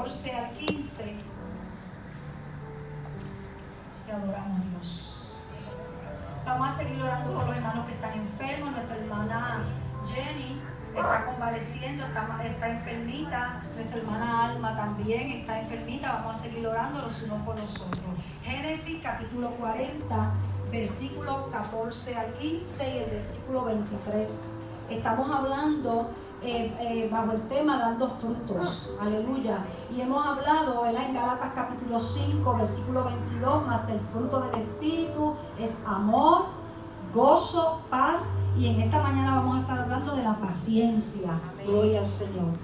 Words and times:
14 0.00 0.32
al 0.34 0.52
15. 0.52 1.02
Te 4.06 4.12
adoramos, 4.12 4.60
Dios. 4.70 5.26
Vamos 6.46 6.68
a 6.68 6.72
seguir 6.72 7.02
orando 7.02 7.34
por 7.34 7.46
los 7.46 7.56
hermanos 7.56 7.86
que 7.86 7.92
están 7.92 8.12
enfermos. 8.14 8.72
Nuestra 8.72 8.96
hermana 8.96 9.64
Jenny 10.06 10.58
está 10.96 11.26
convaleciendo, 11.26 12.06
está, 12.06 12.42
está 12.42 12.70
enfermita. 12.70 13.62
Nuestra 13.74 13.98
hermana 13.98 14.44
Alma 14.44 14.74
también 14.74 15.32
está 15.32 15.60
enfermita. 15.60 16.12
Vamos 16.12 16.38
a 16.38 16.42
seguir 16.44 16.66
orando 16.66 17.02
los 17.02 17.20
unos 17.22 17.42
por 17.42 17.60
los 17.60 17.74
otros. 17.76 18.14
Génesis 18.42 19.02
capítulo 19.02 19.50
40, 19.50 20.30
versículo 20.72 21.50
14 21.50 22.16
al 22.16 22.32
15 22.34 22.88
y 22.88 22.98
el 23.00 23.10
versículo 23.10 23.64
23. 23.66 24.28
Estamos 24.88 25.30
hablando 25.30 26.10
eh, 26.42 26.72
eh, 26.80 27.08
bajo 27.12 27.32
el 27.32 27.42
tema 27.48 27.76
dando 27.76 28.08
frutos. 28.08 28.92
Aleluya. 28.98 29.58
Y 29.94 30.00
hemos 30.00 30.24
hablado 30.24 30.86
en 30.86 31.14
Galatas 31.14 31.52
capítulo 31.54 32.00
5, 32.00 32.56
versículo 32.56 33.04
22, 33.04 33.66
más 33.66 33.88
el 33.90 34.00
fruto 34.12 34.40
del 34.40 34.62
Espíritu 34.62 35.34
es 35.58 35.76
amor, 35.86 36.46
gozo, 37.14 37.80
paz. 37.90 38.22
Y 38.58 38.68
en 38.68 38.80
esta 38.80 39.02
mañana 39.02 39.36
vamos 39.36 39.58
a 39.58 39.60
estar 39.60 39.78
hablando 39.80 40.16
de 40.16 40.22
la 40.22 40.36
paciencia. 40.36 41.30
Gloria 41.66 42.00
al 42.00 42.06
Señor. 42.06 42.54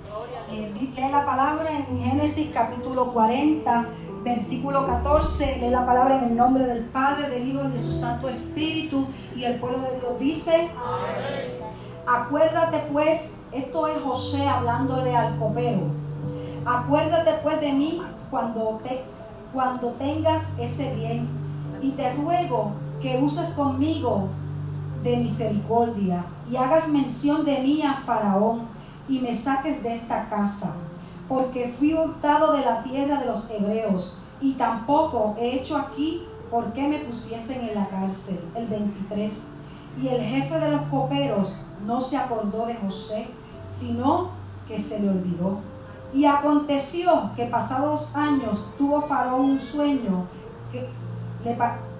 Eh, 0.50 0.72
lee 0.74 1.10
la 1.10 1.26
palabra 1.26 1.70
en 1.70 2.00
Génesis 2.00 2.50
capítulo 2.54 3.12
40, 3.12 3.86
versículo 4.24 4.86
14. 4.86 5.58
Lee 5.60 5.70
la 5.70 5.84
palabra 5.84 6.18
en 6.18 6.24
el 6.30 6.36
nombre 6.36 6.64
del 6.64 6.84
Padre, 6.84 7.28
del 7.28 7.46
Hijo 7.46 7.64
y 7.64 7.72
de 7.72 7.78
su 7.78 8.00
Santo 8.00 8.28
Espíritu. 8.28 9.06
Y 9.34 9.44
el 9.44 9.60
pueblo 9.60 9.80
de 9.80 10.00
Dios 10.00 10.18
dice: 10.18 10.70
Acuérdate 12.06 12.88
pues 12.92 13.35
esto 13.52 13.86
es 13.86 14.02
José 14.02 14.46
hablándole 14.46 15.14
al 15.16 15.36
copero. 15.38 15.82
Acuérdate 16.64 17.30
pues 17.42 17.60
de 17.60 17.72
mí 17.72 18.02
cuando, 18.30 18.80
te, 18.82 19.04
cuando 19.52 19.92
tengas 19.92 20.52
ese 20.58 20.94
bien 20.94 21.28
y 21.80 21.90
te 21.90 22.12
ruego 22.14 22.72
que 23.00 23.18
uses 23.22 23.50
conmigo 23.50 24.28
de 25.02 25.18
misericordia 25.18 26.24
y 26.50 26.56
hagas 26.56 26.88
mención 26.88 27.44
de 27.44 27.58
mí 27.58 27.82
a 27.82 28.02
Faraón 28.04 28.62
y 29.08 29.20
me 29.20 29.36
saques 29.36 29.82
de 29.82 29.94
esta 29.94 30.28
casa, 30.28 30.72
porque 31.28 31.74
fui 31.78 31.94
hurtado 31.94 32.52
de 32.52 32.64
la 32.64 32.82
tierra 32.82 33.20
de 33.20 33.26
los 33.26 33.48
hebreos 33.50 34.18
y 34.40 34.54
tampoco 34.54 35.36
he 35.38 35.56
hecho 35.56 35.76
aquí 35.76 36.26
por 36.50 36.72
qué 36.72 36.88
me 36.88 36.98
pusiesen 36.98 37.68
en 37.68 37.74
la 37.74 37.86
cárcel. 37.86 38.40
El 38.54 38.66
23. 38.66 39.32
Y 40.02 40.08
el 40.08 40.20
jefe 40.20 40.58
de 40.58 40.72
los 40.72 40.82
coperos 40.82 41.54
no 41.84 42.00
se 42.00 42.16
acordó 42.16 42.66
de 42.66 42.74
José, 42.74 43.28
sino 43.68 44.30
que 44.66 44.80
se 44.80 45.00
le 45.00 45.10
olvidó. 45.10 45.58
Y 46.14 46.24
aconteció 46.24 47.30
que 47.36 47.46
pasados 47.46 48.10
años 48.14 48.64
tuvo 48.78 49.02
Faraón 49.02 49.50
un 49.50 49.60
sueño, 49.60 50.26
que 50.72 50.88
le 51.44 51.58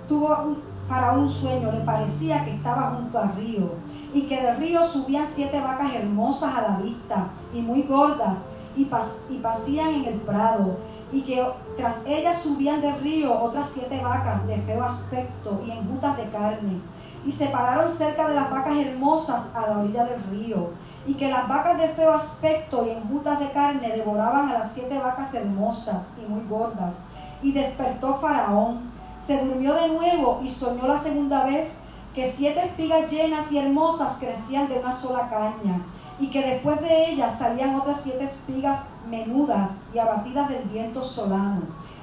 tuvo 0.09 0.57
Faraón 0.89 1.25
un 1.25 1.31
sueño, 1.31 1.73
le 1.73 1.81
parecía 1.81 2.45
que 2.45 2.55
estaba 2.55 2.93
junto 2.93 3.19
al 3.19 3.35
río, 3.37 3.73
y 4.15 4.23
que 4.23 4.41
del 4.41 4.57
río 4.57 4.87
subían 4.87 5.27
siete 5.29 5.61
vacas 5.61 5.93
hermosas 5.95 6.57
a 6.57 6.63
la 6.63 6.77
vista, 6.79 7.29
y 7.53 7.61
muy 7.61 7.83
gordas, 7.83 8.47
y, 8.77 8.89
y 9.31 9.39
pasían 9.39 9.89
en 9.89 10.05
el 10.05 10.21
prado, 10.21 10.77
y 11.13 11.23
que 11.23 11.45
tras 11.77 12.05
ellas 12.07 12.41
subían 12.41 12.81
del 12.81 12.99
río 13.01 13.41
otras 13.41 13.71
siete 13.71 14.03
vacas 14.03 14.47
de 14.47 14.57
feo 14.59 14.85
aspecto 14.85 15.63
y 15.67 15.71
enjutas 15.71 16.17
de 16.17 16.29
carne, 16.31 16.81
y 17.27 17.33
se 17.33 17.47
pararon 17.47 17.93
cerca 17.93 18.29
de 18.29 18.35
las 18.35 18.51
vacas 18.51 18.77
hermosas 18.77 19.51
a 19.55 19.63
la 19.63 19.79
orilla 19.81 20.05
del 20.05 20.23
río 20.31 20.71
y 21.07 21.15
que 21.15 21.29
las 21.29 21.49
vacas 21.49 21.79
de 21.79 21.89
feo 21.89 22.13
aspecto 22.13 22.87
y 22.87 22.91
enjutas 22.91 23.41
de 23.41 23.51
carne 23.51 23.97
devoraban 23.97 24.49
a 24.49 24.61
las 24.61 24.73
siete 24.73 24.99
vacas 24.99 25.35
hermosas 25.35 26.05
y 26.21 26.31
muy 26.31 26.47
gordas. 26.47 26.95
Y 27.43 27.53
despertó 27.53 28.15
Faraón, 28.15 28.91
se 29.25 29.45
durmió 29.45 29.75
de 29.75 29.89
nuevo 29.89 30.41
y 30.43 30.51
soñó 30.51 30.87
la 30.87 30.99
segunda 30.99 31.45
vez 31.45 31.79
que 32.15 32.33
siete 32.33 32.65
espigas 32.65 33.11
llenas 33.11 33.53
y 33.53 33.59
hermosas 33.59 34.17
crecían 34.19 34.69
de 34.69 34.79
una 34.79 34.97
sola 34.97 35.29
caña, 35.29 35.83
y 36.19 36.31
que 36.31 36.43
después 36.43 36.81
de 36.81 37.11
ellas 37.11 37.39
salían 37.39 37.75
otras 37.75 38.01
siete 38.03 38.25
espigas 38.25 38.81
menudas 39.07 39.73
y 39.93 39.99
abatidas 39.99 40.49
del 40.49 40.63
viento 40.63 41.05
solano. 41.05 41.61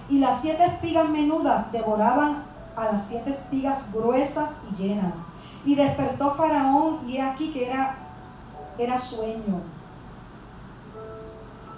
Y 0.10 0.20
las 0.20 0.40
siete 0.42 0.66
espigas 0.66 1.10
menudas 1.10 1.72
devoraban 1.72 2.44
a 2.76 2.86
las 2.86 3.06
siete 3.08 3.32
espigas 3.32 3.80
gruesas 3.92 4.52
y 4.72 4.82
llenas. 4.82 5.14
Y 5.66 5.76
despertó 5.76 6.32
Faraón, 6.32 7.08
y 7.08 7.20
aquí 7.20 7.52
que 7.52 7.70
era 7.70 7.98
era 8.78 9.00
sueño. 9.00 9.62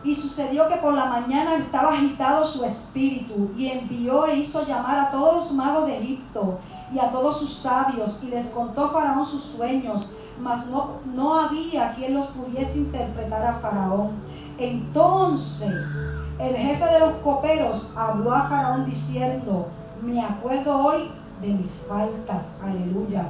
Y 0.04 0.16
sucedió 0.16 0.68
que 0.68 0.76
por 0.76 0.94
la 0.94 1.06
mañana 1.06 1.56
estaba 1.56 1.94
agitado 1.94 2.46
su 2.46 2.64
espíritu 2.64 3.52
y 3.58 3.70
envió 3.70 4.28
e 4.28 4.38
hizo 4.38 4.66
llamar 4.66 5.00
a 5.00 5.12
todos 5.12 5.36
los 5.36 5.52
magos 5.52 5.88
de 5.88 5.98
Egipto 5.98 6.60
y 6.94 7.00
a 7.00 7.12
todos 7.12 7.40
sus 7.40 7.56
sabios 7.56 8.20
y 8.22 8.28
les 8.28 8.48
contó 8.50 8.90
Faraón 8.92 9.26
sus 9.26 9.44
sueños, 9.44 10.12
mas 10.40 10.68
no, 10.68 11.00
no 11.12 11.40
había 11.40 11.96
quien 11.96 12.14
los 12.14 12.28
pudiese 12.28 12.80
interpretar 12.80 13.44
a 13.46 13.60
Faraón. 13.60 14.12
Entonces 14.60 15.74
el 16.38 16.56
jefe 16.56 16.86
de 16.86 17.00
los 17.00 17.14
coperos 17.24 17.92
habló 17.96 18.36
a 18.36 18.48
Faraón 18.48 18.86
diciendo, 18.86 19.70
me 20.06 20.22
acuerdo 20.22 20.86
hoy 20.86 21.10
de 21.42 21.48
mis 21.50 21.84
faltas, 21.88 22.54
aleluya 22.64 23.26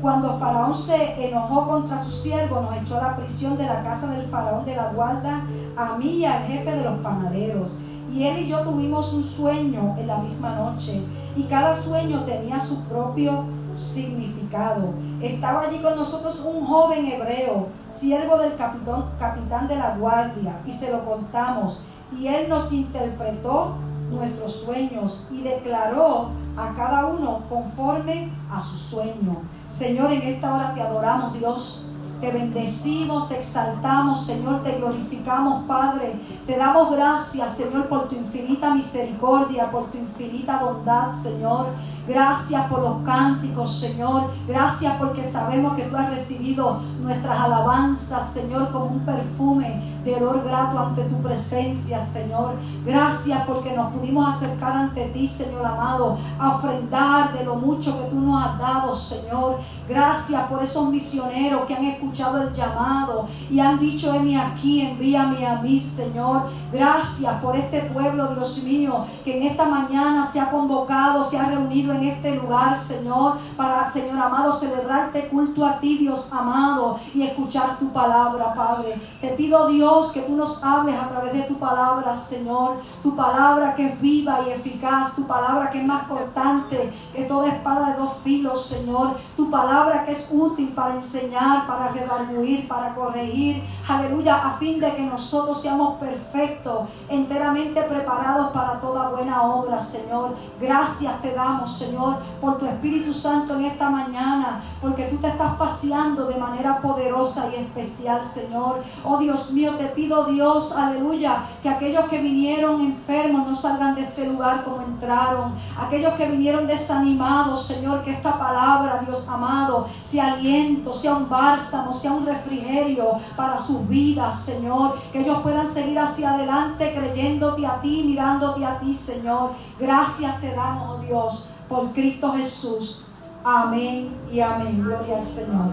cuando 0.00 0.38
Faraón 0.38 0.76
se 0.76 1.28
enojó 1.28 1.66
contra 1.66 2.04
su 2.04 2.12
siervo, 2.12 2.60
nos 2.60 2.76
echó 2.76 2.98
a 2.98 3.02
la 3.02 3.16
prisión 3.16 3.58
de 3.58 3.66
la 3.66 3.82
casa 3.82 4.08
del 4.12 4.28
Faraón 4.28 4.64
de 4.64 4.76
la 4.76 4.92
guarda, 4.92 5.42
a 5.76 5.96
mí 5.98 6.18
y 6.18 6.24
al 6.24 6.44
jefe 6.44 6.70
de 6.70 6.84
los 6.84 6.98
panaderos. 7.00 7.72
Y 8.12 8.24
él 8.24 8.44
y 8.44 8.48
yo 8.48 8.60
tuvimos 8.60 9.12
un 9.12 9.24
sueño 9.24 9.96
en 9.98 10.06
la 10.06 10.18
misma 10.18 10.54
noche, 10.54 11.02
y 11.36 11.42
cada 11.44 11.76
sueño 11.76 12.24
tenía 12.24 12.60
su 12.60 12.84
propio 12.84 13.44
significado. 13.76 14.94
Estaba 15.20 15.62
allí 15.62 15.78
con 15.78 15.96
nosotros 15.96 16.40
un 16.44 16.64
joven 16.64 17.06
hebreo, 17.06 17.66
siervo 17.90 18.38
del 18.38 18.56
capitán, 18.56 19.06
capitán 19.18 19.66
de 19.66 19.76
la 19.76 19.96
guardia, 19.96 20.60
y 20.64 20.72
se 20.72 20.92
lo 20.92 21.04
contamos. 21.04 21.82
Y 22.16 22.28
él 22.28 22.48
nos 22.48 22.72
interpretó 22.72 23.74
nuestros 24.10 24.56
sueños 24.56 25.24
y 25.30 25.42
declaró 25.42 26.30
a 26.56 26.74
cada 26.74 27.06
uno 27.06 27.44
conforme 27.48 28.30
a 28.50 28.60
su 28.60 28.76
sueño. 28.76 29.42
Señor, 29.70 30.12
en 30.12 30.22
esta 30.22 30.54
hora 30.54 30.74
te 30.74 30.82
adoramos, 30.82 31.34
Dios. 31.38 31.87
Te 32.20 32.32
bendecimos, 32.32 33.28
te 33.28 33.38
exaltamos, 33.38 34.26
Señor, 34.26 34.64
te 34.64 34.72
glorificamos, 34.72 35.64
Padre. 35.68 36.18
Te 36.46 36.56
damos 36.56 36.90
gracias, 36.90 37.56
Señor, 37.56 37.86
por 37.88 38.08
tu 38.08 38.16
infinita 38.16 38.74
misericordia, 38.74 39.70
por 39.70 39.86
tu 39.92 39.98
infinita 39.98 40.58
bondad, 40.58 41.12
Señor. 41.12 41.66
Gracias 42.08 42.66
por 42.66 42.80
los 42.80 43.02
cánticos, 43.04 43.78
Señor. 43.78 44.30
Gracias 44.48 44.96
porque 44.96 45.24
sabemos 45.24 45.76
que 45.76 45.82
tú 45.84 45.96
has 45.96 46.10
recibido 46.10 46.80
nuestras 47.00 47.38
alabanzas, 47.38 48.30
Señor, 48.30 48.72
como 48.72 48.86
un 48.86 49.00
perfume 49.00 49.98
de 50.04 50.16
olor 50.16 50.42
grato 50.42 50.78
ante 50.78 51.04
tu 51.04 51.16
presencia, 51.18 52.04
Señor. 52.04 52.54
Gracias 52.84 53.42
porque 53.46 53.76
nos 53.76 53.92
pudimos 53.92 54.34
acercar 54.34 54.72
ante 54.72 55.08
ti, 55.10 55.28
Señor 55.28 55.64
amado, 55.64 56.18
a 56.38 56.56
ofrendar 56.56 57.36
de 57.36 57.44
lo 57.44 57.56
mucho 57.56 57.96
que 57.96 58.10
tú 58.10 58.20
nos 58.20 58.44
has 58.44 58.58
dado, 58.58 58.96
Señor. 58.96 59.58
Gracias 59.88 60.42
por 60.48 60.62
esos 60.62 60.88
misioneros 60.88 61.66
que 61.66 61.74
han 61.74 61.84
escuchado 61.84 62.07
el 62.12 62.54
llamado 62.54 63.28
y 63.50 63.60
han 63.60 63.78
dicho, 63.78 64.12
heme 64.14 64.40
aquí, 64.40 64.82
envíame 64.82 65.46
a 65.46 65.60
mí, 65.60 65.80
Señor. 65.80 66.50
Gracias 66.72 67.40
por 67.40 67.56
este 67.56 67.82
pueblo, 67.82 68.34
Dios 68.34 68.62
mío, 68.62 69.04
que 69.24 69.38
en 69.38 69.46
esta 69.46 69.64
mañana 69.64 70.26
se 70.26 70.40
ha 70.40 70.50
convocado, 70.50 71.22
se 71.24 71.38
ha 71.38 71.48
reunido 71.48 71.92
en 71.92 72.04
este 72.04 72.36
lugar, 72.36 72.78
Señor, 72.78 73.38
para, 73.56 73.88
Señor 73.90 74.18
amado, 74.18 74.52
celebrarte 74.52 75.28
culto 75.28 75.64
a 75.64 75.78
ti, 75.78 75.98
Dios 75.98 76.28
amado, 76.32 76.98
y 77.14 77.22
escuchar 77.22 77.78
tu 77.78 77.92
palabra, 77.92 78.54
Padre. 78.54 79.00
Te 79.20 79.28
pido, 79.28 79.68
Dios, 79.68 80.12
que 80.12 80.22
tú 80.22 80.36
nos 80.36 80.62
hables 80.62 80.98
a 80.98 81.08
través 81.08 81.32
de 81.32 81.42
tu 81.42 81.54
palabra, 81.54 82.14
Señor. 82.14 82.76
Tu 83.02 83.14
palabra 83.14 83.74
que 83.74 83.86
es 83.86 84.00
viva 84.00 84.40
y 84.46 84.50
eficaz, 84.50 85.14
tu 85.14 85.26
palabra 85.26 85.70
que 85.70 85.80
es 85.80 85.86
más 85.86 86.06
cortante 86.06 86.92
que 87.14 87.24
toda 87.24 87.48
espada 87.48 87.92
de 87.92 87.98
dos 87.98 88.12
filos, 88.22 88.66
Señor. 88.66 89.16
Tu 89.36 89.50
palabra 89.50 90.04
que 90.04 90.12
es 90.12 90.28
útil 90.30 90.68
para 90.68 90.94
enseñar, 90.94 91.66
para 91.66 91.92
redarguir, 92.00 92.68
para 92.68 92.94
corregir. 92.94 93.62
Aleluya, 93.86 94.36
a 94.36 94.58
fin 94.58 94.80
de 94.80 94.94
que 94.94 95.02
nosotros 95.02 95.60
seamos 95.60 95.98
perfectos, 95.98 96.88
enteramente 97.08 97.82
preparados 97.82 98.50
para 98.50 98.80
toda 98.80 99.10
buena 99.10 99.42
obra, 99.42 99.82
Señor. 99.82 100.36
Gracias 100.60 101.20
te 101.22 101.34
damos, 101.34 101.76
Señor 101.76 102.18
por 102.40 102.58
tu 102.58 102.66
Espíritu 102.66 103.12
Santo 103.12 103.54
en 103.54 103.64
esta 103.64 103.90
mañana, 103.90 104.62
porque 104.80 105.04
tú 105.04 105.16
te 105.16 105.28
estás 105.28 105.56
paseando 105.56 106.26
de 106.26 106.36
manera 106.36 106.80
poderosa 106.80 107.48
y 107.52 107.60
especial, 107.60 108.24
Señor. 108.24 108.82
Oh 109.04 109.18
Dios 109.18 109.50
mío, 109.52 109.72
te 109.76 109.86
pido, 109.86 110.24
Dios, 110.24 110.72
aleluya, 110.72 111.44
que 111.62 111.68
aquellos 111.68 112.08
que 112.08 112.20
vinieron 112.20 112.80
enfermos 112.80 113.46
no 113.46 113.56
salgan 113.56 113.94
de 113.94 114.02
este 114.02 114.26
lugar 114.26 114.64
como 114.64 114.82
entraron. 114.82 115.54
Aquellos 115.78 116.14
que 116.14 116.28
vinieron 116.28 116.66
desanimados, 116.66 117.66
Señor, 117.66 118.02
que 118.02 118.12
esta 118.12 118.38
palabra, 118.38 119.02
Dios 119.06 119.26
amado, 119.28 119.86
sea 120.04 120.34
aliento, 120.34 120.94
sea 120.94 121.14
un 121.14 121.28
bálsamo 121.28 121.87
sea 121.94 122.12
un 122.12 122.26
refrigerio 122.26 123.12
para 123.36 123.58
sus 123.58 123.86
vidas, 123.88 124.40
Señor. 124.40 124.98
Que 125.12 125.20
ellos 125.20 125.42
puedan 125.42 125.66
seguir 125.66 125.98
hacia 125.98 126.34
adelante 126.34 126.94
creyéndote 126.94 127.66
a 127.66 127.80
ti, 127.80 128.02
mirándote 128.06 128.64
a 128.64 128.78
ti, 128.78 128.94
Señor. 128.94 129.52
Gracias 129.78 130.40
te 130.40 130.54
damos, 130.54 130.98
oh 130.98 131.02
Dios, 131.02 131.48
por 131.68 131.92
Cristo 131.92 132.32
Jesús. 132.32 133.06
Amén 133.44 134.16
y 134.30 134.40
amén. 134.40 134.82
Gloria 134.82 135.18
al 135.18 135.26
Señor. 135.26 135.72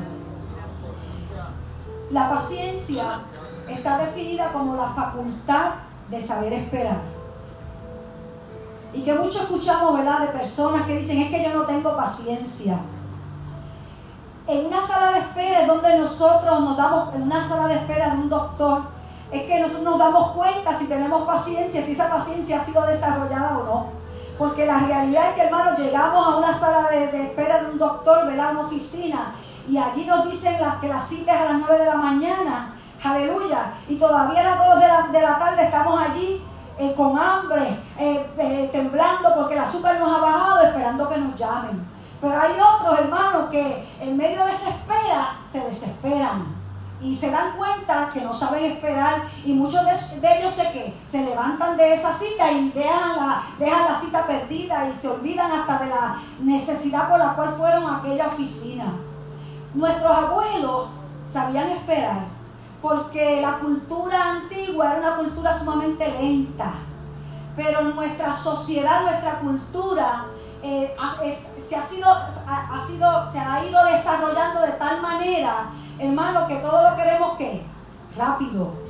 La 2.11 2.29
paciencia 2.29 3.21
está 3.67 3.97
definida 3.97 4.51
como 4.51 4.75
la 4.75 4.89
facultad 4.89 5.71
de 6.09 6.21
saber 6.21 6.53
esperar. 6.53 7.15
Y 8.93 9.01
que 9.01 9.13
mucho 9.13 9.41
escuchamos, 9.41 9.97
¿verdad?, 9.97 10.21
de 10.21 10.27
personas 10.27 10.85
que 10.85 10.97
dicen, 10.99 11.19
es 11.19 11.29
que 11.29 11.43
yo 11.43 11.57
no 11.57 11.65
tengo 11.65 11.97
paciencia. 11.97 12.77
En 14.47 14.67
una 14.67 14.85
sala 14.85 15.11
de 15.13 15.19
espera 15.19 15.61
es 15.61 15.67
donde 15.67 15.97
nosotros 15.97 16.61
nos 16.61 16.77
damos, 16.77 17.15
en 17.15 17.23
una 17.23 17.47
sala 17.47 17.67
de 17.67 17.75
espera 17.75 18.11
de 18.11 18.17
un 18.17 18.29
doctor, 18.29 18.83
es 19.31 19.41
que 19.43 19.59
nosotros 19.59 19.83
nos 19.83 19.97
damos 19.97 20.31
cuenta 20.33 20.77
si 20.77 20.85
tenemos 20.85 21.25
paciencia, 21.25 21.81
si 21.81 21.93
esa 21.93 22.09
paciencia 22.09 22.61
ha 22.61 22.63
sido 22.63 22.85
desarrollada 22.85 23.57
o 23.57 23.63
no. 23.63 23.87
Porque 24.37 24.67
la 24.67 24.79
realidad 24.79 25.29
es 25.29 25.35
que, 25.35 25.41
hermanos, 25.41 25.79
llegamos 25.79 26.27
a 26.27 26.37
una 26.37 26.53
sala 26.53 26.89
de, 26.89 27.23
espera 27.23 27.63
de 27.63 27.71
un 27.71 27.79
doctor, 27.79 28.27
¿verdad?, 28.27 28.51
una 28.51 28.67
oficina, 28.67 29.33
y 29.67 29.79
allí 29.79 30.05
nos 30.05 30.29
dicen 30.29 30.61
las, 30.61 30.75
que 30.75 30.89
las 30.89 31.07
citas 31.07 31.41
a 31.41 31.45
las 31.45 31.59
9 31.61 31.79
de 31.79 31.85
la 31.85 31.95
mañana, 31.95 32.75
aleluya, 33.03 33.73
y 33.87 33.95
todavía 33.95 34.41
a 34.41 34.43
las 34.43 34.67
2 34.67 34.79
de 34.79 34.87
la, 34.87 35.07
de 35.07 35.21
la 35.21 35.39
tarde 35.39 35.63
estamos 35.63 35.99
allí 35.99 36.43
eh, 36.77 36.93
con 36.95 37.17
hambre, 37.17 37.79
eh, 37.97 38.29
eh, 38.37 38.69
temblando 38.71 39.33
porque 39.33 39.55
el 39.55 39.61
azúcar 39.61 39.99
nos 39.99 40.15
ha 40.15 40.21
bajado, 40.21 40.61
esperando 40.61 41.09
que 41.09 41.17
nos 41.17 41.35
llamen. 41.35 41.94
Pero 42.25 42.41
hay 42.41 42.53
otros 42.53 42.99
hermanos 43.01 43.51
que 43.51 43.87
en 43.99 44.17
medio 44.17 44.43
de 44.45 44.51
esa 44.51 44.69
espera 44.69 45.37
se 45.47 45.59
desesperan 45.59 46.55
y 46.99 47.15
se 47.15 47.29
dan 47.29 47.55
cuenta 47.55 48.09
que 48.11 48.21
no 48.21 48.33
saben 48.33 48.65
esperar 48.65 49.27
y 49.45 49.53
muchos 49.53 49.85
de, 49.85 50.39
ellos 50.39 50.55
sé 50.55 50.71
que 50.71 50.97
se 51.07 51.23
levantan 51.23 51.77
de 51.77 51.93
esa 51.93 52.17
cita 52.17 52.51
y 52.51 52.71
dejan 52.71 53.15
la, 53.15 53.43
dejan 53.59 53.93
la 53.93 53.99
cita 53.99 54.25
perdida 54.25 54.89
y 54.89 54.95
se 54.95 55.07
olvidan 55.07 55.51
hasta 55.51 55.77
de 55.77 55.89
la 55.91 56.19
necesidad 56.39 57.09
por 57.11 57.19
la 57.19 57.35
cual 57.35 57.53
fueron 57.59 57.83
a 57.83 57.97
aquella 57.97 58.25
oficina. 58.25 58.85
Nuestros 59.75 60.17
abuelos 60.17 60.89
sabían 61.31 61.69
esperar 61.69 62.21
porque 62.81 63.39
la 63.39 63.59
cultura 63.59 64.31
antigua 64.31 64.97
era 64.97 65.09
una 65.09 65.17
cultura 65.17 65.59
sumamente 65.59 66.11
lenta. 66.11 66.73
Pero 67.55 67.83
nuestra 67.83 68.33
sociedad, 68.33 69.03
nuestra 69.03 69.39
cultura, 69.41 70.25
eh, 70.63 70.95
se, 71.67 71.75
ha 71.75 71.83
sido, 71.83 72.09
ha 72.09 72.83
sido, 72.87 73.31
se 73.31 73.39
ha 73.39 73.65
ido 73.65 73.85
desarrollando 73.85 74.61
de 74.61 74.71
tal 74.73 75.01
manera, 75.01 75.69
hermano, 75.99 76.47
que 76.47 76.57
todo 76.57 76.89
lo 76.89 76.95
queremos 76.95 77.37
que 77.37 77.65
rápido, 78.15 78.85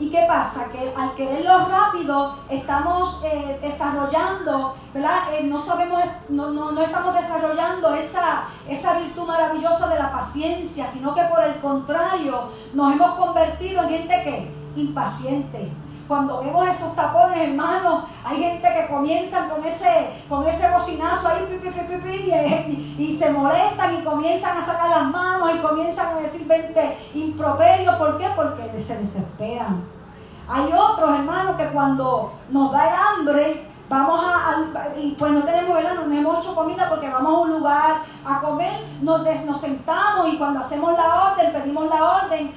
¿Y 0.00 0.10
qué 0.10 0.26
pasa? 0.28 0.70
Que 0.70 0.94
al 0.96 1.14
quererlo 1.16 1.66
rápido 1.66 2.36
estamos 2.48 3.20
eh, 3.24 3.58
desarrollando, 3.60 4.76
¿verdad? 4.94 5.22
Eh, 5.32 5.42
no 5.44 5.60
sabemos, 5.60 6.00
no, 6.28 6.50
no, 6.50 6.80
estamos 6.80 7.14
desarrollando 7.14 7.94
esa, 7.96 8.44
esa 8.68 9.00
virtud 9.00 9.26
maravillosa 9.26 9.88
de 9.88 9.98
la 9.98 10.12
paciencia, 10.12 10.88
sino 10.92 11.14
que 11.16 11.22
por 11.22 11.42
el 11.42 11.60
contrario 11.60 12.52
nos 12.74 12.92
hemos 12.92 13.14
convertido 13.16 13.82
en 13.82 13.88
gente 13.88 14.22
que 14.22 14.80
impaciente. 14.80 15.72
Cuando 16.08 16.40
vemos 16.40 16.66
esos 16.66 16.96
tapones, 16.96 17.36
hermanos, 17.36 18.04
hay 18.24 18.38
gente 18.38 18.66
que 18.66 18.88
comienza 18.88 19.46
con 19.50 19.62
ese, 19.62 20.14
con 20.26 20.48
ese 20.48 20.70
bocinazo 20.70 21.28
ahí 21.28 21.60
y, 22.96 23.02
y, 23.02 23.18
se 23.18 23.30
molestan 23.30 23.94
y 23.94 24.02
comienzan 24.02 24.56
a 24.56 24.64
sacar 24.64 24.88
las 24.88 25.10
manos 25.10 25.54
y 25.54 25.58
comienzan 25.58 26.16
a 26.16 26.20
decir 26.20 26.46
20 26.46 26.98
improperios. 27.14 27.94
¿Por 27.96 28.16
qué? 28.16 28.26
Porque 28.34 28.80
se 28.80 28.96
desesperan. 28.96 29.84
Hay 30.48 30.72
otros, 30.72 31.18
hermanos, 31.18 31.56
que 31.56 31.66
cuando 31.66 32.32
nos 32.48 32.72
da 32.72 32.88
el 32.88 32.94
hambre, 32.94 33.70
vamos 33.90 34.24
a, 34.24 34.98
y 34.98 35.10
pues 35.10 35.32
no 35.32 35.42
tenemos, 35.42 35.74
¿verdad? 35.74 36.06
No 36.06 36.18
hemos 36.18 36.42
hecho 36.42 36.54
comida 36.54 36.88
porque 36.88 37.10
vamos 37.10 37.34
a 37.34 37.38
un 37.40 37.50
lugar 37.50 38.02
a 38.24 38.40
comer, 38.40 38.72
nos, 39.02 39.44
nos 39.44 39.60
sentamos 39.60 40.32
y 40.32 40.38
cuando 40.38 40.60
hacemos 40.60 40.94
la 40.94 41.32
orden, 41.32 41.52
pedimos 41.52 41.86
la 41.86 42.22
orden, 42.22 42.50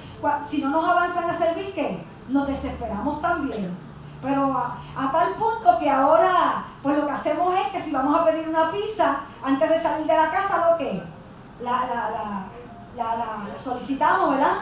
si 0.45 0.61
no 0.61 0.69
nos 0.69 0.87
avanzan 0.87 1.29
a 1.29 1.37
servir, 1.37 1.73
¿qué? 1.73 2.10
Nos 2.31 2.47
desesperamos 2.47 3.21
también. 3.21 3.77
Pero 4.21 4.55
a, 4.55 5.11
tal 5.11 5.33
punto 5.33 5.79
que 5.79 5.89
ahora, 5.89 6.65
pues 6.83 6.97
lo 6.97 7.07
que 7.07 7.11
hacemos 7.11 7.55
es 7.59 7.67
que 7.67 7.81
si 7.81 7.91
vamos 7.91 8.19
a 8.19 8.25
pedir 8.25 8.47
una 8.47 8.71
pizza, 8.71 9.21
antes 9.43 9.69
de 9.69 9.81
salir 9.81 10.05
de 10.05 10.15
la 10.15 10.31
casa, 10.31 10.71
lo 10.71 10.77
que 10.77 11.01
la, 11.61 11.85
la, 12.95 13.15
la, 13.17 13.59
solicitamos, 13.59 14.31
¿verdad? 14.31 14.57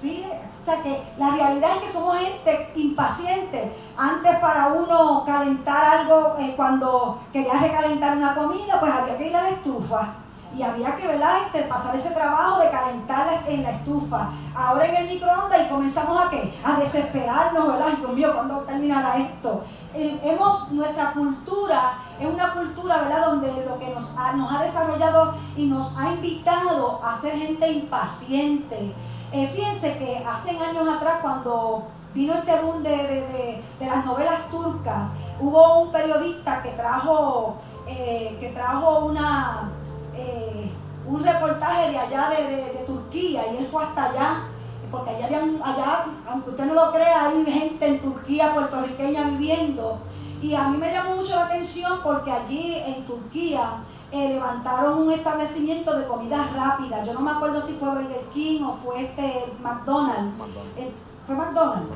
¿Sí? 0.00 0.26
O 0.60 0.64
sea 0.64 0.82
que 0.82 1.12
la 1.18 1.30
realidad 1.30 1.76
es 1.76 1.82
que 1.82 1.92
somos 1.92 2.18
gente 2.18 2.72
impaciente. 2.74 3.76
Antes 3.96 4.36
para 4.38 4.68
uno 4.68 5.24
calentar 5.24 6.00
algo, 6.00 6.36
eh, 6.38 6.52
cuando 6.56 7.20
quería 7.32 7.54
recalentar 7.54 8.16
una 8.16 8.34
comida, 8.34 8.80
pues 8.80 8.92
había 8.92 9.16
que 9.16 9.28
ir 9.28 9.36
a 9.36 9.42
la 9.42 9.50
estufa 9.50 10.23
y 10.56 10.62
había 10.62 10.96
que 10.96 11.04
Este, 11.46 11.68
pasar 11.68 11.94
ese 11.94 12.10
trabajo 12.10 12.60
de 12.60 12.70
calentar 12.70 13.28
en 13.46 13.62
la 13.62 13.70
estufa. 13.70 14.30
Ahora 14.54 14.86
en 14.86 14.96
el 14.96 15.08
microondas 15.08 15.62
y 15.62 15.68
comenzamos 15.68 16.26
a 16.26 16.30
qué? 16.30 16.54
A 16.64 16.76
desesperarnos, 16.80 17.68
¿verdad? 17.68 17.92
Dios 17.98 18.12
mío, 18.12 18.32
¿cuándo 18.34 18.56
terminará 18.60 19.16
esto? 19.16 19.64
Hemos, 19.94 20.72
nuestra 20.72 21.12
cultura 21.12 21.98
es 22.18 22.26
una 22.26 22.52
cultura, 22.52 23.02
¿verdad? 23.02 23.26
Donde 23.26 23.66
lo 23.66 23.78
que 23.78 23.94
nos 23.94 24.16
ha, 24.18 24.32
nos 24.32 24.52
ha 24.52 24.62
desarrollado 24.62 25.34
y 25.56 25.66
nos 25.66 25.96
ha 25.96 26.12
invitado 26.12 27.00
a 27.04 27.16
ser 27.18 27.38
gente 27.38 27.70
impaciente. 27.70 28.94
Eh, 29.32 29.50
fíjense 29.54 29.98
que 29.98 30.24
hace 30.24 30.50
años 30.50 30.88
atrás 30.88 31.18
cuando 31.22 31.84
vino 32.14 32.34
este 32.34 32.60
boom 32.60 32.82
de, 32.82 33.62
las 33.80 34.04
novelas 34.04 34.48
turcas, 34.50 35.08
hubo 35.40 35.82
un 35.82 35.92
periodista 35.92 36.62
que 36.62 36.70
trajo, 36.70 37.56
eh, 37.86 38.36
que 38.40 38.50
trajo 38.50 39.06
una, 39.06 39.70
eh, 40.16 40.70
un 41.06 41.22
reportaje 41.22 41.90
de 41.90 41.98
allá 41.98 42.30
de, 42.30 42.84
Turquía 42.86 43.44
y 43.52 43.56
él 43.56 43.68
fue 43.70 43.82
hasta 43.82 44.10
allá, 44.10 44.42
porque 44.90 45.10
allá, 45.10 45.26
habían, 45.26 45.60
allá, 45.62 46.04
aunque 46.28 46.50
usted 46.50 46.64
no 46.66 46.74
lo 46.74 46.92
crea, 46.92 47.28
hay 47.28 47.44
gente 47.44 47.86
en 47.86 48.00
Turquía 48.00 48.52
puertorriqueña 48.52 49.24
viviendo. 49.30 49.98
Y 50.42 50.54
a 50.54 50.68
mí 50.68 50.76
me 50.76 50.92
llamó 50.92 51.16
mucho 51.16 51.34
la 51.34 51.46
atención 51.46 52.00
porque 52.02 52.30
allí 52.30 52.74
en 52.86 53.06
Turquía 53.06 53.78
eh, 54.12 54.34
levantaron 54.34 54.98
un 54.98 55.12
establecimiento 55.12 55.98
de 55.98 56.06
comida 56.06 56.50
rápida. 56.54 57.02
Yo 57.04 57.14
no 57.14 57.20
me 57.20 57.30
acuerdo 57.30 57.62
si 57.62 57.72
fue 57.74 57.88
Burger 57.88 58.28
King 58.34 58.62
o 58.62 58.74
fue 58.84 59.04
este 59.04 59.54
McDonald's. 59.62 60.34
Eh, 60.76 60.92
fue 61.26 61.34
McDonald's. 61.34 61.88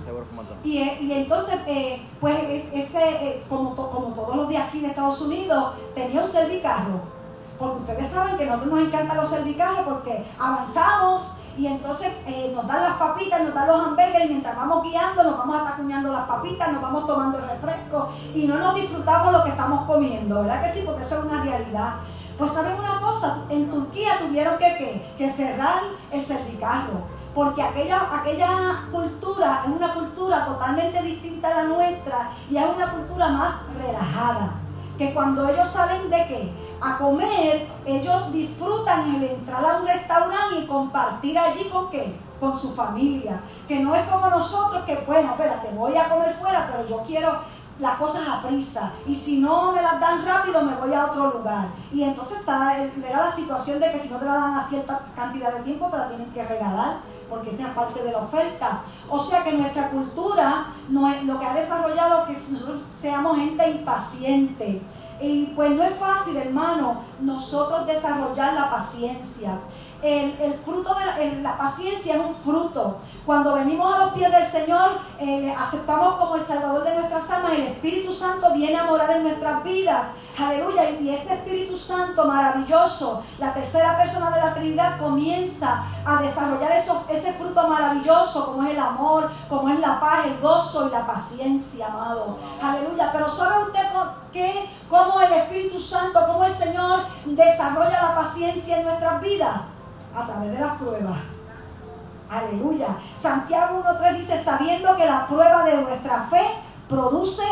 Y, 0.65 0.79
y 0.79 1.13
entonces, 1.13 1.57
pues 2.19 2.39
ese, 2.73 3.45
como, 3.51 3.77
como 3.77 4.15
todos 4.15 4.37
los 4.37 4.49
de 4.49 4.57
aquí 4.57 4.81
de 4.81 4.89
Estados 4.89 5.21
Unidos, 5.21 5.75
tenía 5.95 6.25
un 6.25 6.31
servicarro 6.31 7.18
porque 7.59 7.81
ustedes 7.81 8.11
saben 8.11 8.37
que 8.37 8.45
a 8.45 8.47
nosotros 8.47 8.73
nos 8.73 8.89
encantan 8.89 9.17
los 9.17 9.31
cervicales 9.31 9.81
porque 9.85 10.27
avanzamos 10.39 11.37
y 11.57 11.67
entonces 11.67 12.17
eh, 12.27 12.53
nos 12.55 12.67
dan 12.69 12.83
las 12.83 12.95
papitas, 12.95 13.43
nos 13.43 13.55
dan 13.55 13.67
los 13.67 13.87
hamburgues 13.87 14.25
y 14.25 14.29
mientras 14.29 14.57
vamos 14.57 14.83
guiando 14.85 15.23
nos 15.25 15.39
vamos 15.39 15.61
atacuñando 15.61 16.13
las 16.13 16.29
papitas, 16.29 16.73
nos 16.73 16.83
vamos 16.83 17.07
tomando 17.07 17.39
el 17.39 17.49
refresco 17.49 18.13
y 18.35 18.47
no 18.47 18.59
nos 18.59 18.75
disfrutamos 18.77 19.33
lo 19.33 19.43
que 19.43 19.51
estamos 19.51 19.87
comiendo, 19.87 20.43
¿verdad 20.43 20.63
que 20.63 20.73
sí? 20.73 20.83
Porque 20.87 21.03
eso 21.03 21.19
es 21.19 21.25
una 21.25 21.43
realidad. 21.43 21.95
Pues 22.39 22.53
saben 22.53 22.79
una 22.79 23.01
cosa, 23.01 23.39
en 23.49 23.69
Turquía 23.69 24.19
tuvieron 24.21 24.57
que, 24.59 25.15
que 25.19 25.31
cerrar 25.33 25.81
el 26.13 26.23
cervicarro 26.23 27.19
porque 27.35 27.63
aquella, 27.63 28.01
aquella 28.13 28.83
cultura 28.91 29.63
es 29.65 29.71
una 29.71 29.95
cultura 29.95 30.45
totalmente 30.45 31.03
distinta 31.03 31.49
a 31.49 31.63
la 31.63 31.65
nuestra 31.65 32.31
y 32.51 32.57
es 32.57 32.67
una 32.67 32.91
cultura 32.91 33.29
más 33.29 33.55
relajada. 33.77 34.55
Que 34.99 35.15
cuando 35.15 35.49
ellos 35.49 35.69
salen 35.69 36.11
de 36.11 36.27
qué? 36.27 36.53
a 36.81 36.99
comer, 36.99 37.67
ellos 37.85 38.33
disfrutan 38.33 39.15
el 39.17 39.25
entrar 39.25 39.65
a 39.65 39.81
un 39.81 39.87
restaurante 39.87 40.61
y 40.61 40.67
compartir 40.67 41.39
allí 41.39 41.69
con 41.69 41.91
qué? 41.91 42.17
Con 42.39 42.57
su 42.57 42.75
familia. 42.75 43.41
Que 43.67 43.81
no 43.81 43.95
es 43.95 44.07
como 44.07 44.29
nosotros 44.29 44.85
que, 44.85 44.97
bueno, 45.07 45.31
espérate, 45.31 45.71
voy 45.75 45.97
a 45.97 46.09
comer 46.09 46.33
fuera, 46.35 46.69
pero 46.71 46.89
yo 46.89 47.05
quiero 47.05 47.41
las 47.79 47.97
cosas 47.97 48.29
a 48.29 48.43
prisa. 48.43 48.93
Y 49.07 49.15
si 49.15 49.39
no 49.39 49.73
me 49.73 49.83
las 49.83 50.01
dan 50.01 50.25
rápido, 50.25 50.63
me 50.63 50.75
voy 50.77 50.93
a 50.93 51.07
otro 51.07 51.39
lugar. 51.39 51.69
Y 51.93 52.03
entonces 52.03 52.41
está 52.41 52.77
la 52.77 53.33
situación 53.33 53.81
de 53.81 53.93
que 53.93 53.99
si 53.99 54.09
no 54.09 54.19
te 54.19 54.25
la 54.25 54.35
dan 54.35 54.55
a 54.59 54.67
cierta 54.67 55.01
cantidad 55.15 55.53
de 55.53 55.63
tiempo, 55.63 55.89
te 55.89 55.99
la 55.99 56.09
tienen 56.09 56.31
que 56.33 56.45
regalar 56.45 56.97
porque 57.29 57.55
sea 57.55 57.75
parte 57.75 58.03
de 58.03 58.13
la 58.13 58.19
oferta. 58.19 58.83
O 59.09 59.19
sea 59.19 59.45
que 59.45 59.53
nuestra 59.53 59.91
cultura 59.91 60.69
no 60.89 61.09
es, 61.09 61.23
lo 61.25 61.39
que 61.39 61.47
ha 61.47 61.55
desarrollado 61.55 62.27
que 62.27 62.33
nosotros 62.51 62.81
seamos 62.99 63.37
gente 63.37 63.71
impaciente. 63.71 64.83
Y 65.21 65.47
pues 65.57 65.73
no 65.73 65.83
es 65.83 65.97
fácil, 65.97 66.37
hermano, 66.37 67.03
nosotros 67.21 67.87
desarrollar 67.87 68.55
la 68.55 68.71
paciencia. 68.71 69.59
El, 70.01 70.55
fruto 70.65 70.95
de 70.95 71.43
la, 71.43 71.59
paciencia 71.59 72.15
es 72.15 72.21
un 72.21 72.35
fruto. 72.37 72.99
Cuando 73.27 73.55
venimos 73.55 73.93
a 73.93 74.07
los 74.07 74.15
pies 74.15 74.31
del 74.31 74.47
Señor, 74.47 75.01
eh, 75.19 75.53
aceptamos 75.59 76.15
como 76.15 76.37
el 76.37 76.45
Salvador 76.45 76.85
de 76.85 76.95
nuestras 76.95 77.29
almas 77.31 77.53
el 77.53 77.67
Espíritu 77.67 78.13
Santo 78.13 78.55
viene 78.55 78.79
a 78.79 78.85
morar 78.85 79.11
en 79.11 79.25
nuestras 79.25 79.65
vidas. 79.65 80.07
Aleluya. 80.39 80.91
Y 80.91 81.11
ese 81.11 81.35
Espíritu 81.35 81.77
Santo 81.77 82.25
maravilloso, 82.25 83.25
la 83.41 83.53
tercera 83.53 83.99
persona 83.99 84.31
de 84.31 84.41
la 84.41 84.55
Trinidad, 84.55 84.99
comienza 84.99 85.83
a 86.07 86.23
desarrollar 86.23 86.73
ese 87.09 87.33
fruto 87.33 87.67
maravilloso, 87.67 88.47
como 88.47 88.63
es 88.63 88.71
el 88.71 88.79
amor, 88.79 89.31
como 89.49 89.69
es 89.69 89.81
la 89.81 89.99
paz, 89.99 90.27
el 90.27 90.39
gozo 90.41 90.87
y 90.87 90.93
la 90.93 91.05
paciencia, 91.05 91.89
amado. 91.89 92.39
Aleluya. 92.63 93.11
Pero 93.13 93.29
¿sabe 93.29 93.65
usted 93.65 93.83
qué? 94.33 94.71
cómo 94.89 95.21
el 95.21 95.33
Espíritu 95.33 95.81
Santo, 95.81 96.25
cómo 96.25 96.45
el 96.45 96.53
Señor 96.53 97.01
desarrolla 97.27 98.01
la 98.01 98.15
paciencia 98.15 98.79
en 98.79 98.85
nuestras 98.85 99.21
vidas? 99.21 99.61
A 100.19 100.27
través 100.27 100.53
de 100.53 100.59
las 100.59 100.77
pruebas. 100.79 101.19
Aleluya. 102.29 102.89
Santiago 103.19 103.83
1.3 103.85 104.17
dice, 104.19 104.43
sabiendo 104.43 104.97
que 104.97 105.07
la 105.07 105.27
prueba 105.29 105.65
de 105.65 105.81
nuestra 105.81 106.25
fe 106.25 106.45
produce 106.89 107.45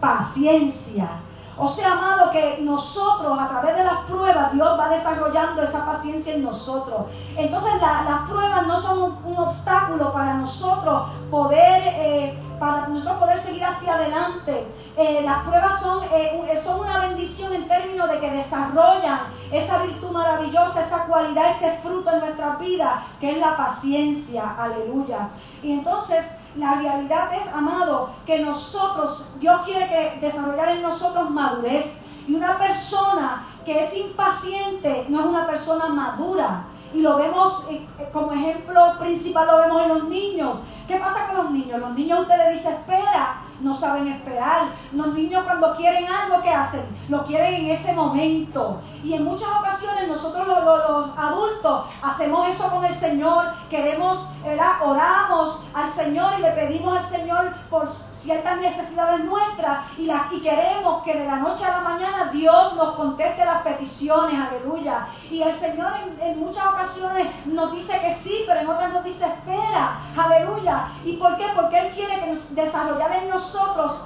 paciencia. 0.00 1.08
O 1.56 1.66
sea, 1.66 1.92
amado, 1.92 2.30
que 2.30 2.58
nosotros 2.62 3.36
a 3.38 3.48
través 3.48 3.76
de 3.76 3.84
las 3.84 3.98
pruebas 4.00 4.52
Dios 4.52 4.78
va 4.78 4.88
desarrollando 4.90 5.62
esa 5.62 5.84
paciencia 5.86 6.34
en 6.34 6.44
nosotros. 6.44 7.06
Entonces 7.36 7.72
las 7.80 8.28
pruebas 8.28 8.66
no 8.66 8.80
son 8.80 9.16
un, 9.24 9.36
obstáculo 9.36 10.12
para 10.12 10.34
nosotros 10.34 11.08
poder, 11.30 11.82
eh, 11.84 12.38
para 12.58 12.88
nosotros 12.88 13.18
poder 13.18 13.40
seguir 13.40 13.64
hacia 13.64 13.94
adelante. 13.94 14.66
Eh, 14.96 15.22
las 15.24 15.44
pruebas 15.44 15.80
son, 15.80 16.04
eh, 16.12 16.60
son 16.64 16.80
una 16.80 17.00
bendición 17.00 17.54
en 17.54 17.68
términos 17.68 18.10
de 18.10 18.18
que 18.18 18.30
desarrollan 18.30 19.20
esa 19.52 19.82
virtud 19.82 20.10
maravillosa, 20.10 20.82
esa 20.82 21.06
cualidad, 21.06 21.50
ese 21.50 21.78
fruto 21.78 22.10
en 22.10 22.20
nuestra 22.20 22.56
vida, 22.56 23.04
que 23.20 23.32
es 23.32 23.38
la 23.38 23.56
paciencia. 23.56 24.56
Aleluya. 24.58 25.30
Y 25.62 25.72
entonces 25.72 26.38
la 26.56 26.74
realidad 26.74 27.32
es, 27.34 27.52
amado, 27.52 28.10
que 28.26 28.40
nosotros, 28.40 29.24
Dios 29.38 29.60
quiere 29.64 29.86
que 29.88 30.20
desarrollar 30.20 30.70
en 30.70 30.82
nosotros 30.82 31.30
madurez. 31.30 32.02
Y 32.26 32.34
una 32.34 32.58
persona 32.58 33.46
que 33.64 33.84
es 33.84 33.94
impaciente 33.96 35.06
no 35.08 35.20
es 35.20 35.26
una 35.26 35.46
persona 35.46 35.86
madura. 35.88 36.66
Y 36.92 37.00
lo 37.02 37.16
vemos 37.16 37.66
eh, 37.70 37.86
eh, 37.98 38.08
como 38.12 38.32
ejemplo 38.32 38.98
principal, 38.98 39.46
lo 39.46 39.58
vemos 39.58 39.82
en 39.82 39.88
los 39.88 40.04
niños. 40.04 40.58
¿Qué 40.88 40.96
pasa 40.96 41.26
con 41.26 41.36
los 41.36 41.50
niños? 41.50 41.78
Los 41.78 41.94
niños 41.94 42.20
usted 42.20 42.38
le 42.38 42.52
dice 42.54 42.70
espera, 42.70 43.42
no 43.60 43.74
saben 43.74 44.08
esperar. 44.08 44.68
Los 44.92 45.14
niños 45.14 45.44
cuando 45.44 45.74
quieren 45.76 46.06
algo, 46.06 46.42
¿qué 46.42 46.50
hacen? 46.50 46.84
Lo 47.08 47.24
quieren 47.26 47.54
en 47.54 47.70
ese 47.70 47.92
momento. 47.92 48.80
Y 49.02 49.14
en 49.14 49.24
muchas 49.24 49.48
ocasiones 49.48 50.08
nosotros 50.08 50.46
los, 50.46 51.18
adultos 51.18 51.86
hacemos 52.02 52.48
eso 52.48 52.70
con 52.70 52.84
el 52.84 52.94
Señor. 52.94 53.46
Queremos, 53.70 54.28
¿verdad? 54.44 54.72
Oramos 54.84 55.64
al 55.74 55.90
Señor 55.90 56.32
y 56.38 56.42
le 56.42 56.50
pedimos 56.52 56.98
al 56.98 57.06
Señor 57.06 57.52
por 57.70 57.88
ciertas 57.88 58.60
necesidades 58.60 59.24
nuestras 59.24 59.78
y, 59.96 60.06
las, 60.06 60.32
y 60.32 60.40
queremos 60.40 61.02
que 61.04 61.16
de 61.16 61.24
la 61.24 61.36
noche 61.36 61.64
a 61.64 61.70
la 61.70 61.80
mañana 61.80 62.30
Dios 62.32 62.74
nos 62.74 62.94
conteste 62.94 63.44
las 63.44 63.62
peticiones, 63.62 64.34
aleluya. 64.38 65.06
Y 65.30 65.42
el 65.42 65.54
Señor 65.54 65.92
en, 66.20 66.38
muchas 66.38 66.66
ocasiones 66.66 67.26
nos 67.46 67.72
dice 67.72 67.98
que 68.00 68.14
sí, 68.14 68.44
pero 68.46 68.60
en 68.60 68.68
otras 68.68 68.92
nos 68.92 69.04
dice 69.04 69.24
espera, 69.24 70.00
aleluya. 70.16 70.88
¿Y 71.04 71.16
por 71.16 71.36
qué? 71.36 71.46
Porque 71.54 71.78
Él 71.78 71.94
quiere 71.94 72.14
que 72.20 72.38
desarrollar 72.54 73.12
en 73.12 73.28
nosotros 73.28 73.47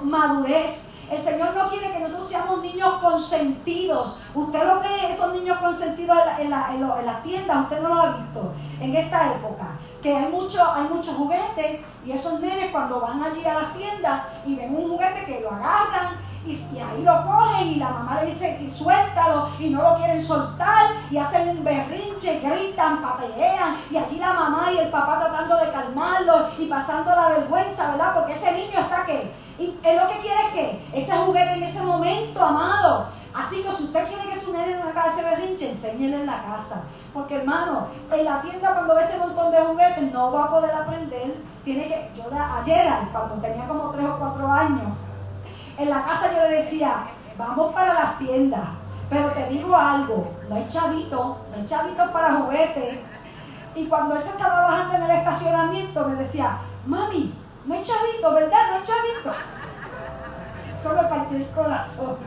madurez. 0.01 0.89
El 1.11 1.19
Señor 1.19 1.55
no 1.55 1.69
quiere 1.69 1.91
que 1.91 1.99
nosotros 1.99 2.29
seamos 2.29 2.61
niños 2.61 2.95
consentidos. 3.01 4.19
Usted 4.33 4.65
lo 4.65 4.79
ve, 4.79 5.11
esos 5.11 5.33
niños 5.33 5.57
consentidos 5.59 6.17
en 6.39 6.49
la, 6.49 6.73
en 6.73 7.05
la, 7.05 7.21
tienda, 7.21 7.61
usted 7.61 7.81
no 7.81 7.89
lo 7.89 8.01
ha 8.01 8.17
visto 8.17 8.53
en 8.79 8.95
esta 8.95 9.33
época. 9.33 9.77
Que 10.01 10.15
hay 10.15 10.31
muchos 10.31 10.61
hay 10.61 10.87
muchos 10.91 11.15
juguetes 11.15 11.81
y 12.05 12.11
esos 12.11 12.39
nenes 12.39 12.71
cuando 12.71 12.99
van 12.99 13.21
allí 13.21 13.45
a 13.45 13.53
la 13.53 13.73
tienda 13.73 14.29
y 14.45 14.55
ven 14.55 14.75
un 14.75 14.89
juguete 14.89 15.25
que 15.25 15.41
lo 15.41 15.51
agarran 15.51 16.17
y, 16.45 16.79
ahí 16.79 17.03
lo 17.03 17.23
cogen 17.23 17.67
y 17.67 17.75
la 17.75 17.89
mamá 17.89 18.21
le 18.21 18.27
dice 18.27 18.69
suéltalo 18.75 19.49
y 19.59 19.69
no 19.69 19.81
lo 19.81 19.97
quieren 19.97 20.21
soltar 20.21 20.87
y 21.09 21.17
hacen 21.17 21.49
un 21.49 21.63
berrinche, 21.63 22.39
gritan, 22.39 23.01
patean 23.01 23.77
y 23.89 23.97
allí 23.97 24.17
la 24.17 24.33
mamá 24.33 24.71
y 24.73 24.77
el 24.77 24.89
papá 24.89 25.19
tratando 25.19 25.57
de 25.57 25.71
calmarlo 25.71 26.49
y 26.57 26.65
pasando 26.65 27.15
la 27.15 27.29
vergüenza, 27.29 27.91
¿verdad? 27.91 28.13
Porque 28.15 28.33
ese 28.33 28.51
niño 28.51 28.79
está 28.79 29.05
que 29.05 29.31
y 29.59 29.79
es 29.83 30.01
lo 30.01 30.07
que 30.07 30.19
quiere 30.19 30.51
que 30.53 30.85
ese 30.93 31.13
juguete 31.13 31.53
en 31.53 31.63
ese 31.63 31.81
momento, 31.81 32.43
amado. 32.43 33.07
Así 33.33 33.63
que 33.63 33.71
si 33.71 33.83
usted 33.85 34.07
quiere 34.07 34.29
que 34.29 34.39
su 34.39 34.51
nene 34.51 34.73
en 34.73 34.85
la 34.85 34.91
casa 34.91 35.21
berrinche, 35.21 35.71
enséñele 35.71 36.21
en 36.21 36.25
la 36.25 36.43
casa. 36.43 36.83
Porque 37.13 37.37
hermano, 37.37 37.87
en 38.11 38.25
la 38.25 38.41
tienda 38.41 38.73
cuando 38.73 38.95
ve 38.95 39.03
ese 39.03 39.17
montón 39.17 39.51
de 39.51 39.59
juguetes 39.59 40.11
no 40.11 40.31
va 40.31 40.45
a 40.45 40.49
poder 40.49 40.71
aprender. 40.71 41.35
Tiene 41.63 41.87
que, 41.87 42.11
yo 42.15 42.23
ayer, 42.31 42.91
cuando 43.11 43.35
tenía 43.35 43.67
como 43.67 43.91
3 43.91 44.05
o 44.05 44.19
4 44.19 44.51
años, 44.51 44.97
en 45.77 45.89
la 45.89 46.03
casa 46.03 46.31
yo 46.33 46.49
le 46.49 46.63
decía, 46.63 47.07
vamos 47.37 47.73
para 47.73 47.93
las 47.93 48.17
tiendas. 48.19 48.69
Pero 49.09 49.29
te 49.31 49.47
digo 49.47 49.75
algo, 49.75 50.31
no 50.49 50.55
hay 50.55 50.67
chavito, 50.69 51.37
no 51.49 51.55
hay 51.55 51.65
chavito 51.67 52.11
para 52.11 52.33
juguetes. 52.33 52.99
Y 53.75 53.85
cuando 53.87 54.15
él 54.15 54.21
se 54.21 54.29
estaba 54.29 54.61
bajando 54.61 54.95
en 54.95 55.03
el 55.03 55.11
estacionamiento, 55.11 56.07
me 56.07 56.15
decía, 56.15 56.59
mami, 56.85 57.33
no 57.65 57.73
hay 57.73 57.83
chavito, 57.83 58.33
¿verdad? 58.33 58.57
No 58.69 58.75
hay 58.77 58.83
chavito. 58.83 59.39
Eso 60.75 60.95
me 60.95 61.03
partió 61.07 61.37
el 61.37 61.49
corazón. 61.51 62.17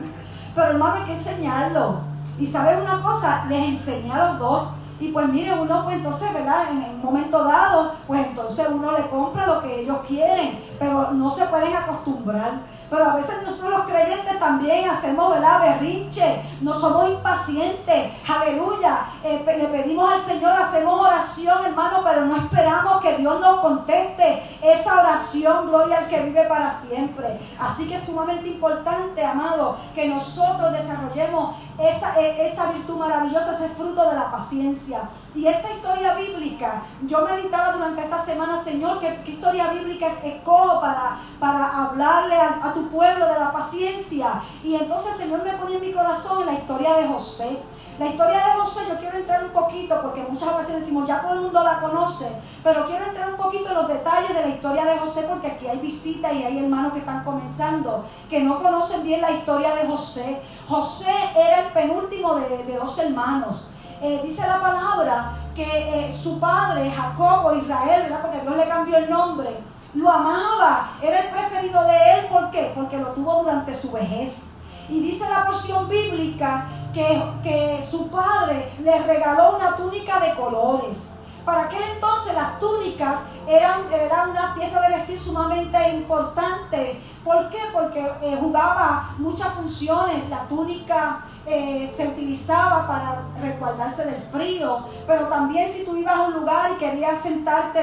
Pero 0.55 0.67
hermano, 0.67 0.95
hay 0.95 1.03
que 1.03 1.13
enseñarlo. 1.13 2.01
Y 2.39 2.47
sabes 2.47 2.79
una 2.79 3.01
cosa, 3.01 3.45
les 3.47 3.69
enseñé 3.69 4.11
a 4.11 4.27
los 4.27 4.39
dos. 4.39 4.67
Y 4.99 5.09
pues 5.11 5.27
mire, 5.29 5.53
uno 5.53 5.83
pues 5.83 5.97
entonces, 5.97 6.33
¿verdad? 6.33 6.71
En 6.71 6.95
un 6.95 7.01
momento 7.03 7.43
dado, 7.43 7.93
pues 8.07 8.25
entonces 8.25 8.67
uno 8.71 8.91
le 8.93 9.07
compra 9.09 9.45
lo 9.45 9.61
que 9.61 9.81
ellos 9.81 9.99
quieren, 10.07 10.59
pero 10.79 11.11
no 11.11 11.29
se 11.31 11.45
pueden 11.45 11.75
acostumbrar. 11.75 12.61
Pero 12.89 13.03
a 13.03 13.15
veces 13.15 13.43
nosotros 13.43 13.71
los 13.71 13.87
creyentes 13.87 14.39
también 14.39 14.89
hacemos, 14.89 15.31
¿verdad? 15.31 15.61
Berrinche, 15.61 16.41
no 16.61 16.73
somos 16.73 17.09
impacientes, 17.09 18.13
aleluya. 18.27 19.07
Eh, 19.23 19.43
le 19.45 19.65
pedimos 19.65 20.11
al 20.11 20.21
Señor, 20.21 20.51
hacemos 20.53 21.01
oración, 21.01 21.65
hermano, 21.65 22.01
pero 22.03 22.25
no 22.25 22.37
esperamos 22.37 23.01
que 23.01 23.17
Dios 23.17 23.39
nos 23.41 23.59
conteste 23.59 24.57
esa 24.61 25.01
oración, 25.01 25.67
gloria 25.67 25.97
al 25.97 26.07
que 26.07 26.23
vive 26.23 26.45
para 26.45 26.71
siempre. 26.71 27.39
Así 27.59 27.87
que 27.87 27.95
es 27.95 28.05
sumamente 28.05 28.47
importante, 28.47 29.25
amado, 29.25 29.77
que 29.93 30.07
nosotros 30.07 30.71
desarrollemos 30.71 31.55
esa, 31.77 32.19
e, 32.19 32.47
esa 32.47 32.71
virtud 32.71 32.97
maravillosa, 32.97 33.53
ese 33.53 33.69
fruto 33.69 34.09
de 34.09 34.15
la 34.15 34.31
paciencia. 34.31 35.09
Y 35.37 35.45
esta 35.45 35.71
historia 35.71 36.15
bíblica, 36.15 36.81
yo 37.05 37.21
meditaba 37.21 37.73
durante 37.73 38.01
esta 38.01 38.19
semana, 38.25 38.57
Señor, 38.57 38.99
¿qué, 38.99 39.31
historia 39.31 39.71
bíblica 39.71 40.07
escojo 40.23 40.81
para, 40.81 41.19
para 41.39 41.83
hablarle 41.83 42.35
a, 42.35 42.73
tu 42.73 42.89
pueblo 42.89 43.27
de 43.27 43.39
la 43.39 43.51
paciencia? 43.51 44.41
Y 44.63 44.73
entonces 44.73 45.11
el 45.11 45.17
Señor 45.19 45.43
me 45.43 45.53
pone 45.53 45.75
en 45.75 45.81
mi 45.81 45.93
corazón 45.93 46.43
la 46.43 46.53
historia 46.53 46.95
de 46.95 47.07
José. 47.07 47.59
La 47.99 48.07
historia 48.07 48.39
de 48.39 48.61
José, 48.61 48.81
yo 48.89 48.97
quiero 48.97 49.19
entrar 49.19 49.43
un 49.43 49.51
poquito, 49.51 50.01
porque 50.01 50.25
muchas 50.27 50.57
veces 50.57 50.79
decimos, 50.79 51.07
ya 51.07 51.21
todo 51.21 51.33
el 51.33 51.41
mundo 51.41 51.63
la 51.63 51.81
conoce, 51.81 52.31
pero 52.63 52.87
quiero 52.87 53.05
entrar 53.05 53.29
un 53.29 53.37
poquito 53.37 53.69
en 53.69 53.75
los 53.75 53.87
detalles 53.87 54.33
de 54.33 54.41
la 54.41 54.55
historia 54.55 54.85
de 54.85 54.97
José, 54.97 55.27
porque 55.29 55.51
aquí 55.51 55.67
hay 55.67 55.77
visitas 55.77 56.33
y 56.33 56.43
hay 56.43 56.63
hermanos 56.63 56.93
que 56.93 56.99
están 56.99 57.23
comenzando, 57.23 58.05
que 58.27 58.41
no 58.41 58.59
conocen 58.59 59.03
bien 59.03 59.21
la 59.21 59.31
historia 59.31 59.75
de 59.75 59.87
José. 59.87 60.41
José 60.67 61.13
era 61.35 61.59
el 61.59 61.73
penúltimo 61.73 62.35
de 62.35 62.75
dos 62.75 62.97
hermanos. 62.97 63.69
Eh, 64.01 64.21
dice 64.23 64.45
la 64.45 64.61
palabra 64.61 65.37
que 65.55 65.63
eh, 65.63 66.13
su 66.13 66.39
padre, 66.39 66.91
Jacobo, 66.91 67.55
Israel, 67.55 68.03
¿verdad? 68.03 68.21
porque 68.21 68.41
Dios 68.41 68.55
le 68.55 68.67
cambió 68.67 68.97
el 68.97 69.09
nombre, 69.09 69.49
lo 69.95 70.11
amaba, 70.11 70.91
era 71.01 71.21
el 71.21 71.29
preferido 71.29 71.83
de 71.83 72.19
él, 72.19 72.25
¿por 72.27 72.51
qué? 72.51 72.71
Porque 72.75 72.97
lo 72.97 73.07
tuvo 73.07 73.41
durante 73.41 73.75
su 73.75 73.91
vejez. 73.91 74.59
Y 74.87 74.99
dice 74.99 75.27
la 75.27 75.45
porción 75.45 75.89
bíblica 75.89 76.67
que, 76.93 77.23
que 77.41 77.87
su 77.89 78.07
padre 78.09 78.71
le 78.79 78.99
regaló 79.03 79.57
una 79.57 79.75
túnica 79.75 80.19
de 80.19 80.35
colores. 80.35 81.17
Para 81.43 81.63
aquel 81.63 81.81
entonces 81.95 82.35
las 82.35 82.59
túnicas 82.59 83.21
eran, 83.47 83.91
eran 83.91 84.31
una 84.31 84.53
pieza 84.53 84.81
de 84.81 84.97
vestir 84.97 85.19
sumamente 85.19 85.77
importante. 85.95 87.01
¿Por 87.23 87.49
qué? 87.49 87.59
Porque 87.73 88.05
eh, 88.21 88.37
jugaba 88.39 89.15
muchas 89.17 89.53
funciones. 89.53 90.29
La 90.29 90.41
túnica 90.49 91.21
eh, 91.47 91.91
se 91.95 92.07
utilizaba 92.07 92.85
para 92.85 93.21
resguardarse 93.41 94.05
del 94.05 94.21
frío, 94.31 94.79
pero 95.07 95.27
también 95.27 95.69
si 95.69 95.85
tú 95.85 95.95
ibas 95.95 96.15
a 96.15 96.23
un 96.23 96.33
lugar 96.33 96.73
y 96.73 96.79
querías 96.79 97.21
sentarte. 97.21 97.77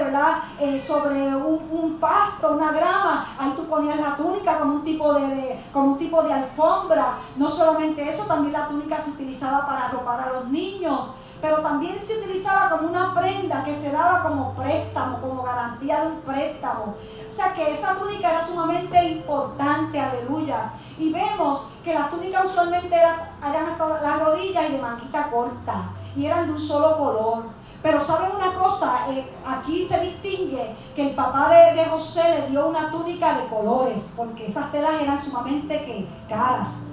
Eh, 0.61 0.83
sobre 0.87 1.35
un, 1.35 1.99
pasto, 1.99 2.52
una 2.52 2.73
grama, 2.73 3.26
ahí 3.38 3.52
tú 3.56 3.64
ponías 3.64 3.99
la 3.99 4.16
túnica 4.16 4.59
como 4.59 4.75
un, 4.75 4.85
tipo 4.85 5.14
de, 5.14 5.59
como 5.73 5.92
un 5.92 5.99
tipo 5.99 6.23
de 6.23 6.33
alfombra. 6.33 7.18
No 7.37 7.49
solamente 7.49 8.09
eso, 8.09 8.25
también 8.25 8.52
la 8.52 8.68
túnica 8.68 9.00
se 9.00 9.11
utilizaba 9.11 9.66
para 9.66 9.87
arropar 9.87 10.21
a 10.21 10.33
los 10.35 10.49
niños 10.49 11.14
pero 11.44 11.58
también 11.58 11.98
se 11.98 12.20
utilizaba 12.20 12.70
como 12.70 12.88
una 12.88 13.12
prenda 13.14 13.62
que 13.62 13.76
se 13.76 13.92
daba 13.92 14.22
como 14.22 14.54
préstamo, 14.54 15.20
como 15.20 15.42
garantía 15.42 16.00
de 16.00 16.06
un 16.06 16.20
préstamo. 16.22 16.94
O 17.30 17.34
sea 17.34 17.52
que 17.52 17.74
esa 17.74 17.96
túnica 17.96 18.30
era 18.30 18.46
sumamente 18.46 19.04
importante, 19.08 20.00
aleluya. 20.00 20.72
Y 20.98 21.12
vemos 21.12 21.68
que 21.84 21.92
las 21.92 22.08
túnicas 22.08 22.46
usualmente 22.46 22.94
eran, 22.94 23.28
hasta 23.42 23.88
las 24.00 24.20
rodillas 24.20 24.70
y 24.70 24.72
de 24.72 24.80
manguita 24.80 25.30
corta, 25.30 25.90
y 26.16 26.24
eran 26.24 26.46
de 26.46 26.52
un 26.52 26.58
solo 26.58 26.96
color. 26.96 27.42
Pero 27.82 28.00
saben 28.00 28.30
una 28.34 28.54
cosa, 28.54 29.00
eh, 29.10 29.30
aquí 29.46 29.86
se 29.86 30.00
distingue 30.00 30.74
que 30.96 31.10
el 31.10 31.14
papá 31.14 31.50
de, 31.50 31.84
José 31.84 32.22
le 32.40 32.50
dio 32.52 32.68
una 32.68 32.90
túnica 32.90 33.36
de 33.36 33.48
colores, 33.48 34.14
porque 34.16 34.46
esas 34.46 34.72
telas 34.72 34.94
eran 34.98 35.20
sumamente 35.20 36.08
caras. 36.26 36.84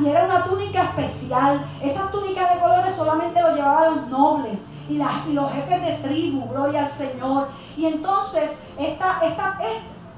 Y 0.00 0.08
era 0.08 0.24
una 0.24 0.44
túnica 0.44 0.84
especial. 0.84 1.64
Esas 1.82 2.10
túnicas 2.10 2.54
de 2.54 2.60
colores 2.60 2.94
solamente 2.94 3.40
lo 3.40 3.54
llevaban 3.54 3.96
los 3.96 4.08
nobles 4.08 4.60
y, 4.88 4.98
los 5.32 5.52
jefes 5.52 5.82
de 5.82 6.08
tribu, 6.08 6.48
gloria 6.48 6.82
al 6.82 6.88
Señor. 6.88 7.48
Y 7.76 7.86
entonces, 7.86 8.58
esta, 8.78 9.20
esta, 9.22 9.58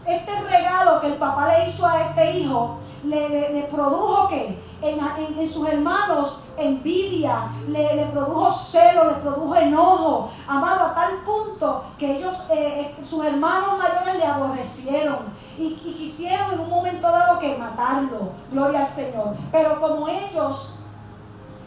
este 0.06 0.40
regalo 0.42 1.00
que 1.00 1.08
el 1.08 1.14
papá 1.14 1.56
le 1.56 1.68
hizo 1.68 1.86
a 1.86 2.02
este 2.02 2.38
hijo, 2.38 2.78
le, 3.04 3.68
produjo 3.70 4.28
que 4.28 4.58
en, 4.80 5.48
sus 5.48 5.66
hermanos 5.68 6.42
envidia, 6.56 7.48
le, 7.68 8.06
produjo 8.12 8.50
celo, 8.50 9.10
le 9.10 9.16
produjo 9.16 9.54
enojo, 9.56 10.30
amado 10.46 10.86
a 10.86 10.94
tal 10.94 11.14
punto 11.24 11.84
que 11.98 12.18
ellos, 12.18 12.46
eh, 12.50 12.94
eh, 12.98 13.04
sus 13.04 13.24
hermanos 13.24 13.78
mayores 13.78 14.16
le 14.16 14.24
aborrecieron 14.24 15.18
y 15.58 15.74
quisieron 15.74 16.52
en 16.52 16.60
un 16.60 16.70
momento 16.70 17.10
dado 17.10 17.38
que 17.38 17.56
matarlo, 17.56 18.32
gloria 18.50 18.80
al 18.80 18.86
Señor. 18.86 19.36
Pero 19.50 19.80
como 19.80 20.08
ellos 20.08 20.78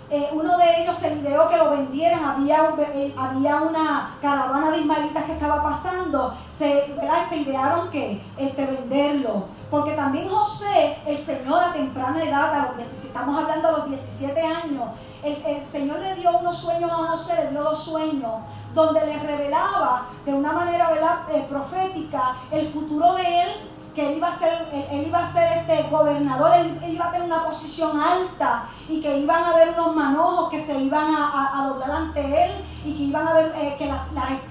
eh, 0.10 0.30
uno 0.34 0.58
de 0.58 0.82
ellos 0.84 0.96
se 0.96 1.14
ideó 1.14 1.50
que 1.50 1.58
lo 1.58 1.72
vendieran, 1.72 2.24
había, 2.24 2.76
eh, 2.94 3.14
había 3.18 3.62
una 3.62 4.18
caravana 4.22 4.72
de 4.72 4.80
ismaelitas 4.80 5.24
que 5.24 5.34
estaba 5.34 5.64
pasando, 5.64 6.36
se, 6.56 6.94
se 7.30 7.38
idearon 7.38 7.90
que 7.90 8.22
este, 8.38 8.66
venderlo. 8.66 9.46
Porque 9.72 9.94
también 9.94 10.30
José, 10.30 10.98
el 11.08 11.18
Señor 11.18 11.64
a 11.64 11.74
temprana 11.74 12.24
edad, 12.24 12.54
a 12.54 12.74
los 12.78 12.88
estamos 12.88 13.38
hablando 13.42 13.68
a 13.68 13.72
los 13.72 13.90
17 13.90 14.40
años, 14.40 14.90
el, 15.24 15.66
Señor 15.66 16.00
le 16.00 16.16
dio 16.16 16.38
unos 16.38 16.58
sueños 16.58 16.92
a 16.92 16.96
José, 16.96 17.46
le 17.46 17.52
dio 17.52 17.64
dos 17.64 17.84
sueños, 17.84 18.32
donde 18.76 19.06
le 19.06 19.20
revelaba 19.20 20.08
de 20.24 20.34
una 20.34 20.52
manera 20.52 21.26
eh, 21.32 21.46
profética 21.50 22.36
el 22.52 22.68
futuro 22.70 23.14
de 23.14 23.42
él 23.42 23.50
que 23.96 24.12
él 24.12 24.18
iba 24.18 24.28
a 24.28 24.38
ser, 24.38 24.68
él, 24.92 25.08
iba 25.08 25.20
a 25.20 25.32
ser 25.32 25.60
este 25.60 25.90
gobernador, 25.90 26.52
él, 26.58 26.80
iba 26.92 27.08
a 27.08 27.12
tener 27.12 27.28
una 27.28 27.46
posición 27.46 28.00
alta 28.00 28.66
y 28.90 29.02
que 29.02 29.20
iban 29.20 29.44
a 29.44 29.52
haber 29.52 29.70
unos 29.70 29.96
manojos 29.96 30.50
que 30.52 30.62
se 30.62 30.78
iban 30.82 31.16
a, 31.16 31.68
doblar 31.70 31.92
ante 31.92 32.46
él 32.46 32.52
y 32.84 32.94
que 32.94 33.04
iban 33.04 33.28
a 33.28 33.34
ver 33.34 33.54
eh, 33.56 33.76
que 33.78 33.86
las, 33.86 34.02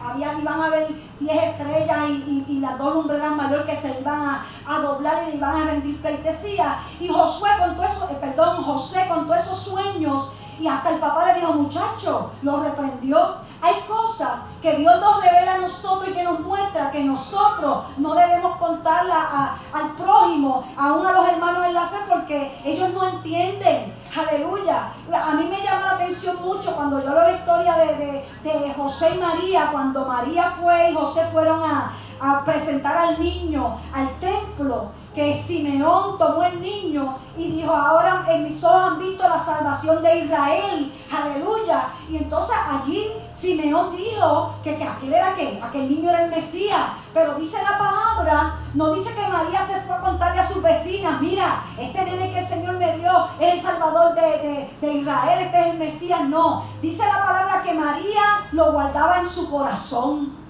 había, 0.02 0.32
iban 0.38 0.60
a 0.60 0.66
haber 0.66 0.88
10 1.20 1.42
estrellas 1.42 1.98
y, 2.08 2.58
las 2.64 2.78
dos 2.78 2.94
lumbreras 2.94 3.36
mayores 3.36 3.66
que 3.66 3.76
se 3.76 4.00
iban 4.00 4.40
a, 4.66 4.78
doblar 4.80 5.24
y 5.24 5.32
le 5.32 5.36
iban 5.36 5.56
a 5.56 5.64
rendir 5.66 6.00
pleitesía. 6.00 6.78
Y 6.98 7.08
Josué 7.08 7.50
con 7.58 7.74
todo 7.76 7.84
eso, 7.84 8.08
eh, 8.10 8.16
perdón, 8.18 8.64
José 8.64 9.06
con 9.08 9.26
todos 9.26 9.40
esos 9.40 9.58
sueños 9.58 10.32
y 10.58 10.66
hasta 10.66 10.90
el 10.90 11.00
papá 11.00 11.26
le 11.26 11.40
dijo, 11.40 11.52
muchacho, 11.52 12.30
lo 12.42 12.62
reprendió. 12.62 13.36
Hay 13.64 13.80
cosas 13.88 14.42
que 14.60 14.76
Dios 14.76 15.00
nos 15.00 15.22
revela 15.24 15.54
a 15.54 15.58
nosotros 15.58 16.10
y 16.10 16.12
que 16.12 16.22
nos 16.22 16.38
muestra 16.40 16.90
que 16.90 17.02
nosotros 17.02 17.84
no 17.96 18.14
debemos 18.14 18.58
contarla 18.58 19.56
al 19.72 19.90
prójimo, 19.92 20.68
aún 20.76 21.06
a 21.06 21.12
los 21.12 21.28
hermanos 21.28 21.68
en 21.68 21.72
la 21.72 21.86
fe, 21.86 21.96
porque 22.06 22.60
ellos 22.62 22.90
no 22.92 23.08
entienden. 23.08 23.94
Aleluya. 24.14 24.92
A 25.10 25.30
mí 25.36 25.46
me 25.48 25.62
llama 25.62 25.86
la 25.86 25.90
atención 25.92 26.36
mucho 26.42 26.76
cuando 26.76 27.02
yo 27.02 27.08
leo 27.14 27.22
la 27.22 27.32
historia 27.32 27.76
de, 27.76 28.26
de 28.42 28.74
José 28.74 29.14
y 29.14 29.18
María, 29.18 29.70
cuando 29.72 30.04
María 30.04 30.50
fue 30.50 30.90
y 30.90 30.94
José 30.94 31.24
fueron 31.32 31.62
a, 31.64 31.94
a 32.20 32.44
presentar 32.44 32.98
al 32.98 33.18
niño 33.18 33.78
al 33.94 34.10
templo, 34.20 34.90
que 35.14 35.40
Simeón 35.40 36.18
tomó 36.18 36.42
el 36.42 36.60
niño 36.60 37.16
y 37.36 37.52
dijo, 37.52 37.72
ahora 37.72 38.24
en 38.28 38.44
mis 38.44 38.62
ojos 38.64 38.92
han 38.92 38.98
visto 38.98 39.22
la 39.22 39.38
salvación 39.38 40.02
de 40.02 40.24
Israel, 40.24 40.92
aleluya. 41.10 41.90
Y 42.10 42.16
entonces 42.16 42.56
allí 42.68 43.06
Simeón 43.32 43.96
dijo 43.96 44.54
que, 44.64 44.76
que 44.76 44.84
aquel 44.84 45.14
era 45.14 45.34
que, 45.34 45.60
aquel 45.62 45.88
niño 45.88 46.10
era 46.10 46.24
el 46.24 46.30
Mesías, 46.30 46.80
pero 47.12 47.34
dice 47.34 47.58
la 47.62 47.78
palabra, 47.78 48.58
no 48.74 48.92
dice 48.94 49.14
que 49.14 49.28
María 49.28 49.64
se 49.64 49.80
fue 49.82 49.94
a 49.94 50.00
contarle 50.00 50.40
a 50.40 50.48
sus 50.48 50.62
vecinas, 50.62 51.20
mira, 51.20 51.62
este 51.78 52.04
nene 52.04 52.32
que 52.32 52.40
el 52.40 52.46
Señor 52.46 52.74
me 52.74 52.98
dio 52.98 53.28
es 53.38 53.54
el 53.54 53.60
Salvador 53.60 54.14
de, 54.14 54.70
de 54.80 54.92
Israel, 54.92 55.40
este 55.40 55.60
es 55.60 55.66
el 55.66 55.78
Mesías, 55.78 56.28
no. 56.28 56.64
Dice 56.82 57.04
la 57.06 57.24
palabra 57.24 57.62
que 57.62 57.74
María 57.74 58.22
lo 58.52 58.72
guardaba 58.72 59.20
en 59.20 59.28
su 59.28 59.48
corazón 59.50 60.43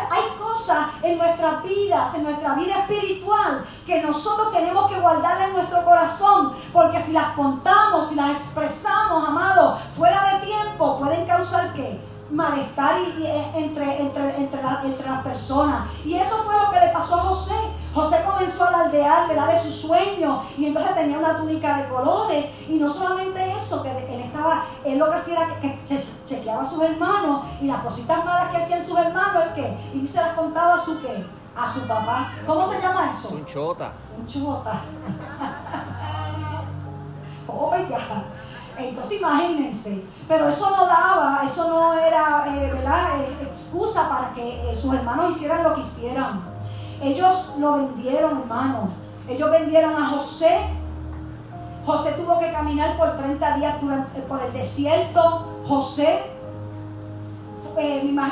hay 0.00 0.22
cosas 0.38 0.88
en 1.02 1.18
nuestras 1.18 1.62
vidas, 1.62 2.14
en 2.14 2.24
nuestra 2.24 2.54
vida 2.54 2.78
espiritual, 2.78 3.64
que 3.86 4.02
nosotros 4.02 4.52
tenemos 4.52 4.90
que 4.90 5.00
guardar 5.00 5.42
en 5.42 5.54
nuestro 5.54 5.84
corazón, 5.84 6.54
porque 6.72 7.00
si 7.00 7.12
las 7.12 7.32
contamos, 7.32 8.08
si 8.08 8.14
las 8.14 8.36
expresamos, 8.36 9.28
amado, 9.28 9.78
fuera 9.96 10.34
de 10.34 10.46
tiempo, 10.46 10.98
pueden 10.98 11.26
causar 11.26 11.72
qué? 11.74 12.11
Malestar 12.32 13.00
y, 13.00 13.24
eh, 13.24 13.50
entre, 13.54 14.00
entre, 14.00 14.36
entre, 14.36 14.62
las 14.62 15.22
personas. 15.22 15.88
Y 16.04 16.14
eso 16.14 16.42
fue 16.44 16.54
lo 16.54 16.70
que 16.70 16.80
le 16.80 16.92
pasó 16.92 17.16
a 17.16 17.22
José. 17.24 17.54
José 17.94 18.22
comenzó 18.24 18.64
a 18.64 18.68
alardear 18.68 19.28
de 19.28 19.58
su 19.60 19.70
sueño 19.70 20.42
y 20.56 20.64
entonces 20.66 20.94
tenía 20.94 21.18
una 21.18 21.36
túnica 21.36 21.76
de 21.76 21.90
colores. 21.90 22.46
Y 22.68 22.76
no 22.76 22.88
solamente 22.88 23.54
eso, 23.54 23.82
que 23.82 23.90
él 23.90 24.22
estaba, 24.22 24.64
él 24.82 24.98
lo 24.98 25.10
que 25.10 25.16
hacía 25.16 25.34
era 25.34 25.60
que, 25.60 25.78
chequeaba 26.26 26.62
a 26.62 26.66
sus 26.66 26.82
hermanos 26.82 27.44
y 27.60 27.66
las 27.66 27.82
cositas 27.82 28.24
malas 28.24 28.48
que 28.48 28.56
hacían 28.56 28.82
sus 28.82 28.98
hermanos, 28.98 29.44
¿el 29.48 29.54
qué? 29.54 29.76
Y 29.92 30.06
se 30.06 30.18
las 30.20 30.32
contaba 30.34 30.72
a 30.74 30.80
su 30.80 31.02
qué? 31.02 31.26
A 31.54 31.70
su 31.70 31.86
papá. 31.86 32.32
¿Cómo 32.46 32.64
se 32.64 32.80
llama 32.80 33.10
eso? 33.12 33.34
Un 33.34 33.44
chota. 33.44 33.92
Un 34.18 34.26
chota. 34.26 34.72
Oiga. 37.46 37.98
Entonces 38.78 39.20
imagínense, 39.20 40.04
pero 40.26 40.48
eso 40.48 40.70
no 40.70 40.86
daba, 40.86 41.42
eso 41.44 41.68
no 41.68 41.94
era, 41.94 42.44
eh. 42.48 42.72
Eh, 42.72 43.48
excusa 43.52 44.08
para 44.08 44.32
que 44.34 44.70
eh, 44.70 44.76
sus 44.76 44.94
hermanos 44.94 45.36
hicieran 45.36 45.62
lo 45.62 45.74
que 45.74 45.82
hicieran. 45.82 46.40
Ellos 47.02 47.54
lo 47.58 47.72
vendieron, 47.74 48.38
hermanos. 48.38 48.90
Ellos 49.28 49.50
vendieron 49.50 49.94
a 50.00 50.06
José. 50.08 50.60
José 51.84 52.12
tuvo 52.12 52.38
que 52.38 52.52
caminar 52.52 52.96
por 52.96 53.16
30 53.16 53.56
días 53.56 53.76
por 54.28 54.42
el 54.42 54.52
desierto. 54.52 55.62
José, 55.66 56.32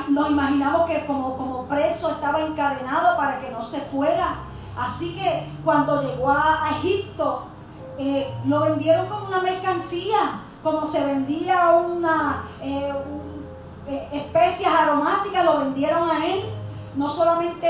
nos 0.08 0.30
imaginamos 0.30 0.88
que 0.88 1.04
como, 1.06 1.36
como 1.36 1.64
preso 1.64 2.10
estaba 2.12 2.40
encadenado 2.40 3.16
para 3.16 3.40
que 3.40 3.50
no 3.50 3.62
se 3.62 3.80
fuera. 3.80 4.36
Así 4.78 5.14
que 5.14 5.48
cuando 5.64 6.02
llegó 6.02 6.30
a 6.30 6.70
Egipto, 6.78 7.42
eh, 8.02 8.26
lo 8.46 8.60
vendieron 8.60 9.08
como 9.08 9.26
una 9.26 9.42
mercancía, 9.42 10.40
como 10.62 10.86
se 10.86 11.04
vendía 11.04 11.72
una 11.72 12.44
eh, 12.62 12.94
eh, 13.86 14.08
especias 14.10 14.72
aromáticas, 14.72 15.44
lo 15.44 15.58
vendieron 15.58 16.10
a 16.10 16.26
él. 16.26 16.42
No 16.96 17.08
solamente 17.08 17.68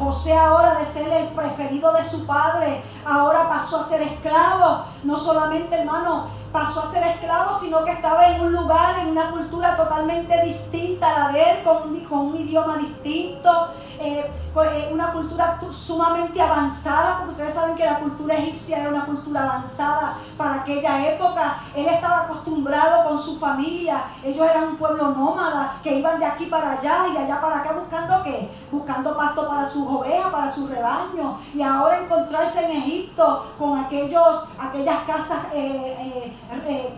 José 0.00 0.36
ahora 0.36 0.78
de 0.78 0.86
ser 0.86 1.12
el 1.12 1.28
preferido 1.28 1.92
de 1.92 2.02
su 2.02 2.26
padre, 2.26 2.82
ahora 3.04 3.48
pasó 3.48 3.80
a 3.80 3.84
ser 3.84 4.02
esclavo. 4.02 4.84
No 5.04 5.16
solamente, 5.16 5.78
hermano, 5.78 6.28
pasó 6.50 6.80
a 6.80 6.90
ser 6.90 7.06
esclavo, 7.06 7.56
sino 7.56 7.84
que 7.84 7.92
estaba 7.92 8.26
en 8.30 8.40
un 8.40 8.52
lugar, 8.54 8.98
en 8.98 9.10
una 9.10 9.30
cultura 9.30 9.76
totalmente 9.76 10.44
distinta 10.44 11.08
a 11.08 11.18
la 11.18 11.32
de 11.32 11.42
él, 11.42 11.56
con, 11.62 11.94
con 12.06 12.18
un 12.18 12.36
idioma 12.36 12.78
distinto, 12.78 13.68
eh, 14.00 14.30
eh, 14.64 14.90
una 14.92 15.12
cultura 15.12 15.60
sumamente 15.72 16.40
avanzada, 16.40 17.18
porque 17.18 17.32
ustedes 17.32 17.54
saben 17.54 17.76
que 17.76 17.84
la 17.84 18.00
cultura 18.00 18.34
egipcia 18.34 18.80
era 18.80 18.88
una 18.90 19.04
cultura 19.04 19.42
avanzada 19.44 20.18
para 20.36 20.62
aquella 20.62 21.06
época. 21.12 21.60
Él 21.74 21.86
estaba 21.86 22.22
acostumbrado 22.22 23.08
con 23.08 23.18
su 23.18 23.38
familia, 23.38 24.04
ellos 24.24 24.48
eran 24.48 24.68
un 24.68 24.76
pueblo 24.76 25.10
nómada 25.10 25.74
que 25.82 25.98
iban 25.98 26.18
de 26.18 26.26
aquí 26.26 26.46
para 26.46 26.72
allá 26.72 27.06
y 27.08 27.12
de 27.12 27.18
allá 27.18 27.40
para 27.40 27.58
acá 27.58 27.72
buscando 27.72 28.22
qué? 28.24 28.50
Buscando 28.70 29.16
pasto 29.16 29.48
para 29.48 29.68
sus 29.68 29.86
ovejas, 29.86 30.32
para 30.32 30.52
su 30.52 30.66
rebaño. 30.66 31.38
Y 31.54 31.62
ahora 31.62 32.00
encontrarse 32.00 32.64
en 32.64 32.72
Egipto 32.78 33.46
con 33.58 33.78
aquellos, 33.78 34.48
aquellas 34.58 35.02
casas 35.04 35.38
eh, 35.52 36.32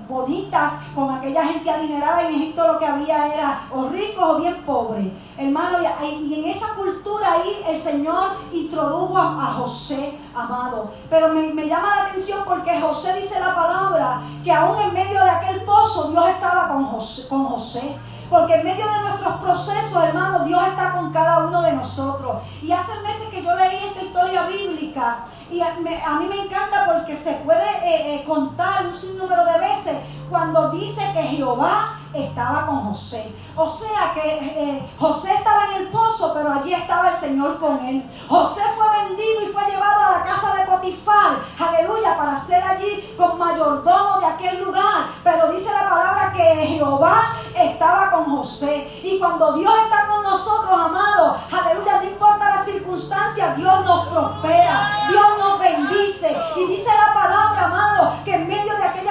bonitas, 0.08 0.74
con 0.94 1.10
aquella 1.10 1.44
gente 1.44 1.70
adinerada. 1.70 2.28
En 2.28 2.34
Egipto 2.34 2.66
lo 2.66 2.78
que 2.78 2.86
había 2.86 3.34
era 3.34 3.60
o 3.70 3.88
ricos 3.88 4.24
o 4.24 4.40
bien 4.40 4.62
pobres. 4.64 5.08
Hermano, 5.36 5.78
y 6.02 6.34
en 6.34 6.50
esa 6.50 6.74
cultura 6.74 6.89
ahí 7.31 7.62
el 7.66 7.79
Señor 7.79 8.37
introdujo 8.53 9.16
a, 9.16 9.55
José, 9.59 10.18
amado. 10.35 10.90
Pero 11.09 11.29
me, 11.29 11.66
llama 11.66 11.96
la 11.96 12.03
atención 12.07 12.42
porque 12.46 12.81
José 12.81 13.20
dice 13.20 13.38
la 13.38 13.55
palabra 13.55 14.22
que 14.44 14.53
aún 14.53 14.81
en 14.81 14.94
medio 14.94 15.22
de 15.22 15.31
aquel 15.31 15.62
pozo 15.64 16.11
Dios 16.11 16.29
estaba 16.29 16.68
con 16.68 16.85
José. 16.87 17.29
Con 17.29 17.46
José. 17.46 17.96
Porque 18.29 18.55
en 18.55 18.64
medio 18.64 18.87
de 18.87 19.00
nuestros 19.00 19.37
procesos, 19.40 20.05
hermano, 20.05 20.44
Dios 20.44 20.61
está 20.68 20.92
con 20.92 21.12
cada 21.12 21.46
uno 21.46 21.62
de 21.62 21.72
nosotros. 21.72 22.42
Y 22.62 22.70
hace 22.70 22.92
meses 23.00 23.29
que 23.29 23.42
yo 23.42 23.55
leí 23.57 23.76
esta 23.88 24.03
historia 24.03 24.46
bíblica 24.46 25.24
y 25.50 25.60
a, 25.60 25.74
mí 25.74 26.26
me 26.28 26.44
encanta 26.44 26.86
porque 26.86 27.16
se 27.16 27.32
puede 27.44 27.68
eh, 27.84 28.14
eh, 28.14 28.24
contar 28.26 28.86
un 28.86 28.96
sinnúmero 28.96 29.44
de 29.44 29.58
veces 29.58 29.96
cuando 30.28 30.70
dice 30.70 31.02
que 31.12 31.22
Jehová 31.22 31.98
estaba 32.14 32.66
con 32.66 32.84
José. 32.86 33.34
O 33.56 33.68
sea 33.68 34.12
que 34.14 34.20
eh, 34.20 34.90
José 34.98 35.34
estaba 35.34 35.66
en 35.66 35.82
el 35.82 35.88
pozo, 35.88 36.32
pero 36.34 36.52
allí 36.52 36.72
estaba 36.72 37.10
el 37.10 37.16
Señor 37.16 37.58
con 37.58 37.84
él. 37.84 38.08
José 38.28 38.62
fue 38.76 38.86
vendido 39.04 39.42
y 39.42 39.52
fue 39.52 39.64
llevado 39.66 40.00
a 40.00 40.18
la 40.18 40.24
casa 40.24 40.54
de 40.56 40.66
Potifar, 40.66 41.38
aleluya, 41.58 42.16
para 42.16 42.40
ser 42.40 42.62
allí 42.62 43.14
con 43.16 43.38
mayordomo 43.38 44.20
de 44.20 44.26
aquel 44.26 44.64
lugar. 44.64 45.08
Pero 45.22 45.52
dice 45.52 45.70
la 45.72 45.88
palabra 45.88 46.32
que 46.32 46.42
Jehová 46.66 47.22
estaba 47.54 48.10
con 48.12 48.36
José. 48.36 49.00
Y 49.02 49.18
cuando 49.18 49.52
Dios 49.54 49.72
está 49.84 50.06
con 50.08 50.22
nosotros, 50.22 50.72
amados, 50.72 51.38
aleluya, 51.50 52.00
no 52.02 52.10
importa 52.10 52.56
la 52.56 52.64
circunstancia, 52.64 53.54
Dios 53.54 53.84
nos 53.84 54.08
prospera, 54.08 55.06
Dios 55.10 55.39
nos 55.40 55.59
bendice. 55.59 56.37
Y 56.57 56.66
dice 56.66 56.88
la 56.88 57.14
palabra, 57.14 57.64
amado, 57.64 58.14
que 58.24 58.35
en 58.35 58.46
medio 58.46 58.69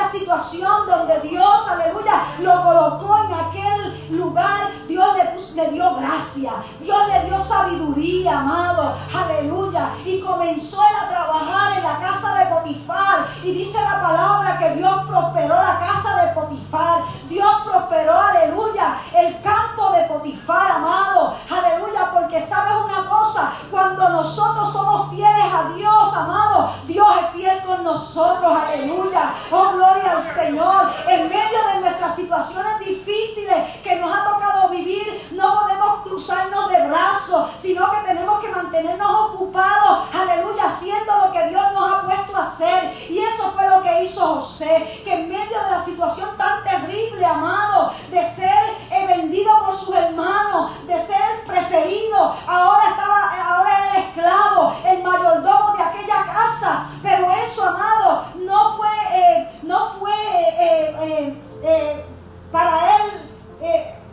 situación 0.09 0.87
donde 0.87 1.19
Dios, 1.21 1.67
aleluya, 1.69 2.23
lo 2.39 2.63
colocó 2.63 3.17
en 3.25 3.33
aquel 3.33 4.17
lugar, 4.17 4.71
Dios 4.87 5.07
le, 5.15 5.63
le 5.63 5.71
dio 5.71 5.95
gracia, 5.95 6.53
Dios 6.79 7.07
le 7.07 7.25
dio 7.25 7.39
sabiduría, 7.39 8.39
amado, 8.39 8.95
aleluya. 9.13 9.91
Y 10.05 10.21
comenzó 10.21 10.81
él 10.81 10.95
a 11.03 11.09
trabajar 11.09 11.77
en 11.77 11.83
la 11.83 11.99
casa 11.99 12.35
de 12.35 12.45
Potifar. 12.47 13.27
Y 13.43 13.51
dice 13.51 13.77
la 13.81 14.01
palabra 14.01 14.57
que 14.57 14.75
Dios 14.75 15.03
prosperó 15.07 15.55
la 15.55 15.79
casa 15.79 16.23
de 16.23 16.33
Potifar. 16.33 17.03
Dios 17.27 17.55
prosperó, 17.63 18.19
aleluya, 18.19 18.97
el 19.15 19.41
campo 19.41 19.91
de 19.91 20.03
Potifar, 20.03 20.71
amado. 20.71 21.35
Aleluya, 21.49 22.11
porque 22.13 22.41
sabes 22.41 22.73
una 22.85 23.09
cosa, 23.09 23.51
cuando 23.69 24.09
nosotros 24.09 24.71
somos 24.71 25.09
fieles 25.11 25.45
a 25.53 25.69
Dios, 25.75 26.13
amado, 26.13 26.71
Dios 26.87 27.07
es 27.21 27.29
fiel 27.31 27.63
con 27.63 27.83
nosotros, 27.83 28.57
aleluya. 28.57 29.33
Oh, 29.51 29.71
gloria 29.73 29.98
al 30.01 30.23
Señor. 30.23 30.93
En 31.07 31.29
medio 31.29 31.59
de 31.73 31.81
nuestras 31.81 32.15
situaciones 32.15 32.79
difíciles 32.79 33.77
que 33.83 33.95
nos 33.97 34.11
ha 34.15 34.23
tocado 34.25 34.69
vivir, 34.69 35.29
no 35.31 35.59
podemos 35.59 36.01
cruzarnos 36.03 36.69
de 36.69 36.87
brazos, 36.87 37.51
sino 37.61 37.89
que 37.91 38.07
tenemos 38.07 38.39
que 38.39 38.49
mantenernos 38.49 39.09
ocupados, 39.31 40.07
aleluya, 40.13 40.65
haciendo 40.65 41.11
lo 41.25 41.31
que 41.31 41.47
Dios 41.47 41.63
nos 41.73 41.91
ha 41.91 42.01
puesto 42.01 42.35
a 42.35 42.43
hacer. 42.43 42.93
Y 43.09 43.19
eso 43.19 43.51
fue 43.51 43.67
lo 43.69 43.81
que 43.81 44.03
hizo 44.03 44.35
José, 44.35 45.01
que 45.03 45.13
en 45.13 45.29
medio 45.29 45.63
de 45.63 45.71
la 45.71 45.81
situación 45.81 46.29
tan 46.37 46.63
terrible, 46.63 47.25
amado, 47.25 47.93
de 48.11 48.23
ser 48.29 48.77
eh, 48.91 49.07
vendido 49.07 49.51
por 49.65 49.75
sus 49.75 49.95
hermanos, 49.95 50.71
de 50.85 50.95
ser 51.05 51.45
preferido, 51.45 52.35
ahora 52.47 52.89
estaba, 52.89 53.55
ahora 53.55 53.69
era 53.77 53.91
el 53.91 54.03
esclavo, 54.03 54.75
el 54.85 55.03
mayordomo 55.03 55.75
de 55.75 55.83
aquella 55.83 56.23
casa. 56.25 56.85
Pero 57.01 57.31
eso, 57.31 57.63
amado, 57.63 58.25
no 58.35 58.75
fue, 58.75 58.89
eh, 59.11 59.59
no 59.63 59.78
fue 59.99 60.11
eh, 60.17 62.05
para 62.51 62.97
él 62.97 63.11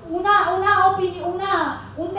una, 0.08 0.54
una, 0.54 0.96
una, 0.96 1.92
un 1.96 2.14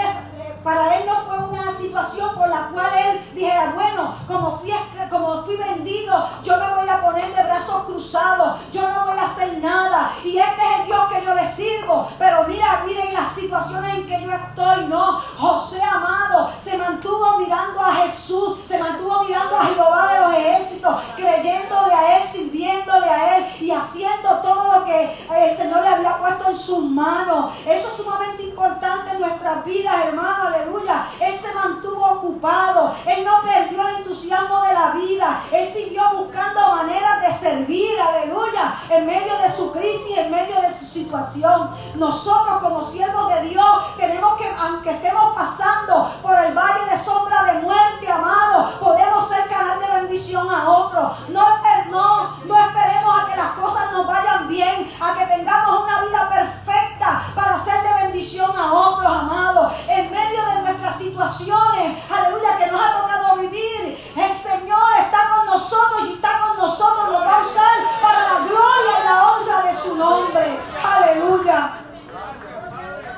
para 0.68 0.98
él 0.98 1.06
no 1.06 1.16
fue 1.22 1.38
una 1.38 1.72
situación 1.72 2.36
por 2.36 2.50
la 2.50 2.68
cual 2.74 2.88
él 2.98 3.22
dijera, 3.34 3.72
bueno, 3.74 4.16
como 4.28 4.58
fui, 4.58 4.74
como 5.10 5.44
fui 5.44 5.56
vendido, 5.56 6.28
yo 6.44 6.58
me 6.58 6.74
voy 6.74 6.90
a 6.90 7.06
poner 7.06 7.34
de 7.34 7.44
brazos 7.44 7.86
cruzados, 7.86 8.60
yo 8.74 8.82
no 8.82 9.06
voy 9.06 9.18
a 9.18 9.28
hacer 9.28 9.60
nada. 9.60 10.12
Y 10.26 10.38
este 10.38 10.62
es 10.62 10.80
el 10.80 10.86
Dios 10.88 11.00
que 11.10 11.26
yo 11.26 11.34
le 11.34 11.48
sirvo. 11.48 12.10
Pero 12.20 12.44
mira, 12.50 12.84
miren 12.86 13.14
las 13.14 13.32
situaciones 13.32 13.94
en 13.94 14.08
que 14.08 14.22
yo 14.22 14.30
estoy, 14.30 14.88
no. 14.88 15.22
José 15.38 15.82
amado 15.82 16.52
se 16.62 16.78
mantuvo 16.78 17.38
mirando 17.38 17.80
a 17.80 17.94
Jesús, 17.94 18.60
se 18.68 18.78
mantuvo 18.78 19.24
mirando 19.24 19.56
a 19.56 19.66
Jehová 19.68 20.14
de 20.14 20.20
los 20.20 20.34
ejércitos, 20.34 21.02
creyéndole 21.16 21.94
a 21.94 22.18
él, 22.18 22.28
sirviéndole 22.28 23.10
a 23.10 23.38
él 23.38 23.46
y 23.62 23.72
haciendo 23.72 24.42
todo 24.42 24.80
lo 24.80 24.86
que 24.86 25.28
el 25.34 25.56
Señor 25.56 25.82
le 25.82 25.88
había 25.88 26.18
puesto 26.18 26.50
en 26.50 26.58
sus 26.58 26.84
manos. 26.84 27.54
Eso 27.66 27.88
es 27.88 27.94
sumamente 27.94 28.44
importante 28.44 29.12
en 29.12 29.22
nuestras 29.22 29.64
vidas, 29.64 29.96
hermano 30.08 30.58
aleluya. 30.58 31.08
Él 31.20 31.36
se 31.40 31.54
mantuvo 31.54 32.06
ocupado, 32.06 32.96
él 33.06 33.26
no 33.26 33.42
perdió 33.42 33.88
el 33.88 33.96
entusiasmo 33.98 34.62
de 34.62 34.74
la 34.74 34.92
vida, 34.92 35.42
él 35.52 35.68
siguió 35.68 36.04
buscando 36.16 36.76
maneras 36.76 37.22
de 37.22 37.34
servir, 37.34 38.00
aleluya, 38.00 38.76
en 38.90 39.06
medio 39.06 39.38
de 39.38 39.52
su 39.52 39.72
crisis, 39.72 40.18
en 40.18 40.32
medio 40.32 40.60
de 40.62 40.72
su 40.72 40.86
situación. 40.86 41.72
Nosotros 41.96 42.58
como 42.62 42.84
siervos 42.84 43.34
de 43.34 43.50
Dios 43.50 43.98
tenemos 43.98 44.38
que, 44.38 44.50
aunque 44.60 44.92
estemos 44.92 45.36
pasando 45.36 46.12
por 46.22 46.38
el 46.38 46.54
valle 46.54 46.90
de 46.90 46.98
sombra 47.04 47.44
de 47.44 47.62
muerte, 47.62 48.12
amado, 48.12 48.80
podemos 48.80 49.28
ser 49.28 49.48
canal 49.48 49.80
de 49.80 50.02
bendición 50.02 50.50
a 50.50 50.70
otros. 50.70 51.30
No, 51.30 51.46
no, 51.90 52.38
no 52.46 52.60
esperemos 52.60 53.24
a 53.24 53.28
que 53.28 53.38
las 53.38 53.52
cosas 53.52 53.92
nos 53.92 54.08
vayan 54.08 54.48
bien, 54.48 54.92
a 55.00 55.14
que 55.18 55.26
tengamos 55.26 55.84
una 55.84 56.02
vida 56.02 56.30
perfecta 56.30 57.24
para 57.36 57.58
ser 57.58 57.82
de 57.84 58.04
bendición 58.06 58.52
a 58.58 58.74
otros, 58.74 59.12
amados. 59.12 59.74
En 59.88 60.12
medio 60.12 60.46
de 60.46 60.62
nuestras 60.62 60.96
situaciones, 60.98 61.98
aleluya, 62.10 62.58
que 62.58 62.72
nos 62.72 62.82
ha 62.82 63.02
tocado 63.02 63.38
vivir. 63.38 64.14
El 64.16 64.36
Señor 64.36 64.88
está 65.00 65.30
con 65.36 65.46
nosotros 65.48 66.10
y 66.10 66.14
está 66.14 66.42
con 66.42 66.58
nosotros, 66.58 67.12
nos 67.12 67.22
va 67.22 67.38
a 67.38 67.46
usar 67.46 67.78
para 68.02 68.22
la 68.22 68.48
gloria 68.48 69.00
y 69.02 69.06
la 69.06 69.28
honra 69.28 69.72
de 69.72 69.78
su 69.78 69.96
nombre. 69.96 70.60
Aleluya. 70.84 71.74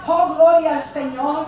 Oh, 0.08 0.34
gloria 0.36 0.76
al 0.76 0.84
Señor. 0.84 1.46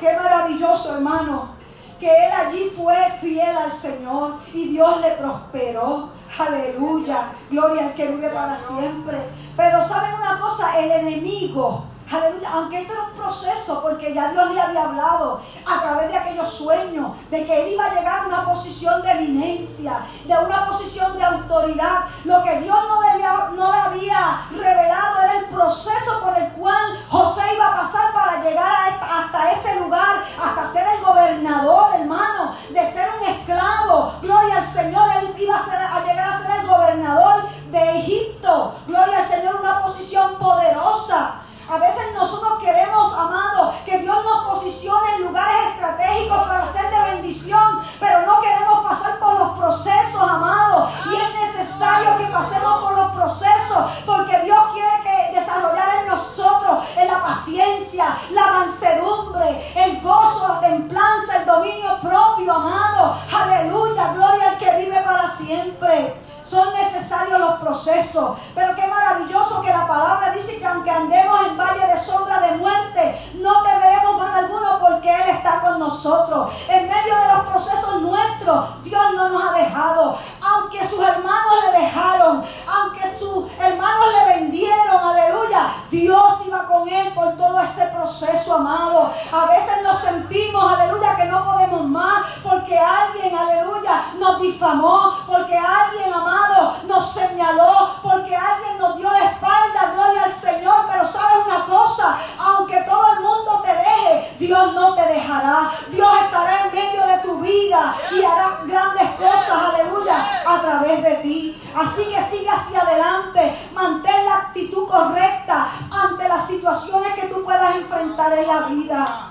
Qué 0.00 0.16
maravilloso, 0.16 0.94
hermano 0.94 1.60
que 2.00 2.08
él 2.08 2.32
allí 2.32 2.72
fue 2.74 2.96
fiel 3.20 3.54
al 3.54 3.70
Señor 3.70 4.36
y 4.54 4.68
Dios 4.70 5.00
le 5.02 5.10
prosperó. 5.10 6.08
Aleluya, 6.38 7.32
gloria 7.50 7.88
al 7.88 7.94
que 7.94 8.06
vive 8.06 8.30
para 8.30 8.56
siempre. 8.56 9.18
Pero 9.54 9.86
saben 9.86 10.14
una 10.14 10.40
cosa, 10.40 10.80
el 10.80 10.90
enemigo 10.90 11.84
Aleluya, 12.10 12.50
aunque 12.52 12.80
esto 12.80 12.92
era 12.92 13.02
un 13.04 13.16
proceso, 13.16 13.80
porque 13.82 14.12
ya 14.12 14.32
Dios 14.32 14.52
le 14.52 14.60
había 14.60 14.82
hablado 14.82 15.40
a 15.64 15.80
través 15.80 16.10
de 16.10 16.16
aquellos 16.16 16.52
sueños, 16.52 17.12
de 17.30 17.46
que 17.46 17.62
él 17.62 17.74
iba 17.74 17.86
a 17.86 17.94
llegar 17.94 18.24
a 18.24 18.26
una 18.26 18.39
posición 18.50 19.02
de 19.02 19.10
eminencia, 19.12 20.00
de 20.24 20.36
una 20.36 20.66
posición 20.66 21.16
de 21.16 21.24
autoridad. 21.24 22.00
Lo 22.24 22.42
que 22.42 22.60
Dios 22.60 22.78
no 22.88 23.02
le 23.02 23.10
había, 23.10 23.50
no 23.54 23.72
le 23.72 23.78
había 23.78 24.42
revelado 24.50 25.22
era 25.22 25.38
el 25.38 25.44
proceso 25.46 26.20
por 26.22 26.36
el 26.36 26.48
cual 26.52 27.04
José 27.08 27.42
iba 27.54 27.68
a 27.68 27.76
pasar 27.76 28.12
para 28.12 28.42
llegar 28.42 28.70
hasta 29.00 29.52
ese 29.52 29.80
lugar, 29.80 30.24
hasta 30.42 30.72
ser 30.72 30.86
el 30.96 31.04
gobernador, 31.04 31.94
hermano, 31.94 32.54
de 32.70 32.92
ser 32.92 33.08
un 33.20 33.28
esclavo. 33.28 34.14
Gloria 34.20 34.58
al 34.58 34.66
Señor, 34.66 35.08
él 35.20 35.34
iba 35.38 35.56
a, 35.56 35.96
a 35.96 36.04
llegar 36.04 36.30
a 36.30 36.38
ser 36.40 36.60
el 36.60 36.66
gobernador 36.66 37.48
de 37.70 37.98
Egipto. 38.00 38.74
Gloria 38.86 39.18
al 39.18 39.24
Señor, 39.24 39.60
una 39.60 39.82
posición 39.82 40.34
poderosa. 40.36 41.40
A 41.70 41.78
veces 41.78 42.12
nosotros 42.16 42.58
queremos, 42.58 43.14
amado, 43.16 43.72
que 43.84 43.98
Dios 43.98 44.24
nos 44.24 44.44
posicione 44.46 45.14
en 45.14 45.22
lugares 45.22 45.54
estratégicos 45.72 46.42
para 46.48 46.72
ser 46.72 46.90
de 46.90 47.14
bendición, 47.14 47.80
pero 48.00 48.26
no 48.26 48.40
queremos 48.40 48.82
pasar 48.82 49.20
por 49.20 49.38
los 49.38 49.50
procesos, 49.50 50.20
amado. 50.20 50.90
Y 51.12 51.14
es 51.14 51.34
necesario 51.48 52.18
que 52.18 52.24
pasemos 52.24 52.82
por 52.82 52.96
los 52.96 53.12
procesos, 53.12 53.84
porque 54.04 54.40
Dios 54.40 54.58
quiere 54.72 54.90
que 55.04 55.38
desarrollar 55.38 55.98
en 56.00 56.08
nosotros 56.08 56.84
en 56.96 57.06
la 57.06 57.22
paciencia, 57.22 58.18
la 58.32 58.52
mansedumbre, 58.52 59.72
el 59.76 60.00
gozo, 60.00 60.48
la 60.48 60.58
templanza, 60.58 61.36
el 61.36 61.46
dominio 61.46 62.00
propio, 62.00 62.52
amado. 62.52 63.16
Aleluya, 63.32 64.12
gloria 64.14 64.50
al 64.50 64.58
que 64.58 64.76
vive 64.76 65.00
para 65.02 65.28
siempre. 65.28 66.20
Son 66.50 66.72
necesarios 66.74 67.38
los 67.38 67.60
procesos. 67.60 68.36
Pero 68.56 68.74
qué 68.74 68.84
maravilloso 68.88 69.62
que 69.62 69.70
la 69.70 69.86
palabra 69.86 70.32
dice 70.32 70.58
que 70.58 70.66
aunque 70.66 70.90
andemos 70.90 71.46
en 71.46 71.56
valle 71.56 71.86
de 71.86 71.96
sombra 71.96 72.40
de 72.40 72.56
muerte, 72.56 73.30
no 73.34 73.62
temeremos 73.62 74.18
mal 74.18 74.44
alguno 74.44 74.80
porque 74.80 75.14
Él 75.14 75.28
está 75.28 75.60
con 75.60 75.78
nosotros. 75.78 76.52
En 76.68 76.88
medio 76.88 77.14
de 77.14 77.34
los 77.34 77.46
procesos 77.46 78.02
nuestros, 78.02 78.82
Dios 78.82 79.02
no 79.14 79.28
nos 79.28 79.44
ha 79.44 79.52
dejado. 79.52 80.18
Aunque 80.42 80.88
sus 80.88 80.98
hermanos 80.98 81.54
le 81.66 81.82
dejaron, 81.82 82.44
aunque 82.66 83.08
sus 83.16 83.44
hermanos 83.60 84.06
le 84.18 84.34
vendieron, 84.34 84.96
aleluya, 84.96 85.74
Dios 85.88 86.34
iba 86.48 86.66
con 86.66 86.88
Él 86.88 87.12
por 87.14 87.36
todo 87.36 87.60
ese 87.60 87.86
proceso, 87.86 88.56
amado. 88.56 89.12
A 89.32 89.46
veces 89.46 89.84
nos 89.84 90.00
sentimos, 90.00 90.72
aleluya, 90.72 91.14
que 91.14 91.26
no 91.26 91.44
podemos 91.44 91.84
más 91.84 92.24
porque 92.42 92.76
alguien, 92.76 93.36
aleluya, 93.36 94.04
nos 94.18 94.40
difamó, 94.40 95.18
porque 95.26 95.56
alguien, 95.56 96.12
amado, 96.12 96.76
nos 96.86 97.12
señaló, 97.12 97.94
porque 98.02 98.34
alguien 98.34 98.78
nos 98.78 98.96
dio 98.96 99.10
la 99.10 99.24
espalda, 99.24 99.92
gloria 99.94 100.24
al 100.24 100.32
Señor. 100.32 100.86
Pero 100.90 101.06
sabes 101.06 101.46
una 101.46 101.64
cosa, 101.66 102.18
aunque 102.38 102.80
todo 102.82 103.12
el 103.14 103.20
mundo 103.20 103.62
te 103.64 103.72
deje, 103.72 104.36
Dios 104.38 104.72
no 104.74 104.94
te 104.94 105.02
dejará. 105.02 105.70
Dios 105.88 106.08
estará 106.24 106.66
en 106.66 106.74
medio 106.74 107.06
de 107.06 107.18
tu 107.18 107.40
vida 107.40 107.94
y 108.10 108.22
hará 108.50 108.64
grandes 108.64 109.10
cosas, 109.16 109.74
aleluya, 109.74 110.42
a 110.46 110.60
través 110.60 111.02
de 111.02 111.14
ti. 111.16 111.62
Así 111.74 112.04
que 112.04 112.22
sigue 112.22 112.48
hacia 112.48 112.80
adelante, 112.80 113.68
mantén 113.72 114.24
la 114.24 114.36
actitud 114.36 114.88
correcta 114.88 115.68
ante 115.90 116.28
las 116.28 116.46
situaciones 116.46 117.12
que 117.14 117.28
tú 117.28 117.44
puedas 117.44 117.76
enfrentar 117.76 118.38
en 118.38 118.46
la 118.46 118.60
vida. 118.62 119.30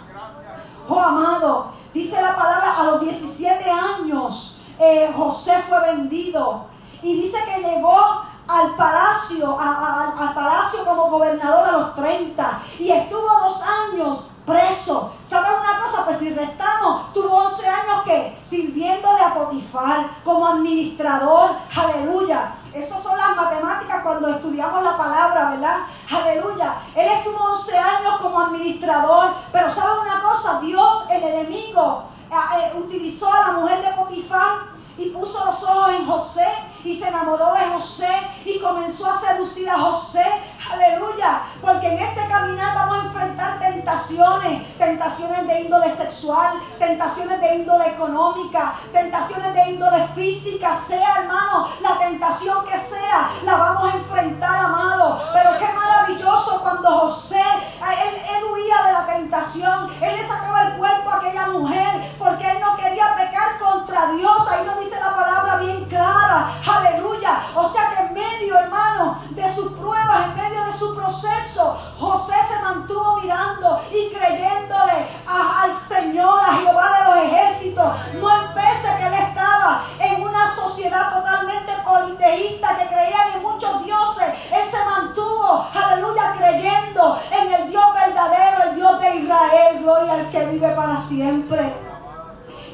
Oh 0.88 1.00
amado, 1.00 1.74
dice 1.94 2.22
la 2.22 2.36
palabra, 2.36 2.76
a 2.80 2.84
los 2.86 3.02
17 3.02 3.70
años 3.70 4.60
eh, 4.80 5.12
José 5.16 5.64
fue 5.68 5.80
vendido. 5.82 6.66
Y 7.02 7.22
dice 7.22 7.38
que 7.46 7.62
llegó 7.62 8.24
al 8.48 8.76
palacio, 8.76 9.58
al 9.60 10.34
palacio 10.34 10.84
como 10.84 11.10
gobernador 11.12 11.70
a 11.70 11.72
los 11.74 11.96
30 11.96 12.62
y 12.80 12.90
estuvo 12.90 13.22
dos 13.22 13.62
años 13.62 14.28
preso. 14.50 15.14
¿Sabes 15.28 15.52
una 15.52 15.80
cosa? 15.84 16.06
Pues 16.06 16.18
si 16.18 16.34
restamos, 16.34 17.14
tuvo 17.14 17.46
11 17.46 17.68
años 17.68 18.04
que 18.04 18.40
sirviéndole 18.44 19.22
a 19.22 19.34
Potifar 19.34 20.08
como 20.24 20.48
administrador. 20.48 21.52
Aleluya. 21.76 22.56
Esas 22.74 23.02
son 23.02 23.18
las 23.18 23.36
matemáticas 23.36 24.04
cuando 24.04 24.28
estudiamos 24.28 24.84
la 24.84 24.98
palabra, 24.98 25.52
¿verdad? 25.52 25.78
aleluya. 26.10 26.76
Él 26.96 27.08
estuvo 27.08 27.38
11 27.38 27.78
años 27.78 28.22
como 28.22 28.40
administrador, 28.40 29.32
pero 29.52 29.72
¿sabe 29.72 30.00
una 30.00 30.22
cosa? 30.22 30.60
Dios, 30.60 31.06
el 31.10 31.24
enemigo, 31.24 32.04
eh, 32.32 32.36
eh, 32.58 32.78
utilizó 32.78 33.32
a 33.32 33.48
la 33.48 33.52
mujer 33.54 33.82
de 33.82 33.94
Potifar 33.94 34.70
y 34.98 35.10
puso 35.10 35.46
los 35.46 35.64
ojos 35.64 35.92
en 35.92 36.06
José 36.06 36.48
y 36.84 36.96
se 36.96 37.08
enamoró 37.08 37.54
de 37.54 37.66
José 37.74 38.10
y 38.46 38.60
comenzó 38.60 39.10
a 39.10 39.20
seducir 39.20 39.70
a 39.70 39.78
José. 39.78 40.26
Aleluya. 40.72 41.44
Porque 41.62 41.94
en 41.94 42.00
este 42.00 42.28
caminar 42.28 42.76
vamos 42.76 43.00
a 43.00 43.08
enfrentar 43.08 43.60
tentaciones. 43.60 44.78
Tentaciones 44.78 45.48
de 45.48 45.62
índole 45.62 45.92
sexual, 45.96 46.60
tentaciones 46.78 47.42
de 47.42 47.56
índole 47.56 47.88
económica, 47.90 48.76
tentaciones 48.92 49.54
de 49.54 49.72
índole 49.72 50.08
física. 50.16 50.76
Sea, 50.76 51.22
hermano, 51.22 51.70
la 51.82 51.98
tentación 51.98 52.66
que 52.66 52.78
sea, 52.78 53.32
la 53.44 53.56
vamos 53.56 53.94
a 53.94 53.98
enfrentar, 53.98 54.66
amado. 54.66 55.22
Pero 55.34 55.58
qué 55.60 55.74
maravilloso 55.74 56.62
cuando 56.62 56.90
José, 57.00 57.42
él, 57.82 58.44
huía 58.52 58.84
de 58.86 58.94
la 58.94 59.06
tentación. 59.06 59.92
Él 60.02 60.18
le 60.18 60.28
sacaba 60.28 60.64
el 60.64 60.74
cuerpo 60.78 61.10
a 61.10 61.18
aquella 61.18 61.48
mujer 61.48 62.14
porque 62.18 62.50
él 62.50 62.58
no 62.62 62.76
quería 62.76 63.16
pecar 63.16 63.60
contra 63.60 64.12
Dios. 64.14 64.48
Ahí 64.50 64.66
lo 64.66 64.80
dice 64.80 65.00
la 65.00 65.16
palabra 65.16 65.58
bien 65.58 65.86
clara. 65.86 66.52
Aleluya. 66.70 67.48
O 67.56 67.68
sea 67.68 67.90
que 67.90 68.04
en 68.04 68.14
medio, 68.14 68.58
hermano, 68.58 69.20
de 69.32 69.56
sus 69.56 69.72
pruebas, 69.74 70.28
en 70.28 70.36
medio 70.36 70.64
de 70.66 70.74
su 70.74 70.96
proceso, 70.96 71.78
José 71.98 72.36
se 72.48 72.64
mantuvo 72.64 73.18
mirando 73.22 73.82
y 73.92 74.14
creyéndole 74.14 75.08
al 75.26 75.76
Señor, 75.88 76.40
a 76.40 76.58
Jehová 76.58 76.92
de 76.98 77.04
los 77.06 77.26
ejércitos. 77.26 77.94
No 78.22 78.30
empece 78.30 78.98
que 78.98 79.08
él 79.08 79.14
estaba 79.14 79.84
en 80.00 80.22
una 80.22 80.56
sociedad 80.56 81.12
totalmente 81.12 81.72
politeísta 81.84 82.78
que 82.78 82.88
creían 82.88 83.34
en 83.36 83.42
muchos 83.42 83.84
dioses. 83.84 84.28
Él 84.52 84.64
se 84.64 84.86
mantuvo, 84.86 85.66
aleluya, 85.74 86.36
creyendo 86.38 87.20
en 87.32 87.54
el 87.54 87.70
Dios 87.70 87.94
verdadero, 87.94 88.70
el 88.70 88.76
Dios 88.76 89.02
de 89.02 89.16
Israel, 89.16 89.80
gloria 89.80 90.14
al 90.14 90.30
que 90.30 90.46
vive 90.46 90.70
para 90.70 90.98
siempre. 91.00 91.99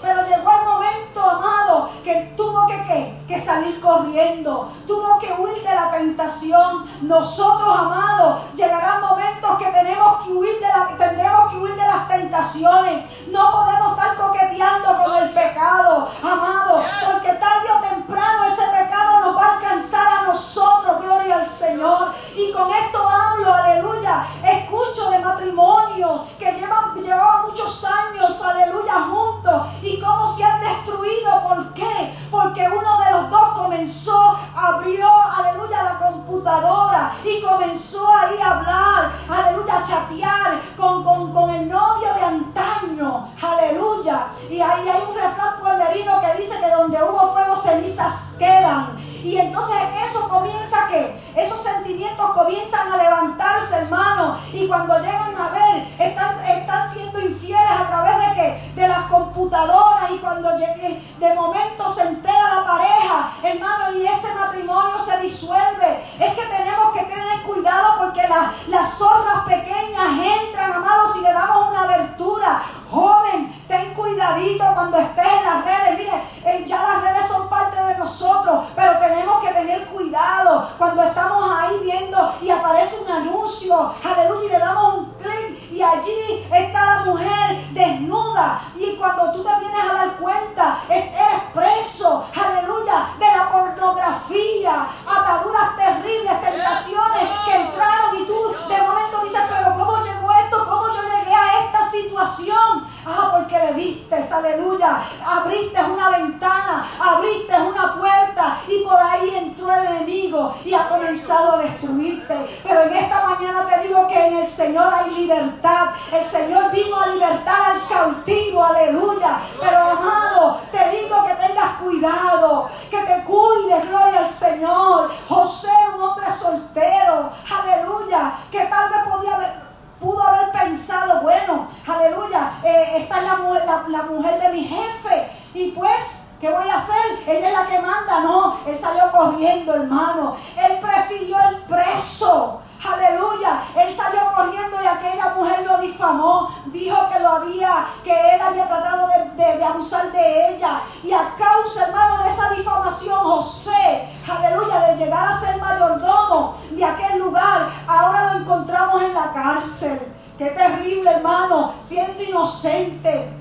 Pero 0.05 0.21
llegó 0.27 0.51
el 0.51 0.65
momento, 0.67 1.19
amado, 1.19 1.89
que 2.03 2.31
tuvo 2.37 2.67
que, 2.67 3.17
que 3.27 3.41
salir 3.41 3.81
corriendo. 3.81 4.71
Tuvo 4.85 5.17
que 5.17 5.33
huir 5.33 5.63
de 5.63 5.73
la 5.73 5.89
tentación. 5.89 6.85
Nosotros, 7.01 7.75
amados, 7.75 8.41
llegarán 8.55 9.01
momentos 9.01 9.57
que 9.57 9.65
tenemos 9.65 10.23
que 10.23 10.31
huir 10.31 10.59
de 10.59 10.67
la, 10.67 10.87
tendremos 10.95 11.51
que 11.51 11.57
huir 11.57 11.75
de 11.75 11.87
las 11.87 12.07
tentaciones. 12.07 13.03
No 13.31 13.51
podemos 13.51 13.97
estar 13.97 14.15
coqueteando 14.15 15.03
con 15.03 15.17
el 15.17 15.29
pecado, 15.31 16.07
amado, 16.21 16.83
porque 17.05 17.33
tarde 17.33 17.67
o 17.71 17.89
temprano 17.89 18.45
ese 18.45 18.61
pecado 18.61 19.21
nos 19.21 19.37
va 19.37 19.45
a 19.45 19.57
alcanzar 19.57 20.07
a 20.07 20.21
nosotros, 20.27 21.01
gloria 21.01 21.37
al 21.37 21.47
Señor. 21.47 22.13
Y 22.35 22.51
con 22.51 22.71
esto 22.71 23.09
hablo, 23.09 23.51
aleluya. 23.51 24.27
Escucho 24.43 25.09
de 25.09 25.19
matrimonio 25.19 26.25
que 26.37 26.51
llevan, 26.51 26.93
llevaban 26.95 27.47
muchos 27.47 27.83
años, 27.83 28.41
aleluya, 28.41 28.93
juntos. 29.09 29.61
Y 29.81 29.94
cómo 29.99 30.27
se 30.27 30.43
han 30.43 30.61
destruido. 30.61 31.43
¿Por 31.47 31.73
qué? 31.73 32.17
Porque 32.31 32.67
uno 32.67 32.97
de 33.03 33.11
los 33.11 33.29
dos 33.29 33.49
comenzó, 33.49 34.37
abrió, 34.55 35.09
aleluya, 35.09 35.83
la 35.83 35.99
computadora 35.99 37.11
y 37.23 37.41
comenzó 37.41 38.07
ahí 38.07 38.39
a 38.41 38.51
hablar, 38.51 39.11
aleluya, 39.29 39.77
a 39.77 39.85
chatear 39.85 40.61
con, 40.77 41.03
con, 41.03 41.49
el 41.49 41.69
novio 41.69 42.13
de 42.13 42.21
antaño, 42.21 43.29
aleluya. 43.41 44.27
Y 44.49 44.61
ahí 44.61 44.89
hay 44.89 45.03
un 45.07 45.15
refrán 45.15 45.59
pueblerino 45.59 46.21
que 46.21 46.41
dice 46.41 46.59
que 46.59 46.71
donde 46.71 47.01
hubo 47.03 47.33
fuego 47.33 47.55
cenizas 47.55 48.35
quedan. 48.37 48.97
Y 49.25 49.37
entonces 49.37 49.77
eso 50.07 50.29
comienza 50.29 50.87
que 50.87 51.19
esos 51.35 51.63
sentimientos 51.63 52.29
comienzan 52.31 52.91
a 52.91 52.97
levantarse, 52.97 53.77
hermano. 53.77 54.37
Y 54.53 54.67
cuando 54.67 54.99
llegan 54.99 55.35
a 55.35 55.49
ver, 55.49 55.87
están, 55.99 56.45
están 56.45 56.93
siendo 56.93 57.19
infieles 57.19 57.71
a 57.71 57.87
través 57.87 58.19
de 58.19 58.35
qué? 58.35 58.71
De 58.75 58.87
las 58.87 59.03
computadoras. 59.07 59.84
Y 60.11 60.17
cuando 60.19 60.55
llegue, 60.57 61.01
de 61.17 61.33
momento 61.33 61.93
se 61.93 62.01
entera 62.03 62.55
la 62.55 62.65
pareja, 62.65 63.31
hermano, 63.41 63.97
y 63.97 64.05
ese 64.05 64.33
matrimonio 64.33 64.99
se 64.99 65.19
disuelve. 65.21 66.05
Es 66.19 66.33
que 66.35 66.45
tenemos 66.45 66.93
que 66.93 67.03
tener 67.05 67.41
cuidado 67.43 67.97
porque 67.97 68.27
las 68.67 68.97
zorras 68.97 69.45
pequeñas 69.45 70.07
entran, 70.41 70.73
amados, 70.73 71.13
si 71.13 71.21
le 71.21 71.33
damos 71.33 71.69
una 71.69 71.83
abertura. 71.83 72.63
Joven, 72.91 73.51
ten 73.67 73.93
cuidadito 73.95 74.63
cuando 74.73 74.97
estés 74.97 75.25
en 75.25 75.45
las 75.45 75.65
redes. 75.65 75.97
Mire, 75.97 76.23
eh, 76.45 76.65
ya 76.67 76.81
las 76.83 77.01
redes 77.01 77.27
son 77.27 77.49
parte 77.49 77.83
de 77.83 77.97
nosotros, 77.97 78.65
pero 78.75 78.99
tenemos 78.99 79.41
que 79.41 79.51
tener 79.53 79.87
cuidado 79.87 80.69
cuando 80.77 81.01
estamos 81.03 81.51
ahí 81.59 81.79
viendo 81.81 82.35
y 82.41 82.51
aparece 82.51 82.99
un 82.99 83.11
anuncio, 83.11 83.93
aleluya, 84.03 84.45
y 84.45 84.49
le 84.49 84.59
damos 84.59 84.93
un 84.93 85.13
clic 85.15 85.71
y 85.71 85.81
allí 85.81 86.47
está 86.53 86.85
la 86.85 87.05
mujer 87.05 87.65
desnuda 87.73 88.61
y 88.77 88.95
cuando 88.95 89.31
tú 89.33 89.43
te 89.43 89.59
vienes 89.59 89.83
a 89.83 89.93
dar 89.93 90.11
cuenta, 90.17 90.79
eres 90.89 91.43
preso, 91.53 92.25
aleluya, 92.33 93.09
de 93.19 93.25
la 93.25 93.51
pornografía, 93.51 94.87
ataduras 95.05 95.75
terribles, 95.75 96.41
tentaciones 96.41 97.29
que 97.45 97.55
entraron 97.55 98.21
y 98.21 98.25
tú 98.25 98.55
de 98.69 98.81
momento 98.81 99.21
dices, 99.23 99.41
pero 99.49 99.73
¿cómo 99.73 99.97
llegó 100.03 100.31
esto? 100.31 100.65
¿Cómo 100.65 100.87
yo 100.87 101.01
llegué 101.01 101.33
a 101.33 101.65
esta 101.65 101.89
situación? 101.89 102.87
Ah, 103.07 103.29
porque 103.31 103.59
le 103.59 103.73
diste, 103.75 104.15
aleluya, 104.15 105.03
abriste 105.23 105.79
una 105.83 106.09
ventana, 106.09 106.89
abriste 106.99 107.53
una 107.53 107.93
puerta 107.93 108.57
y 108.67 108.83
por 108.83 108.97
ahí 108.97 109.29
entró 109.35 109.71
el 109.71 109.85
enemigo 109.85 110.55
y 110.65 110.73
ha 110.73 110.89
comenzado 110.89 111.53
a 111.53 111.57
destruirte. 111.59 112.59
Pero 112.63 112.81
en 112.81 112.93
esta 112.95 113.29
mañana 113.29 113.67
te 113.67 113.87
digo 113.87 114.07
que 114.07 114.27
en 114.27 114.37
el 114.37 114.47
Señor 114.47 114.91
hay 114.91 115.11
libertad. 115.11 115.89
El 116.11 116.25
Señor 116.25 116.71
vino 116.71 116.99
a 116.99 117.07
libertar 117.07 117.71
al 117.71 117.87
cautivo, 117.87 118.63
aleluya. 118.63 119.37
Pero 119.59 119.77
amado, 119.77 120.61
te 120.71 120.89
digo 120.89 121.23
que 121.27 121.35
tengas 121.35 121.75
cuidado, 121.79 122.69
que 122.89 122.97
te 122.97 123.23
cuides, 123.23 123.87
gloria 123.87 124.19
al 124.19 124.29
Señor. 124.29 125.11
José, 125.29 125.69
un 125.95 126.01
hombre 126.01 126.31
soltero, 126.31 127.29
aleluya, 127.51 128.33
que 128.51 128.65
tal 128.65 128.89
vez 128.89 129.03
podía 129.07 129.35
haber 129.35 129.65
pudo 129.99 130.21
haber 130.21 130.51
pensado, 130.51 131.21
bueno, 131.21 131.67
aleluya, 131.87 132.51
eh, 132.63 132.93
esta 132.97 133.17
es 133.17 133.23
la, 133.23 133.83
la, 133.87 134.03
mujer 134.03 134.39
de 134.39 134.53
mi 134.53 134.63
jefe. 134.63 135.31
Y 135.53 135.71
pues, 135.71 136.27
¿qué 136.39 136.49
voy 136.49 136.69
a 136.69 136.77
hacer? 136.77 136.95
Ella 137.27 137.47
es 137.47 137.53
la 137.53 137.65
que 137.65 137.79
manda. 137.79 138.19
No, 138.21 138.59
él 138.65 138.77
salió 138.77 139.11
corriendo, 139.11 139.73
hermano. 139.73 140.35
Él 140.57 140.79
prefirió 140.79 141.37
el 141.49 141.57
preso. 141.63 142.61
Aleluya. 142.85 143.63
Él 143.75 143.91
salió 143.91 144.19
corriendo 144.35 144.77
y 144.83 144.85
aquella 144.85 145.33
mujer 145.35 145.65
lo 145.65 145.77
difamó. 145.79 146.49
Dijo 146.65 147.09
que 147.11 147.19
lo 147.19 147.29
había, 147.29 147.85
que 148.03 148.35
él 148.35 148.41
había 148.41 148.67
tratado 148.67 149.07
de, 149.07 149.57
de, 149.57 149.63
abusar 149.63 150.11
de 150.11 150.55
ella. 150.55 150.81
Y 151.03 151.11
a 151.11 151.33
causa, 151.35 151.87
hermano, 151.87 152.23
de 152.23 152.29
esa 152.29 152.49
difamación, 152.49 153.19
José, 153.23 154.09
aleluya, 154.27 154.79
de 154.81 154.97
llegar 154.97 155.29
a 155.29 155.39
ser 155.39 155.59
mayordomo 155.59 156.57
de 156.75 156.83
aquel 156.83 157.19
lugar, 157.19 157.69
ahora 157.87 158.33
lo 158.33 158.39
encontramos 158.41 159.01
en 159.01 159.13
la 159.13 159.31
cárcel. 159.33 159.99
Qué 160.37 160.47
terrible, 160.47 161.09
hermano, 161.09 161.73
siendo 161.83 162.21
inocente. 162.21 163.33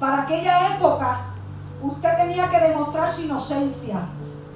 Para 0.00 0.22
aquella 0.22 0.74
época, 0.74 1.20
usted 1.82 2.16
tenía 2.16 2.48
que 2.48 2.58
demostrar 2.58 3.12
su 3.12 3.22
inocencia. 3.22 4.00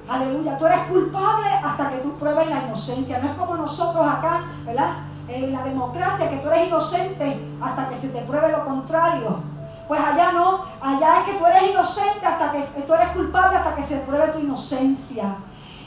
Aleluya, 0.08 0.56
tú 0.56 0.66
eres 0.66 0.80
culpable 0.86 1.48
hasta 1.48 1.90
que 1.90 1.98
tú 1.98 2.16
pruebes 2.16 2.48
la 2.48 2.62
inocencia. 2.62 3.18
No 3.18 3.28
es 3.28 3.36
como 3.36 3.56
nosotros 3.56 4.06
acá, 4.06 4.44
¿verdad? 4.64 4.94
En 5.28 5.52
la 5.52 5.62
democracia, 5.62 6.30
que 6.30 6.38
tú 6.38 6.48
eres 6.48 6.68
inocente 6.68 7.46
hasta 7.60 7.87
que 7.87 7.87
se 7.98 8.08
te 8.08 8.20
pruebe 8.22 8.52
lo 8.52 8.64
contrario. 8.64 9.42
Pues 9.86 10.00
allá 10.00 10.32
no, 10.32 10.64
allá 10.80 11.20
es 11.20 11.24
que 11.24 11.38
tú 11.38 11.46
eres 11.46 11.70
inocente 11.70 12.26
hasta 12.26 12.52
que 12.52 12.62
tú 12.62 12.94
eres 12.94 13.08
culpable 13.08 13.56
hasta 13.56 13.74
que 13.74 13.82
se 13.82 13.98
pruebe 13.98 14.32
tu 14.32 14.38
inocencia. 14.38 15.36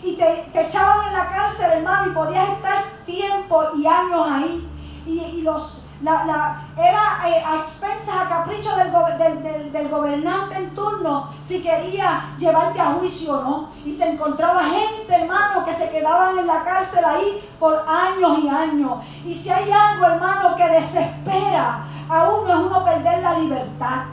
Y 0.04 0.15
te, 0.15 0.60
echaban 0.60 1.08
en 1.08 1.13
la 1.13 1.30
cárcel, 1.30 1.71
hermano, 1.71 2.12
y 2.12 2.15
podías 2.15 2.50
estar 2.50 2.84
tiempo 3.06 3.63
y 3.76 3.86
años 3.86 4.28
ahí. 4.28 4.67
y 5.06 5.41
los 5.41 5.82
la, 6.04 6.62
era 6.76 7.30
eh, 7.30 7.43
a 7.45 7.58
expensas, 7.58 8.15
a 8.15 8.30
capricho 8.30 8.76
del, 8.76 9.71
del, 9.71 9.89
gobernante 9.89 10.56
en 10.56 10.74
turno 10.74 11.30
si 11.43 11.62
quería 11.62 12.34
llevarte 12.39 12.80
a 12.80 12.93
juicio 12.93 13.39
o 13.39 13.43
no. 13.43 13.69
Y 13.86 13.93
se 13.93 14.10
encontraba 14.10 14.63
gente, 14.63 15.13
hermano, 15.13 15.63
que 15.63 15.74
se 15.74 15.89
quedaban 15.89 16.39
en 16.39 16.47
la 16.47 16.63
cárcel 16.63 17.06
ahí 17.06 17.50
por 17.60 17.86
años 17.88 18.39
y 18.39 18.50
años. 18.50 19.06
Y 19.26 19.36
si 19.36 19.50
hay 19.50 19.71
algo, 19.71 20.08
hermano, 20.08 20.56
que 20.56 20.67
desespera 20.67 21.86
a 22.12 22.30
uno 22.30 22.50
es 22.50 22.60
uno 22.60 22.84
perder 22.84 23.24
la 23.24 23.39
libertad. 23.39 24.04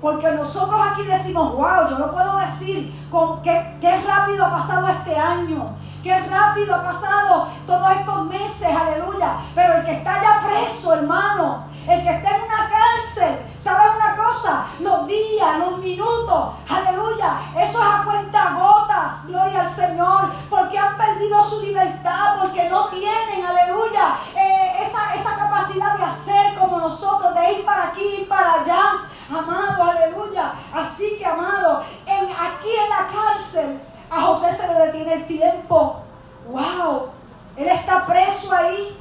Porque 0.00 0.30
nosotros 0.30 0.80
aquí 0.80 1.02
decimos, 1.02 1.54
wow, 1.54 1.88
yo 1.90 1.98
no 1.98 2.12
puedo 2.12 2.36
decir 2.36 2.94
con 3.10 3.42
qué, 3.42 3.78
qué 3.80 4.00
rápido 4.02 4.44
ha 4.44 4.50
pasado 4.50 4.86
este 4.86 5.16
año. 5.18 5.74
Qué 6.02 6.16
rápido 6.20 6.74
ha 6.74 6.84
pasado 6.84 7.48
todos 7.66 7.90
estos 7.92 8.26
meses, 8.26 8.68
aleluya. 8.68 9.38
Pero 9.54 9.78
el 9.78 9.84
que 9.84 9.92
está 9.92 10.22
ya 10.22 10.46
preso, 10.46 10.94
hermano, 10.94 11.64
el 11.88 12.02
que 12.02 12.10
esté 12.10 12.28
en 12.28 12.42
una 12.42 12.68
cárcel, 12.68 13.46
¿sabes 13.62 13.92
una 13.96 14.14
cosa? 14.14 14.66
Los 14.78 15.06
días, 15.06 15.58
los 15.58 15.78
minutos, 15.78 16.54
aleluya, 16.68 17.40
eso 17.56 17.82
es 17.82 17.88
a 17.88 18.04
cuenta 18.04 18.58
gotas, 18.60 19.26
gloria 19.26 19.62
al 19.62 19.70
Señor, 19.70 20.32
porque 20.50 20.78
han 20.78 20.98
perdido 20.98 21.42
su 21.42 21.62
libertad, 21.62 22.40
porque 22.42 22.68
no 22.68 22.88
tienen, 22.88 23.42
aleluya, 23.42 24.18
eh, 24.36 24.84
esa, 24.86 25.14
esa 25.14 25.38
capacidad 25.38 25.96
de 25.96 26.04
hacer 26.04 26.58
como 26.58 26.78
nosotros, 26.78 27.34
de 27.34 27.52
ir 27.54 27.64
para 27.64 27.84
aquí, 27.84 28.02
ir 28.20 28.28
para 28.28 28.60
allá, 28.60 28.82
amado, 29.30 29.84
aleluya. 29.84 30.52
Así 30.74 31.16
que, 31.18 31.24
amado, 31.24 31.84
en, 32.04 32.24
aquí 32.24 32.68
en 32.84 32.90
la 32.90 33.08
cárcel, 33.10 33.80
a 34.10 34.20
José 34.20 34.54
se 34.54 34.68
le 34.68 34.74
detiene 34.74 35.14
el 35.14 35.26
tiempo. 35.26 36.02
¡Wow! 36.50 37.08
Él 37.56 37.68
está 37.68 38.04
preso 38.04 38.54
ahí. 38.54 38.98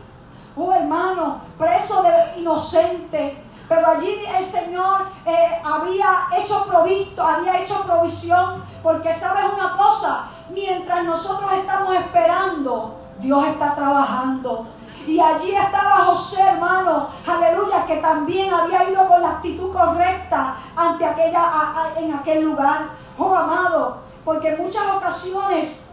Oh 0.58 0.74
hermano, 0.74 1.41
preso 1.58 2.02
de 2.04 2.39
inocente. 2.39 3.43
Pero 3.70 3.88
allí 3.88 4.24
el 4.38 4.46
Señor 4.46 5.08
eh, 5.26 5.62
había 5.63 6.28
hecho 6.38 6.65
provisto, 6.65 7.22
había 7.22 7.62
hecho 7.62 7.84
provisión. 7.84 8.63
Porque 8.82 9.13
sabes 9.13 9.46
una 9.54 9.76
cosa, 9.76 10.30
mientras 10.50 11.04
nosotros 11.04 11.52
estamos 11.54 11.96
esperando, 11.96 12.96
Dios 13.20 13.48
está 13.48 13.76
trabajando. 13.76 14.65
Y 15.06 15.20
allí 15.20 15.56
estaba 15.56 16.06
José, 16.06 16.41
hermano, 16.41 17.08
aleluya, 17.26 17.86
que 17.86 17.98
también 17.98 18.54
había 18.54 18.89
ido 18.89 19.08
con 19.08 19.22
la 19.22 19.30
actitud 19.30 19.72
correcta 19.72 20.56
ante 20.76 21.06
aquella, 21.06 21.93
en 21.98 22.13
aquel 22.13 22.43
lugar. 22.43 22.89
Oh, 23.17 23.34
amado, 23.34 24.00
porque 24.26 24.50
en 24.50 24.63
muchas 24.63 24.84
ocasiones 24.96 25.88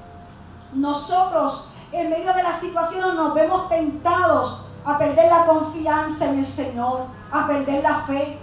nosotros, 0.72 1.68
en 1.94 2.10
medio 2.10 2.32
de 2.32 2.42
las 2.42 2.58
situaciones, 2.58 3.14
nos 3.14 3.34
vemos 3.34 3.68
tentados 3.68 4.60
a 4.84 4.98
perder 4.98 5.30
la 5.30 5.46
confianza 5.46 6.26
en 6.26 6.40
el 6.40 6.46
Señor, 6.46 7.02
a 7.30 7.46
perder 7.46 7.82
la 7.82 7.96
fe. 8.00 8.38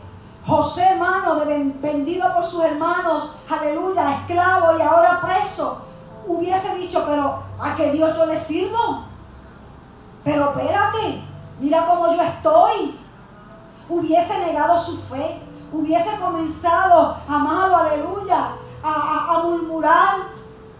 José, 0.48 0.84
hermano, 0.94 1.42
vendido 1.46 2.34
por 2.34 2.46
sus 2.46 2.64
hermanos, 2.64 3.36
aleluya, 3.50 4.16
esclavo 4.16 4.78
y 4.78 4.82
ahora 4.82 5.22
preso, 5.22 5.82
hubiese 6.26 6.76
dicho, 6.76 7.04
pero 7.06 7.44
a 7.60 7.76
que 7.76 7.92
Dios 7.92 8.16
yo 8.18 8.26
le 8.26 8.40
sirvo. 8.40 9.04
Pero 10.24 10.52
espérate, 10.52 11.22
mira 11.60 11.86
cómo 11.86 12.14
yo 12.14 12.22
estoy. 12.22 13.00
Hubiese 13.90 14.40
negado 14.46 14.80
su 14.80 14.98
fe, 15.04 15.42
hubiese 15.74 16.20
comenzado, 16.20 17.18
amado, 17.28 17.76
aleluya, 17.76 18.52
a, 18.82 19.42
murmurar, 19.44 20.20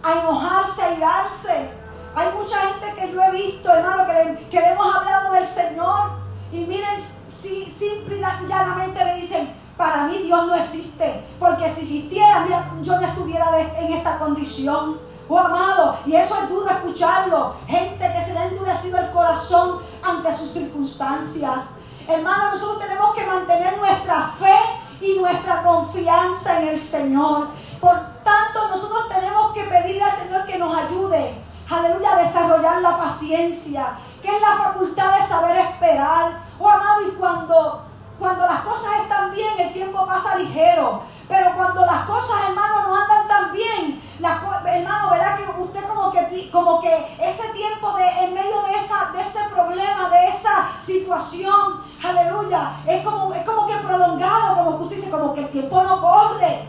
a 0.02 0.12
enojarse, 0.12 0.82
a 0.82 0.94
irarse. 0.94 1.81
Hay 2.14 2.28
mucha 2.36 2.58
gente 2.60 3.00
que 3.00 3.12
yo 3.12 3.22
he 3.22 3.30
visto, 3.30 3.72
hermano, 3.72 4.04
que 4.06 4.60
le, 4.60 4.72
hemos 4.72 4.96
hablado 4.96 5.32
del 5.32 5.46
Señor. 5.46 6.10
Y 6.52 6.58
miren, 6.66 7.02
si, 7.40 7.64
simple 7.66 8.18
y 8.18 8.48
llanamente 8.48 9.04
me 9.04 9.16
dicen, 9.16 9.54
para 9.76 10.06
mí 10.06 10.18
Dios 10.18 10.46
no 10.46 10.54
existe. 10.54 11.24
Porque 11.38 11.72
si 11.72 11.80
existiera, 11.80 12.40
mira, 12.40 12.70
yo 12.82 13.00
no 13.00 13.06
estuviera 13.06 13.46
en 13.78 13.92
esta 13.94 14.18
condición. 14.18 15.12
Oh 15.28 15.38
amado, 15.38 15.96
y 16.04 16.14
eso 16.14 16.36
es 16.42 16.48
duro 16.50 16.68
escucharlo. 16.68 17.54
Gente 17.66 18.12
que 18.12 18.22
se 18.22 18.34
le 18.34 18.38
ha 18.38 18.46
endurecido 18.48 18.98
el 18.98 19.10
corazón 19.12 19.78
ante 20.02 20.36
sus 20.36 20.50
circunstancias. 20.52 21.70
Hermano, 22.06 22.52
nosotros 22.52 22.80
tenemos 22.80 23.14
que 23.14 23.24
mantener 23.24 23.78
nuestra 23.78 24.34
fe 24.38 24.58
y 25.00 25.18
nuestra 25.18 25.62
confianza 25.62 26.60
en 26.60 26.68
el 26.68 26.80
Señor. 26.80 27.48
Por 27.80 27.94
tanto, 28.22 28.68
nosotros 28.68 29.08
tenemos 29.08 29.52
que 29.52 29.64
pedirle 29.64 30.02
al 30.02 30.12
Señor 30.12 30.44
que 30.44 30.58
nos 30.58 30.76
ayude, 30.76 31.34
aleluya, 31.72 32.16
desarrollar 32.16 32.82
la 32.82 32.96
paciencia, 32.98 33.98
que 34.20 34.36
es 34.36 34.40
la 34.40 34.64
facultad 34.64 35.18
de 35.18 35.26
saber 35.26 35.56
esperar. 35.58 36.42
Oh 36.58 36.68
amado, 36.68 37.02
y 37.08 37.12
cuando, 37.12 37.82
cuando 38.18 38.46
las 38.46 38.60
cosas 38.60 38.92
están 39.02 39.32
bien, 39.32 39.52
el 39.58 39.72
tiempo 39.72 40.06
pasa 40.06 40.36
ligero. 40.36 41.02
Pero 41.28 41.54
cuando 41.56 41.86
las 41.86 42.04
cosas, 42.04 42.48
hermano, 42.48 42.82
no 42.88 42.96
andan 42.96 43.28
tan 43.28 43.52
bien, 43.52 44.02
hermano, 44.18 45.10
¿verdad? 45.10 45.38
Que 45.38 45.62
usted 45.62 45.88
como 45.88 46.12
que, 46.12 46.50
como 46.50 46.80
que 46.80 47.16
ese 47.20 47.48
tiempo 47.52 47.96
de, 47.96 48.08
en 48.24 48.34
medio 48.34 48.62
de, 48.62 48.72
esa, 48.74 49.10
de 49.12 49.20
ese 49.20 49.38
problema, 49.54 50.10
de 50.10 50.28
esa 50.28 50.68
situación, 50.84 51.82
aleluya, 52.02 52.76
es 52.86 53.02
como, 53.04 53.32
es 53.32 53.44
como 53.44 53.66
que 53.66 53.74
prolongado, 53.76 54.56
como 54.56 54.78
que 54.78 54.94
usted 54.94 55.10
como 55.10 55.34
que 55.34 55.40
el 55.40 55.48
tiempo 55.50 55.82
no 55.82 56.00
corre. 56.00 56.68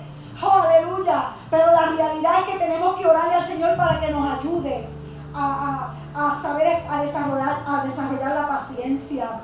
Aleluya. 0.52 1.32
Pero 1.50 1.66
la 1.68 1.86
realidad 1.96 2.34
es 2.40 2.46
que 2.46 2.60
tenemos 2.60 2.96
que 2.98 3.06
orarle 3.06 3.36
al 3.36 3.44
Señor 3.44 3.78
para 3.78 4.00
que 4.00 4.12
nos 4.12 4.40
ayude 4.40 4.88
a, 5.34 5.94
a 6.14 6.42
saber, 6.42 6.86
a 6.90 7.02
desarrollar, 7.02 7.64
a 7.68 7.84
desarrollar 7.86 8.36
la 8.36 8.48
paciencia. 8.48 9.42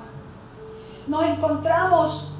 Nos 1.08 1.26
encontramos 1.26 2.36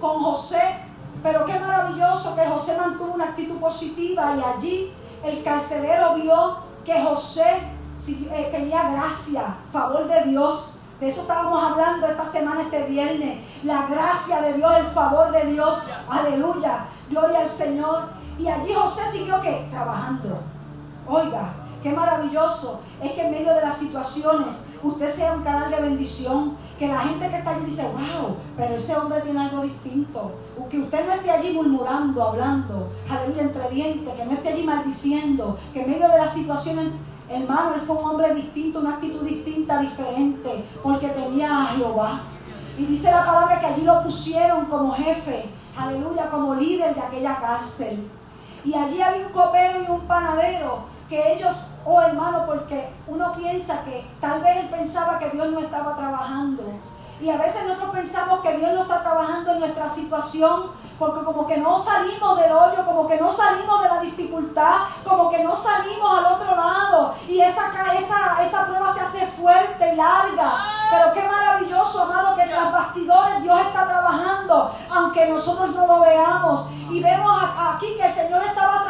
con 0.00 0.22
José 0.22 0.90
pero 1.22 1.44
qué 1.44 1.58
maravilloso 1.58 2.34
que 2.34 2.46
José 2.46 2.76
mantuvo 2.78 3.12
una 3.12 3.26
actitud 3.26 3.58
positiva 3.58 4.34
y 4.36 4.42
allí 4.42 4.92
el 5.22 5.42
carcelero 5.42 6.14
vio 6.14 6.58
que 6.84 7.02
José 7.02 7.60
eh, 8.08 8.48
tenía 8.50 8.90
gracia, 8.90 9.56
favor 9.72 10.08
de 10.08 10.22
Dios. 10.30 10.79
De 11.00 11.08
eso 11.08 11.22
estábamos 11.22 11.62
hablando 11.62 12.06
esta 12.06 12.26
semana, 12.26 12.60
este 12.62 12.84
viernes. 12.84 13.40
La 13.64 13.86
gracia 13.86 14.42
de 14.42 14.52
Dios, 14.52 14.70
el 14.76 14.86
favor 14.88 15.32
de 15.32 15.46
Dios. 15.46 15.78
Aleluya. 16.08 16.86
Gloria 17.08 17.40
al 17.40 17.48
Señor. 17.48 18.10
Y 18.38 18.46
allí 18.46 18.74
José 18.74 19.02
siguió 19.10 19.40
que 19.40 19.66
trabajando. 19.70 20.40
Oiga, 21.08 21.54
qué 21.82 21.90
maravilloso. 21.92 22.82
Es 23.02 23.12
que 23.12 23.26
en 23.26 23.30
medio 23.30 23.54
de 23.54 23.62
las 23.62 23.78
situaciones 23.78 24.56
usted 24.82 25.14
sea 25.14 25.32
un 25.32 25.42
canal 25.42 25.70
de 25.70 25.80
bendición 25.80 26.56
que 26.78 26.88
la 26.88 27.00
gente 27.00 27.28
que 27.28 27.36
está 27.36 27.50
allí 27.50 27.66
dice, 27.66 27.82
wow, 27.82 28.36
pero 28.56 28.76
ese 28.76 28.96
hombre 28.96 29.20
tiene 29.20 29.40
algo 29.40 29.62
distinto. 29.62 30.32
Que 30.70 30.80
usted 30.80 31.06
no 31.06 31.12
esté 31.12 31.30
allí 31.30 31.52
murmurando, 31.52 32.22
hablando, 32.22 32.90
aleluya, 33.08 33.42
entre 33.42 33.68
dientes, 33.70 34.14
que 34.14 34.24
no 34.24 34.32
esté 34.32 34.48
allí 34.48 34.62
maldiciendo, 34.64 35.58
que 35.74 35.82
en 35.82 35.90
medio 35.90 36.08
de 36.08 36.18
la 36.18 36.28
situación, 36.28 36.92
hermano, 37.30 37.74
él 37.74 37.82
fue 37.86 37.96
un 37.96 38.10
hombre 38.10 38.34
distinto, 38.34 38.80
una 38.80 38.94
actitud 38.94 39.22
distinta, 39.22 39.80
diferente, 39.80 40.64
porque 40.82 41.08
tenía 41.08 41.62
a 41.62 41.66
Jehová. 41.68 42.22
Y 42.76 42.86
dice 42.86 43.10
la 43.10 43.24
palabra 43.24 43.60
que 43.60 43.66
allí 43.66 43.82
lo 43.82 44.02
pusieron 44.02 44.66
como 44.66 44.92
jefe, 44.94 45.50
aleluya, 45.76 46.28
como 46.30 46.54
líder 46.54 46.94
de 46.94 47.00
aquella 47.00 47.40
cárcel. 47.40 48.10
Y 48.64 48.74
allí 48.74 49.00
había 49.00 49.26
un 49.26 49.32
copero 49.32 49.82
y 49.86 49.90
un 49.90 50.00
panadero 50.02 50.84
que 51.08 51.34
ellos, 51.34 51.68
oh 51.84 52.00
hermano, 52.00 52.44
porque 52.46 52.90
uno 53.06 53.32
piensa 53.32 53.84
que 53.84 54.04
tal 54.20 54.42
vez 54.42 54.56
él 54.58 54.68
pensaba 54.68 55.18
que 55.18 55.30
Dios 55.30 55.50
no 55.50 55.60
estaba 55.60 55.96
trabajando. 55.96 56.64
Y 57.20 57.28
a 57.28 57.36
veces 57.36 57.64
nosotros 57.66 57.90
pensamos 57.90 58.40
que 58.40 58.56
Dios 58.56 58.72
no 58.72 58.82
está 58.82 59.02
trabajando 59.02 59.52
en 59.52 59.60
nuestra 59.60 59.88
situación 59.88 60.70
porque 61.00 61.24
como 61.24 61.46
que 61.46 61.56
no 61.56 61.82
salimos 61.82 62.38
del 62.38 62.52
hoyo, 62.52 62.84
como 62.84 63.08
que 63.08 63.18
no 63.18 63.32
salimos 63.32 63.82
de 63.82 63.88
la 63.88 64.00
dificultad, 64.00 64.80
como 65.02 65.30
que 65.30 65.42
no 65.42 65.56
salimos 65.56 66.18
al 66.18 66.34
otro 66.34 66.54
lado. 66.54 67.14
Y 67.26 67.40
esa, 67.40 67.72
esa, 67.98 68.42
esa 68.44 68.66
prueba 68.66 68.92
se 68.92 69.00
hace 69.00 69.26
fuerte 69.28 69.94
y 69.94 69.96
larga. 69.96 70.58
Pero 70.90 71.12
qué 71.14 71.26
maravilloso, 71.26 72.02
amado, 72.02 72.36
que 72.36 72.44
los 72.44 72.72
bastidores 72.72 73.42
Dios 73.42 73.60
está 73.62 73.88
trabajando, 73.88 74.74
aunque 74.90 75.30
nosotros 75.30 75.74
no 75.74 75.86
lo 75.86 76.00
veamos. 76.00 76.68
Y 76.90 77.02
vemos 77.02 77.42
aquí 77.58 77.96
que 77.96 78.04
el 78.04 78.12
Señor 78.12 78.44
estaba 78.44 78.84
trabajando, 78.84 78.89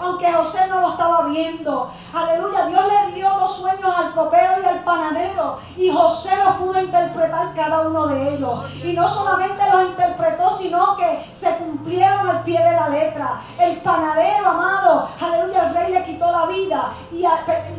aunque 0.00 0.32
José 0.32 0.66
no 0.68 0.80
lo 0.80 0.90
estaba 0.90 1.26
viendo. 1.26 1.90
Aleluya, 2.12 2.66
Dios 2.66 2.84
le 2.86 3.14
dio 3.14 3.28
dos 3.28 3.56
sueños 3.56 3.92
al 3.96 4.12
copero 4.14 4.62
y 4.62 4.66
al 4.66 4.84
panadero. 4.84 5.58
Y 5.76 5.90
José 5.90 6.30
los 6.44 6.54
pudo 6.56 6.80
interpretar 6.80 7.54
cada 7.54 7.88
uno 7.88 8.06
de 8.06 8.34
ellos. 8.34 8.64
Y 8.82 8.92
no 8.92 9.08
solamente 9.08 9.62
los 9.70 9.88
interpretó, 9.88 10.50
sino 10.50 10.96
que 10.96 11.26
se 11.34 11.56
cumplieron 11.56 12.28
al 12.28 12.42
pie 12.44 12.62
de 12.62 12.72
la 12.72 12.88
letra. 12.88 13.40
El 13.58 13.78
panadero, 13.78 14.46
amado, 14.46 15.08
aleluya, 15.20 15.68
el 15.68 15.74
rey 15.74 15.92
le 15.92 16.04
quitó 16.04 16.30
la 16.30 16.46
vida. 16.46 16.92
Y, 17.12 17.24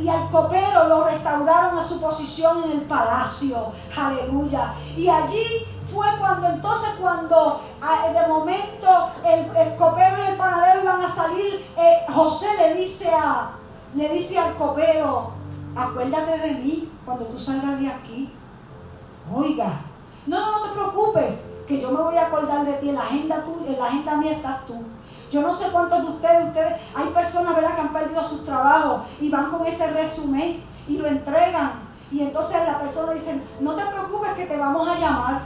y 0.01 0.09
al 0.09 0.29
copero 0.29 0.87
lo 0.87 1.03
restauraron 1.05 1.79
a 1.79 1.83
su 1.83 1.99
posición 1.99 2.63
en 2.65 2.71
el 2.71 2.81
palacio. 2.81 3.71
Aleluya. 3.95 4.73
Y 4.95 5.09
allí 5.09 5.65
fue 5.93 6.07
cuando 6.19 6.47
entonces 6.47 6.89
cuando 7.01 7.61
ah, 7.81 8.07
de 8.07 8.27
momento 8.27 9.11
el, 9.25 9.75
copero 9.75 10.17
y 10.17 10.31
el 10.31 10.37
panadero 10.37 10.83
iban 10.83 11.03
a 11.03 11.09
salir, 11.09 11.65
eh, 11.77 12.05
José 12.13 12.47
le 12.57 12.73
dice 12.75 13.09
a 13.13 13.51
le 13.95 14.07
dice 14.09 14.37
al 14.37 14.55
copero, 14.55 15.31
acuérdate 15.75 16.37
de 16.37 16.53
mí 16.55 16.91
cuando 17.05 17.25
tú 17.25 17.39
salgas 17.39 17.79
de 17.79 17.87
aquí. 17.87 18.33
Oiga, 19.33 19.81
no, 20.27 20.39
no, 20.39 20.51
no 20.51 20.63
te 20.63 20.73
preocupes, 20.73 21.49
que 21.67 21.81
yo 21.81 21.91
me 21.91 22.01
voy 22.01 22.15
a 22.15 22.27
acordar 22.27 22.65
de 22.65 22.73
ti, 22.73 22.89
en 22.89 22.95
la 22.95 23.01
agenda 23.01 23.43
tuya, 23.43 23.71
en 23.71 23.79
la 23.79 23.85
agenda 23.85 24.17
mía 24.17 24.31
estás 24.33 24.65
tú. 24.65 24.83
Yo 25.31 25.41
no 25.41 25.53
sé 25.53 25.69
cuántos 25.71 26.01
de 26.01 26.09
ustedes, 26.09 26.47
ustedes, 26.47 26.73
hay 26.95 27.09
personas 27.09 27.55
que 27.55 27.81
han 27.81 27.93
perdido 27.93 28.23
sus 28.27 28.45
trabajos 28.45 29.07
y 29.21 29.29
van 29.29 29.51
con 29.51 29.65
ese 29.65 29.87
resumen 29.91 30.63
y 30.87 30.97
lo 30.97 31.07
entregan. 31.07 31.87
Y 32.11 32.21
entonces 32.21 32.57
la 32.65 32.79
persona 32.79 33.13
dice, 33.13 33.39
no 33.59 33.75
te 33.75 33.85
preocupes 33.85 34.33
que 34.33 34.45
te 34.47 34.57
vamos 34.57 34.87
a 34.87 34.95
llamar. 34.95 35.41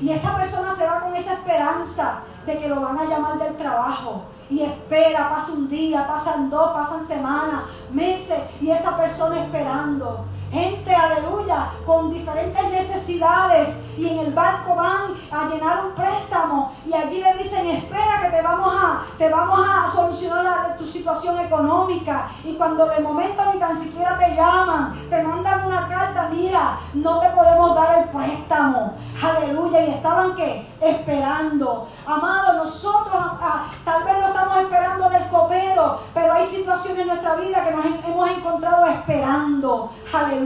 Y 0.00 0.10
esa 0.10 0.36
persona 0.36 0.74
se 0.74 0.86
va 0.86 1.00
con 1.00 1.14
esa 1.16 1.34
esperanza 1.34 2.20
de 2.46 2.58
que 2.58 2.68
lo 2.68 2.80
van 2.80 2.98
a 2.98 3.04
llamar 3.04 3.38
del 3.38 3.56
trabajo. 3.56 4.22
Y 4.50 4.62
espera, 4.62 5.28
pasa 5.30 5.52
un 5.52 5.68
día, 5.68 6.06
pasan 6.06 6.48
dos, 6.48 6.72
pasan 6.72 7.06
semanas, 7.06 7.64
meses, 7.92 8.38
y 8.60 8.70
esa 8.70 8.96
persona 8.96 9.44
esperando. 9.44 10.24
Gente, 10.50 10.94
aleluya, 10.94 11.72
con 11.84 12.12
diferentes 12.12 12.70
necesidades 12.70 13.80
y 13.98 14.08
en 14.08 14.18
el 14.20 14.32
banco 14.32 14.74
van 14.74 15.14
a 15.30 15.48
llenar 15.48 15.84
un 15.84 15.92
préstamo 15.92 16.72
y 16.86 16.94
allí 16.94 17.20
le 17.20 17.42
dicen, 17.42 17.66
espera 17.66 18.22
que 18.22 18.36
te 18.36 18.42
vamos 18.42 18.74
a, 18.74 19.02
te 19.18 19.28
vamos 19.28 19.60
a 19.68 19.90
solucionar 19.92 20.76
tu 20.78 20.86
situación 20.86 21.38
económica. 21.40 22.30
Y 22.44 22.54
cuando 22.54 22.86
de 22.86 23.00
momento 23.00 23.42
ni 23.52 23.60
tan 23.60 23.78
siquiera 23.78 24.16
te 24.18 24.34
llaman, 24.34 24.98
te 25.10 25.22
mandan 25.22 25.66
una 25.66 25.86
carta, 25.86 26.28
mira, 26.30 26.78
no 26.94 27.20
te 27.20 27.28
podemos 27.28 27.74
dar 27.74 27.98
el 27.98 28.08
préstamo. 28.08 28.94
Aleluya. 29.22 29.84
Y 29.84 29.90
estaban 29.90 30.34
que 30.34 30.66
esperando. 30.80 31.88
Amado, 32.06 32.64
nosotros 32.64 33.12
ah, 33.14 33.70
tal 33.84 34.04
vez 34.04 34.18
no 34.20 34.28
estamos 34.28 34.58
esperando 34.58 35.10
del 35.10 35.28
copero, 35.28 36.00
nuestra 37.08 37.34
vida 37.36 37.64
que 37.64 37.70
nos 37.74 37.84
hemos 38.04 38.30
encontrado 38.30 38.86
esperando. 38.86 39.90
Aleluya. 40.12 40.37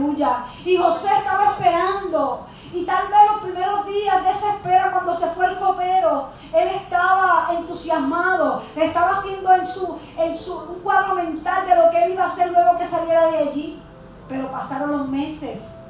Y 0.65 0.77
José 0.77 1.09
estaba 1.17 1.51
esperando. 1.51 2.47
Y 2.73 2.85
tal 2.85 3.07
vez 3.07 3.31
los 3.31 3.41
primeros 3.41 3.85
días 3.85 4.23
de 4.23 4.29
esa 4.31 4.53
espera, 4.53 4.91
cuando 4.91 5.13
se 5.13 5.27
fue 5.27 5.45
el 5.45 5.59
copero, 5.59 6.29
él 6.51 6.69
estaba 6.69 7.49
entusiasmado, 7.55 8.63
estaba 8.75 9.11
haciendo 9.11 9.53
en 9.53 9.67
su, 9.67 9.99
en 10.17 10.35
su 10.35 10.57
un 10.57 10.79
cuadro 10.79 11.13
mental 11.13 11.67
de 11.67 11.75
lo 11.75 11.91
que 11.91 12.03
él 12.03 12.13
iba 12.13 12.23
a 12.23 12.27
hacer 12.27 12.51
luego 12.51 12.77
que 12.77 12.87
saliera 12.87 13.27
de 13.27 13.37
allí. 13.37 13.81
Pero 14.27 14.51
pasaron 14.51 14.91
los 14.91 15.07
meses, 15.07 15.83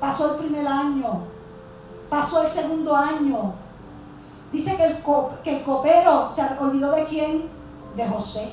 pasó 0.00 0.32
el 0.32 0.38
primer 0.38 0.66
año, 0.66 1.24
pasó 2.08 2.42
el 2.42 2.50
segundo 2.50 2.96
año. 2.96 3.52
Dice 4.52 4.76
que 4.76 4.84
el, 4.84 5.02
que 5.42 5.58
el 5.58 5.64
copero 5.64 6.30
se 6.32 6.42
olvidó 6.60 6.92
de 6.92 7.04
quién, 7.04 7.50
de 7.96 8.08
José. 8.08 8.52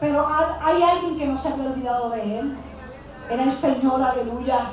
Pero 0.00 0.26
hay 0.28 0.82
alguien 0.82 1.16
que 1.16 1.26
no 1.26 1.38
se 1.38 1.48
había 1.48 1.70
olvidado 1.70 2.10
de 2.10 2.38
él. 2.40 2.58
Era 3.28 3.42
el 3.42 3.52
Señor, 3.52 4.02
aleluya. 4.02 4.70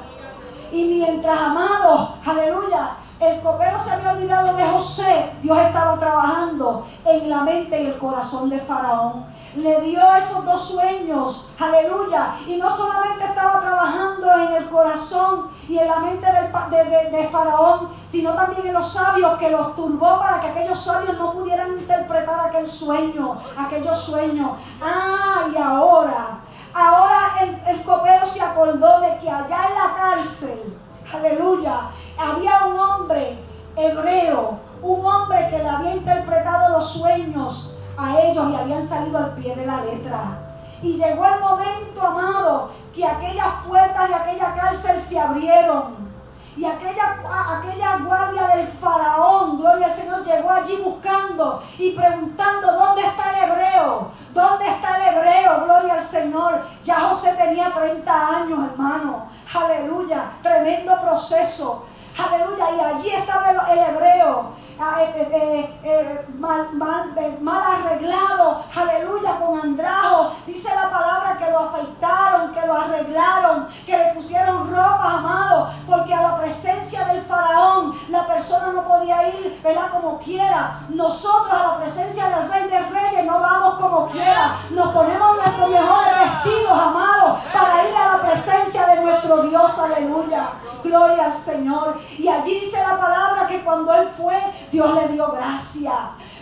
Y 0.72 0.86
mientras, 0.86 1.39
amado, 1.39 2.16
aleluya, 2.26 2.97
el 3.20 3.41
copero 3.41 3.80
se 3.80 3.91
había 3.91 4.12
olvidado 4.12 4.58
de 4.58 4.64
José, 4.64 5.32
Dios 5.41 5.58
estaba 5.58 5.97
trabajando 5.97 6.86
en 7.06 7.30
la 7.30 7.41
mente 7.41 7.82
y 7.82 7.86
el 7.88 7.97
corazón 7.97 8.49
de 8.49 8.60
Faraón. 8.60 9.26
Le 9.56 9.82
dio 9.82 10.01
esos 10.16 10.43
dos 10.43 10.62
sueños, 10.62 11.51
aleluya. 11.60 12.36
Y 12.47 12.58
no 12.58 12.70
solamente 12.70 13.24
estaba 13.24 13.62
trabajando 13.62 14.34
en 14.34 14.54
el 14.56 14.70
corazón 14.70 15.51
y 15.70 15.78
en 15.78 15.88
la 15.88 15.99
mente 15.99 16.26
de, 16.26 17.18
de, 17.18 17.28
Faraón, 17.30 17.89
sino 18.10 18.34
también 18.34 18.68
en 18.68 18.74
los 18.74 18.91
sabios 18.91 19.38
que 19.38 19.51
los 19.51 19.76
turbó 19.76 20.20
para 20.20 20.41
que 20.41 20.47
aquellos 20.47 20.80
sabios 20.80 21.18
no 21.18 21.34
pudieran 21.34 21.74
interpretar 21.74 22.47
aquel 22.47 22.68
sueño, 22.68 23.38
aquellos 23.58 23.99
sueños. 23.99 24.54
Ah, 24.82 25.47
y 25.54 25.58
ahora 25.58 26.39
Ahora 26.74 27.34
el, 27.67 27.84
copero 27.84 28.26
se 28.26 28.41
acordó 28.41 28.99
de 29.01 29.19
que 29.19 29.30
allá 29.30 29.67
en 29.69 29.76
la 29.76 29.95
cárcel, 29.95 30.76
aleluya, 31.13 31.89
había 32.17 32.65
un 32.65 32.80
hombre 32.80 33.38
hebreo, 33.76 34.57
un 34.82 35.05
hombre 35.05 35.49
que 35.51 35.59
le 35.59 35.69
había 35.69 35.95
interpretado 35.95 36.78
los 36.78 36.89
sueños 36.93 37.80
a 37.95 38.19
ellos 38.19 38.49
y 38.51 38.55
habían 38.55 38.88
salido 38.88 39.19
al 39.19 39.36
pie 39.36 39.55
de 39.55 39.67
la 39.67 39.82
letra. 39.82 40.39
Y 40.82 40.97
llegó 40.97 41.26
el 41.26 41.39
momento, 41.39 42.01
amado, 42.01 42.71
que 42.93 43.05
aquellas 43.05 43.63
puertas 43.67 44.09
de 44.09 44.15
aquella 44.15 44.55
cárcel 44.55 44.99
se 44.99 45.19
abrieron 45.19 46.03
y 46.56 46.66
aquella, 46.66 47.18
aquella 47.58 47.97
guardia 48.06 48.47
del 48.56 48.68
faraón, 48.68 49.58
gloria 49.58 49.88
al 49.88 49.91
Señor, 49.91 50.24
llegó 50.24 50.51
allí 50.51 50.76
buscando 50.84 51.64
y 51.80 51.91
preguntando, 51.91 52.74
¿dónde 52.74 53.01
está 53.01 53.32
el 53.32 53.49
hebreo? 53.49 54.12
¿Dónde 54.34 54.68
está 54.68 54.97
el 54.97 55.16
hebreo? 55.16 55.64
Gloria 55.66 55.93
al 55.95 56.04
Señor. 56.04 56.62
Ya 56.84 57.01
José 57.01 57.34
tenía 57.34 57.72
30 57.72 58.38
años, 58.38 58.60
hermano. 58.72 59.28
Aleluya. 59.54 60.32
Tremendo 60.41 60.99
proceso. 61.01 61.88
Aleluya. 62.18 62.66
Y 62.76 62.80
allí 62.80 63.10
estaba 63.10 63.51
el 63.72 63.80
hebreo. 63.80 64.62
Eh, 64.80 65.30
eh, 65.32 65.80
eh, 65.84 66.26
mal, 66.39 66.74
mal, 66.74 67.13
arreglado, 67.15 68.63
aleluya, 68.76 69.38
con 69.39 69.59
andrajo. 69.59 70.32
Dice 70.47 70.69
la 70.74 70.89
palabra 70.89 71.38
que 71.38 71.51
lo 71.51 71.59
afeitaron, 71.59 72.53
que 72.53 72.67
lo 72.67 72.74
arreglaron, 72.74 73.67
que 73.86 73.97
le 73.97 74.13
pusieron 74.15 74.69
ropa, 74.71 75.17
amado, 75.19 75.69
porque 75.88 76.13
a 76.13 76.21
la 76.24 76.38
presencia 76.39 77.05
del 77.05 77.21
faraón 77.21 77.93
la 78.09 78.26
persona 78.26 78.74
no 78.74 78.84
podía 78.84 79.30
ir, 79.30 79.61
¿verdad? 79.63 79.91
Como 79.91 80.17
quiera. 80.19 80.80
Nosotros 80.89 81.53
a 81.53 81.67
la 81.67 81.78
presencia 81.78 82.30
del 82.30 82.51
rey 82.51 82.67
de 82.67 82.80
reyes 82.80 83.26
no 83.26 83.39
vamos 83.39 83.76
como 83.76 84.07
quiera. 84.09 84.57
Nos 84.71 84.91
ponemos 84.91 85.38
nuestros 85.38 85.69
mejores 85.69 86.13
vestidos, 86.19 86.71
amados, 86.71 87.39
para 87.53 87.88
ir 87.88 87.95
a 87.95 88.17
la 88.17 88.21
presencia 88.24 88.88
de 88.88 89.01
nuestro 89.01 89.43
Dios, 89.43 89.80
aleluya. 89.80 90.49
Gloria 90.84 91.26
al 91.26 91.34
Señor. 91.34 91.99
Y 92.17 92.28
allí 92.28 92.59
dice 92.59 92.78
la 92.78 92.99
palabra 92.99 93.47
que 93.47 93.61
cuando 93.61 93.93
él 93.93 94.09
fue, 94.17 94.38
Dios 94.74 94.95
le 94.95 95.07
dio 95.09 95.32
gracia. 95.32 95.93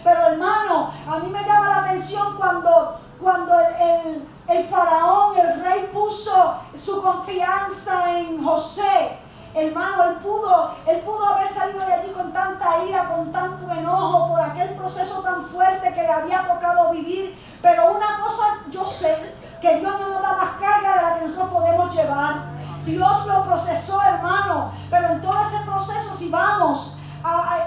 Pero 0.06 0.28
hermano, 0.28 0.90
a 1.06 1.20
mí 1.20 1.30
me 1.30 1.44
llama 1.44 1.70
la 1.70 1.78
atención 1.82 2.38
cuando, 2.38 2.98
cuando 3.22 3.60
el, 3.60 4.26
el, 4.48 4.64
faraón, 4.70 5.38
el 5.38 5.62
rey 5.62 5.90
puso 5.94 6.56
su 6.74 7.02
confianza 7.02 8.18
en 8.18 8.42
José. 8.42 9.20
Hermano, 9.54 10.06
él 10.06 10.16
pudo, 10.24 10.72
él 10.88 11.02
pudo 11.02 11.26
haber 11.26 11.50
salido 11.50 11.86
de 11.86 11.94
allí 11.94 12.12
con 12.14 12.32
tanta 12.32 12.86
ira, 12.86 13.10
con 13.10 13.34
tanto 13.34 13.70
enojo 13.70 14.30
por 14.30 14.40
aquel 14.40 14.76
proceso 14.76 15.22
tan 15.22 15.46
fuerte 15.48 15.94
que 15.94 16.02
le 16.02 16.12
había 16.12 16.48
tocado 16.48 16.90
vivir. 16.92 17.38
Pero 17.62 17.92
una 17.92 18.22
cosa 18.24 18.44
yo 18.70 18.86
sé, 18.86 19.36
que 19.60 19.76
Dios 19.76 20.00
no 20.00 20.08
nos 20.08 20.22
da 20.22 20.38
más 20.38 20.52
carga 20.58 20.96
de 20.96 21.02
la 21.02 21.20
que 21.20 21.26
nosotros 21.26 21.52
podemos 21.52 21.94
llevar. 21.94 22.44
Dios 22.86 23.28
lo 23.28 23.44
procesó, 23.44 24.02
hermano. 24.02 24.72
Pero 24.90 25.08
en 25.10 25.22
todo 25.22 25.42
ese 25.42 25.60
proceso, 25.66 26.16
si 26.16 26.30
vamos 26.30 26.96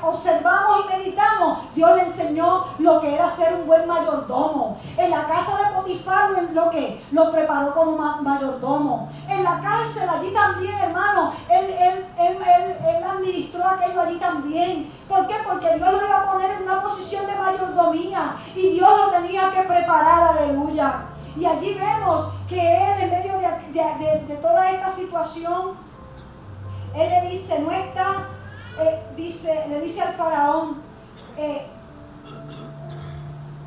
observamos 0.02 0.84
y 0.84 0.96
meditamos, 0.96 1.58
Dios 1.74 1.96
le 1.96 2.02
enseñó 2.04 2.66
lo 2.78 3.00
que 3.00 3.14
era 3.14 3.28
ser 3.28 3.54
un 3.54 3.66
buen 3.66 3.86
mayordomo. 3.86 4.78
En 4.96 5.10
la 5.10 5.24
casa 5.26 5.58
de 5.58 5.74
Potifar 5.74 6.30
lo 6.52 6.70
que 6.70 7.04
lo 7.12 7.30
preparó 7.30 7.74
como 7.74 7.96
mayordomo. 8.22 9.08
En 9.28 9.44
la 9.44 9.60
cárcel 9.60 10.08
allí 10.08 10.32
también, 10.32 10.74
hermano, 10.74 11.32
él, 11.48 11.66
él, 11.78 12.06
él, 12.18 13.04
administró 13.04 13.66
aquello 13.66 14.00
allí 14.00 14.18
también. 14.18 14.92
¿Por? 15.08 15.26
Porque 15.26 15.76
Dios 15.76 15.92
lo 15.92 16.06
iba 16.06 16.20
a 16.20 16.32
poner 16.32 16.50
en 16.52 16.62
una 16.64 16.82
posición 16.82 17.26
de 17.26 17.36
mayordomía 17.36 18.36
y 18.54 18.70
Dios 18.70 18.90
lo 18.90 19.10
tenía 19.10 19.50
que 19.52 19.62
preparar, 19.62 20.36
aleluya. 20.36 21.06
Y 21.36 21.44
allí 21.44 21.74
vemos 21.74 22.30
que 22.48 22.60
él 22.60 23.00
en 23.00 23.10
medio 23.10 23.38
de, 23.38 24.24
de 24.26 24.36
toda 24.36 24.70
esta 24.70 24.90
situación, 24.90 25.72
él 26.94 27.10
le 27.10 27.30
dice, 27.30 27.58
no 27.58 27.70
está 27.72 28.28
eh, 28.80 29.02
dice, 29.16 29.66
le 29.68 29.80
dice 29.80 30.02
al 30.02 30.14
faraón, 30.14 30.82
eh, 31.36 31.66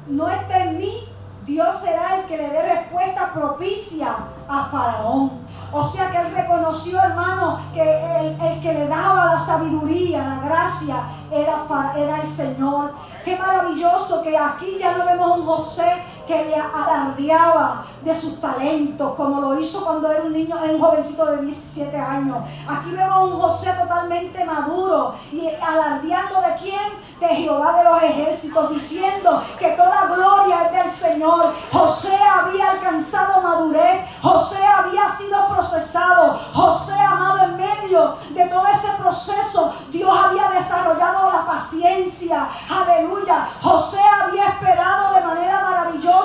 no 0.07 0.29
está 0.29 0.65
en 0.65 0.77
mí, 0.77 1.07
Dios 1.45 1.75
será 1.77 2.19
el 2.19 2.25
que 2.25 2.37
le 2.37 2.49
dé 2.49 2.73
respuesta 2.75 3.31
propicia 3.33 4.15
a 4.47 4.65
faraón. 4.65 5.47
O 5.71 5.83
sea 5.83 6.09
que 6.11 6.17
él 6.17 6.33
reconoció, 6.33 7.01
hermano, 7.01 7.59
que 7.73 7.81
el, 7.81 8.61
que 8.61 8.73
le 8.73 8.87
daba 8.87 9.33
la 9.33 9.39
sabiduría, 9.39 10.19
la 10.19 10.47
gracia, 10.47 10.95
era, 11.31 11.65
era 11.95 12.21
el 12.21 12.27
Señor. 12.27 12.93
Qué 13.25 13.37
maravilloso 13.37 14.21
que 14.23 14.37
aquí 14.37 14.77
ya 14.79 14.97
no 14.97 15.05
vemos 15.05 15.39
un 15.39 15.45
José 15.45 15.91
que 16.27 16.45
le 16.45 16.55
alardeaba 16.55 17.85
de 18.03 18.13
sus 18.13 18.39
talentos, 18.41 19.13
como 19.15 19.41
lo 19.41 19.59
hizo 19.59 19.83
cuando 19.83 20.11
era 20.11 20.23
un 20.23 20.33
niño, 20.33 20.57
un 20.61 20.79
jovencito 20.79 21.25
de 21.25 21.41
17 21.43 21.97
años. 21.97 22.37
Aquí 22.67 22.91
vemos 22.91 23.31
un 23.31 23.39
José 23.39 23.71
totalmente 23.79 24.43
maduro 24.43 25.15
y 25.31 25.47
alardeando 25.61 26.41
de 26.41 26.55
quién? 26.61 27.07
De 27.19 27.27
Jehová 27.27 27.77
de 27.77 27.83
los 27.85 28.03
ejércitos, 28.03 28.69
diciendo 28.69 29.41
que 29.57 29.69
toda 29.69 30.07
gloria 30.13 30.65
es 30.65 30.71
del 30.71 30.91
Señor. 30.91 31.53
José 31.71 32.15
había 32.15 32.71
alcanzado 32.71 33.41
madurez, 33.41 34.05
José 34.21 34.59
había 34.63 35.09
sido 35.09 35.47
procesado, 35.47 36.39
José 36.53 36.93
amado 36.93 37.45
en 37.45 37.57
medio 37.57 38.17
de 38.29 38.45
todo 38.47 38.67
ese 38.67 38.89
proceso, 39.01 39.73
Dios 39.89 40.09
había 40.15 40.49
desarrollado 40.49 41.31
la 41.31 41.45
paciencia, 41.45 42.49
aleluya. 42.69 43.49
José 43.61 43.99
había 44.21 44.49
esperado 44.49 45.15
de 45.15 45.21
manera 45.21 45.61
maravillosa 45.61 46.16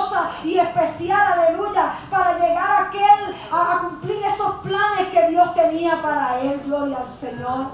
y 0.43 0.57
especial, 0.57 1.33
aleluya, 1.33 1.95
para 2.09 2.37
llegar 2.37 2.71
a 2.71 2.87
aquel, 2.87 3.35
a, 3.51 3.79
cumplir 3.81 4.23
esos 4.23 4.55
planes 4.59 5.07
que 5.11 5.29
Dios 5.29 5.53
tenía 5.53 6.01
para 6.01 6.39
él. 6.39 6.61
Gloria 6.65 6.97
al 6.97 7.07
Señor. 7.07 7.67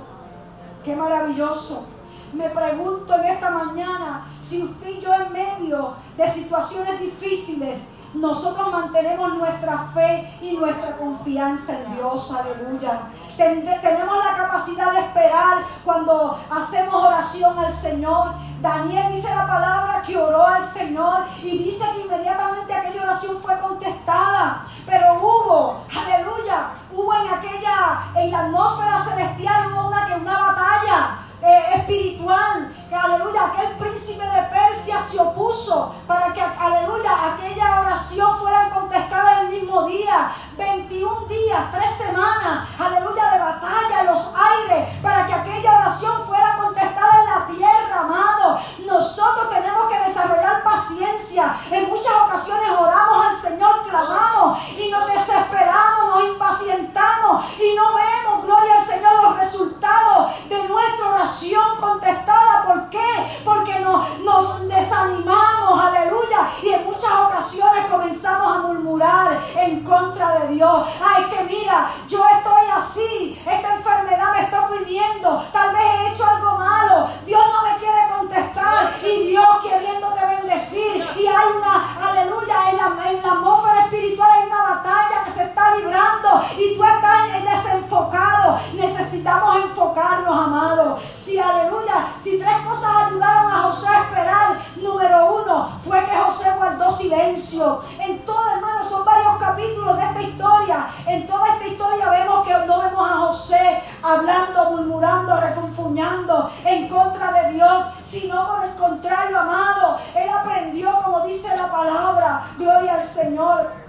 Qué 0.84 0.96
maravilloso. 0.96 1.88
Me 2.34 2.50
pregunto 2.50 3.16
en 3.16 3.26
esta 3.26 3.50
mañana 3.50 4.28
si 4.42 4.64
usted 4.64 4.90
y 4.90 5.02
yo 5.02 5.14
en 5.14 5.34
medio 5.34 5.96
de 6.16 6.30
situaciones 6.30 7.00
difíciles, 7.00 7.88
nosotros 8.14 8.72
mantenemos 8.72 9.36
nuestra 9.36 9.90
fe 9.94 10.36
y 10.42 10.58
nuestra 10.58 10.98
confianza 10.98 11.74
en 11.80 11.96
Dios, 11.96 12.32
aleluya. 12.32 13.02
tenemos 13.38 14.26
la 14.26 14.36
capacidad 14.36 14.92
de 14.92 15.00
esperar 15.00 15.60
cuando 15.86 16.40
hacemos 16.50 17.04
oración 17.04 17.58
al 17.60 17.72
Señor. 17.72 18.34
Daniel 18.62 19.14
dice 19.14 19.30
la 19.34 19.46
palabra 19.46 20.04
que 20.06 20.18
oró 20.18 20.46
al 20.46 20.64
Señor 20.64 21.26
y 21.44 21.58
dice 21.60 21.86
que 21.94 22.02
inmediatamente 22.02 22.74
aquella 22.74 23.04
oración 23.04 23.38
fue 23.42 23.60
contestada. 23.60 24.66
Pero 24.86 25.20
hubo, 25.22 25.84
aleluya, 25.90 26.72
hubo 26.92 27.14
en 27.14 27.28
aquella, 27.32 28.08
en 28.16 28.32
la 28.32 28.40
atmósfera 28.40 29.04
celestial, 29.04 29.72
hubo 29.72 29.88
una, 29.88 30.08
una 30.20 30.40
batalla 30.40 31.20
eh, 31.42 31.64
espiritual, 31.76 32.70
que 32.76 32.79
aleluya, 32.96 33.46
aquel 33.46 33.78
príncipe 33.78 34.24
de 34.24 34.42
Persia 34.44 35.02
se 35.02 35.20
opuso 35.20 35.96
para 36.08 36.34
que, 36.34 36.42
aleluya, 36.42 37.12
aquella 37.34 37.82
oración 37.82 38.38
fuera 38.40 38.70
contestada 38.70 39.42
el 39.42 39.50
mismo 39.50 39.84
día, 39.84 40.32
21 40.58 41.26
días, 41.28 41.72
3 41.72 41.92
semanas, 41.96 42.68
aleluya, 42.78 43.32
de 43.32 43.40
batalla 43.40 44.02
en 44.02 44.08
los 44.08 44.34
aires, 44.36 44.90
para 45.02 45.28
que 45.28 45.34
aquella 45.34 45.76
oración 45.76 46.26
fuera 46.28 46.58
contestada 46.58 47.24
en 47.24 47.30
la 47.30 47.48
tierra, 47.48 48.00
amado. 48.02 48.60
Nosotros 48.86 49.50
tenemos 49.50 49.90
que 49.90 50.00
desarrollar 50.06 50.59
paciencia. 50.70 51.56
En 51.72 51.90
muchas 51.90 52.14
ocasiones 52.28 52.70
oramos 52.80 53.26
al 53.26 53.36
Señor, 53.36 53.84
clamamos 53.90 54.60
y 54.78 54.90
nos 54.92 55.08
desesperamos, 55.08 56.16
nos 56.16 56.24
impacientamos 56.26 57.46
y 57.58 57.76
no 57.76 57.96
vemos, 57.96 58.46
gloria 58.46 58.78
al 58.78 58.86
Señor, 58.86 59.24
los 59.24 59.38
resultados 59.38 60.32
de 60.48 60.68
nuestra 60.68 61.08
oración 61.08 61.78
contestada. 61.80 62.66
¿Por 62.68 62.90
qué? 62.90 63.42
Porque 63.44 63.80
nos, 63.80 64.68
desanimamos, 64.68 65.84
aleluya. 65.84 66.52
Y 66.62 66.70
en 66.70 66.86
muchas 66.86 67.12
ocasiones 67.26 67.86
comenzamos 67.90 68.58
a 68.58 68.60
murmurar 68.60 69.40
en 69.56 69.84
contra 69.84 70.40
de 70.40 70.56
Dios. 70.56 70.88
Ay, 71.02 71.26
que 71.26 71.44
mira, 71.46 71.92
yo 72.08 72.24
estoy 72.38 72.68
así, 72.76 73.42
esta 73.46 73.76
enfermedad 73.76 74.34
me 74.34 74.44
está 74.44 74.66
oprimiendo, 74.66 75.44
tal 75.52 75.74
vez 75.74 75.84
he 75.84 76.14
hecho 76.14 76.26
algo 76.26 76.58
malo, 76.58 77.10
Dios 77.26 77.42
no 77.54 77.70
me 77.70 77.78
quiere 77.78 78.02
contestar 78.16 78.94
y 79.04 79.28
Dios 79.30 79.48
queriéndote 79.64 80.20
bendecir 80.50 81.06
y 81.18 81.28
hay 81.28 81.48
una, 81.58 81.98
aleluya, 82.02 82.72
en 82.72 82.78
la, 82.78 83.10
en 83.10 83.22
la 83.22 83.32
atmósfera 83.34 83.84
espiritual 83.86 84.30
hay 84.32 84.48
una 84.48 84.64
batalla 84.64 85.24
que 85.26 85.32
se 85.34 85.44
está 85.44 85.76
librando 85.78 86.46
y 86.58 86.76
tú 86.76 86.84
estás 86.84 87.64
desenfocado. 87.64 88.60
Necesitamos 88.74 89.64
enfocarnos, 89.64 90.36
amados. 90.36 91.02
Si, 91.30 91.38
aleluya, 91.38 92.08
si 92.24 92.40
tres 92.40 92.58
cosas 92.68 92.90
ayudaron 93.06 93.52
a 93.52 93.62
José 93.62 93.88
a 93.88 94.02
esperar, 94.02 94.60
número 94.78 95.44
uno 95.44 95.80
fue 95.86 96.04
que 96.04 96.18
José 96.18 96.50
guardó 96.58 96.90
silencio. 96.90 97.84
En 98.00 98.26
todo, 98.26 98.50
hermano, 98.50 98.84
son 98.84 99.06
varios 99.06 99.38
capítulos 99.38 99.96
de 99.96 100.06
esta 100.06 100.22
historia. 100.24 100.88
En 101.06 101.28
toda 101.28 101.48
esta 101.50 101.68
historia 101.68 102.10
vemos 102.10 102.48
que 102.48 102.54
no 102.66 102.82
vemos 102.82 103.12
a 103.12 103.18
José 103.18 103.84
hablando, 104.02 104.72
murmurando, 104.72 105.40
refunfuñando 105.40 106.52
en 106.66 106.90
contra 106.90 107.32
de 107.32 107.54
Dios, 107.54 107.86
sino 108.10 108.48
por 108.48 108.64
el 108.64 108.74
contrario, 108.74 109.40
amado. 109.40 110.00
Él 110.16 110.30
aprendió, 110.32 111.00
como 111.04 111.28
dice 111.28 111.56
la 111.56 111.72
palabra, 111.72 112.48
gloria 112.58 112.96
al 112.96 113.04
Señor 113.04 113.89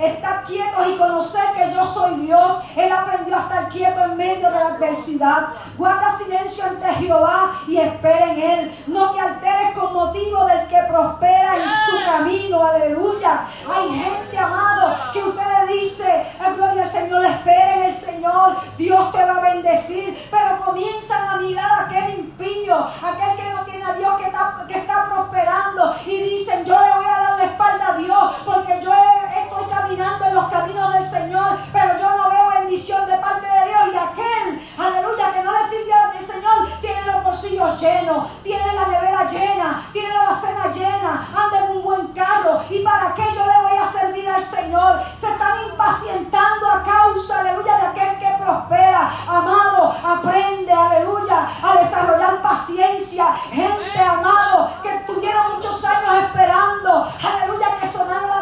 estar 0.00 0.44
quietos 0.44 0.86
y 0.88 0.96
conocer 0.96 1.44
que 1.56 1.72
yo 1.74 1.84
soy 1.84 2.14
Dios. 2.20 2.62
Él 2.76 2.90
aprendió 2.90 3.36
a 3.36 3.40
estar 3.40 3.68
quieto 3.68 4.00
en 4.04 4.16
medio 4.16 4.50
de 4.50 4.58
la 4.58 4.66
adversidad. 4.68 5.48
Guarda 5.76 6.16
silencio 6.16 6.64
ante 6.64 6.86
Jehová 6.94 7.60
y 7.68 7.76
espera 7.76 8.32
en 8.32 8.42
Él. 8.42 8.84
No 8.86 9.12
te 9.12 9.20
alteres 9.20 9.72
con 9.78 9.92
motivo 9.92 10.46
del 10.46 10.66
que 10.68 10.78
prospera 10.88 11.56
en 11.56 11.68
su 11.68 12.04
camino. 12.04 12.64
Aleluya. 12.64 13.44
Hay 13.68 13.88
gente, 13.88 14.38
amado, 14.38 14.96
que 15.12 15.22
usted 15.22 15.42
le 15.66 15.72
dice, 15.74 16.26
gloria 16.56 16.82
al 16.84 16.90
Señor, 16.90 17.24
espera 17.26 17.74
en 17.74 17.82
el 17.82 17.94
Señor. 17.94 18.56
Dios 18.78 19.12
te 19.12 19.24
va 19.24 19.36
a 19.36 19.40
bendecir. 19.40 20.28
Pero 20.30 20.64
comienzan 20.64 21.28
a 21.28 21.36
mirar 21.36 21.70
a 21.70 21.80
aquel 21.86 22.20
impío, 22.20 22.76
aquel 22.76 23.36
que 23.36 23.52
no 23.52 23.64
tiene 23.64 23.84
a 23.84 23.94
Dios, 23.94 24.16
que 24.18 24.78
está, 24.78 25.06
prosperando. 25.10 25.94
Y 26.06 26.22
dicen, 26.22 26.64
yo 26.64 26.78
le 26.78 26.94
voy 26.96 27.04
a 27.04 27.20
dar 27.20 27.38
la 27.38 27.44
espalda 27.44 27.92
a 27.92 27.96
Dios 27.96 28.34
porque 28.44 28.80
yo 28.82 28.92
estoy 28.92 29.64
caminando 29.70 29.89
en 29.98 30.34
los 30.34 30.46
caminos 30.48 30.92
del 30.94 31.04
Señor, 31.04 31.58
pero 31.72 31.98
yo 31.98 32.16
no 32.16 32.30
veo 32.30 32.60
bendición 32.60 33.08
de 33.08 33.16
parte 33.16 33.46
de 33.46 33.68
Dios. 33.68 33.80
Y 33.92 33.96
aquel, 33.96 34.68
aleluya, 34.78 35.32
que 35.32 35.42
no 35.42 35.52
le 35.52 35.68
sirve 35.68 35.92
al 35.92 36.20
Señor, 36.20 36.80
tiene 36.80 37.06
los 37.06 37.24
bolsillos 37.24 37.80
llenos, 37.80 38.28
tiene 38.44 38.72
la 38.72 38.86
nevera 38.86 39.28
llena, 39.30 39.82
tiene 39.92 40.14
la 40.14 40.40
cena 40.40 40.66
llena, 40.72 41.26
anda 41.34 41.64
en 41.64 41.76
un 41.76 41.82
buen 41.82 42.06
carro. 42.08 42.62
¿Y 42.70 42.84
para 42.84 43.14
qué 43.16 43.24
yo 43.34 43.44
le 43.44 43.68
voy 43.68 43.78
a 43.78 43.86
servir 43.90 44.28
al 44.28 44.44
Señor? 44.44 45.02
Se 45.18 45.28
están 45.28 45.58
impacientando 45.68 46.70
a 46.70 46.84
causa, 46.84 47.40
aleluya, 47.40 47.76
de 47.78 47.86
aquel 47.88 48.18
que 48.20 48.44
prospera. 48.44 49.10
Amado, 49.26 49.96
aprende, 50.04 50.72
aleluya, 50.72 51.48
a 51.62 51.82
desarrollar 51.82 52.40
paciencia. 52.42 53.34
Gente, 53.50 53.98
amado, 53.98 54.70
que 54.84 54.90
tuvieron 55.12 55.56
muchos 55.56 55.84
años 55.84 56.24
esperando, 56.24 57.12
aleluya, 57.20 57.76
que 57.80 57.88
sonara 57.88 58.26
la 58.26 58.39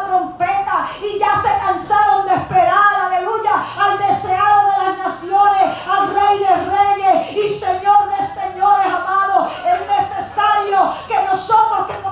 y 1.01 1.19
ya 1.19 1.35
se 1.35 1.49
cansaron 1.59 2.27
de 2.27 2.35
esperar, 2.35 2.95
aleluya, 3.05 3.65
al 3.77 3.97
deseado 3.97 4.71
de 4.71 4.77
las 4.85 4.97
naciones, 4.97 5.77
al 5.87 6.13
rey 6.13 6.39
de 6.39 6.55
reyes 6.55 7.31
y 7.35 7.53
señor 7.53 8.09
de 8.09 8.27
señores, 8.27 8.87
amados. 8.87 9.53
Es 9.65 9.87
necesario 9.87 10.93
que 11.07 11.15
nosotros, 11.25 11.87
que 11.87 12.08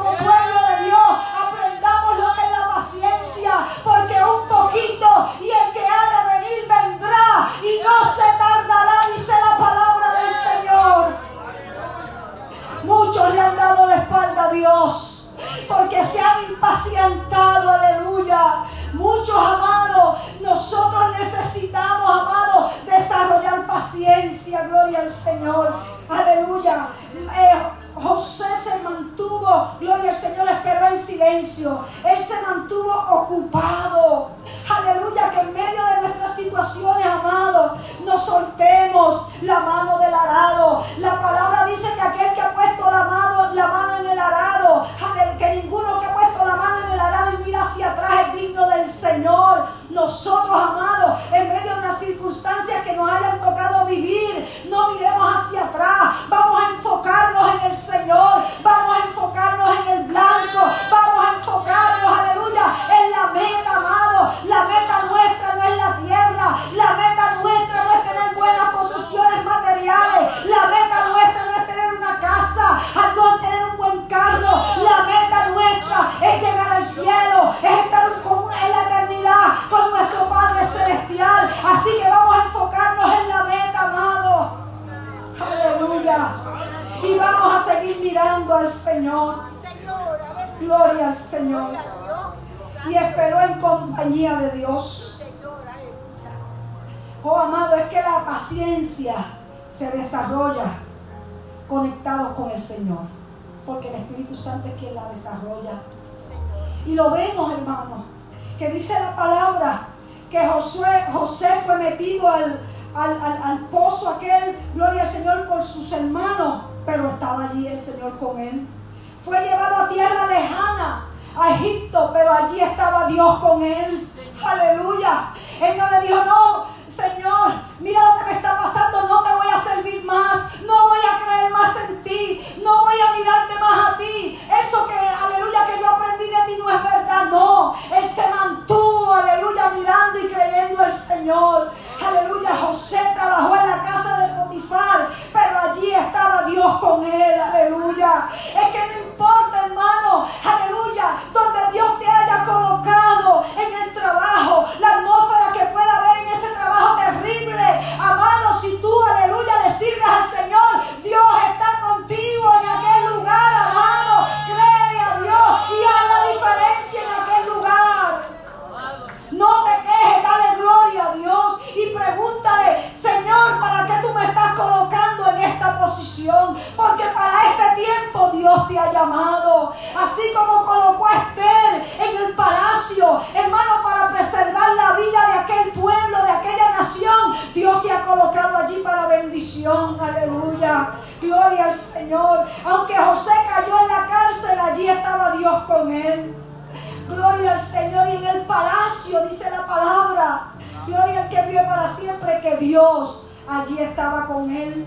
Dios 202.68 203.28
allí 203.47 203.80
estaba 203.80 204.28
con 204.28 204.51
él. 204.51 204.86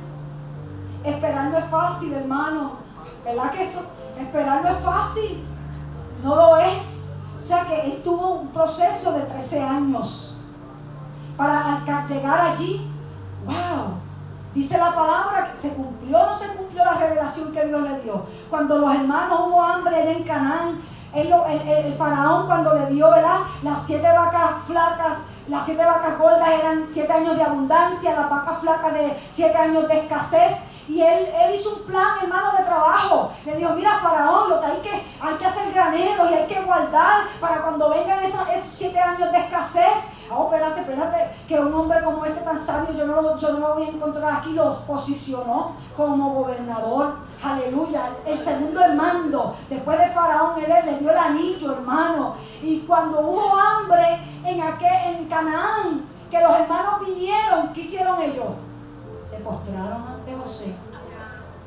Esperar 1.02 1.50
no 1.50 1.58
es 1.58 1.64
fácil, 1.66 2.12
hermano. 2.12 2.72
¿Verdad 3.24 3.52
que 3.52 3.64
eso? 3.64 3.80
Esperar 4.20 4.62
no 4.62 4.68
es 4.68 4.78
fácil. 4.80 5.44
No 6.22 6.36
lo 6.36 6.56
es. 6.58 7.10
O 7.42 7.46
sea 7.46 7.64
que 7.64 7.86
él 7.86 8.02
tuvo 8.04 8.40
un 8.40 8.48
proceso 8.48 9.12
de 9.12 9.22
13 9.22 9.62
años 9.62 10.38
para 11.36 12.06
llegar 12.06 12.52
allí. 12.52 12.86
¡Wow! 13.46 13.94
Dice 14.54 14.76
la 14.76 14.94
palabra 14.94 15.52
que 15.52 15.68
se 15.68 15.74
cumplió 15.74 16.18
o 16.18 16.26
no 16.26 16.36
se 16.36 16.48
cumplió 16.48 16.84
la 16.84 16.94
revelación 16.94 17.52
que 17.52 17.66
Dios 17.66 17.82
le 17.82 18.00
dio. 18.00 18.26
Cuando 18.50 18.78
los 18.78 18.94
hermanos 18.94 19.40
hubo 19.46 19.62
hambre 19.62 20.12
en 20.12 20.24
Canaán, 20.24 20.82
el, 21.14 21.94
faraón 21.96 22.46
cuando 22.46 22.74
le 22.74 22.86
dio. 22.90 23.08
Las 23.62 23.86
siete 23.86 24.06
vacas 24.06 24.50
flacas, 24.66 25.18
las 25.50 25.64
siete 25.64 25.84
vacas 25.84 26.16
gordas 26.16 26.48
eran 26.48 26.86
siete 26.86 27.12
años 27.12 27.36
de 27.36 27.42
abundancia, 27.42 28.14
las 28.14 28.30
vacas 28.30 28.60
flacas 28.60 28.94
de 28.94 29.20
siete 29.34 29.58
años 29.58 29.88
de 29.88 29.98
escasez. 29.98 30.64
Y 30.88 31.02
él, 31.02 31.26
él 31.26 31.54
hizo 31.54 31.74
un 31.74 31.86
plan, 31.86 32.18
hermano, 32.22 32.52
de 32.56 32.64
trabajo. 32.64 33.32
Le 33.44 33.56
dijo, 33.56 33.70
mira, 33.74 33.98
Faraón, 34.00 34.50
lo 34.50 34.60
que 34.60 34.66
hay 34.66 34.78
que, 34.78 34.90
hay 35.20 35.34
que 35.38 35.46
hacer 35.46 35.72
graneros 35.72 36.30
y 36.30 36.34
hay 36.34 36.46
que 36.46 36.60
guardar 36.62 37.24
para 37.40 37.62
cuando 37.62 37.90
vengan 37.90 38.24
esos 38.24 38.42
siete 38.76 38.98
años 38.98 39.30
de 39.32 39.38
escasez. 39.38 40.04
Oh, 40.32 40.44
espérate, 40.44 40.80
espérate, 40.82 41.34
que 41.48 41.58
un 41.58 41.74
hombre 41.74 42.02
como 42.04 42.24
este 42.24 42.40
tan 42.42 42.58
sabio, 42.58 42.94
yo 42.96 43.04
no, 43.04 43.20
lo, 43.20 43.36
yo 43.38 43.52
no 43.52 43.58
lo 43.58 43.74
voy 43.74 43.84
a 43.84 43.88
encontrar 43.88 44.34
aquí, 44.34 44.52
lo 44.52 44.78
posicionó 44.82 45.72
como 45.96 46.34
gobernador. 46.34 47.14
Aleluya. 47.42 48.10
El 48.24 48.38
segundo 48.38 48.80
en 48.84 48.96
mando, 48.96 49.56
después 49.68 49.98
de 49.98 50.06
Faraón, 50.08 50.60
él 50.62 50.72
le 50.86 50.98
dio 50.98 51.10
el 51.10 51.16
anillo, 51.16 51.72
hermano. 51.72 52.34
Y 52.62 52.80
cuando 52.80 53.20
hubo 53.20 53.56
hambre 53.56 54.20
en, 54.44 54.60
aquel, 54.60 55.16
en 55.16 55.24
Canaán, 55.28 56.06
que 56.30 56.40
los 56.40 56.60
hermanos 56.60 57.00
vinieron, 57.04 57.72
¿qué 57.72 57.80
hicieron 57.80 58.22
ellos? 58.22 58.46
Se 59.28 59.36
postraron 59.38 60.06
ante 60.06 60.36
José. 60.36 60.76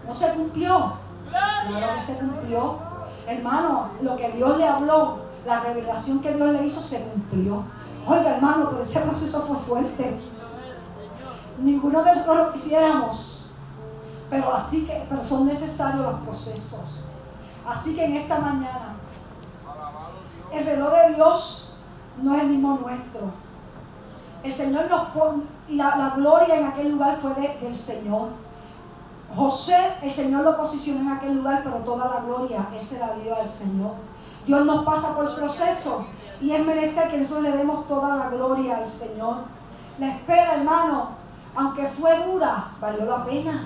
No 0.07 0.13
se 0.13 0.29
cumplió. 0.33 0.93
Claro 1.29 1.95
que 1.97 2.05
se 2.05 2.17
cumplió. 2.17 2.77
Hermano, 3.27 3.89
lo 4.01 4.15
que 4.15 4.31
Dios 4.31 4.57
le 4.57 4.67
habló, 4.67 5.17
la 5.45 5.59
revelación 5.61 6.21
que 6.21 6.33
Dios 6.33 6.49
le 6.53 6.65
hizo, 6.65 6.79
se 6.79 7.03
cumplió. 7.09 7.63
Oiga, 8.05 8.35
hermano, 8.35 8.69
pero 8.69 8.83
ese 8.83 8.99
proceso 8.99 9.41
fue 9.43 9.57
fuerte. 9.57 10.19
Ninguno 11.59 12.03
de 12.03 12.15
nosotros 12.15 12.37
lo 12.37 12.53
quisiéramos. 12.53 13.51
Pero 14.29 14.53
así 14.53 14.85
que, 14.85 15.05
pero 15.09 15.23
son 15.23 15.45
necesarios 15.45 16.05
los 16.05 16.21
procesos. 16.21 17.05
Así 17.65 17.95
que 17.95 18.03
en 18.03 18.17
esta 18.17 18.39
mañana, 18.39 18.95
el 20.51 20.65
reloj 20.65 20.91
de 20.91 21.15
Dios 21.15 21.75
no 22.21 22.35
es 22.35 22.41
el 22.41 22.49
mismo 22.49 22.79
nuestro. 22.81 23.31
El 24.43 24.53
Señor 24.53 24.89
nos 24.89 25.09
pone, 25.09 25.43
y 25.69 25.75
la, 25.75 26.13
gloria 26.17 26.59
en 26.59 26.65
aquel 26.65 26.91
lugar 26.91 27.17
fue 27.21 27.33
del 27.61 27.77
Señor. 27.77 28.29
José, 29.33 29.93
el 30.01 30.11
Señor 30.11 30.43
lo 30.43 30.57
posicionó 30.57 31.01
en 31.01 31.17
aquel 31.17 31.37
lugar, 31.37 31.61
pero 31.63 31.77
toda 31.77 32.13
la 32.13 32.21
gloria 32.21 32.67
Él 32.77 32.85
se 32.85 32.99
la 32.99 33.13
dio 33.13 33.35
al 33.35 33.47
Señor. 33.47 33.93
Dios 34.45 34.65
nos 34.65 34.83
pasa 34.83 35.15
por 35.15 35.29
el 35.29 35.35
proceso 35.35 36.05
y 36.43 36.51
es 36.51 36.65
menester 36.65 37.09
que 37.09 37.19
nosotros 37.19 37.43
le 37.43 37.57
demos 37.57 37.87
toda 37.87 38.17
la 38.17 38.29
gloria 38.29 38.77
al 38.77 38.89
Señor. 38.89 39.37
La 39.97 40.09
espera, 40.09 40.55
hermano, 40.55 41.11
aunque 41.55 41.87
fue 41.87 42.21
dura, 42.25 42.71
valió 42.81 43.05
la 43.05 43.23
pena. 43.23 43.65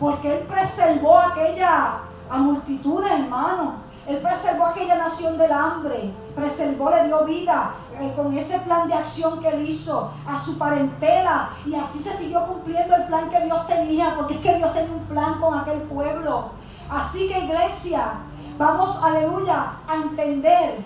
Porque 0.00 0.38
Él 0.38 0.46
preservó 0.48 1.20
aquella 1.20 2.00
a 2.28 2.36
multitudes, 2.38 3.12
hermano. 3.12 3.74
Él 4.08 4.16
preservó 4.18 4.66
aquella 4.66 4.96
nación 4.96 5.38
del 5.38 5.52
hambre. 5.52 6.12
Preservó, 6.34 6.90
le 6.90 7.06
dio 7.06 7.24
vida 7.26 7.74
eh, 8.00 8.12
con 8.16 8.36
ese 8.36 8.58
plan 8.60 8.88
de 8.88 8.94
acción 8.94 9.40
que 9.40 9.48
él 9.48 9.68
hizo 9.68 10.12
a 10.26 10.40
su 10.40 10.58
parentela. 10.58 11.50
Y 11.64 11.76
así 11.76 12.00
se 12.00 12.16
siguió 12.16 12.44
cumpliendo 12.44 12.96
el 12.96 13.04
plan 13.04 13.30
que 13.30 13.40
Dios 13.42 13.66
tenía. 13.68 14.16
Porque 14.16 14.34
es 14.34 14.40
que 14.40 14.56
Dios 14.56 14.72
tenía 14.72 14.96
un 14.96 15.04
plan 15.04 15.38
con 15.38 15.56
aquel 15.56 15.82
pueblo. 15.82 16.50
Así 16.88 17.28
que 17.28 17.38
iglesia, 17.38 18.14
vamos, 18.58 19.00
aleluya, 19.00 19.74
a 19.86 19.94
entender 19.94 20.84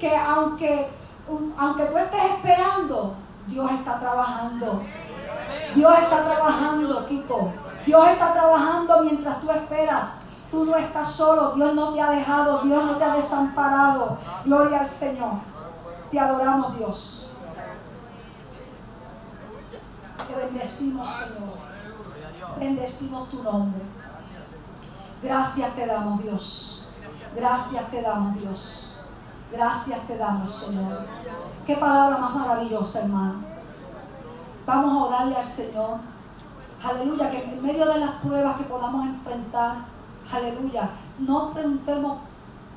que 0.00 0.16
aunque, 0.16 0.88
aunque 1.56 1.84
tú 1.84 1.98
estés 1.98 2.24
esperando, 2.24 3.14
Dios 3.46 3.70
está 3.72 4.00
trabajando. 4.00 4.82
Dios 5.74 5.92
está 5.98 6.24
trabajando, 6.24 7.06
Kiko. 7.06 7.52
Dios 7.86 8.08
está 8.08 8.32
trabajando 8.32 9.02
mientras 9.02 9.40
tú 9.40 9.50
esperas. 9.50 10.08
Tú 10.50 10.64
no 10.64 10.76
estás 10.76 11.12
solo. 11.12 11.52
Dios 11.52 11.74
no 11.74 11.92
te 11.92 12.00
ha 12.00 12.10
dejado. 12.10 12.62
Dios 12.62 12.84
no 12.84 12.96
te 12.96 13.04
ha 13.04 13.14
desamparado. 13.14 14.18
Gloria 14.44 14.80
al 14.80 14.88
Señor. 14.88 15.34
Te 16.10 16.18
adoramos, 16.18 16.76
Dios. 16.76 17.30
Te 20.26 20.34
bendecimos, 20.34 21.08
Señor. 21.08 22.58
Bendecimos 22.58 23.28
tu 23.30 23.42
nombre. 23.42 23.82
Gracias 25.22 25.74
te 25.74 25.86
damos, 25.86 26.22
Dios. 26.22 26.88
Gracias 27.36 27.90
te 27.90 28.02
damos, 28.02 28.34
Dios. 28.40 28.89
Gracias 29.52 30.06
te 30.06 30.16
damos, 30.16 30.54
Señor. 30.54 31.00
Qué 31.66 31.74
palabra 31.76 32.18
más 32.18 32.34
maravillosa, 32.34 33.00
hermano. 33.00 33.42
Vamos 34.64 34.92
a 34.92 35.04
orarle 35.06 35.36
al 35.36 35.46
Señor. 35.46 35.98
Aleluya, 36.82 37.30
que 37.30 37.42
en 37.42 37.62
medio 37.62 37.84
de 37.86 37.98
las 37.98 38.12
pruebas 38.22 38.56
que 38.56 38.64
podamos 38.64 39.06
enfrentar, 39.06 39.78
aleluya, 40.32 40.90
no 41.18 41.50
preguntemos 41.52 42.18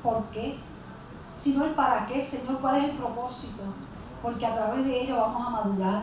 por 0.02 0.24
qué, 0.24 0.58
sino 1.38 1.64
el 1.64 1.70
para 1.70 2.06
qué, 2.06 2.24
Señor, 2.24 2.58
cuál 2.60 2.76
es 2.76 2.84
el 2.90 2.96
propósito. 2.96 3.62
Porque 4.20 4.44
a 4.44 4.54
través 4.54 4.84
de 4.84 5.02
ello 5.02 5.16
vamos 5.20 5.46
a 5.46 5.50
madurar. 5.50 6.02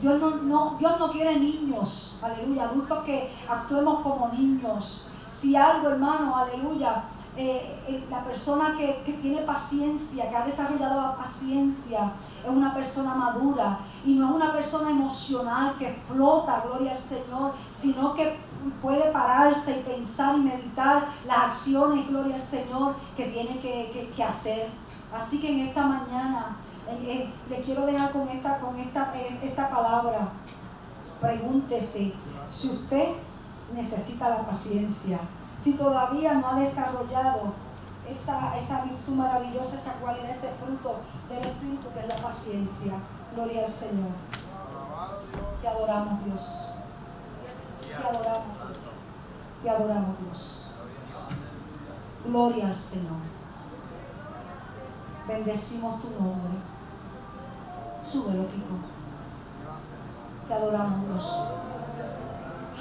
Dios 0.00 0.20
no, 0.20 0.30
no, 0.36 0.76
Dios 0.78 0.98
no 0.98 1.10
quiere 1.10 1.38
niños, 1.38 2.20
aleluya, 2.22 2.64
adultos 2.64 3.04
que 3.04 3.32
actuemos 3.48 4.02
como 4.02 4.28
niños. 4.28 5.08
Si 5.30 5.56
algo, 5.56 5.88
hermano, 5.88 6.36
aleluya, 6.36 7.04
eh, 7.34 7.80
eh, 7.88 8.04
la 8.10 8.22
persona 8.22 8.76
que, 8.76 9.02
tiene 9.22 9.40
paciencia, 9.42 10.28
que 10.28 10.36
ha 10.36 10.44
desarrollado 10.44 11.00
la 11.00 11.16
paciencia, 11.16 12.12
es 12.44 12.50
una 12.50 12.74
persona 12.74 13.14
madura 13.14 13.78
y 14.04 14.16
no 14.16 14.28
es 14.28 14.34
una 14.34 14.52
persona 14.52 14.90
emocional 14.90 15.76
que 15.78 15.88
explota, 15.88 16.62
gloria 16.66 16.92
al 16.92 16.98
Señor, 16.98 17.52
sino 17.80 18.14
que 18.14 18.36
puede 18.82 19.10
pararse 19.12 19.78
y 19.78 19.82
pensar 19.82 20.36
y 20.36 20.42
meditar 20.42 21.08
las 21.26 21.38
acciones, 21.38 22.06
gloria 22.06 22.34
al 22.34 22.42
Señor, 22.42 22.96
que 23.16 23.26
tiene 23.26 23.58
que, 23.60 24.22
hacer. 24.22 24.68
Así 25.16 25.40
que 25.40 25.52
en 25.52 25.68
esta 25.68 25.86
mañana 25.86 26.56
eh, 27.02 27.30
le 27.48 27.60
quiero 27.62 27.86
dejar 27.86 28.12
con 28.12 28.28
esta, 28.28 28.58
con 28.58 28.78
esta, 28.78 29.14
esta 29.42 29.70
palabra. 29.70 30.28
Pregúntese 31.18 32.12
si 32.50 32.68
usted 32.68 33.14
necesita 33.74 34.28
la 34.28 34.42
paciencia 34.42 35.18
si 35.62 35.74
todavía 35.74 36.34
no 36.34 36.48
ha 36.48 36.54
desarrollado 36.56 37.52
esa, 38.08 38.58
esa 38.58 38.84
virtud 38.84 39.14
maravillosa, 39.14 39.76
esa 39.76 39.92
cualidad, 39.94 40.30
ese 40.30 40.50
fruto 40.54 41.00
del 41.28 41.44
Espíritu 41.44 41.88
que 41.92 42.00
es 42.00 42.08
la 42.08 42.16
paciencia. 42.16 42.94
Gloria 43.34 43.64
al 43.64 43.70
Señor. 43.70 44.10
Te 45.60 45.68
adoramos, 45.68 46.24
Dios. 46.24 46.42
Te 47.80 47.94
adoramos, 47.94 48.56
Dios. 48.58 48.78
Te 49.62 49.70
adoramos, 49.70 50.18
Dios. 50.18 50.74
Gloria 52.24 52.66
al 52.66 52.76
Señor. 52.76 53.32
Bendecimos 55.28 56.02
tu 56.02 56.10
nombre. 56.10 56.58
Súbelo, 58.10 58.46
Kiko. 58.50 58.76
Te 60.48 60.54
adoramos, 60.54 61.06
Dios. 61.06 61.38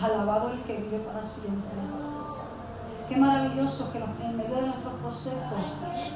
Alabado 0.01 0.49
el 0.49 0.63
que 0.63 0.77
vive 0.77 0.97
para 0.99 1.23
siempre. 1.23 2.00
Qué 3.11 3.17
maravilloso 3.17 3.91
que 3.91 3.97
en 3.97 4.37
medio 4.37 4.55
de 4.55 4.61
nuestros 4.67 4.93
procesos 5.01 5.59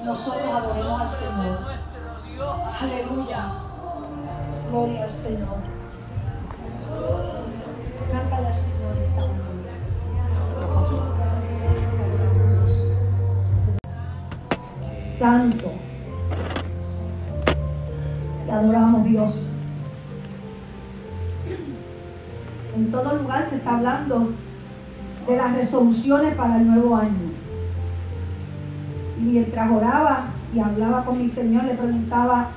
nosotros 0.05 0.45
adoremos 0.49 1.01
al 1.01 1.09
Señor. 1.09 1.59
Aleluya. 2.79 3.51
Gloria 4.71 5.03
al 5.03 5.11
Señor. 5.11 5.57
Cántale 8.13 8.47
al 8.47 8.55
Señor 8.55 8.95
esta 9.03 9.23
Santo. 15.19 15.71
Te 18.45 18.51
adoramos 18.53 19.03
Dios. 19.03 19.33
En 22.73 22.89
todo 22.89 23.15
lugar 23.15 23.49
se 23.49 23.57
está 23.57 23.75
hablando 23.75 24.29
de 25.27 25.37
las 25.37 25.55
resoluciones 25.55 26.35
para 26.35 26.57
el 26.57 26.67
nuevo 26.67 26.95
año. 26.95 27.31
Y 29.19 29.23
mientras 29.23 29.71
oraba 29.71 30.27
y 30.53 30.59
hablaba 30.59 31.05
con 31.05 31.21
mi 31.21 31.29
Señor, 31.29 31.63
le 31.63 31.73
preguntaba, 31.73 32.49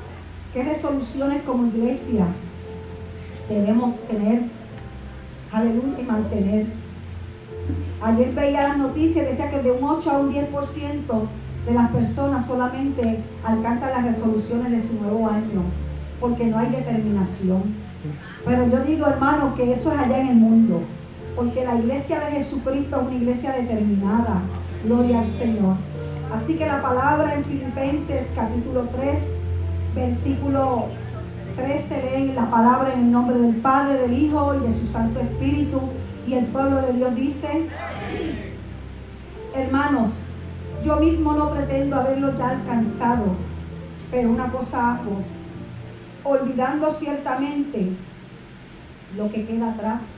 ¿qué 0.52 0.62
resoluciones 0.62 1.42
como 1.42 1.66
iglesia 1.66 2.26
debemos 3.48 3.98
tener? 4.06 4.42
Aleluya 5.52 5.98
y 5.98 6.02
mantener. 6.02 6.66
Ayer 8.02 8.34
veía 8.34 8.62
las 8.62 8.78
noticias, 8.78 9.26
decía 9.26 9.50
que 9.50 9.62
de 9.62 9.72
un 9.72 9.82
8 9.82 10.10
a 10.10 10.18
un 10.18 10.32
10% 10.32 10.48
de 11.66 11.74
las 11.74 11.90
personas 11.90 12.46
solamente 12.46 13.20
alcanzan 13.44 13.90
las 13.90 14.04
resoluciones 14.04 14.70
de 14.70 14.86
su 14.86 14.94
nuevo 15.02 15.28
año, 15.28 15.62
porque 16.20 16.46
no 16.46 16.58
hay 16.58 16.70
determinación. 16.70 17.62
Pero 18.44 18.68
yo 18.68 18.80
digo, 18.84 19.06
hermano, 19.06 19.54
que 19.54 19.72
eso 19.72 19.92
es 19.92 19.98
allá 19.98 20.20
en 20.20 20.28
el 20.28 20.36
mundo. 20.36 20.82
Porque 21.39 21.64
la 21.64 21.76
iglesia 21.76 22.18
de 22.18 22.32
Jesucristo 22.32 22.97
es 22.97 23.07
una 23.07 23.14
iglesia 23.14 23.53
determinada. 23.53 24.41
Gloria 24.82 25.20
al 25.20 25.26
Señor. 25.26 25.76
Así 26.34 26.57
que 26.57 26.66
la 26.66 26.82
palabra 26.82 27.32
en 27.32 27.45
Filipenses 27.45 28.32
capítulo 28.34 28.89
3, 28.97 29.36
versículo 29.95 30.86
13 31.55 32.03
leen 32.03 32.34
la 32.34 32.51
palabra 32.51 32.93
en 32.93 33.03
el 33.03 33.12
nombre 33.12 33.39
del 33.39 33.55
Padre, 33.55 33.99
del 33.99 34.18
Hijo 34.18 34.53
y 34.57 34.66
de 34.66 34.80
su 34.80 34.89
Santo 34.89 35.20
Espíritu. 35.20 35.80
Y 36.26 36.34
el 36.34 36.47
pueblo 36.47 36.82
de 36.82 36.95
Dios 36.95 37.14
dice, 37.14 37.68
hermanos, 39.55 40.11
yo 40.84 40.97
mismo 40.97 41.34
no 41.34 41.53
pretendo 41.53 42.01
haberlo 42.01 42.36
ya 42.36 42.49
alcanzado, 42.49 43.26
pero 44.11 44.28
una 44.28 44.51
cosa 44.51 44.95
hago, 44.97 45.22
olvidando 46.24 46.91
ciertamente 46.91 47.93
lo 49.16 49.30
que 49.30 49.47
queda 49.47 49.70
atrás 49.70 50.17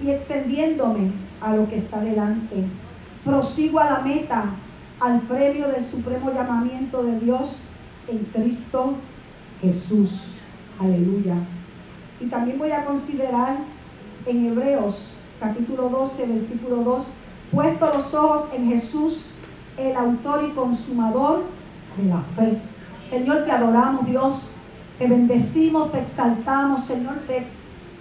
y 0.00 0.10
extendiéndome 0.10 1.12
a 1.40 1.56
lo 1.56 1.68
que 1.68 1.78
está 1.78 2.00
delante. 2.00 2.64
Prosigo 3.24 3.80
a 3.80 3.90
la 3.90 3.98
meta, 4.00 4.44
al 5.00 5.20
premio 5.22 5.68
del 5.68 5.84
supremo 5.84 6.32
llamamiento 6.32 7.02
de 7.02 7.18
Dios 7.20 7.56
en 8.08 8.18
Cristo 8.32 8.94
Jesús. 9.60 10.34
Aleluya. 10.78 11.34
Y 12.20 12.26
también 12.26 12.58
voy 12.58 12.70
a 12.70 12.84
considerar 12.84 13.56
en 14.26 14.46
Hebreos 14.46 15.12
capítulo 15.42 15.88
12, 15.88 16.26
versículo 16.26 16.76
2, 16.84 17.04
puesto 17.50 17.92
los 17.92 18.14
ojos 18.14 18.44
en 18.54 18.68
Jesús, 18.68 19.30
el 19.76 19.96
autor 19.96 20.48
y 20.48 20.54
consumador 20.54 21.42
de 21.96 22.08
la 22.08 22.20
fe. 22.36 22.60
Señor, 23.08 23.44
te 23.44 23.50
adoramos, 23.50 24.06
Dios. 24.06 24.52
Te 24.98 25.08
bendecimos, 25.08 25.90
te 25.90 26.00
exaltamos, 26.00 26.84
Señor, 26.84 27.14
te, 27.26 27.46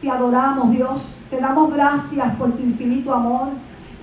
te 0.02 0.10
adoramos, 0.10 0.70
Dios. 0.72 1.16
Te 1.32 1.40
damos 1.40 1.74
gracias 1.74 2.36
por 2.36 2.52
tu 2.52 2.62
infinito 2.62 3.14
amor. 3.14 3.48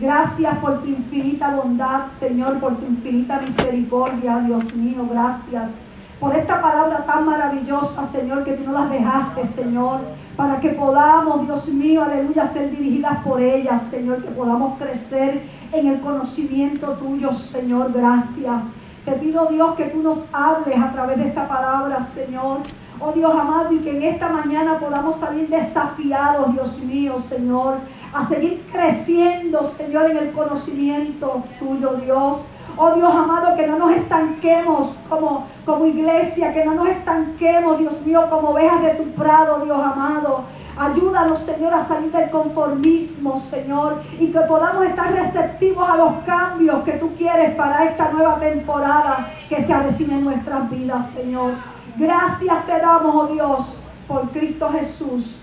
Gracias 0.01 0.57
por 0.61 0.81
tu 0.81 0.87
infinita 0.87 1.55
bondad, 1.55 2.07
Señor, 2.07 2.59
por 2.59 2.77
tu 2.77 2.87
infinita 2.87 3.39
misericordia, 3.41 4.39
Dios 4.39 4.75
mío. 4.75 5.07
Gracias 5.11 5.73
por 6.19 6.35
esta 6.35 6.63
palabra 6.63 7.05
tan 7.05 7.27
maravillosa, 7.27 8.07
Señor, 8.07 8.45
que 8.45 8.55
tú 8.55 8.65
nos 8.65 8.81
las 8.81 8.91
dejaste, 8.91 9.45
Señor, 9.45 10.01
para 10.37 10.59
que 10.59 10.71
podamos, 10.71 11.45
Dios 11.45 11.69
mío, 11.69 12.03
aleluya, 12.03 12.49
ser 12.49 12.71
dirigidas 12.71 13.23
por 13.23 13.43
ellas, 13.43 13.83
Señor, 13.83 14.23
que 14.23 14.31
podamos 14.31 14.79
crecer 14.79 15.43
en 15.71 15.87
el 15.87 16.01
conocimiento 16.01 16.93
tuyo, 16.93 17.35
Señor. 17.35 17.93
Gracias. 17.93 18.65
Te 19.05 19.13
pido, 19.13 19.49
Dios, 19.49 19.75
que 19.75 19.85
tú 19.85 20.03
nos 20.03 20.21
hables 20.33 20.81
a 20.81 20.93
través 20.93 21.19
de 21.19 21.29
esta 21.29 21.47
palabra, 21.47 22.03
Señor. 22.03 22.61
Oh 23.01 23.13
Dios 23.13 23.33
amado, 23.33 23.73
y 23.73 23.79
que 23.79 23.97
en 23.97 24.03
esta 24.03 24.29
mañana 24.29 24.79
podamos 24.79 25.21
salir 25.21 25.49
desafiados, 25.49 26.53
Dios 26.53 26.79
mío, 26.81 27.17
Señor, 27.21 27.77
a 28.13 28.27
seguir 28.27 28.67
creciendo, 28.73 29.63
Señor, 29.65 30.11
en 30.11 30.17
el 30.17 30.33
conocimiento 30.33 31.45
tuyo, 31.61 31.93
Dios. 32.05 32.39
Oh 32.77 32.95
Dios 32.95 33.13
amado, 33.15 33.57
que 33.57 33.67
no 33.67 33.79
nos 33.79 33.93
estanquemos 33.93 34.97
como, 35.09 35.47
como 35.65 35.87
iglesia, 35.87 36.53
que 36.53 36.65
no 36.65 36.75
nos 36.75 36.89
estanquemos, 36.89 37.79
Dios 37.79 38.05
mío, 38.05 38.27
como 38.31 38.51
ovejas 38.51 38.83
de 38.83 38.91
tu 38.91 39.05
prado, 39.13 39.65
Dios 39.65 39.79
amado. 39.79 40.43
Ayúdanos, 40.77 41.41
Señor, 41.41 41.75
a 41.75 41.85
salir 41.85 42.11
del 42.13 42.31
conformismo, 42.31 43.41
Señor, 43.41 44.01
y 44.19 44.29
que 44.29 44.41
podamos 44.41 44.87
estar 44.87 45.13
receptivos 45.13 45.89
a 45.89 45.97
los 45.97 46.13
cambios 46.25 46.83
que 46.85 46.93
tú 46.93 47.11
quieres 47.17 47.55
para 47.57 47.85
esta 47.85 48.13
nueva 48.13 48.39
temporada 48.39 49.29
que 49.49 49.63
se 49.63 49.73
avecina 49.73 50.15
en 50.15 50.25
nuestras 50.25 50.71
vidas, 50.71 51.11
Señor. 51.11 51.78
Gracias 51.99 52.67
te 52.67 52.79
damos, 52.79 53.15
oh 53.15 53.27
Dios, 53.27 53.79
por 54.07 54.31
Cristo 54.31 54.71
Jesús. 54.71 55.41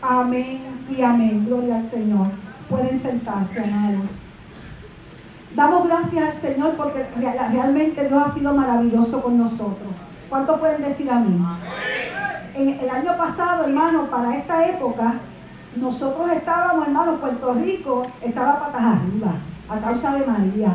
Amén 0.00 0.86
y 0.88 1.02
amén. 1.02 1.44
Gloria 1.46 1.76
al 1.76 1.82
Señor. 1.82 2.28
Pueden 2.70 2.98
sentarse, 2.98 3.64
amados. 3.64 4.06
Damos 5.54 5.88
gracias 5.88 6.24
al 6.24 6.32
Señor 6.32 6.76
porque 6.76 7.06
realmente 7.16 8.06
Dios 8.06 8.22
ha 8.24 8.30
sido 8.30 8.54
maravilloso 8.54 9.20
con 9.20 9.36
nosotros. 9.36 9.88
¿Cuánto 10.28 10.60
pueden 10.60 10.82
decir 10.82 11.10
a 11.10 11.18
mí? 11.18 11.44
En 12.54 12.68
el 12.68 12.90
año 12.90 13.16
pasado, 13.16 13.64
hermano, 13.64 14.06
para 14.06 14.36
esta 14.36 14.64
época, 14.68 15.14
nosotros 15.74 16.30
estábamos, 16.30 16.86
hermano, 16.86 17.16
Puerto 17.16 17.54
Rico 17.54 18.02
estaba 18.22 18.60
patas 18.60 18.82
arriba 18.82 19.32
a 19.68 19.78
causa 19.78 20.14
de 20.14 20.26
María. 20.26 20.72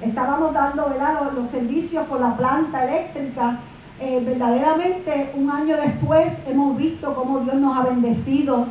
Estábamos 0.00 0.52
dando 0.52 0.88
Los, 0.88 1.34
los, 1.34 1.50
servicios 1.50 2.06
por 2.06 2.20
la 2.20 2.36
planta 2.36 2.84
eléctrica. 2.84 3.58
Eh, 4.06 4.20
verdaderamente, 4.22 5.32
un 5.34 5.48
año 5.48 5.78
después, 5.78 6.46
hemos 6.46 6.76
visto 6.76 7.14
cómo 7.14 7.40
Dios 7.40 7.54
nos 7.54 7.74
ha 7.74 7.84
bendecido, 7.84 8.66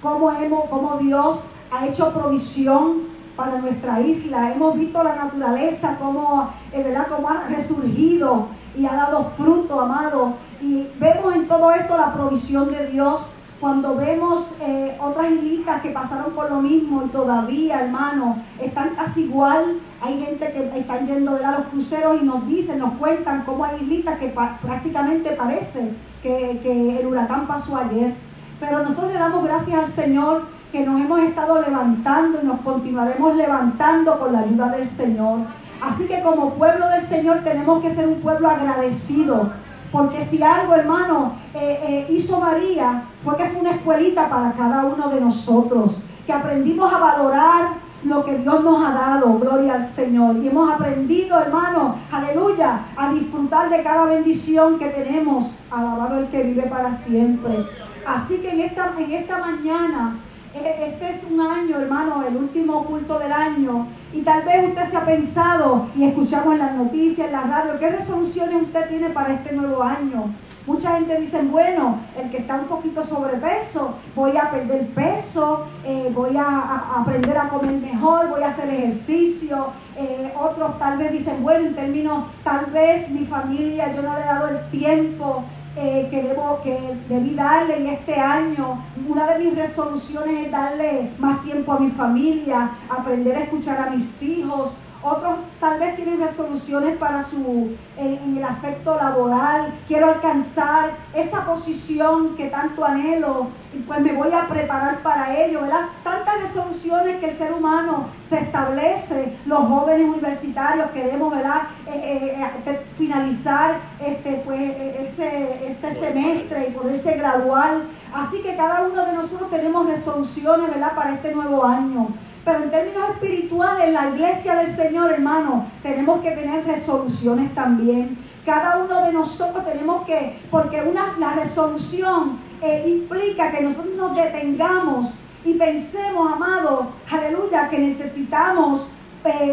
cómo, 0.00 0.30
hemos, 0.30 0.66
cómo 0.70 0.98
Dios 0.98 1.46
ha 1.72 1.84
hecho 1.84 2.12
provisión 2.12 3.08
para 3.34 3.58
nuestra 3.58 4.00
isla. 4.00 4.52
Hemos 4.52 4.78
visto 4.78 5.02
la 5.02 5.16
naturaleza 5.16 5.98
como, 5.98 6.50
eh, 6.72 6.80
¿verdad? 6.84 7.08
como 7.08 7.28
ha 7.28 7.48
resurgido 7.48 8.46
y 8.78 8.86
ha 8.86 8.94
dado 8.94 9.24
fruto, 9.36 9.80
amado. 9.80 10.34
Y 10.62 10.86
vemos 11.00 11.34
en 11.34 11.48
todo 11.48 11.72
esto 11.72 11.96
la 11.96 12.14
provisión 12.14 12.70
de 12.70 12.86
Dios. 12.86 13.22
Cuando 13.60 13.96
vemos 13.96 14.52
eh, 14.60 14.96
otras 15.00 15.32
islitas 15.32 15.82
que 15.82 15.90
pasaron 15.90 16.32
por 16.32 16.48
lo 16.48 16.60
mismo 16.60 17.02
y 17.04 17.08
todavía, 17.08 17.80
hermano, 17.80 18.40
están 18.60 18.94
casi 18.94 19.24
igual. 19.24 19.80
Hay 20.00 20.20
gente 20.20 20.52
que 20.52 20.78
están 20.78 21.08
yendo 21.08 21.34
a 21.44 21.58
los 21.58 21.66
cruceros 21.66 22.22
y 22.22 22.24
nos 22.24 22.46
dicen, 22.46 22.78
nos 22.78 22.94
cuentan 22.94 23.42
cómo 23.44 23.64
hay 23.64 23.80
islitas 23.80 24.18
que 24.20 24.28
prácticamente 24.28 25.30
parece 25.30 25.92
que, 26.22 26.60
que 26.62 27.00
el 27.00 27.06
huracán 27.08 27.48
pasó 27.48 27.76
ayer. 27.76 28.14
Pero 28.60 28.84
nosotros 28.84 29.12
le 29.12 29.18
damos 29.18 29.42
gracias 29.42 29.76
al 29.76 29.88
Señor 29.88 30.42
que 30.70 30.84
nos 30.86 31.00
hemos 31.00 31.20
estado 31.20 31.60
levantando 31.60 32.38
y 32.40 32.46
nos 32.46 32.60
continuaremos 32.60 33.34
levantando 33.34 34.20
con 34.20 34.32
la 34.34 34.40
ayuda 34.40 34.68
del 34.68 34.88
Señor. 34.88 35.40
Así 35.80 36.06
que 36.06 36.20
como 36.22 36.54
pueblo 36.54 36.88
del 36.88 37.02
Señor 37.02 37.42
tenemos 37.42 37.82
que 37.82 37.92
ser 37.92 38.06
un 38.06 38.20
pueblo 38.20 38.50
agradecido. 38.50 39.50
Porque 39.90 40.24
si 40.24 40.42
algo, 40.42 40.74
hermano, 40.74 41.32
eh, 41.54 41.78
eh, 41.82 42.06
hizo 42.10 42.40
María, 42.40 43.04
fue 43.24 43.36
que 43.36 43.46
fue 43.46 43.60
una 43.60 43.70
escuelita 43.72 44.28
para 44.28 44.52
cada 44.52 44.84
uno 44.84 45.08
de 45.08 45.20
nosotros. 45.20 46.02
Que 46.26 46.32
aprendimos 46.32 46.92
a 46.92 46.98
valorar 46.98 47.68
lo 48.04 48.24
que 48.24 48.38
Dios 48.38 48.62
nos 48.62 48.84
ha 48.84 48.92
dado, 48.92 49.38
gloria 49.38 49.74
al 49.74 49.84
Señor. 49.84 50.36
Y 50.36 50.48
hemos 50.48 50.70
aprendido, 50.70 51.40
hermano, 51.40 51.96
aleluya, 52.12 52.80
a 52.96 53.12
disfrutar 53.12 53.70
de 53.70 53.82
cada 53.82 54.04
bendición 54.04 54.78
que 54.78 54.88
tenemos. 54.88 55.54
Alabado 55.70 56.18
el 56.18 56.26
que 56.28 56.42
vive 56.42 56.62
para 56.62 56.92
siempre. 56.92 57.64
Así 58.06 58.38
que 58.38 58.50
en 58.50 58.60
esta, 58.60 58.92
en 58.98 59.10
esta 59.10 59.38
mañana 59.38 60.18
este 60.54 61.10
es 61.10 61.24
un 61.30 61.40
año, 61.40 61.78
hermano, 61.78 62.22
el 62.26 62.36
último 62.36 62.84
culto 62.84 63.18
del 63.18 63.32
año. 63.32 63.86
Y 64.12 64.22
tal 64.22 64.42
vez 64.44 64.68
usted 64.68 64.88
se 64.88 64.96
ha 64.96 65.04
pensado, 65.04 65.86
y 65.96 66.04
escuchamos 66.04 66.54
en 66.54 66.58
las 66.60 66.74
noticias, 66.74 67.26
en 67.26 67.32
la 67.32 67.42
radio, 67.42 67.78
¿qué 67.78 67.90
resoluciones 67.90 68.62
usted 68.62 68.88
tiene 68.88 69.10
para 69.10 69.34
este 69.34 69.52
nuevo 69.52 69.82
año? 69.82 70.32
Mucha 70.66 70.96
gente 70.96 71.18
dice, 71.18 71.42
bueno, 71.44 71.98
el 72.20 72.30
que 72.30 72.38
está 72.38 72.56
un 72.56 72.66
poquito 72.66 73.02
sobrepeso, 73.02 73.94
voy 74.14 74.36
a 74.36 74.50
perder 74.50 74.86
peso, 74.88 75.66
eh, 75.82 76.10
voy 76.14 76.36
a, 76.36 76.94
aprender 77.00 77.38
a 77.38 77.48
comer 77.48 77.72
mejor, 77.72 78.28
voy 78.28 78.42
a 78.42 78.48
hacer 78.48 78.68
ejercicio. 78.68 79.68
Eh, 79.96 80.30
otros 80.38 80.78
tal 80.78 80.98
vez 80.98 81.12
dicen, 81.12 81.42
bueno, 81.42 81.68
en 81.68 81.74
términos, 81.74 82.26
tal 82.44 82.66
vez 82.66 83.08
mi 83.08 83.24
familia, 83.24 83.94
yo 83.94 84.02
no 84.02 84.14
le 84.14 84.20
he 84.20 84.26
dado 84.26 84.48
el 84.48 84.70
tiempo 84.70 85.44
eh, 85.80 86.08
que, 86.10 86.22
debo, 86.22 86.60
que 86.62 86.76
debí 87.08 87.34
darle 87.34 87.80
y 87.80 87.86
este 87.88 88.14
año. 88.14 88.84
Una 89.08 89.26
de 89.32 89.44
mis 89.44 89.54
resoluciones 89.54 90.46
es 90.46 90.50
darle 90.50 91.10
más 91.18 91.42
tiempo 91.44 91.72
a 91.72 91.78
mi 91.78 91.90
familia, 91.90 92.70
aprender 92.88 93.36
a 93.36 93.40
escuchar 93.44 93.88
a 93.88 93.90
mis 93.90 94.22
hijos, 94.22 94.72
otros 95.02 95.36
tal 95.60 95.78
vez 95.78 95.96
tienen 95.96 96.20
resoluciones 96.20 96.96
para 96.96 97.24
su, 97.24 97.76
en, 97.96 98.36
el 98.36 98.44
aspecto 98.44 98.96
laboral. 98.96 99.74
Quiero 99.86 100.08
alcanzar 100.08 100.92
esa 101.14 101.44
posición 101.46 102.36
que 102.36 102.48
tanto 102.48 102.84
anhelo 102.84 103.48
y 103.72 103.78
pues 103.80 104.00
me 104.00 104.12
voy 104.12 104.32
a 104.32 104.48
preparar 104.48 104.98
para 104.98 105.36
ello, 105.36 105.62
¿verdad? 105.62 105.86
Tantas 106.02 106.40
resoluciones 106.40 107.18
que 107.20 107.30
el 107.30 107.36
ser 107.36 107.52
humano 107.52 108.08
se 108.26 108.40
establece. 108.40 109.36
Los 109.46 109.60
jóvenes 109.60 110.08
universitarios 110.08 110.90
queremos, 110.90 111.30
¿verdad? 111.30 111.62
Eh, 111.86 112.36
eh, 112.36 112.50
eh, 112.66 112.80
finalizar 112.96 113.76
este, 114.04 114.42
pues, 114.44 114.60
ese, 114.60 115.68
ese 115.68 115.94
semestre 115.94 116.68
y 116.68 116.72
poderse 116.72 117.14
graduar. 117.14 117.82
Así 118.12 118.42
que 118.42 118.56
cada 118.56 118.82
uno 118.82 119.04
de 119.04 119.12
nosotros 119.12 119.50
tenemos 119.50 119.86
resoluciones, 119.86 120.70
¿verdad? 120.70 120.94
Para 120.94 121.14
este 121.14 121.34
nuevo 121.34 121.64
año. 121.64 122.08
Pero 122.48 122.62
en 122.62 122.70
términos 122.70 123.10
espirituales, 123.10 123.92
la 123.92 124.08
iglesia 124.08 124.54
del 124.54 124.68
Señor, 124.68 125.12
hermano, 125.12 125.66
tenemos 125.82 126.22
que 126.22 126.30
tener 126.30 126.64
resoluciones 126.64 127.54
también. 127.54 128.16
Cada 128.46 128.78
uno 128.78 129.04
de 129.04 129.12
nosotros 129.12 129.66
tenemos 129.66 130.06
que, 130.06 130.38
porque 130.50 130.80
una, 130.80 131.14
la 131.18 131.34
resolución 131.34 132.38
eh, 132.62 132.86
implica 132.88 133.52
que 133.52 133.60
nosotros 133.60 133.94
nos 133.94 134.16
detengamos 134.16 135.12
y 135.44 135.58
pensemos, 135.58 136.32
amado, 136.32 136.92
aleluya, 137.10 137.68
que 137.68 137.80
necesitamos 137.80 138.88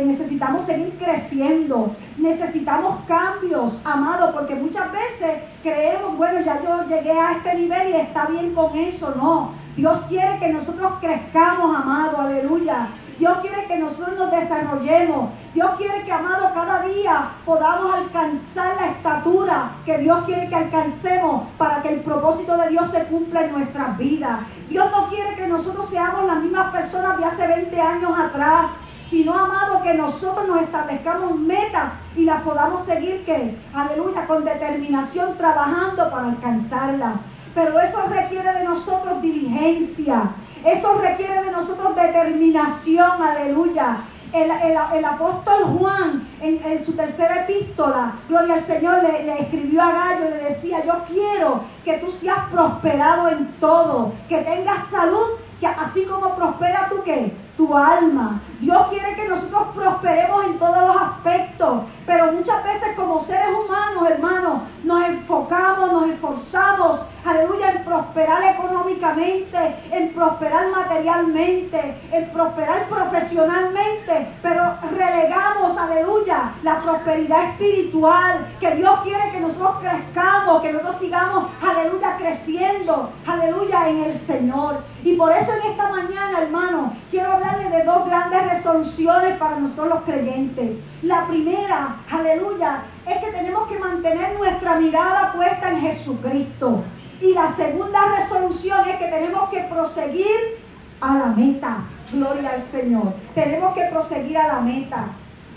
necesitamos 0.06 0.66
seguir 0.66 0.98
creciendo, 0.98 1.96
necesitamos 2.18 3.04
cambios, 3.08 3.82
amado, 3.84 4.34
porque 4.34 4.56
muchas 4.56 4.92
veces 4.92 5.42
creemos, 5.62 6.18
bueno, 6.18 6.40
ya 6.42 6.62
yo 6.64 6.88
llegué 6.88 7.12
a 7.12 7.34
este 7.34 7.56
nivel 7.56 7.90
y 7.90 7.98
está 7.98 8.26
bien 8.28 8.54
con 8.54 8.76
eso, 8.76 9.14
no. 9.16 9.54
Dios 9.76 10.06
quiere 10.08 10.40
que 10.40 10.54
nosotros 10.54 10.94
crezcamos, 11.02 11.76
amado, 11.76 12.22
aleluya. 12.22 12.88
Dios 13.20 13.38
quiere 13.42 13.66
que 13.66 13.78
nosotros 13.78 14.18
nos 14.18 14.32
desarrollemos. 14.32 15.30
Dios 15.54 15.72
quiere 15.78 16.04
que, 16.04 16.12
amado, 16.12 16.54
cada 16.54 16.82
día 16.82 17.30
podamos 17.46 17.96
alcanzar 17.96 18.76
la 18.80 18.88
estatura 18.88 19.72
que 19.86 19.98
Dios 20.00 20.26
quiere 20.26 20.50
que 20.50 20.56
alcancemos 20.56 21.48
para 21.58 21.82
que 21.82 21.94
el 21.94 22.02
propósito 22.02 22.58
de 22.58 22.70
Dios 22.70 22.92
se 22.92 23.06
cumpla 23.06 23.46
en 23.46 23.54
nuestras 23.54 23.98
vidas. 23.98 24.42
Dios 24.70 24.92
no 24.92 25.08
quiere 25.10 25.36
que 25.36 25.48
nosotros 25.48 25.90
seamos 25.90 26.26
las 26.26 26.42
mismas 26.42 26.72
personas 26.74 27.18
de 27.18 27.26
hace 27.26 27.48
20 27.48 27.82
años 27.82 28.12
atrás 28.20 28.72
sino, 29.10 29.34
amado, 29.34 29.82
que 29.84 29.94
nosotros 29.94 30.48
nos 30.48 30.62
establezcamos 30.62 31.36
metas 31.36 31.94
y 32.16 32.24
las 32.24 32.42
podamos 32.42 32.84
seguir, 32.86 33.24
que, 33.26 33.58
aleluya, 33.74 34.26
con 34.26 34.44
determinación, 34.44 35.38
trabajando 35.38 36.10
para 36.10 36.28
alcanzarlas. 36.28 37.20
Pero 37.54 37.80
eso 37.80 38.04
requiere 38.10 38.52
de 38.54 38.64
nosotros 38.66 39.22
diligencia, 39.22 40.32
eso 40.66 40.98
requiere 40.98 41.44
de 41.44 41.52
nosotros 41.52 41.96
determinación, 41.96 43.22
aleluya. 43.22 43.98
El, 44.34 45.06
apóstol 45.06 45.78
Juan 45.78 46.28
en, 46.42 46.84
su 46.84 46.94
tercera 46.94 47.44
epístola, 47.44 48.16
gloria 48.28 48.56
al 48.56 48.64
Señor, 48.64 49.02
le, 49.02 49.24
le, 49.24 49.44
escribió 49.44 49.82
a 49.82 49.92
Gallo 49.94 50.26
y 50.26 50.32
le 50.32 50.50
decía, 50.50 50.84
yo 50.84 51.06
quiero 51.08 51.64
que 51.86 52.00
tú 52.00 52.12
seas 52.12 52.40
prosperado 52.52 53.30
en 53.30 53.54
todo, 53.62 54.12
que 54.28 54.40
tengas 54.40 54.88
salud, 54.88 55.38
que 55.62 55.68
así 55.68 56.04
como 56.04 56.36
prospera 56.36 56.88
tú 56.90 56.98
qué, 57.06 57.32
tu 57.58 57.76
alma. 57.76 58.42
Dios 58.60 58.88
quiere 58.90 59.16
que 59.16 59.30
nosotros 59.30 59.68
prosperemos 59.74 60.46
en 60.46 60.60
todos 60.60 60.88
los 60.88 60.96
aspectos, 60.96 61.84
pero 62.06 62.32
muchas 62.32 62.64
veces 62.64 62.96
como 62.96 63.20
seres 63.20 63.48
humanos, 63.50 64.10
hermanos, 64.10 64.62
nos 64.84 65.06
enfocamos, 65.06 65.92
nos 65.92 66.10
esforzamos, 66.10 67.00
aleluya, 67.26 67.72
en 67.72 67.84
prosperar 67.84 68.44
económicamente, 68.44 69.76
en 69.92 70.14
prosperar 70.14 70.70
materialmente, 70.70 71.98
en 72.12 72.30
prosperar 72.30 72.88
profesionalmente, 72.88 74.28
pero 74.42 74.64
relegamos, 74.92 75.78
aleluya, 75.78 76.54
la 76.64 76.82
prosperidad 76.82 77.44
espiritual, 77.52 78.46
que 78.60 78.76
Dios 78.76 79.00
quiere 79.04 79.32
que 79.32 79.40
nosotros 79.40 79.78
crezcamos, 79.82 80.62
que 80.62 80.74
nosotros 80.74 80.98
sigamos, 80.98 81.50
aleluya, 81.62 82.18
creciendo, 82.18 83.12
aleluya, 83.26 83.90
en 83.90 84.04
el 84.04 84.14
Señor. 84.14 84.78
Y 85.04 85.16
por 85.16 85.32
eso 85.32 85.52
en 85.54 85.72
esta 85.72 85.90
mañana, 85.90 86.42
hermano, 86.42 86.94
quiero 87.12 87.40
hablarle 87.46 87.78
de 87.78 87.84
dos 87.84 88.06
grandes 88.06 88.50
resoluciones 88.50 89.38
para 89.38 89.60
nosotros 89.60 89.90
los 89.90 90.02
creyentes. 90.02 90.78
La 91.04 91.28
primera, 91.28 91.98
aleluya, 92.10 92.84
es 93.08 93.18
que 93.18 93.32
tenemos 93.32 93.68
que 93.68 93.80
mantener 93.80 94.38
nuestra 94.38 94.76
mirada 94.76 95.34
puesta 95.34 95.72
en 95.72 95.82
Jesucristo. 95.82 96.84
Y 97.22 97.34
la 97.34 97.52
segunda 97.52 98.00
resolución 98.18 98.90
es 98.90 98.98
que 98.98 99.08
tenemos 99.08 99.50
que 99.50 99.62
proseguir 99.62 100.60
a 101.02 101.14
la 101.16 101.26
meta. 101.28 101.78
Gloria 102.12 102.52
al 102.52 102.62
Señor. 102.62 103.14
Tenemos 103.34 103.74
que 103.74 103.86
proseguir 103.86 104.38
a 104.38 104.48
la 104.48 104.60
meta. 104.60 105.08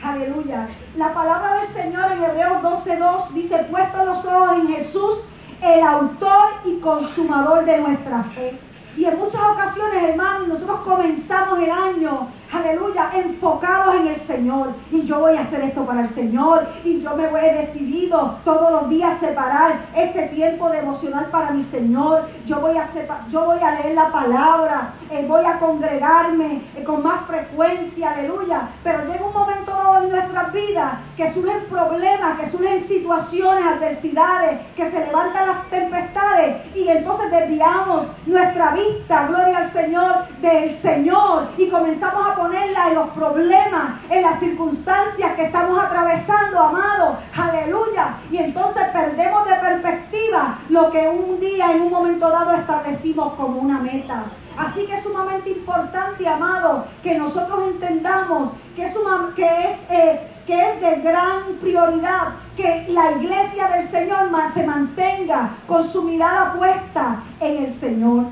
Aleluya. 0.02 0.68
La 0.96 1.12
palabra 1.12 1.54
del 1.54 1.66
Señor 1.66 2.12
en 2.12 2.22
Hebreos 2.22 2.62
12.2 2.62 3.30
dice, 3.30 3.66
puesto 3.70 4.04
los 4.04 4.24
ojos 4.24 4.58
en 4.58 4.68
Jesús, 4.68 5.24
el 5.60 5.82
autor 5.82 6.50
y 6.64 6.78
consumador 6.78 7.64
de 7.64 7.80
nuestra 7.80 8.22
fe. 8.22 8.58
Y 8.98 9.04
en 9.04 9.16
muchas 9.16 9.40
ocasiones, 9.52 10.02
hermanos, 10.02 10.48
nosotros 10.48 10.80
comenzamos 10.80 11.60
el 11.60 11.70
año 11.70 12.26
aleluya, 12.52 13.10
enfocados 13.14 13.96
en 13.96 14.08
el 14.08 14.16
Señor. 14.16 14.74
Y 14.90 15.06
yo 15.06 15.20
voy 15.20 15.36
a 15.36 15.42
hacer 15.42 15.62
esto 15.62 15.84
para 15.84 16.02
el 16.02 16.08
Señor. 16.08 16.66
Y 16.84 17.00
yo 17.00 17.14
me 17.16 17.28
voy, 17.28 17.40
decidido 17.40 18.38
todos 18.44 18.70
los 18.70 18.88
días 18.88 19.18
separar 19.18 19.86
este 19.96 20.28
tiempo 20.28 20.68
devocional 20.70 21.26
para 21.26 21.50
mi 21.50 21.64
Señor. 21.64 22.28
Yo 22.46 22.60
voy 22.60 22.76
a, 22.76 22.86
yo 23.30 23.44
voy 23.44 23.58
a 23.60 23.80
leer 23.80 23.94
la 23.94 24.10
palabra. 24.10 24.94
Eh, 25.10 25.24
voy 25.26 25.44
a 25.44 25.58
congregarme 25.58 26.62
eh, 26.76 26.84
con 26.84 27.02
más 27.02 27.26
frecuencia, 27.26 28.12
aleluya. 28.12 28.68
Pero 28.82 29.04
llega 29.04 29.26
un 29.26 29.32
momento 29.32 29.70
dado 29.70 30.04
en 30.04 30.10
nuestras 30.10 30.52
vidas 30.52 30.94
que 31.16 31.32
surgen 31.32 31.64
problemas, 31.68 32.38
que 32.38 32.48
surgen 32.48 32.82
situaciones, 32.82 33.64
adversidades, 33.64 34.60
que 34.76 34.90
se 34.90 35.06
levantan 35.06 35.48
las 35.48 35.64
tempestades. 35.66 36.56
Y 36.74 36.88
entonces 36.88 37.30
desviamos 37.30 38.06
nuestra 38.26 38.72
vista, 38.72 39.26
gloria 39.28 39.58
al 39.58 39.68
Señor, 39.68 40.26
del 40.40 40.70
Señor. 40.70 41.48
Y 41.56 41.68
comenzamos 41.68 42.26
a 42.26 42.37
ponerla 42.38 42.88
en 42.88 42.94
los 42.94 43.08
problemas, 43.10 44.00
en 44.08 44.22
las 44.22 44.38
circunstancias 44.38 45.34
que 45.34 45.44
estamos 45.44 45.82
atravesando, 45.82 46.58
amado. 46.60 47.18
Aleluya. 47.36 48.14
Y 48.30 48.38
entonces 48.38 48.84
perdemos 48.92 49.46
de 49.46 49.54
perspectiva 49.56 50.58
lo 50.68 50.90
que 50.90 51.08
un 51.08 51.40
día, 51.40 51.72
en 51.72 51.82
un 51.82 51.90
momento 51.90 52.30
dado, 52.30 52.52
establecimos 52.52 53.34
como 53.34 53.60
una 53.60 53.80
meta. 53.80 54.24
Así 54.56 54.86
que 54.86 54.94
es 54.94 55.04
sumamente 55.04 55.50
importante, 55.50 56.26
amado, 56.26 56.86
que 57.02 57.16
nosotros 57.16 57.60
entendamos 57.68 58.50
que 58.78 58.86
es, 58.86 58.94
que 59.34 59.44
es, 59.44 59.90
eh, 59.90 60.20
que 60.46 60.70
es 60.70 60.80
de 60.80 61.02
gran 61.02 61.42
prioridad 61.60 62.28
que 62.56 62.86
la 62.88 63.12
iglesia 63.12 63.68
del 63.68 63.84
Señor 63.84 64.30
se 64.54 64.64
mantenga 64.64 65.50
con 65.66 65.86
su 65.88 66.02
mirada 66.02 66.54
puesta 66.54 67.22
en 67.40 67.64
el 67.64 67.70
Señor. 67.70 68.26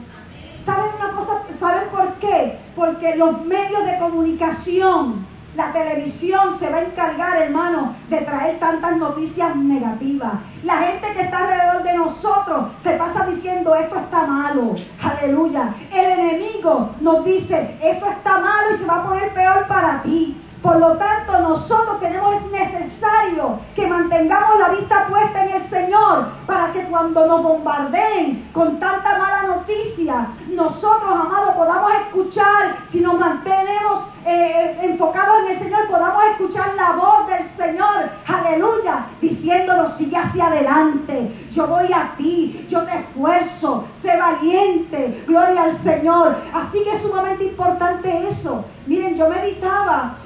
¿Saben 0.66 0.90
una 1.00 1.12
cosa? 1.12 1.42
¿Saben 1.56 1.88
por 1.90 2.14
qué? 2.14 2.58
Porque 2.74 3.14
los 3.14 3.40
medios 3.44 3.86
de 3.86 4.00
comunicación, 4.00 5.24
la 5.54 5.72
televisión 5.72 6.58
se 6.58 6.68
va 6.68 6.78
a 6.78 6.82
encargar, 6.82 7.40
hermano, 7.40 7.94
de 8.10 8.16
traer 8.22 8.58
tantas 8.58 8.96
noticias 8.96 9.54
negativas. 9.54 10.32
La 10.64 10.78
gente 10.78 11.06
que 11.14 11.20
está 11.20 11.38
alrededor 11.38 11.84
de 11.84 11.94
nosotros 11.94 12.66
se 12.82 12.94
pasa 12.94 13.26
diciendo 13.26 13.76
esto 13.76 13.96
está 13.96 14.26
malo. 14.26 14.74
Aleluya. 15.00 15.72
El 15.94 16.04
enemigo 16.04 16.90
nos 17.00 17.24
dice 17.24 17.78
esto 17.80 18.06
está 18.10 18.40
malo 18.40 18.74
y 18.74 18.78
se 18.78 18.86
va 18.86 18.96
a 18.96 19.06
poner 19.06 19.32
peor 19.32 19.68
para 19.68 20.02
ti. 20.02 20.36
Por 20.66 20.80
lo 20.80 20.96
tanto, 20.96 21.38
nosotros 21.38 22.00
tenemos, 22.00 22.34
es 22.34 22.50
necesario 22.50 23.60
que 23.76 23.86
mantengamos 23.86 24.58
la 24.58 24.70
vista 24.70 25.06
puesta 25.08 25.44
en 25.44 25.52
el 25.52 25.60
Señor 25.60 26.26
para 26.44 26.72
que 26.72 26.82
cuando 26.86 27.24
nos 27.24 27.40
bombardeen 27.40 28.50
con 28.52 28.80
tanta 28.80 29.16
mala 29.16 29.44
noticia, 29.44 30.26
nosotros, 30.48 31.08
amados, 31.08 31.54
podamos 31.54 31.92
escuchar, 31.94 32.78
si 32.90 32.98
nos 32.98 33.16
mantenemos 33.16 34.06
eh, 34.24 34.76
enfocados 34.82 35.42
en 35.42 35.52
el 35.52 35.58
Señor, 35.60 35.86
podamos 35.88 36.24
escuchar 36.32 36.74
la 36.74 36.96
voz 36.96 37.28
del 37.28 37.44
Señor, 37.44 38.10
aleluya, 38.26 39.06
diciéndonos, 39.20 39.96
sigue 39.96 40.16
hacia 40.16 40.48
adelante, 40.48 41.46
yo 41.52 41.68
voy 41.68 41.92
a 41.92 42.12
ti, 42.16 42.66
yo 42.68 42.82
te 42.82 42.98
esfuerzo, 42.98 43.84
sé 43.94 44.16
valiente, 44.16 45.22
gloria 45.28 45.62
al 45.62 45.72
Señor. 45.72 46.34
Así 46.52 46.82
que 46.82 46.96
es 46.96 47.02
sumamente 47.02 47.44
importante 47.44 48.28
eso. 48.28 48.64
Miren, 48.86 49.16
yo 49.16 49.28
meditaba 49.28 50.16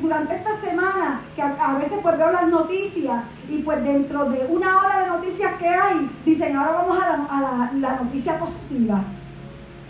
durante 0.00 0.36
esta 0.36 0.56
semana, 0.56 1.20
que 1.34 1.42
a, 1.42 1.78
veces 1.78 1.98
pues 2.02 2.18
veo 2.18 2.32
las 2.32 2.48
noticias 2.48 3.24
y 3.48 3.58
pues 3.58 3.82
dentro 3.82 4.28
de 4.30 4.46
una 4.48 4.78
hora 4.78 5.00
de 5.00 5.06
noticias 5.08 5.54
que 5.54 5.68
hay, 5.68 6.10
dicen, 6.24 6.56
ahora 6.56 6.72
vamos 6.72 6.98
a 7.02 7.70
la, 7.74 7.96
noticia 7.96 8.38
positiva. 8.38 9.02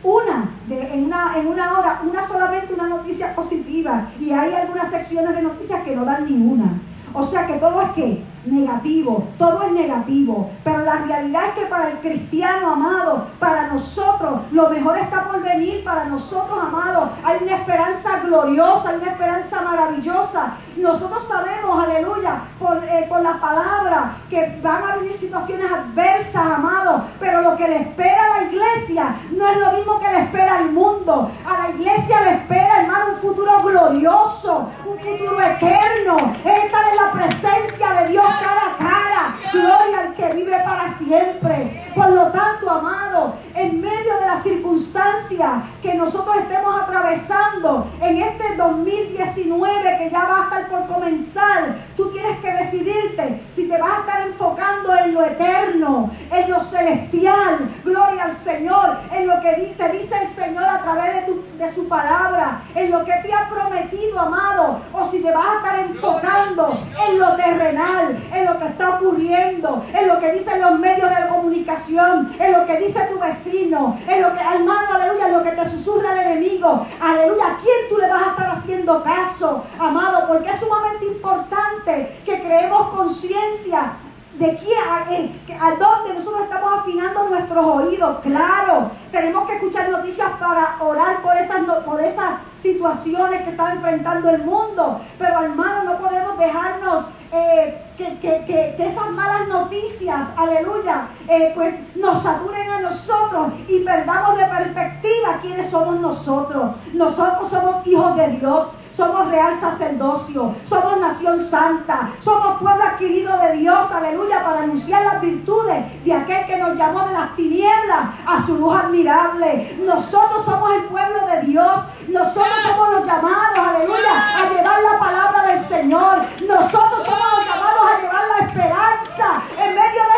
Una, 0.03 0.51
de, 0.68 0.94
en, 0.94 1.05
una, 1.07 1.36
en 1.36 1.46
una 1.49 1.78
hora, 1.78 2.01
una 2.09 2.26
solamente 2.26 2.72
una 2.74 2.88
noticia 2.88 3.34
positiva. 3.34 4.09
Y 4.20 4.30
hay 4.30 4.55
algunas 4.55 4.90
secciones 4.90 5.34
de 5.34 5.42
noticias 5.42 5.82
que 5.82 5.96
no 5.96 6.05
dan 6.05 6.24
ni 6.24 6.34
una. 6.34 6.78
O 7.12 7.24
sea 7.24 7.46
que 7.46 7.55
todo 7.55 7.80
es 7.82 7.90
que 7.90 8.22
negativo, 8.51 9.28
todo 9.38 9.62
es 9.62 9.72
negativo. 9.72 10.51
Pero 10.64 10.84
la 10.84 10.96
realidad 10.96 11.42
es 11.49 11.55
que 11.55 11.66
para 11.66 11.90
el 11.90 11.99
cristiano 11.99 12.72
amado, 12.72 13.26
para 13.38 13.68
nosotros, 13.68 14.40
lo 14.53 14.68
mejor 14.70 14.99
está 14.99 15.28
por 15.28 15.42
venir 15.42 15.84
para 15.84 16.07
nosotros, 16.07 16.59
amados. 16.61 17.11
Hay 17.24 17.38
una 17.42 17.57
esperanza 17.57 18.20
gloriosa, 18.20 18.90
hay 18.90 18.96
una 18.96 19.12
esperanza 19.12 19.62
maravillosa. 19.62 20.55
Nosotros 20.76 21.26
sabemos, 21.26 21.84
aleluya, 21.84 22.42
por, 22.59 22.76
eh, 22.84 23.09
la 23.22 23.40
palabra, 23.40 24.12
que 24.30 24.59
van 24.62 24.84
a 24.84 24.96
venir 24.96 25.14
situaciones 25.14 25.70
adversas, 25.70 26.46
amados. 26.46 27.03
Pero 27.18 27.42
lo 27.42 27.57
que 27.57 27.66
le 27.66 27.76
espera 27.82 28.22
a 28.24 28.40
la 28.40 28.46
iglesia 28.49 29.16
no 29.32 29.49
es 29.49 29.59
lo 29.59 29.72
mismo 29.72 29.99
que 30.01 30.09
le 30.09 30.20
espera 30.20 30.59
al 30.59 30.70
mundo. 30.70 31.30
A 31.44 31.62
la 31.62 31.70
iglesia 31.70 32.20
le 32.22 32.32
espera, 32.34 32.82
hermano, 32.82 33.14
un 33.14 33.20
futuro 33.20 33.59
glorioso, 33.62 34.68
un 34.86 34.99
futuro 34.99 35.40
eterno. 35.40 36.16
Estar 36.44 36.88
en 36.88 36.96
la 36.96 37.12
presencia 37.12 37.92
de 38.03 38.09
Dios 38.09 38.24
cara 38.41 38.72
a 38.72 38.76
cara. 38.76 39.36
Gloria 39.53 40.01
al 40.01 40.14
que 40.14 40.34
vive 40.34 40.59
para 40.64 40.93
siempre. 40.93 41.91
Por 41.95 42.11
lo 42.11 42.26
tanto, 42.28 42.70
amado, 42.70 43.34
en 43.55 43.80
medio 43.80 44.20
de 44.20 44.26
las 44.26 44.43
circunstancias 44.43 45.64
que 45.82 45.95
nosotros 45.95 46.36
estemos 46.36 46.80
atravesando 46.80 47.86
en 48.01 48.18
este 48.18 48.57
2019 48.57 49.99
que 49.99 50.11
ya 50.11 50.24
va 50.24 50.41
a 50.41 50.45
estar 50.45 50.68
por 50.68 50.86
comenzar, 50.86 51.76
tú 51.97 52.11
tienes 52.11 52.39
que 52.39 52.53
decidirte 52.53 53.43
si 53.55 53.68
te 53.68 53.78
vas 53.78 53.91
a 53.91 54.01
estar 54.01 54.26
enfocando 54.26 54.97
en 54.97 55.14
lo 55.14 55.24
eterno, 55.24 56.11
en 56.41 56.51
lo 56.51 56.61
celestial. 56.61 57.59
Gloria 57.84 58.24
al 58.24 58.32
Señor, 58.32 58.99
en 59.12 59.26
lo 59.26 59.41
que 59.41 59.74
te 59.76 59.89
dice 59.91 60.14
el 60.20 60.28
Señor 60.28 60.64
a 60.64 60.82
través 60.82 61.14
de 61.14 61.22
tu 61.22 61.49
de 61.59 61.74
su 61.74 61.89
palabra, 61.89 62.62
en 62.74 62.93
lo 62.93 63.05
que 63.05 63.12
te 63.14 63.34
ha 63.34 63.49
prometido, 63.49 64.18
amado, 64.18 64.78
o 64.93 65.11
si 65.11 65.20
te 65.20 65.32
vas 65.32 65.45
a 65.45 65.57
estar 65.57 65.78
enfocando 65.80 66.80
en 67.09 67.18
lo 67.18 67.34
terrenal, 67.34 68.16
en 68.32 68.45
lo 68.47 68.59
que 68.59 68.66
está 68.66 68.91
ocurriendo, 68.91 69.84
en 69.93 70.09
lo 70.09 70.20
que 70.20 70.32
dicen 70.32 70.61
los 70.61 70.78
medios 70.78 71.11
de 71.11 71.28
comunicación, 71.28 72.32
en 72.39 72.53
lo 72.53 72.64
que 72.64 72.78
dice 72.78 73.09
tu 73.12 73.18
vecino, 73.18 73.99
en 74.07 74.22
lo 74.22 74.34
que, 74.34 74.41
hermano, 74.41 74.95
aleluya, 74.95 75.26
en 75.26 75.34
lo 75.34 75.43
que 75.43 75.51
te 75.51 75.68
susurra 75.68 76.12
el 76.12 76.18
enemigo, 76.32 76.86
aleluya, 77.01 77.45
¿a 77.45 77.57
quién 77.57 77.89
tú 77.89 77.99
le 77.99 78.09
vas 78.09 78.28
a 78.28 78.30
estar 78.30 78.51
haciendo 78.51 79.03
caso, 79.03 79.64
amado? 79.80 80.28
Porque 80.28 80.51
es 80.51 80.61
sumamente 80.61 81.07
importante 81.07 82.20
que 82.24 82.41
creemos 82.41 82.91
conciencia 82.91 83.95
de 84.39 84.57
quién, 84.57 85.61
a, 85.61 85.66
a, 85.66 85.70
dónde 85.72 86.14
nosotros 86.14 86.43
estamos 86.43 86.80
afinando 86.80 87.28
nuestros 87.28 87.66
oídos. 87.66 88.18
Claro, 88.22 88.91
tenemos 89.11 89.47
que 89.49 89.55
escuchar 89.55 89.91
noticias 89.91 90.30
para 90.39 90.76
orar 90.80 91.20
por 91.22 91.36
esas, 91.36 91.61
por 91.84 92.01
esas 92.01 92.34
situaciones 92.61 93.43
que 93.43 93.51
está 93.51 93.72
enfrentando 93.72 94.30
el 94.30 94.45
mundo. 94.45 95.01
Pero 95.18 95.43
hermano, 95.43 95.91
no 95.91 95.99
podemos 95.99 96.39
dejarnos 96.39 97.07
eh, 97.32 97.82
que, 97.97 98.76
esas 98.78 99.11
malas 99.11 99.49
noticias, 99.49 100.28
aleluya, 100.36 101.09
eh, 101.28 101.53
pues 101.55 101.74
nos 101.97 102.22
saturen 102.22 102.70
a 102.70 102.80
nosotros 102.80 103.49
y 103.68 103.80
perdamos 103.80 104.39
de 104.39 104.45
perspectiva 104.45 105.39
quiénes 105.43 105.68
somos 105.68 105.99
nosotros. 106.01 106.76
Nosotros 106.95 107.51
somos 107.51 107.86
hijos 107.86 108.16
de 108.16 108.28
Dios 108.28 108.68
somos 108.99 109.30
real 109.30 109.55
sacerdocio, 109.57 110.57
somos 110.68 110.99
nación 110.99 111.38
santa, 111.49 112.11
somos 112.18 112.59
pueblo 112.59 112.82
adquirido 112.82 113.38
de 113.38 113.53
Dios, 113.53 113.92
aleluya, 113.92 114.44
para 114.44 114.62
anunciar 114.62 115.05
las 115.05 115.20
virtudes 115.20 116.05
de 116.05 116.12
aquel 116.12 116.44
que 116.46 116.57
nos 116.57 116.76
llamó 116.76 117.07
de 117.07 117.12
las 117.12 117.36
tinieblas 117.36 118.09
a 118.26 118.44
su 118.44 118.59
luz 118.59 118.74
admirable. 118.74 119.78
Nosotros 119.86 120.44
somos 120.44 120.72
el 120.72 120.82
pueblo 120.86 121.26
de 121.28 121.42
Dios, 121.42 121.80
nosotros 122.09 122.59
somos 122.66 122.90
los 122.90 123.07
llamados, 123.07 123.59
aleluya, 123.59 124.36
a 124.36 124.49
llevar 124.51 124.82
la 124.82 124.99
palabra 124.99 125.42
del 125.46 125.61
Señor. 125.61 126.18
Nosotros 126.49 127.05
somos 127.05 127.26
los 127.36 127.46
llamados 127.46 127.82
a 127.86 128.01
llevar 128.03 128.22
la 128.36 128.46
esperanza 128.49 129.42
en 129.62 129.74
medio 129.76 130.03
de 130.03 130.18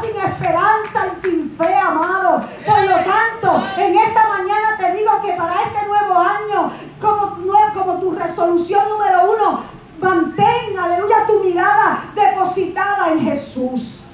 sin 0.00 0.20
esperanza 0.20 1.06
y 1.06 1.20
sin 1.20 1.50
fe, 1.56 1.74
amado. 1.74 2.44
Por 2.66 2.84
lo 2.84 2.96
tanto, 2.96 3.66
en 3.76 3.96
esta 3.96 4.28
mañana 4.28 4.76
te 4.78 4.92
digo 4.92 5.20
que 5.22 5.32
para 5.32 5.62
este 5.62 5.86
nuevo 5.86 6.14
año, 6.18 6.72
como, 7.00 7.36
como 7.74 8.00
tu 8.00 8.12
resolución 8.12 8.88
número 8.88 9.32
uno, 9.32 9.62
mantén, 10.00 10.78
aleluya, 10.78 11.26
tu 11.26 11.44
mirada 11.44 12.04
depositada 12.14 13.10
en 13.12 13.20
Jesús. 13.20 14.04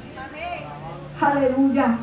Aleluya. 1.20 1.98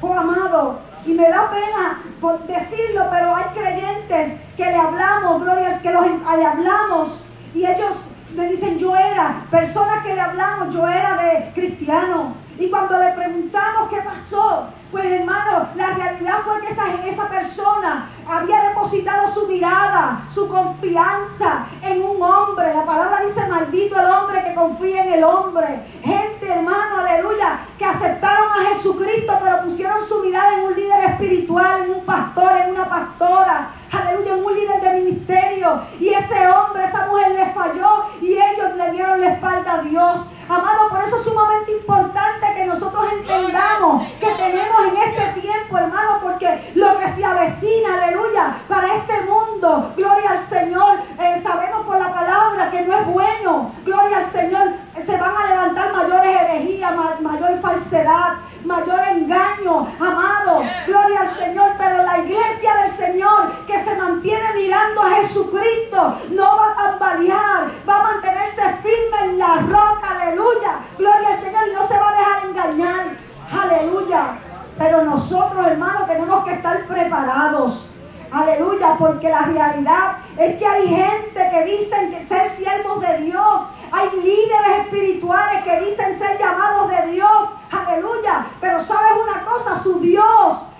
Oh 0.00 0.12
amado, 0.12 0.80
y 1.06 1.12
me 1.12 1.28
da 1.28 1.48
pena 1.50 2.02
por 2.20 2.44
decirlo, 2.46 3.06
pero 3.10 3.34
hay 3.34 3.44
creyentes 3.54 4.40
que 4.56 4.64
le 4.64 4.76
hablamos, 4.76 5.42
glorias, 5.42 5.80
que 5.80 5.92
los, 5.92 6.06
le 6.06 6.46
hablamos 6.46 7.24
y 7.54 7.64
ellos 7.64 8.06
me 8.34 8.48
dicen, 8.48 8.78
yo 8.78 8.96
era, 8.96 9.44
personas 9.50 10.04
que 10.04 10.14
le 10.14 10.20
hablamos, 10.20 10.74
yo 10.74 10.88
era 10.88 11.16
de 11.16 11.52
cristiano. 11.54 12.34
Y 12.58 12.68
cuando 12.68 12.98
le 12.98 13.12
preguntamos 13.12 13.88
qué 13.90 14.00
pasó, 14.02 14.68
pues 14.92 15.06
hermano, 15.06 15.68
la 15.74 15.94
realidad 15.94 16.40
fue 16.44 16.60
que 16.60 16.70
esa, 16.70 16.84
esa 17.06 17.26
persona 17.26 18.10
había 18.28 18.68
depositado 18.68 19.32
su 19.32 19.48
mirada, 19.48 20.20
su 20.32 20.46
confianza 20.48 21.64
en 21.82 22.02
un 22.02 22.22
hombre. 22.22 22.74
La 22.74 22.84
palabra 22.84 23.22
dice, 23.26 23.48
maldito 23.48 23.98
el 23.98 24.06
hombre 24.06 24.44
que 24.44 24.54
confía 24.54 25.04
en 25.04 25.14
el 25.14 25.24
hombre. 25.24 25.82
Gente, 26.02 26.46
hermano, 26.46 27.00
aleluya, 27.00 27.60
que 27.78 27.86
aceptaron 27.86 28.52
a 28.52 28.74
Jesucristo, 28.74 29.32
pero 29.42 29.62
pusieron 29.64 30.06
su 30.06 30.22
mirada 30.22 30.54
en 30.54 30.66
un 30.66 30.74
líder 30.74 31.04
espiritual, 31.04 31.84
en 31.84 31.90
un 31.92 32.04
pastor, 32.04 32.52
en 32.58 32.72
una 32.72 32.88
pastora. 32.88 33.70
Aleluya, 33.90 34.34
en 34.34 34.44
un 34.44 34.54
líder 34.54 34.80
de 34.80 35.00
ministerio. 35.00 35.82
Y 35.98 36.08
ese 36.08 36.48
hombre, 36.48 36.84
esa 36.84 37.06
mujer 37.06 37.32
le 37.32 37.46
falló 37.46 38.04
y 38.20 38.32
ellos 38.32 38.76
le 38.76 38.92
dieron 38.92 39.20
la 39.20 39.32
espalda 39.32 39.72
a 39.72 39.82
Dios. 39.82 40.26
Amado, 40.48 40.88
por 40.90 41.02
eso 41.02 41.16
es 41.16 41.22
sumamente 41.24 41.72
importante 41.72 42.46
que 42.54 42.66
nosotros 42.66 43.04
entendamos 43.12 44.06
que 44.18 44.26
tenemos 44.26 44.81
en 44.88 44.96
este 44.96 45.40
tiempo, 45.40 45.78
hermano, 45.78 46.18
porque 46.22 46.72
lo 46.74 46.98
que 46.98 47.08
se 47.08 47.24
avecina, 47.24 48.02
aleluya, 48.02 48.56
para 48.68 48.96
este 48.96 49.20
mundo, 49.22 49.92
gloria 49.96 50.30
al 50.30 50.38
Señor, 50.38 50.98
eh, 51.20 51.40
sabemos 51.42 51.86
por 51.86 51.98
la 51.98 52.12
palabra 52.12 52.70
que 52.70 52.82
no 52.82 52.98
es 52.98 53.06
bueno, 53.06 53.72
gloria 53.84 54.18
al 54.18 54.24
Señor, 54.24 54.72
se 55.04 55.16
van 55.16 55.34
a 55.36 55.48
levantar 55.48 55.92
mayores 55.92 56.40
herejías, 56.42 56.92
mayor 57.20 57.60
falsedad, 57.60 58.34
mayor 58.64 59.00
engaño, 59.08 59.86
amado, 59.98 60.62
gloria 60.86 61.20
al 61.22 61.30
Señor, 61.30 61.72
pero 61.78 62.04
la 62.04 62.18
iglesia 62.18 62.74
del 62.82 62.90
Señor 62.90 63.66
que 63.66 63.82
se 63.82 63.96
mantiene 63.96 64.54
mirando 64.54 65.02
a 65.02 65.10
Jesucristo 65.10 66.18
no 66.30 66.56
va 66.56 66.72
a 66.72 66.74
tambalear, 66.74 67.70
va 67.88 68.00
a 68.00 68.02
mantenerse 68.04 68.62
firme 68.82 69.24
en 69.24 69.38
la 69.38 69.54
roca, 69.56 70.20
aleluya, 70.20 70.80
gloria 70.98 71.28
al 71.28 71.38
Señor 71.38 71.68
y 71.68 71.74
no 71.74 71.88
se 71.88 71.98
va 71.98 72.08
a 72.08 72.16
dejar 72.16 72.44
engañar, 72.44 73.06
aleluya. 73.50 74.51
Pero 74.82 75.04
nosotros, 75.04 75.64
hermanos, 75.64 76.08
tenemos 76.08 76.44
que 76.44 76.54
estar 76.54 76.84
preparados. 76.88 77.90
Aleluya, 78.32 78.96
porque 78.98 79.28
la 79.28 79.42
realidad 79.42 80.16
es 80.36 80.58
que 80.58 80.66
hay 80.66 80.88
gente 80.88 81.50
que 81.52 81.64
dicen 81.64 82.10
que 82.10 82.24
ser 82.24 82.50
siervos 82.50 83.00
de 83.00 83.18
Dios. 83.18 83.62
Hay 83.92 84.10
líderes 84.10 84.80
espirituales 84.80 85.62
que 85.62 85.82
dicen 85.82 86.18
ser 86.18 86.36
llamados 86.36 86.90
de 86.90 87.12
Dios. 87.12 87.50
Aleluya. 87.70 88.46
Pero 88.60 88.82
sabes 88.82 89.12
una 89.22 89.44
cosa, 89.44 89.80
su 89.80 90.00
Dios 90.00 90.71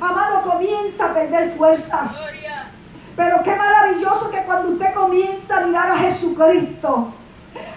amado, 0.00 0.42
comienza 0.42 1.10
a 1.10 1.14
perder 1.14 1.50
fuerzas. 1.52 2.26
Pero 3.16 3.42
qué 3.42 3.54
maravilloso 3.56 4.30
que 4.30 4.44
cuando 4.44 4.72
usted 4.72 4.94
comienza 4.94 5.58
a 5.58 5.66
mirar 5.66 5.90
a 5.90 5.98
Jesucristo, 5.98 7.12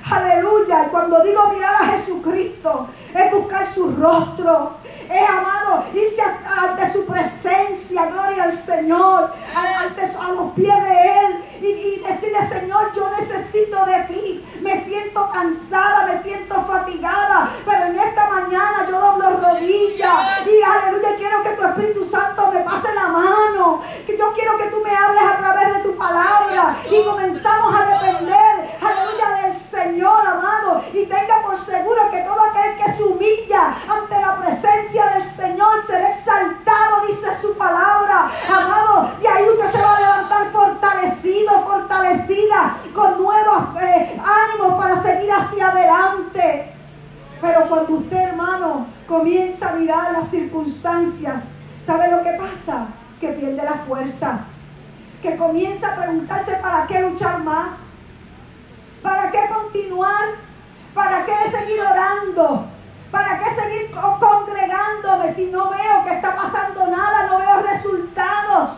Aleluya. 0.10 0.86
Y 0.88 0.90
cuando 0.90 1.24
digo 1.24 1.48
mirar 1.54 1.76
a 1.76 1.86
Jesucristo, 1.88 2.88
es 3.14 3.32
buscar 3.32 3.66
su 3.66 3.96
rostro. 3.96 4.78
Es, 5.10 5.30
amado, 5.30 5.86
irse 5.94 6.22
ante 6.22 6.92
su 6.92 7.06
presencia, 7.06 8.06
gloria 8.06 8.44
al 8.44 8.58
Señor, 8.58 9.32
ante, 9.56 10.02
a 10.04 10.32
los 10.32 10.54
pies 10.54 10.84
de 10.84 11.20
Él 11.20 11.44
y, 11.62 12.04
decirle, 12.06 12.48
Señor, 12.48 12.92
yo 12.94 13.10
necesito 13.12 13.86
de 13.86 14.04
ti. 14.06 14.46
Me 14.62 14.84
siento 14.84 15.30
cansada, 15.32 16.06
me 16.08 16.22
siento 16.22 16.56
fatigada, 16.62 17.52
pero 17.66 17.86
en 17.86 18.00
esta 18.00 18.30
mañana 18.30 18.88
yo 18.90 19.00
doblo 19.00 19.30
rodillas 19.38 20.46
y 20.46 20.62
aleluya, 20.62 21.16
quiero 21.18 21.44
que 21.44 21.50
tu 21.52 21.66
Espíritu 21.66 22.06
Santo 22.06 22.52
me 22.52 22.62
pase 22.62 22.94
la 22.94 23.08
mano. 23.08 23.82
Que 24.06 24.18
yo 24.18 24.32
quiero 24.34 24.58
que 24.58 24.66
tú 24.66 24.82
me 24.84 24.96
hables 24.96 25.24
a 25.24 25.38
través 25.38 25.74
de 25.76 25.80
tu 25.82 25.96
palabra 25.98 26.78
y 26.90 27.04
comenzamos 27.04 27.74
a 27.74 27.86
depender, 27.86 28.78
aleluya, 28.82 29.30
del 29.30 29.41
Señor, 29.82 30.28
amado. 30.28 30.84
Y 30.94 31.06
tenga 31.06 31.42
por 31.42 31.58
seguro 31.58 32.12
que 32.12 32.22
todo 32.22 32.40
aquel 32.40 32.78
que 32.78 32.92
se 32.92 33.04
humilla 33.04 33.76
ante 33.90 34.20
la 34.20 34.38
presencia 34.38 35.06
del 35.14 35.24
Señor 35.24 35.82
será 35.86 36.10
exaltado, 36.10 37.08
dice 37.08 37.30
su 37.42 37.58
palabra, 37.58 38.32
amado. 38.48 39.12
Y 39.22 39.26
ahí 39.26 39.50
usted 39.50 39.72
se 39.72 39.82
va 39.82 39.98
a 39.98 40.00
levantar 40.00 40.52
fortalecido, 40.52 41.62
fortalecida, 41.62 42.78
con 42.94 43.24
nuevos 43.24 43.64
eh, 43.82 44.22
ánimos 44.24 44.74
para 44.76 45.02
seguir 45.02 45.32
hacia 45.32 45.70
adelante. 45.70 46.74
Pero 47.42 47.68
cuando 47.68 47.94
usted, 47.94 48.18
hermano, 48.18 48.86
comienza 49.08 49.70
a 49.70 49.74
mirar 49.74 50.12
las 50.12 50.30
circunstancias, 50.30 51.54
¿sabe 51.84 52.12
lo 52.12 52.22
que 52.22 52.34
pasa? 52.34 52.88
Que 53.20 53.30
pierde 53.30 53.64
las 53.64 53.82
fuerzas. 53.88 54.52
Que 55.24 55.38
comienza 55.38 55.94
a 55.94 55.96
preguntarse 55.96 56.54
para 56.62 56.86
qué 56.86 57.00
luchar 57.02 57.44
más 57.44 57.91
¿Para 59.02 59.32
qué 59.32 59.40
continuar? 59.54 60.36
¿Para 60.94 61.26
qué 61.26 61.50
seguir 61.50 61.82
orando? 61.82 62.66
¿Para 63.10 63.40
qué 63.40 63.50
seguir 63.50 63.92
congregándome 63.92 65.34
si 65.34 65.48
no 65.48 65.70
veo 65.70 66.06
que 66.06 66.14
está 66.14 66.36
pasando 66.36 66.88
nada, 66.88 67.28
no 67.28 67.40
veo 67.40 67.62
resultados? 67.64 68.70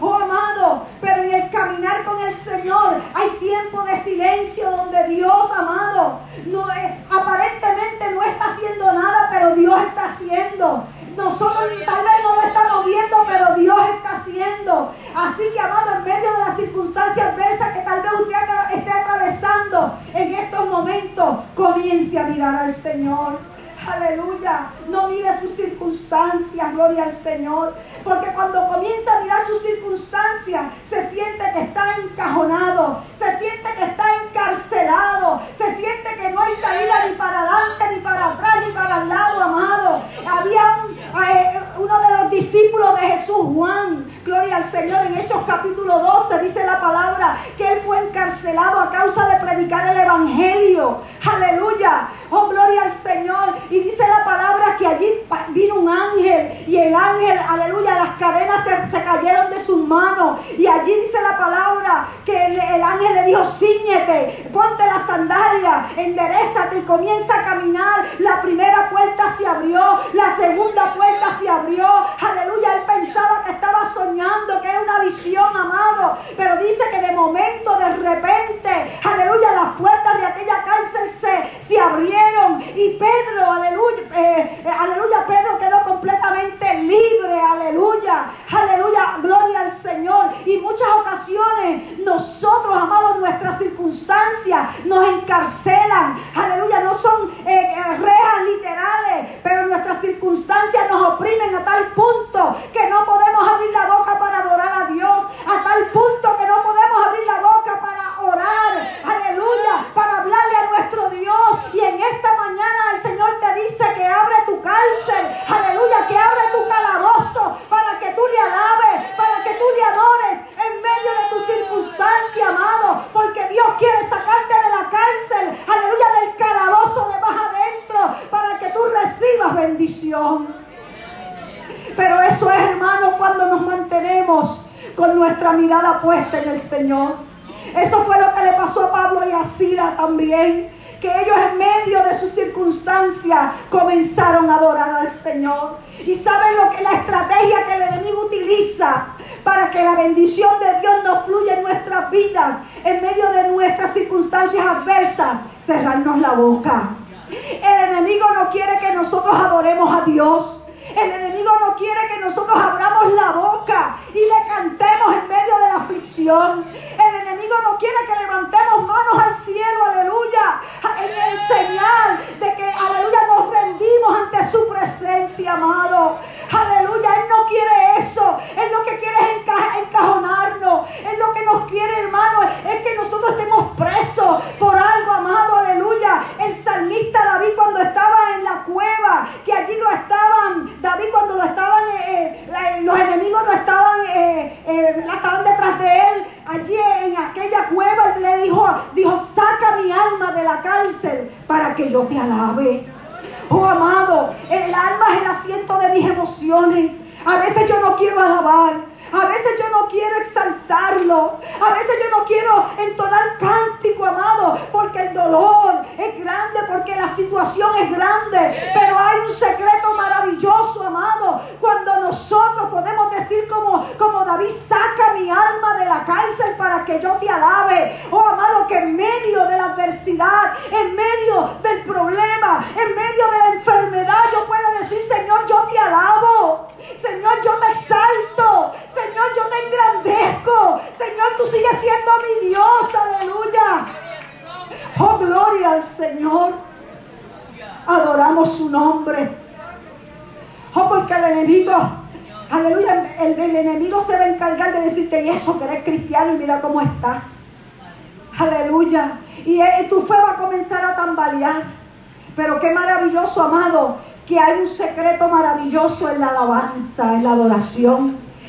Oh 0.00 0.14
amado, 0.14 0.86
pero 1.00 1.22
en 1.22 1.34
el 1.34 1.50
caminar 1.50 2.04
con 2.04 2.20
el 2.22 2.32
Señor 2.32 3.02
hay 3.14 3.30
tiempo 3.38 3.82
de 3.82 3.98
silencio 3.98 4.70
donde 4.70 5.08
Dios, 5.08 5.50
amado, 5.56 6.20
no, 6.46 6.66
aparentemente 7.10 8.10
no 8.14 8.22
está 8.22 8.46
haciendo 8.46 8.92
nada, 8.92 9.28
pero 9.30 9.54
Dios 9.54 9.78
está 9.82 10.10
haciendo. 10.10 10.84
Nosotros 11.20 11.70
tal 11.84 12.02
vez 12.02 12.16
no 12.24 12.34
lo 12.34 12.42
estamos 12.42 12.86
viendo, 12.86 13.16
pero 13.28 13.54
Dios 13.54 13.78
está 13.94 14.16
haciendo. 14.16 14.92
Así 15.14 15.42
que, 15.52 15.60
amado, 15.60 15.96
en 15.98 16.04
medio 16.04 16.32
de 16.32 16.38
las 16.38 16.56
circunstancias 16.56 17.32
adversas 17.32 17.72
que 17.74 17.80
tal 17.80 18.02
vez 18.02 18.12
usted 18.12 18.36
esté 18.74 18.90
atravesando 18.90 19.98
en 20.14 20.34
estos 20.34 20.66
momentos, 20.66 21.36
comience 21.54 22.18
a 22.18 22.24
mirar 22.24 22.54
al 22.56 22.74
Señor. 22.74 23.49
Aleluya. 23.86 24.70
No 24.88 25.08
mire 25.08 25.30
sus 25.40 25.54
circunstancias, 25.54 26.72
gloria 26.72 27.04
al 27.04 27.12
Señor. 27.12 27.74
Porque 28.04 28.30
cuando 28.32 28.66
comienza 28.68 29.16
a 29.16 29.22
mirar 29.22 29.44
sus 29.46 29.62
circunstancias, 29.62 30.72
se 30.88 31.10
siente 31.10 31.44
que 31.52 31.62
está 31.62 31.96
encajonado, 31.96 33.02
se 33.18 33.38
siente 33.38 33.68
que 33.76 33.84
está 33.84 34.04
encarcelado, 34.24 35.40
se 35.56 35.74
siente 35.74 36.14
que 36.20 36.30
no 36.30 36.42
hay 36.42 36.54
salida 36.54 37.06
ni 37.08 37.14
para 37.14 37.40
adelante, 37.40 37.84
ni 37.94 38.00
para 38.00 38.26
atrás, 38.26 38.54
ni 38.66 38.72
para 38.72 39.02
el 39.02 39.08
lado, 39.08 39.42
amado. 39.42 40.02
Había 40.26 40.84
eh, 41.28 41.60
uno 41.78 42.00
de 42.00 42.16
los 42.16 42.30
discípulos 42.30 43.00
de 43.00 43.06
Jesús, 43.06 43.46
Juan, 43.54 44.06
gloria 44.24 44.56
al 44.56 44.64
Señor, 44.64 45.06
en 45.06 45.18
Hechos 45.18 45.42
capítulo 45.46 45.98
12 45.98 46.42
dice 46.42 46.64
la 46.64 46.80
palabra 46.80 47.38
que 47.56 47.72
él 47.72 47.80
fue 47.80 47.98
encarcelado 48.00 48.80
a 48.80 48.90
causa 48.90 49.28
de 49.28 49.36
predicar 49.44 49.88
el 49.88 50.00
Evangelio. 50.00 50.98
Aleluya. 51.24 52.08
Oh, 52.30 52.48
gloria 52.48 52.82
al 52.82 52.92
Señor. 52.92 53.54
Y 53.70 53.78
dice 53.78 54.02
la 54.06 54.24
palabra 54.24 54.76
que 54.76 54.84
allí 54.84 55.26
vino 55.50 55.76
un 55.76 55.88
ángel 55.88 56.64
y 56.66 56.76
el 56.76 56.94
ángel, 56.94 57.38
aleluya, 57.38 57.94
las 57.94 58.10
cadenas 58.16 58.64
se, 58.64 59.04
cayeron 59.04 59.50
de 59.50 59.62
sus 59.62 59.86
manos. 59.86 60.40
Y 60.58 60.66
allí 60.66 60.92
dice 60.92 61.18
la 61.22 61.38
palabra 61.38 62.08
que 62.24 62.46
el, 62.46 62.82
ángel 62.82 63.14
le 63.14 63.24
dijo, 63.26 63.44
ciñete, 63.44 64.50
ponte 64.52 64.84
la 64.84 64.98
sandalia, 64.98 65.86
enderezate 65.96 66.78
y 66.78 66.82
comienza 66.82 67.40
a 67.40 67.44
caminar. 67.44 68.06
La 68.18 68.42
primera 68.42 68.90
puerta 68.90 69.34
se 69.38 69.46
abrió, 69.46 70.00
la 70.14 70.34
segunda 70.34 70.92
puerta 70.92 71.32
se 71.32 71.48
abrió. 71.48 71.86
Aleluya, 71.86 72.74
él 72.74 72.82
pensaba 72.86 73.44
que 73.44 73.52
estaba 73.52 73.88
soñando, 73.88 74.60
que 74.62 74.68
era 74.68 74.80
una 74.80 75.04
visión, 75.04 75.56
amado. 75.56 76.18
Pero 76.36 76.56
dice 76.56 76.82
que 76.90 77.00
de 77.00 77.12
momento, 77.12 77.78
de 77.78 77.96
repente, 77.96 78.98
aleluya, 79.04 79.52
las 79.52 79.72
puertas 79.74 80.18
de 80.18 80.26
aquella 80.26 80.64
cárcel 80.64 81.10
se, 81.12 81.66
se 81.66 81.80
abrieron. 81.80 82.60
Y 82.74 82.98
Pedro, 82.98 83.59
aleluya, 83.60 84.02
eh, 84.14 84.62
eh, 84.64 84.68
aleluya, 84.68 85.26
Pedro 85.26 85.58
quedó 85.58 85.82
completamente 85.84 86.74
libre, 86.82 87.40
aleluya, 87.40 88.30
aleluya, 88.50 89.18
gloria 89.22 89.60
al 89.60 89.70
Señor. 89.70 90.26
Y 90.46 90.58
muchas 90.58 90.88
ocasiones 91.00 91.98
nosotros, 92.00 92.76
amados, 92.76 93.18
nuestras 93.18 93.58
circunstancias 93.58 94.84
nos 94.84 95.06
encarcelan, 95.08 96.18
aleluya, 96.34 96.80
no 96.80 96.94
son 96.94 97.30
eh, 97.46 97.74
rejas 97.98 98.44
literales, 98.54 99.38
pero 99.42 99.66
nuestras 99.66 100.00
circunstancias 100.00 100.90
nos 100.90 101.14
oprimen 101.14 101.54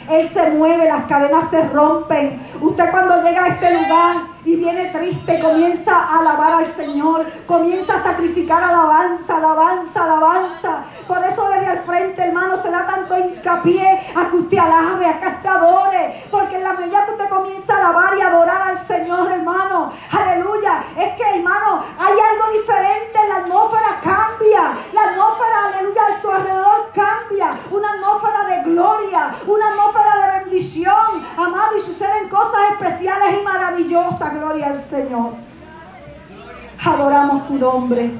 Él 0.09 0.27
se 0.27 0.49
mueve, 0.51 0.85
las 0.85 1.05
cadenas 1.05 1.49
se 1.49 1.69
rompen. 1.69 2.41
Usted 2.59 2.91
cuando 2.91 3.21
llega 3.23 3.45
a 3.45 3.47
este 3.47 3.73
lugar 3.73 4.17
y 4.43 4.55
viene 4.55 4.87
triste, 4.87 5.39
comienza 5.39 5.95
a 5.95 6.19
alabar 6.19 6.53
al 6.53 6.67
Señor, 6.67 7.25
comienza 7.45 7.95
a 7.95 8.03
sacrificar 8.03 8.63
alabanza, 8.63 9.37
alabanza, 9.37 10.03
alabanza. 10.03 10.83
Por 11.07 11.23
eso 11.23 11.47
desde 11.49 11.73
el 11.73 11.79
frente, 11.79 12.23
hermano, 12.23 12.57
se 12.57 12.71
da 12.71 12.87
tanto 12.87 13.17
hincapié 13.17 14.01
a 14.15 14.29
que 14.29 14.37
usted 14.37 14.57
alabe, 14.57 15.05
a 15.05 15.19
que 15.19 15.27
usted 15.27 15.49
adore. 15.49 16.23
Porque 16.31 16.57
en 16.57 16.63
la 16.63 16.73
medida 16.73 17.05
que 17.05 17.11
usted 17.11 17.29
comienza 17.29 17.75
a 17.75 17.77
alabar 17.77 18.17
y 18.17 18.21
adorar 18.21 18.61
al 18.69 18.79
Señor, 18.79 19.31
hermano, 19.31 19.91
aleluya, 20.11 20.83
es 20.97 21.13
que, 21.13 21.37
hermano, 21.37 21.83
hay 21.99 22.13
algo 22.13 22.59
diferente, 22.59 23.19
la 23.29 23.35
atmósfera 23.37 23.99
cambia, 24.03 24.61
la 24.93 25.01
atmósfera, 25.01 25.67
aleluya, 25.73 26.01
a 26.07 26.21
su 26.21 26.31
alrededor 26.31 26.91
cambia, 26.93 27.59
una 27.69 27.93
atmósfera 27.93 28.45
de 28.45 28.63
gloria, 28.63 29.35
una 29.45 29.67
atmósfera 29.69 30.15
de 30.15 30.39
bendición, 30.45 31.25
amado, 31.37 31.77
y 31.77 31.81
suceden 31.81 32.29
cosas 32.29 32.71
especiales 32.71 33.33
gloria 33.91 34.67
al 34.67 34.79
Señor. 34.79 35.31
Adoramos 36.83 37.47
tu 37.47 37.55
nombre. 37.55 38.11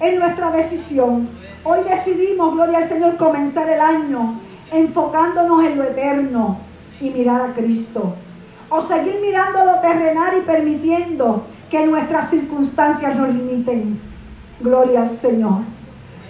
En 0.00 0.18
nuestra 0.18 0.50
decisión, 0.50 1.28
hoy 1.62 1.78
decidimos, 1.84 2.54
gloria 2.54 2.78
al 2.78 2.88
Señor, 2.88 3.16
comenzar 3.16 3.68
el 3.68 3.80
año 3.80 4.40
enfocándonos 4.70 5.64
en 5.64 5.78
lo 5.78 5.84
eterno 5.84 6.58
y 7.00 7.10
mirar 7.10 7.50
a 7.50 7.54
Cristo. 7.54 8.14
O 8.68 8.82
seguir 8.82 9.20
mirando 9.20 9.64
lo 9.64 9.80
terrenal 9.80 10.38
y 10.38 10.40
permitiendo 10.42 11.44
que 11.70 11.86
nuestras 11.86 12.30
circunstancias 12.30 13.16
nos 13.16 13.28
limiten. 13.28 14.00
Gloria 14.60 15.02
al 15.02 15.10
Señor. 15.10 15.62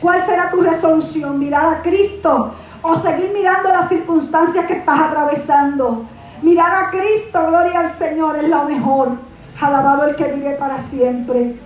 ¿Cuál 0.01 0.25
será 0.25 0.51
tu 0.51 0.61
resolución? 0.61 1.39
¿Mirar 1.39 1.75
a 1.75 1.83
Cristo 1.83 2.53
o 2.83 2.97
seguir 2.97 3.31
mirando 3.33 3.71
las 3.71 3.89
circunstancias 3.89 4.67
que 4.67 4.75
estás 4.75 5.01
atravesando? 5.01 6.07
Mirar 6.45 6.75
a 6.75 6.91
Cristo, 6.91 7.47
gloria 7.47 7.81
al 7.81 7.91
Señor, 7.91 8.37
es 8.37 8.51
lo 8.51 8.65
mejor. 8.65 9.13
Alabado 9.59 10.09
el 10.09 10.15
que 10.15 10.31
vive 10.31 10.57
para 10.57 10.79
siempre. 10.79 11.57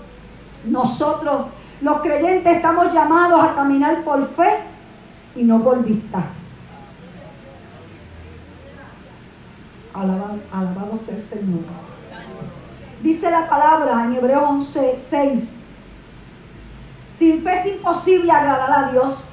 Nosotros, 0.64 1.46
los 1.80 2.00
creyentes, 2.00 2.56
estamos 2.56 2.94
llamados 2.94 3.42
a 3.42 3.56
caminar 3.56 4.04
por 4.04 4.24
fe 4.28 4.60
y 5.34 5.42
no 5.42 5.64
por 5.64 5.82
vista. 5.82 6.22
Alabado, 9.92 10.38
alabado 10.52 10.98
sea 11.04 11.16
el 11.16 11.24
Señor. 11.24 11.60
Dice 13.02 13.32
la 13.32 13.48
palabra 13.48 14.04
en 14.04 14.14
Hebreos 14.14 14.44
11, 14.48 14.96
6. 15.10 15.56
Sin 17.18 17.42
fe 17.42 17.58
es 17.58 17.66
imposible 17.66 18.30
agradar 18.30 18.84
a 18.84 18.92
Dios. 18.92 19.30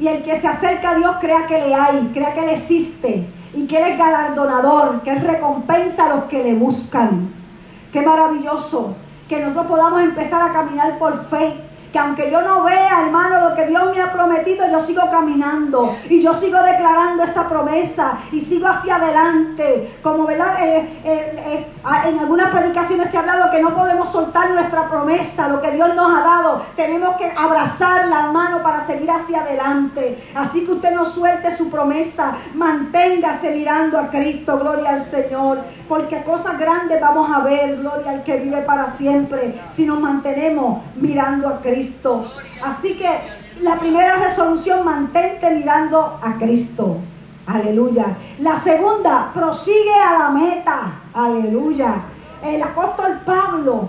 Y 0.00 0.08
el 0.08 0.24
que 0.24 0.40
se 0.40 0.48
acerca 0.48 0.92
a 0.92 0.94
Dios 0.94 1.16
crea 1.20 1.46
que 1.46 1.58
le 1.58 1.74
hay, 1.74 2.10
crea 2.14 2.32
que 2.32 2.40
le 2.40 2.54
existe 2.54 3.37
y 3.54 3.66
que 3.66 3.78
Él 3.78 3.92
es 3.92 3.98
galardonador, 3.98 5.02
que 5.02 5.10
Él 5.10 5.20
recompensa 5.20 6.06
a 6.06 6.16
los 6.16 6.24
que 6.24 6.42
le 6.42 6.54
buscan. 6.54 7.30
Qué 7.92 8.02
maravilloso 8.02 8.94
que 9.28 9.40
nosotros 9.40 9.66
podamos 9.66 10.02
empezar 10.02 10.42
a 10.42 10.52
caminar 10.52 10.98
por 10.98 11.24
fe 11.26 11.54
que 11.98 12.04
aunque 12.04 12.30
yo 12.30 12.42
no 12.42 12.62
vea, 12.62 13.06
hermano, 13.06 13.48
lo 13.48 13.56
que 13.56 13.66
Dios 13.66 13.82
me 13.92 14.00
ha 14.00 14.12
prometido, 14.12 14.70
yo 14.70 14.78
sigo 14.78 15.10
caminando 15.10 15.96
y 16.08 16.22
yo 16.22 16.32
sigo 16.32 16.62
declarando 16.62 17.24
esa 17.24 17.48
promesa 17.48 18.18
y 18.30 18.40
sigo 18.40 18.68
hacia 18.68 18.96
adelante. 18.96 19.90
Como, 20.00 20.24
¿verdad? 20.24 20.62
Eh, 20.62 21.00
eh, 21.04 21.42
eh, 21.44 21.66
en 22.06 22.18
algunas 22.20 22.50
predicaciones 22.50 23.10
se 23.10 23.16
ha 23.16 23.20
hablado 23.20 23.50
que 23.50 23.60
no 23.60 23.74
podemos 23.74 24.12
soltar 24.12 24.50
nuestra 24.52 24.88
promesa, 24.88 25.48
lo 25.48 25.60
que 25.60 25.72
Dios 25.72 25.92
nos 25.96 26.08
ha 26.16 26.22
dado. 26.22 26.62
Tenemos 26.76 27.16
que 27.16 27.32
abrazar 27.36 28.06
la 28.06 28.30
mano 28.30 28.62
para 28.62 28.80
seguir 28.80 29.10
hacia 29.10 29.40
adelante. 29.40 30.22
Así 30.36 30.64
que 30.64 30.72
usted 30.72 30.94
no 30.94 31.04
suelte 31.04 31.56
su 31.56 31.68
promesa, 31.68 32.36
manténgase 32.54 33.50
mirando 33.50 33.98
a 33.98 34.08
Cristo, 34.08 34.56
gloria 34.58 34.90
al 34.90 35.02
Señor, 35.02 35.62
porque 35.88 36.22
cosas 36.22 36.58
grandes 36.58 37.00
vamos 37.00 37.28
a 37.34 37.40
ver, 37.40 37.76
gloria 37.78 38.12
al 38.12 38.22
que 38.22 38.36
vive 38.36 38.62
para 38.62 38.88
siempre, 38.88 39.58
si 39.72 39.84
nos 39.84 40.00
mantenemos 40.00 40.82
mirando 40.94 41.48
a 41.48 41.60
Cristo. 41.60 41.87
Así 42.62 42.96
que 42.96 43.08
la 43.62 43.78
primera 43.78 44.16
resolución, 44.16 44.84
mantente 44.84 45.50
mirando 45.54 46.18
a 46.22 46.34
Cristo. 46.34 46.98
Aleluya. 47.46 48.16
La 48.40 48.58
segunda, 48.58 49.30
prosigue 49.32 49.94
a 49.94 50.18
la 50.18 50.30
meta. 50.30 51.00
Aleluya. 51.14 51.94
El 52.42 52.62
apóstol 52.62 53.20
Pablo, 53.24 53.88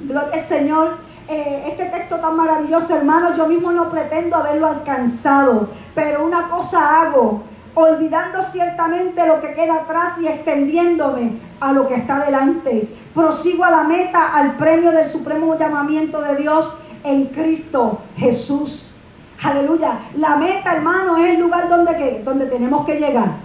gloria 0.00 0.44
Señor, 0.44 0.98
eh, 1.28 1.64
este 1.68 1.86
texto 1.86 2.16
tan 2.16 2.36
maravilloso, 2.36 2.94
hermano, 2.94 3.36
yo 3.36 3.48
mismo 3.48 3.72
no 3.72 3.90
pretendo 3.90 4.36
haberlo 4.36 4.68
alcanzado, 4.68 5.70
pero 5.94 6.24
una 6.24 6.48
cosa 6.48 7.00
hago, 7.00 7.42
olvidando 7.74 8.42
ciertamente 8.44 9.26
lo 9.26 9.40
que 9.40 9.54
queda 9.54 9.82
atrás 9.82 10.18
y 10.20 10.28
extendiéndome 10.28 11.38
a 11.60 11.72
lo 11.72 11.88
que 11.88 11.96
está 11.96 12.20
delante. 12.24 12.88
Prosigo 13.14 13.64
a 13.64 13.70
la 13.70 13.82
meta, 13.82 14.36
al 14.36 14.52
premio 14.56 14.92
del 14.92 15.10
supremo 15.10 15.58
llamamiento 15.58 16.22
de 16.22 16.36
Dios 16.36 16.78
en 17.06 17.26
Cristo 17.26 18.00
Jesús. 18.16 18.94
Aleluya. 19.42 19.98
La 20.16 20.36
meta, 20.36 20.74
hermano, 20.74 21.16
es 21.16 21.34
el 21.34 21.40
lugar 21.40 21.68
donde, 21.68 22.22
donde 22.24 22.46
tenemos 22.46 22.84
que 22.84 22.98
llegar. 22.98 23.36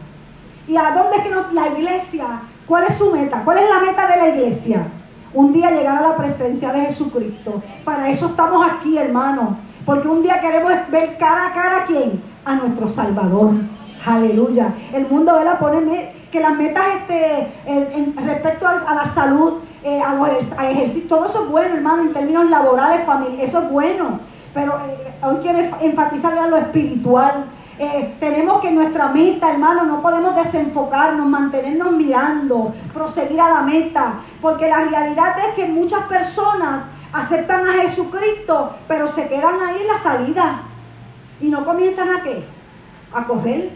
¿Y 0.67 0.75
a 0.75 0.91
dónde 0.91 1.17
es 1.17 1.23
que 1.23 1.29
nos, 1.29 1.53
la 1.53 1.67
iglesia? 1.67 2.41
¿Cuál 2.65 2.85
es 2.88 2.95
su 2.95 3.11
meta? 3.11 3.41
¿Cuál 3.43 3.59
es 3.59 3.69
la 3.69 3.81
meta 3.81 4.07
de 4.07 4.17
la 4.17 4.29
iglesia? 4.29 4.88
Un 5.33 5.53
día 5.53 5.71
llegar 5.71 5.97
a 5.97 6.09
la 6.09 6.17
presencia 6.17 6.73
de 6.73 6.81
Jesucristo. 6.81 7.61
Para 7.83 8.09
eso 8.09 8.27
estamos 8.27 8.65
aquí, 8.69 8.97
hermano. 8.97 9.57
Porque 9.85 10.07
un 10.07 10.23
día 10.23 10.39
queremos 10.41 10.73
ver 10.89 11.17
cara 11.17 11.47
a 11.47 11.53
cara 11.53 11.83
a 11.83 11.85
quién? 11.85 12.21
A 12.45 12.55
nuestro 12.55 12.88
Salvador. 12.88 13.51
Aleluya. 14.05 14.73
El 14.93 15.07
mundo 15.07 15.43
la 15.43 15.59
pone 15.59 16.13
que 16.31 16.39
las 16.39 16.57
metas 16.57 16.83
este, 16.99 17.47
en, 17.65 18.15
respecto 18.25 18.67
a 18.67 18.95
la 18.95 19.05
salud, 19.05 19.59
eh, 19.84 20.02
a, 20.02 20.14
los, 20.16 20.52
ejercicios, 20.52 21.08
todo 21.08 21.26
eso 21.26 21.44
es 21.44 21.49
bueno, 21.49 21.76
hermano, 21.76 22.03
en 22.03 22.14
términos 22.14 22.49
laborales, 22.49 23.06
familia, 23.06 23.44
eso 23.44 23.64
es 23.64 23.72
bueno. 23.72 24.20
Pero 24.53 24.74
eh, 24.74 25.14
hoy 25.24 25.38
quiero 25.41 25.60
enfatizar 25.82 26.49
lo 26.49 26.58
espiritual. 26.58 27.45
Eh, 27.80 28.16
tenemos 28.20 28.62
que 28.62 28.72
nuestra 28.72 29.08
meta, 29.08 29.52
hermano, 29.52 29.84
no 29.86 30.02
podemos 30.02 30.36
desenfocarnos, 30.36 31.26
mantenernos 31.26 31.94
mirando, 31.94 32.74
proseguir 32.94 33.41
a 33.41 33.49
la 33.49 33.62
meta, 33.62 34.20
porque 34.40 34.70
la 34.70 34.84
realidad 34.84 35.36
es 35.48 35.56
que 35.56 35.68
muchas 35.68 36.03
personas 36.03 36.90
aceptan 37.12 37.68
a 37.68 37.74
Jesucristo, 37.82 38.76
pero 38.88 39.08
se 39.08 39.28
quedan 39.28 39.56
ahí 39.68 39.82
en 39.82 39.88
la 39.88 39.98
salida 39.98 40.62
y 41.40 41.48
no 41.48 41.66
comienzan 41.66 42.10
a 42.10 42.22
qué? 42.22 42.45
A 43.14 43.26
correr 43.26 43.72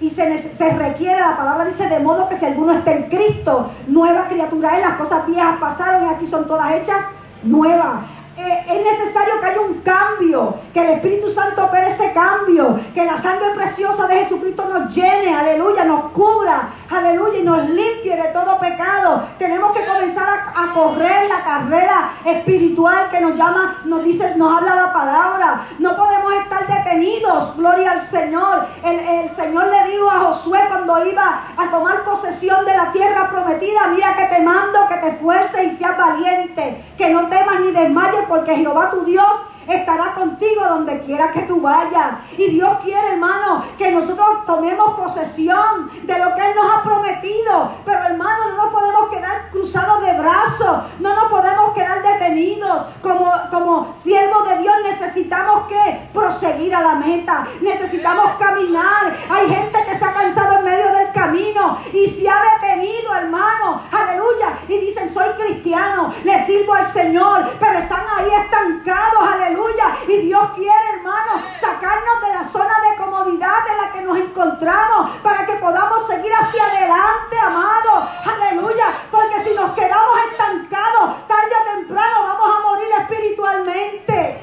y 0.00 0.10
se, 0.10 0.38
se, 0.38 0.70
requiere, 0.70 1.20
la 1.20 1.36
palabra 1.36 1.64
dice, 1.64 1.88
de 1.88 1.98
modo 2.00 2.28
que 2.28 2.36
si 2.36 2.44
alguno 2.44 2.72
está 2.72 2.92
en 2.92 3.04
Cristo, 3.04 3.70
nueva 3.88 4.28
criatura 4.28 4.76
es, 4.76 4.86
las 4.86 4.96
cosas 4.96 5.26
viejas 5.26 5.56
pasaron 5.58 6.06
y 6.06 6.14
aquí 6.14 6.26
son 6.26 6.46
todas 6.46 6.72
hechas 6.72 7.06
nuevas. 7.42 8.17
Eh, 8.38 8.64
es 8.68 8.84
necesario 8.84 9.40
que 9.40 9.46
haya 9.46 9.60
un 9.60 9.80
cambio, 9.80 10.54
que 10.72 10.80
el 10.80 10.90
Espíritu 10.90 11.28
Santo 11.28 11.64
opere 11.64 11.88
ese 11.88 12.12
cambio, 12.12 12.78
que 12.94 13.04
la 13.04 13.18
sangre 13.18 13.48
preciosa 13.56 14.06
de 14.06 14.24
Jesucristo 14.24 14.64
nos 14.72 14.94
llene, 14.94 15.34
aleluya, 15.34 15.84
nos 15.84 16.12
cubra, 16.12 16.68
aleluya, 16.88 17.40
y 17.40 17.42
nos 17.42 17.68
limpie 17.68 18.14
de 18.14 18.28
todo 18.28 18.60
pecado. 18.60 19.24
Tenemos 19.38 19.72
que 19.72 19.84
comenzar 19.84 20.28
a, 20.54 20.72
correr 20.72 21.28
la 21.28 21.42
carrera 21.42 22.10
espiritual 22.24 23.10
que 23.10 23.20
nos 23.20 23.36
llama, 23.36 23.78
nos 23.84 24.04
dice, 24.04 24.36
nos 24.36 24.56
habla 24.56 24.76
la 24.76 24.92
palabra. 24.92 25.62
No 25.80 25.96
podemos 25.96 26.34
estar 26.34 26.64
detenidos, 26.64 27.56
gloria 27.56 27.92
al 27.92 28.00
Señor. 28.00 28.66
El, 28.84 29.00
el 29.00 29.30
Señor 29.30 29.66
le 29.66 29.90
dijo 29.90 30.08
a 30.08 30.20
Josué 30.20 30.60
cuando 30.68 31.04
iba 31.04 31.40
a 31.56 31.70
tomar 31.70 32.04
posesión 32.04 32.64
de 32.64 32.76
la 32.76 32.92
tierra 32.92 33.28
prometida, 33.30 33.88
mira 33.88 34.14
que 34.16 34.26
te 34.26 34.42
mando, 34.44 34.86
que 34.88 34.96
te 34.96 35.08
esfuerces 35.08 35.72
y 35.72 35.76
seas 35.76 35.98
valiente, 35.98 36.84
que 36.96 37.10
no 37.10 37.28
temas 37.28 37.60
ni 37.60 37.72
desmayes, 37.72 38.27
porque 38.28 38.54
Jehová 38.56 38.90
tu 38.90 39.04
Dios 39.04 39.26
estará 39.68 40.14
contigo 40.14 40.64
donde 40.66 41.00
quiera 41.02 41.30
que 41.32 41.42
tú 41.42 41.60
vayas. 41.60 42.14
Y 42.36 42.50
Dios 42.52 42.78
quiere, 42.82 43.12
hermano, 43.12 43.64
que 43.76 43.90
nosotros 43.92 44.46
tomemos 44.46 44.98
posesión 44.98 45.90
de 46.02 46.18
lo 46.18 46.34
que 46.34 46.50
Él 46.50 46.56
nos 46.56 46.74
ha 46.74 46.82
prometido. 46.82 47.72
Pero, 47.84 47.98
hermano, 48.04 48.50
no 48.50 48.56
nos 48.64 48.72
podemos 48.72 49.10
quedar 49.10 49.50
cruzados 49.50 50.02
de 50.02 50.18
brazos, 50.18 50.78
no 51.00 51.14
nos 51.14 51.30
podemos 51.30 51.74
quedar 51.74 52.02
detenidos. 52.02 52.86
Como, 53.02 53.30
como 53.50 53.94
siervos 53.98 54.48
de 54.48 54.58
Dios 54.58 54.74
necesitamos 54.84 55.66
que 55.68 56.08
proseguir 56.12 56.74
a 56.74 56.80
la 56.80 56.94
meta, 56.94 57.46
necesitamos 57.60 58.32
caminar. 58.38 59.16
Hay 59.30 59.48
gente 59.48 59.78
que 59.86 59.98
se 59.98 60.04
ha 60.04 60.14
cansado 60.14 60.58
en 60.58 60.64
medio 60.64 60.92
del 60.92 61.12
camino 61.12 61.78
y 61.92 62.08
se 62.08 62.28
ha 62.28 62.40
detenido, 62.60 63.14
hermano. 63.14 63.82
Aleluya. 63.92 64.58
Y 64.68 64.78
dicen, 64.78 65.12
soy 65.12 65.28
cristiano, 65.38 66.12
le 66.24 66.44
sirvo 66.44 66.74
al 66.74 66.86
Señor, 66.86 67.50
pero 67.60 67.78
están 67.78 68.04
ahí 68.16 68.28
estancados, 68.42 69.22
aleluya 69.34 69.57
y 70.06 70.16
Dios 70.22 70.50
quiere, 70.54 70.90
hermano, 70.96 71.42
sacarnos 71.60 72.20
de 72.22 72.28
la 72.34 72.44
zona 72.44 72.74
de 72.88 72.96
comodidad 72.96 73.58
en 73.70 73.76
la 73.76 73.92
que 73.92 74.00
nos 74.02 74.18
encontramos 74.18 75.10
para 75.22 75.44
que 75.46 75.54
podamos 75.54 76.06
seguir 76.06 76.32
hacia 76.32 76.64
adelante, 76.64 77.38
amado. 77.38 78.08
Aleluya. 78.24 78.86
Porque 79.10 79.42
si 79.42 79.54
nos 79.54 79.72
quedamos 79.72 80.18
estancados, 80.30 81.26
tarde 81.26 81.52
o 81.60 81.76
temprano 81.76 82.22
vamos 82.22 82.56
a 82.56 82.68
morir 82.68 82.88
espiritualmente. 83.00 84.42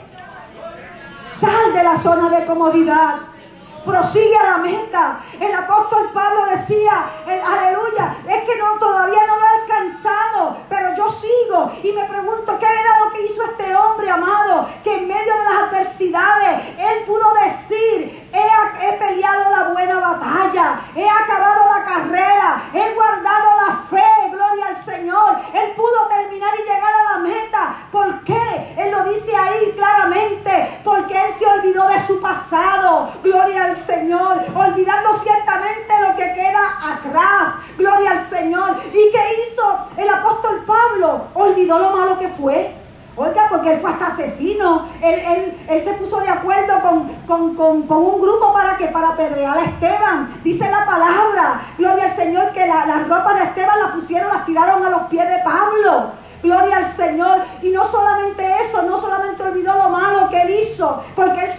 Sal 1.34 1.74
de 1.74 1.84
la 1.84 1.98
zona 1.98 2.30
de 2.30 2.46
comodidad 2.46 3.20
prosigue 3.86 4.36
a 4.38 4.44
la 4.44 4.57
meta. 4.57 5.20
El 5.40 5.53
apóstol 5.53 6.10
Pablo 6.14 6.45
decía, 6.45 7.06
aleluya, 7.26 8.16
es 8.28 8.44
que 8.44 8.57
no, 8.57 8.74
todavía 8.80 9.28
no 9.28 9.36
lo 9.38 9.45
he 9.45 9.62
alcanzado, 9.62 10.57
pero 10.70 10.95
yo 10.95 11.10
sigo 11.10 11.72
y 11.84 11.91
me 11.91 12.06
pregunto 12.06 12.57
qué 12.60 12.66
era 12.66 12.99
lo 12.99 13.12
que 13.12 13.22
hizo 13.24 13.44
este 13.44 13.76
hombre 13.76 14.10
amado, 14.10 14.68
que 14.84 14.98
en 14.98 15.07
medio 15.07 15.34
de 15.34 15.44
las 15.44 15.64
adversidades 15.70 16.62
él 16.78 17.06
pudo 17.06 17.34
decir, 17.45 18.30
he, 18.34 18.88
he 18.88 18.94
peleado 18.94 19.49
la 19.49 19.70
buena 19.70 19.99
batalla, 19.99 20.82
he 20.95 21.10
acabado 21.10 21.64
la 21.78 21.86
carrera, 21.86 22.64
he 22.74 22.94
guardado 22.94 23.49
la 23.68 23.76
fe, 23.90 24.30
gloria 24.32 24.68
al 24.68 24.78
Señor, 24.78 25.38
él 25.53 25.72
pudo 25.76 26.07
terminar 26.07 26.53
y 26.57 26.64
llegar 26.64 26.94
a 26.94 27.14
la 27.14 27.20
meta. 27.20 27.76
¿Por 27.91 28.24
qué? 28.24 28.76
Él 28.78 28.91
lo 28.91 29.03
dice 29.06 29.36
ahí 29.36 29.74
claramente, 29.76 30.82
porque 30.84 31.14
él 31.14 31.34
se 31.34 31.45
olvidó 31.45 31.88
de 31.88 32.06
su 32.06 32.22
pasado, 32.22 33.12
gloria 33.24 33.66
al 33.66 33.74
Señor, 33.76 34.43
olvidando 34.56 35.18
ciertamente 35.22 35.93
lo 36.02 36.15
que 36.15 36.34
queda 36.34 36.93
atrás. 36.93 37.56
Gloria 37.77 38.11
al 38.11 38.22
Señor. 38.22 38.77
¿Y 38.88 39.11
qué 39.11 39.43
hizo 39.43 39.77
el 39.97 40.10
apóstol 40.10 40.64
Pablo? 40.65 41.27
Olvidó 41.34 41.80
lo 41.80 41.91
malo 41.91 42.19
que 42.19 42.27
fue. 42.30 42.76
Oiga, 43.18 43.47
porque 43.49 43.73
él 43.73 43.80
fue 43.80 43.91
hasta 43.91 44.07
asesino. 44.07 44.89
Él, 45.02 45.81
se 45.81 45.93
puso 45.93 46.19
de 46.19 46.30
acuerdo 46.30 46.73
con, 47.27 47.57
un 47.57 48.22
grupo 48.22 48.53
para 48.53 48.76
que 48.77 48.88
para 48.88 49.10
apedrear 49.10 49.57
a 49.57 49.64
Esteban. 49.64 50.41
Dice 50.43 50.69
la 50.69 50.85
palabra, 50.85 51.61
gloria 51.77 52.03
al 52.03 52.11
Señor, 52.11 52.52
que 52.52 52.68
la, 52.68 52.85
las 52.85 53.07
ropas 53.07 53.35
de 53.35 53.43
Esteban 53.45 53.80
las 53.80 53.91
pusieron, 53.91 54.30
las 54.30 54.45
tiraron 54.45 54.85
a 54.85 54.89
los 54.89 55.03
pies 55.03 55.27
de 55.30 55.39
Pablo. 55.43 56.11
Gloria 56.45 56.77
al 56.77 56.85
Señor. 56.85 57.39
Y 57.61 57.69
no 57.69 57.84
solamente 57.84 58.43
eso, 58.61 58.84
no 58.84 58.97
solamente 58.97 59.43
olvidó 59.43 59.76
lo 59.76 59.89
malo 59.89 60.30
que 60.30 60.41
él 60.41 60.59
hizo, 60.61 61.03
porque 61.15 61.45
él 61.45 61.51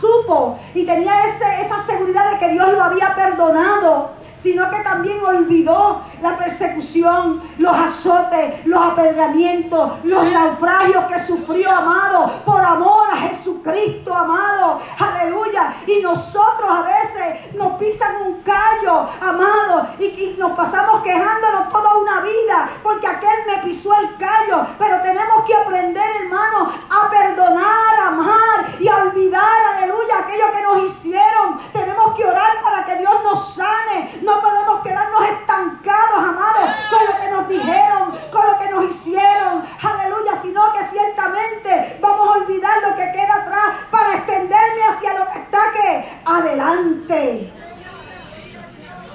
supo 0.00 0.58
y 0.74 0.84
tenía 0.84 1.26
ese, 1.26 1.62
esa 1.66 1.82
seguridad 1.82 2.32
de 2.32 2.38
que 2.38 2.52
Dios 2.52 2.72
lo 2.72 2.84
había 2.84 3.14
perdonado 3.14 4.10
sino 4.46 4.70
que 4.70 4.78
también 4.78 5.24
olvidó 5.24 6.02
la 6.22 6.38
persecución, 6.38 7.42
los 7.58 7.76
azotes, 7.76 8.64
los 8.64 8.80
apedramientos, 8.80 10.04
los 10.04 10.30
naufragios 10.30 11.04
que 11.06 11.18
sufrió, 11.18 11.68
amado, 11.68 12.30
por 12.44 12.64
amor 12.64 13.08
a 13.12 13.16
Jesucristo, 13.16 14.14
amado. 14.14 14.80
Aleluya. 15.00 15.74
Y 15.88 16.00
nosotros 16.00 16.70
a 16.70 16.82
veces 16.82 17.54
nos 17.56 17.72
pisan 17.72 18.22
un 18.24 18.40
callo, 18.42 19.08
amado, 19.20 19.88
y, 19.98 20.04
y 20.04 20.36
nos 20.38 20.52
pasamos 20.52 21.02
quejándonos 21.02 21.68
toda 21.72 21.96
una 21.96 22.20
vida, 22.20 22.68
porque 22.84 23.08
aquel 23.08 23.38
me 23.48 23.62
pisó 23.64 23.98
el 23.98 24.16
callo. 24.16 24.64
Pero 24.78 25.02
tenemos 25.02 25.44
que 25.44 25.56
aprender, 25.56 26.08
hermano, 26.22 26.72
a 26.88 27.10
perdonar, 27.10 27.85
a 28.06 28.08
amar 28.08 28.76
y 28.78 28.88
olvidar, 28.88 29.74
aleluya, 29.74 30.18
aquello 30.18 30.52
que 30.52 30.62
nos 30.62 30.82
hicieron. 30.84 31.58
Tenemos 31.72 32.14
que 32.14 32.24
orar 32.24 32.62
para 32.62 32.84
que 32.84 32.96
Dios 32.96 33.22
nos 33.24 33.54
sane. 33.54 34.18
No 34.22 34.40
podemos 34.40 34.82
quedarnos 34.82 35.28
estancados, 35.28 36.18
amados, 36.18 36.70
con 36.88 37.06
lo 37.06 37.20
que 37.20 37.30
nos 37.30 37.48
dijeron, 37.48 38.18
con 38.30 38.46
lo 38.46 38.58
que 38.58 38.70
nos 38.70 38.90
hicieron. 38.90 39.64
Aleluya, 39.82 40.36
sino 40.40 40.72
que 40.72 40.84
ciertamente 40.86 41.98
vamos 42.00 42.28
a 42.28 42.32
olvidar 42.38 42.82
lo 42.82 42.96
que 42.96 43.12
queda 43.12 43.34
atrás 43.34 43.74
para 43.90 44.14
extenderme 44.14 44.82
hacia 44.88 45.14
lo 45.14 45.30
que 45.32 45.38
está 45.38 45.58
que 45.72 46.20
adelante. 46.24 47.65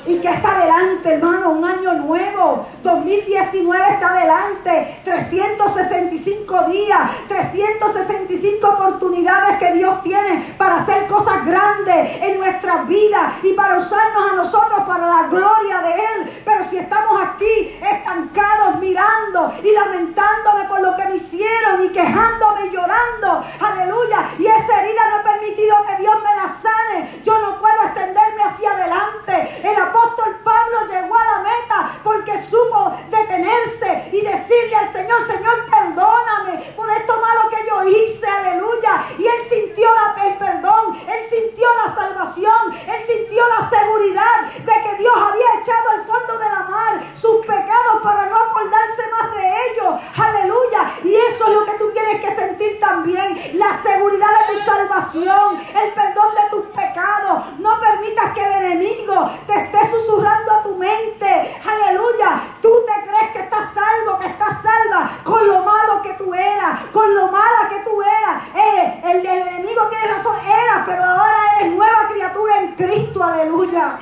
¿Y 0.06 0.20
que 0.20 0.30
está 0.30 0.58
adelante, 0.58 1.14
hermano? 1.14 1.52
Un 1.52 1.66
año 1.66 1.94
nuevo. 1.94 2.66
2019 2.84 3.94
está 3.94 4.10
adelante. 4.10 5.02
365 5.04 6.64
días. 6.70 7.12
365 7.28 8.68
oportunidades 8.68 9.58
que 9.58 9.74
Dios 9.74 10.02
tiene 10.04 10.56
para 10.58 10.78
hacer 10.78 11.08
cosas 11.08 11.46
grandes 11.46 12.22
en 12.22 12.40
nuestras 12.40 12.88
vidas 12.88 13.34
y 13.44 13.54
para 13.54 13.78
usarnos 13.78 14.32
a 14.32 14.36
nosotros 14.36 14.82
para 14.88 15.08
la 15.08 15.28
gloria 15.28 15.80
de 15.80 15.94
Él. 15.94 16.42
Pero 16.44 16.64
si 16.70 16.78
estamos 16.78 17.22
aquí 17.22 17.80
estancados, 17.82 18.80
mirando 18.80 19.54
y 19.64 19.72
lamentándome 19.72 20.66
por 20.68 20.82
lo 20.82 20.96
que 20.96 21.06
me 21.06 21.16
hicieron 21.16 21.84
y 21.84 21.90
quejándome 21.90 22.68
y 22.68 22.72
llorando, 22.72 23.46
aleluya, 23.60 24.30
y 24.38 24.46
esa 24.46 24.82
herida 24.82 25.02
no 25.10 25.18
ha 25.18 25.24
permitido 25.24 25.76
que 25.88 26.02
Dios 26.02 26.16
me 26.24 26.36
la 26.36 26.56
sane, 26.62 27.22
yo 27.24 27.40
no 27.40 27.60
puedo 27.60 27.82
extenderme 27.84 28.44
hacia 28.44 28.72
adelante. 28.72 29.62
El 29.64 29.76
apóstol 29.92 30.40
Pablo 30.44 30.88
llegó 30.88 31.16
a 31.16 31.26
la 31.26 31.40
meta 31.44 31.92
porque 32.04 32.42
supo 32.44 32.96
detenerse 33.10 34.10
y 34.12 34.22
decirle 34.22 34.76
al 34.76 34.90
Señor, 34.92 35.22
Señor, 35.28 35.70
perdóname 35.70 36.74
por 36.76 36.90
esto 36.90 37.14
malo 37.20 37.50
que 37.50 37.68
yo 37.68 37.84
hice, 37.84 38.28
aleluya. 38.28 39.06
Y 39.18 39.28
él 39.28 39.42
sintió 39.48 39.90
el 40.24 40.38
perdón, 40.38 41.00
él 41.08 41.24
sintió 41.30 41.68
la 41.86 41.94
salvación, 41.94 42.74
él 42.88 43.02
sintió 43.06 43.44
la 43.48 43.68
seguridad 43.68 44.42
de 44.58 44.74
que 44.84 44.98
Dios 44.98 45.14
había 45.16 45.62
echado 45.62 45.90
al 45.90 46.06
fondo 46.06 46.38
de 46.38 46.46
la 46.46 46.64
mar 46.70 47.04
sus 47.16 47.46
pecados 47.46 48.02
para 48.04 48.26
no 48.28 48.38
acordarse 48.38 49.02
más 49.12 49.34
de 49.34 49.48
ellos, 49.48 50.02
aleluya. 50.16 50.94
Y 51.04 51.16
eso 51.16 51.48
es 51.48 51.54
lo 51.54 51.66
que 51.66 51.78
tú 51.78 51.92
tienes 51.92 52.22
que 52.22 52.36
sentir 52.36 52.80
también, 52.80 53.52
la 53.54 53.78
seguridad 53.82 54.28
de 54.40 54.54
tu 54.54 54.62
salvación, 54.64 55.62
el 55.76 55.94
perdón 55.94 56.36
de 56.36 56.50
tus 56.50 56.66
pecados. 56.68 57.60
No 57.60 57.80
permitas 57.80 58.34
que 58.34 58.44
el 58.44 58.52
enemigo 58.52 59.32
te 59.48 59.54
esté 59.54 59.81
susurrando 59.90 60.52
a 60.52 60.64
tu 60.64 60.76
mente. 60.76 61.62
Aleluya. 61.66 62.42
Tú 62.62 62.70
te 62.86 63.08
crees 63.08 63.32
que 63.32 63.40
estás 63.40 63.74
salvo, 63.74 64.20
que 64.20 64.28
estás 64.28 64.62
salva 64.62 65.12
con 65.24 65.48
lo 65.48 65.64
malo 65.64 66.02
que 66.02 66.14
tú 66.14 66.34
eras, 66.34 66.80
con 66.92 67.16
lo 67.16 67.28
mala 67.28 67.70
que 67.70 67.80
tú 67.80 68.02
eras. 68.02 68.44
Eh, 68.56 69.02
el, 69.06 69.26
enemigo 69.26 69.88
tiene 69.88 70.08
razón, 70.08 70.36
era, 70.46 70.84
pero 70.86 71.04
ahora 71.04 71.34
eres 71.60 71.74
nueva 71.74 72.10
criatura 72.12 72.60
en 72.60 72.76
Cristo. 72.76 73.24
Aleluya. 73.24 73.98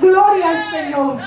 Gloria 0.00 0.48
al 0.50 0.70
Señor. 0.70 1.18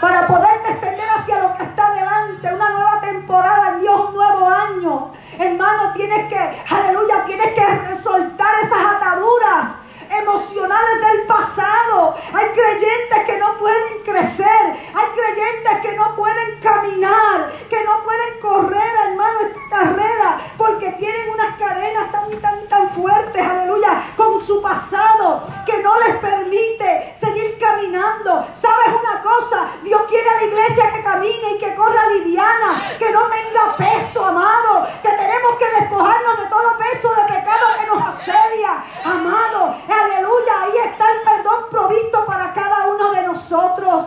Para 0.00 0.26
poderte 0.26 0.70
extender 0.70 1.08
hacia 1.10 1.40
lo 1.40 1.56
que 1.56 1.62
está 1.64 1.92
delante, 1.92 2.54
una 2.54 2.70
nueva 2.70 3.00
temporada 3.02 3.76
Dios, 3.76 4.08
un 4.08 4.14
nuevo 4.14 4.48
año. 4.48 5.12
Hermano, 5.38 5.92
tienes 5.94 6.28
que, 6.28 6.64
aleluya, 6.70 7.24
tienes 7.26 7.52
que 7.52 8.02
soltar 8.02 8.60
esas 8.62 8.84
ataduras 8.96 9.84
emocionales 10.10 11.00
del 11.00 11.26
pasado. 11.26 12.16
Hay 12.32 12.48
creyentes 12.50 13.24
que 13.26 13.38
no 13.38 13.58
pueden 13.58 14.02
crecer. 14.04 14.90
Hay 14.94 15.06
creyentes 15.14 15.80
que 15.82 15.96
no 15.96 16.16
pueden 16.16 16.60
caminar, 16.60 17.52
que 17.68 17.84
no 17.84 18.02
pueden 18.02 18.40
correr, 18.40 18.92
hermano, 19.06 19.40
esta 19.40 19.68
carrera, 19.70 20.40
porque 20.56 20.90
tienen 20.92 21.30
unas 21.30 21.56
cadenas 21.56 22.10
tan, 22.10 22.30
tan, 22.40 22.68
tan 22.68 22.90
fuertes, 22.90 23.46
aleluya, 23.46 24.02
con 24.16 24.44
su 24.44 24.60
pasado, 24.60 25.46
que 25.64 25.82
no 25.82 25.98
les 26.00 26.16
permite 26.16 27.14
seguir 27.20 27.58
caminando. 27.58 28.46
¿Sabes 28.54 28.88
una 29.00 29.22
cosa? 29.22 29.68
Dios 29.82 30.02
quiere 30.08 30.28
a 30.28 30.36
la 30.36 30.44
iglesia 30.44 30.92
que 30.92 31.02
camine 31.02 31.52
y 31.54 31.58
que 31.58 31.74
corra 31.74 32.08
liviana, 32.08 32.82
que 32.98 33.10
no 33.10 33.22
tenga 33.28 33.76
peso, 33.76 34.24
amado, 34.24 34.88
que 35.02 35.08
tenemos 35.08 35.56
que 35.58 35.80
despojarnos 35.80 36.38
de 36.40 36.46
todo 36.46 36.78
peso 36.78 37.14
de 37.14 37.34
pecado 37.34 37.66
que 37.78 37.86
nos 37.86 38.02
asedia, 38.02 38.84
amado. 39.04 39.76
Aleluya, 40.10 40.62
ahí 40.62 40.90
está 40.90 41.04
el 41.12 41.22
perdón 41.22 41.64
provisto 41.70 42.26
para 42.26 42.52
cada 42.52 42.88
uno 42.88 43.12
de 43.12 43.22
nosotros. 43.22 44.06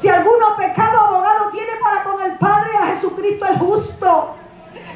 Si 0.00 0.08
alguno 0.08 0.56
pecado, 0.56 1.00
abogado 1.00 1.50
tiene 1.50 1.76
para 1.80 2.02
con 2.02 2.20
el 2.22 2.36
Padre 2.38 2.76
a 2.76 2.86
Jesucristo 2.86 3.46
el 3.46 3.58
justo. 3.58 4.34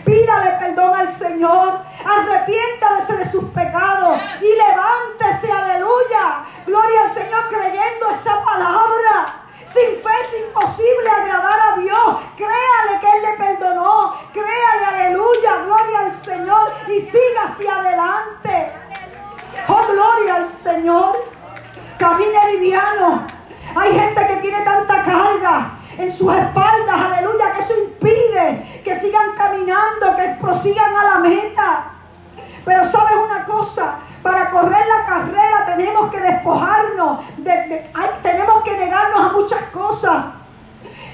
Pídale 0.04 0.50
perdón 0.58 0.94
al 0.94 1.12
Señor. 1.12 1.80
Arrepiéntase 2.04 3.16
de 3.18 3.30
sus 3.30 3.44
pecados 3.50 4.20
y 4.40 4.46
levántese, 4.46 5.52
aleluya. 5.52 6.44
Gloria 6.66 7.02
al 7.04 7.10
Señor 7.10 7.48
creyendo 7.48 8.10
esa 8.10 8.44
palabra. 8.44 9.42
Sin 9.72 10.02
fe 10.02 10.10
es 10.22 10.46
imposible 10.46 11.08
agradar 11.08 11.60
a 11.72 11.76
Dios. 11.78 12.20
Créale 12.36 13.00
que 13.00 13.16
Él 13.16 13.22
le 13.22 13.36
perdonó. 13.36 14.14
Créale, 14.32 14.86
aleluya, 14.86 15.56
gloria 15.64 15.98
al 16.00 16.12
Señor. 16.12 16.72
Y 16.88 17.00
siga 17.00 17.44
hacia 17.44 17.76
adelante. 17.76 18.81
Señor. 20.62 21.16
Camine 21.98 22.52
liviano. 22.52 23.26
Hay 23.74 23.92
gente 23.92 24.26
que 24.26 24.36
tiene 24.36 24.64
tanta 24.64 25.02
carga 25.02 25.78
en 25.98 26.12
sus 26.12 26.32
espaldas, 26.34 27.00
aleluya, 27.00 27.52
que 27.52 27.60
eso 27.60 27.74
impide 27.78 28.82
que 28.84 28.96
sigan 28.96 29.34
caminando, 29.36 30.16
que 30.16 30.36
prosigan 30.40 30.94
a 30.96 31.04
la 31.04 31.18
meta. 31.18 31.84
Pero 32.64 32.84
sabes 32.84 33.16
una 33.24 33.44
cosa, 33.44 33.98
para 34.22 34.50
correr 34.50 34.86
la 34.86 35.06
carrera 35.06 35.66
tenemos 35.66 36.10
que 36.10 36.20
despojarnos, 36.20 37.20
tenemos 38.22 38.62
que 38.62 38.76
negarnos 38.76 39.30
a 39.30 39.32
muchas 39.32 39.62
cosas. 39.72 40.34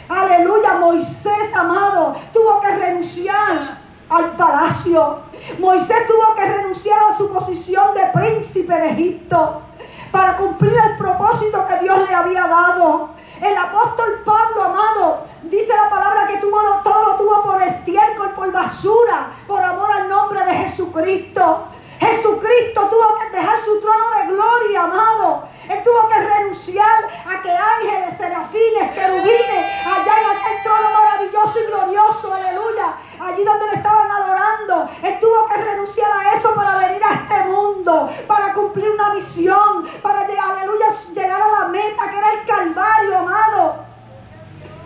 Aleluya, 0.09 0.75
Moisés 0.75 1.55
amado 1.55 2.16
tuvo 2.33 2.61
que 2.61 2.70
renunciar 2.70 3.77
al 4.09 4.36
palacio. 4.36 5.18
Moisés 5.59 6.06
tuvo 6.06 6.35
que 6.35 6.44
renunciar 6.44 7.01
a 7.10 7.16
su 7.16 7.32
posición 7.32 7.94
de 7.94 8.06
príncipe 8.06 8.74
de 8.74 8.90
Egipto 8.90 9.62
para 10.10 10.36
cumplir 10.36 10.74
el 10.74 10.97
propósito 10.97 11.66
que 11.66 11.78
Dios 11.80 12.09
le 12.09 12.14
había 12.14 12.47
dado. 12.47 13.10
El 13.40 13.56
apóstol 13.56 14.22
Pablo, 14.24 14.64
amado, 14.64 15.24
dice 15.43 15.72
la 15.74 15.89
palabra 15.89 16.26
que 16.26 16.39
tuvo, 16.39 16.60
todo 16.82 17.05
lo 17.05 17.16
tuvo 17.16 17.43
por 17.44 17.62
estiércol, 17.62 18.32
por 18.32 18.51
basura, 18.51 19.30
por 19.47 19.62
amor 19.62 19.90
al 19.93 20.09
nombre 20.09 20.44
de 20.44 20.55
Jesucristo. 20.55 21.68
Jesucristo 22.01 22.89
tuvo 22.89 23.18
que 23.18 23.36
dejar 23.36 23.59
su 23.60 23.80
trono 23.80 24.05
de 24.18 24.32
gloria, 24.32 24.82
amado. 24.85 25.48
Él 25.68 25.82
tuvo 25.85 26.09
que 26.09 26.20
renunciar 26.20 27.05
a 27.26 27.43
que 27.43 27.51
ángeles, 27.51 28.16
serafines, 28.16 28.93
querubines, 28.93 29.66
allá 29.85 30.14
en 30.20 30.36
aquel 30.36 30.62
trono 30.62 30.89
maravilloso 30.93 31.60
y 31.60 31.66
glorioso, 31.66 32.35
aleluya, 32.35 32.97
allí 33.20 33.45
donde 33.45 33.66
le 33.66 33.74
estaban 33.74 34.11
adorando. 34.11 34.89
Él 35.03 35.19
tuvo 35.20 35.47
que 35.49 35.57
renunciar 35.57 36.11
a 36.11 36.35
eso 36.35 36.55
para 36.55 36.77
venir 36.78 37.03
a 37.05 37.15
este 37.15 37.49
mundo, 37.49 38.11
para 38.27 38.55
cumplir 38.55 38.90
una 38.90 39.15
misión, 39.15 39.86
para 40.03 40.27
llegar, 40.27 40.51
aleluya, 40.51 40.86
llegar 41.15 41.40
a 41.40 41.62
la 41.62 41.69
meta 41.69 42.11
que 42.11 42.19
era 42.19 42.32
el 42.32 42.47
Calvario, 42.47 43.19
amado. 43.19 43.77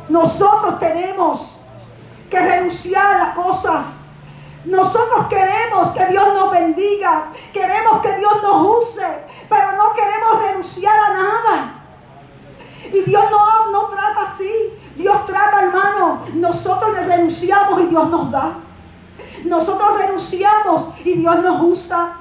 Nosotros 0.09 0.79
tenemos 0.79 1.63
que 2.31 2.41
renunciar 2.41 3.21
a 3.21 3.35
cosas 3.35 4.03
nosotros 4.65 5.27
queremos 5.27 5.89
que 5.89 6.07
Dios 6.07 6.35
nos 6.35 6.53
bendiga, 6.53 7.33
queremos 7.53 8.01
que 8.01 8.17
Dios 8.19 8.43
nos 8.43 8.79
use, 8.79 9.25
pero 9.49 9.73
no 9.73 9.93
queremos 9.93 10.41
renunciar 10.41 10.97
a 10.97 11.13
nada. 11.13 11.82
Y 12.91 13.01
Dios 13.03 13.25
no, 13.31 13.71
no 13.71 13.87
trata 13.87 14.23
así. 14.23 14.79
Dios 14.97 15.27
trata, 15.27 15.63
hermano. 15.63 16.23
Nosotros 16.35 16.93
le 16.93 17.05
renunciamos 17.05 17.81
y 17.81 17.87
Dios 17.87 18.09
nos 18.09 18.31
da. 18.31 18.55
Nosotros 19.45 19.99
renunciamos 19.99 20.91
y 21.05 21.15
Dios 21.15 21.43
nos 21.43 21.63
usa. 21.63 22.17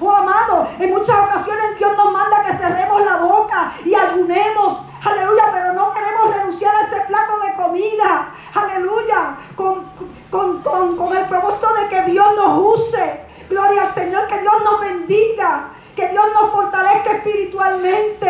Oh 0.00 0.10
amado, 0.10 0.68
en 0.78 0.90
muchas 0.90 1.16
ocasiones 1.18 1.78
Dios 1.78 1.96
nos 1.96 2.12
manda 2.12 2.44
que 2.44 2.56
cerremos 2.56 3.04
la 3.04 3.16
boca 3.18 3.72
y 3.84 3.94
ayunemos. 3.94 4.82
Aleluya, 5.04 5.44
pero 5.52 5.72
no 5.72 5.92
queremos 5.92 6.34
renunciar 6.34 6.74
a 6.76 6.82
ese 6.82 7.00
plato 7.06 7.38
de 7.40 7.54
comida. 7.54 8.34
Aleluya, 8.54 9.36
con, 9.56 9.84
con, 10.30 11.16
el 11.16 11.24
propósito 11.26 11.68
de 11.74 11.88
que 11.88 12.02
Dios 12.10 12.26
nos 12.36 12.80
use. 12.80 13.24
Gloria 13.48 13.82
al 13.82 13.88
Señor, 13.88 14.26
que 14.26 14.40
Dios 14.40 14.54
nos 14.64 14.80
bendiga, 14.80 15.70
que 15.94 16.08
Dios 16.08 16.24
nos 16.32 16.50
fortalezca 16.50 17.12
espiritualmente. 17.12 18.28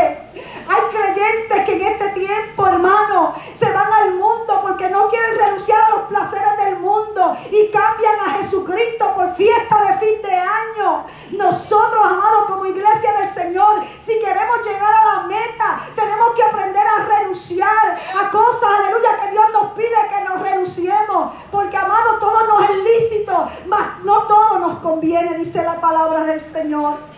Hay 0.69 0.83
creyentes 0.91 1.65
que 1.65 1.77
en 1.77 1.83
este 1.83 2.09
tiempo, 2.11 2.67
hermano, 2.67 3.35
se 3.57 3.71
van 3.73 3.93
al 3.93 4.15
mundo 4.15 4.61
porque 4.63 4.89
no 4.89 5.09
quieren 5.09 5.39
renunciar 5.39 5.85
a 5.85 5.91
los 5.91 6.01
placeres 6.09 6.57
del 6.65 6.77
mundo 6.77 7.37
y 7.51 7.71
cambian 7.71 8.21
a 8.21 8.31
Jesucristo 8.39 9.13
por 9.15 9.35
fiesta 9.35 9.77
de 9.83 10.07
fin 10.07 10.23
de 10.23 10.35
año. 10.35 11.05
Nosotros, 11.33 12.05
amados, 12.05 12.47
como 12.47 12.67
iglesia 12.67 13.13
del 13.19 13.29
Señor, 13.29 13.83
si 14.05 14.21
queremos 14.21 14.65
llegar 14.65 14.95
a 14.95 15.17
la 15.17 15.23
meta, 15.27 15.81
tenemos 15.95 16.35
que 16.35 16.43
aprender 16.43 16.85
a 16.87 17.05
renunciar 17.05 18.01
a 18.19 18.31
cosas, 18.31 18.71
aleluya, 18.79 19.21
que 19.21 19.31
Dios 19.31 19.53
nos 19.53 19.73
pide 19.73 19.95
que 20.09 20.25
nos 20.29 20.41
renunciemos. 20.41 21.33
Porque, 21.51 21.77
amado, 21.77 22.19
todo 22.21 22.47
nos 22.47 22.71
es 22.71 22.77
lícito, 22.77 23.49
mas 23.67 24.01
no 24.03 24.23
todo 24.25 24.59
nos 24.59 24.79
conviene, 24.79 25.39
dice 25.39 25.63
la 25.63 25.81
palabra 25.81 26.25
del 26.25 26.41
Señor. 26.41 27.14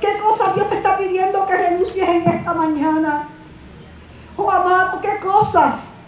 ¿Qué 0.00 0.18
cosas 0.18 0.54
Dios 0.54 0.68
te 0.68 0.76
está 0.76 0.96
pidiendo 0.96 1.46
que 1.46 1.56
renuncies 1.56 2.08
en 2.08 2.28
esta 2.28 2.54
mañana? 2.54 3.28
Oh, 4.36 4.50
amado, 4.50 5.00
¿qué 5.00 5.18
cosas? 5.22 6.04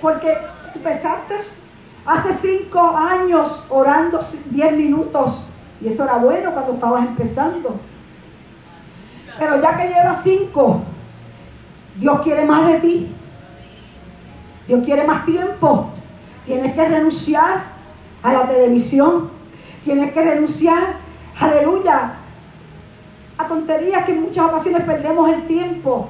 Porque 0.00 0.36
empezaste 0.74 1.34
hace 2.06 2.34
cinco 2.34 2.96
años 2.96 3.64
orando 3.68 4.20
diez 4.46 4.72
minutos. 4.72 5.48
Y 5.80 5.88
eso 5.88 6.04
era 6.04 6.16
bueno 6.16 6.52
cuando 6.52 6.72
estabas 6.72 7.06
empezando. 7.06 7.76
Pero 9.38 9.60
ya 9.62 9.76
que 9.76 9.88
llevas 9.88 10.22
cinco, 10.22 10.82
Dios 11.96 12.20
quiere 12.22 12.44
más 12.44 12.66
de 12.66 12.80
ti. 12.80 13.14
Dios 14.66 14.84
quiere 14.84 15.06
más 15.06 15.24
tiempo. 15.24 15.90
Tienes 16.46 16.74
que 16.74 16.88
renunciar 16.88 17.64
a 18.22 18.32
la 18.32 18.48
televisión. 18.48 19.30
Tienes 19.84 20.12
que 20.12 20.22
renunciar, 20.22 20.96
aleluya, 21.38 22.14
a 23.38 23.46
tonterías 23.46 24.04
que 24.04 24.12
en 24.12 24.22
muchas 24.22 24.46
ocasiones 24.46 24.82
perdemos 24.82 25.30
el 25.30 25.46
tiempo 25.46 26.08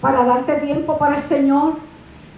para 0.00 0.24
darte 0.24 0.54
tiempo 0.56 0.96
para 0.98 1.16
el 1.16 1.22
Señor. 1.22 1.74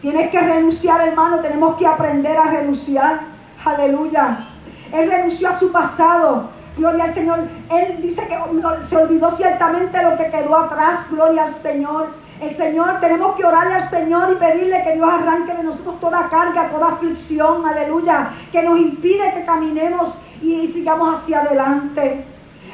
Tienes 0.00 0.30
que 0.30 0.40
renunciar, 0.40 1.06
hermano. 1.06 1.40
Tenemos 1.40 1.76
que 1.76 1.86
aprender 1.86 2.36
a 2.36 2.44
renunciar. 2.44 3.20
Aleluya. 3.64 4.48
Él 4.92 5.10
renunció 5.10 5.48
a 5.48 5.58
su 5.58 5.70
pasado. 5.70 6.48
Gloria 6.76 7.04
al 7.04 7.14
Señor. 7.14 7.40
Él 7.70 8.02
dice 8.02 8.26
que 8.26 8.86
se 8.88 8.96
olvidó 8.96 9.30
ciertamente 9.30 10.02
lo 10.02 10.16
que 10.16 10.30
quedó 10.30 10.56
atrás. 10.56 11.08
Gloria 11.10 11.44
al 11.44 11.52
Señor. 11.52 12.08
El 12.40 12.50
Señor, 12.50 12.98
tenemos 12.98 13.36
que 13.36 13.44
orarle 13.44 13.74
al 13.74 13.88
Señor 13.88 14.32
y 14.32 14.34
pedirle 14.34 14.82
que 14.82 14.94
Dios 14.94 15.08
arranque 15.08 15.54
de 15.54 15.62
nosotros 15.62 16.00
toda 16.00 16.28
carga, 16.28 16.70
toda 16.70 16.88
aflicción, 16.88 17.64
aleluya, 17.64 18.30
que 18.50 18.64
nos 18.64 18.80
impide 18.80 19.32
que 19.32 19.44
caminemos 19.44 20.14
y 20.42 20.68
sigamos 20.68 21.18
hacia 21.18 21.40
adelante. 21.40 22.26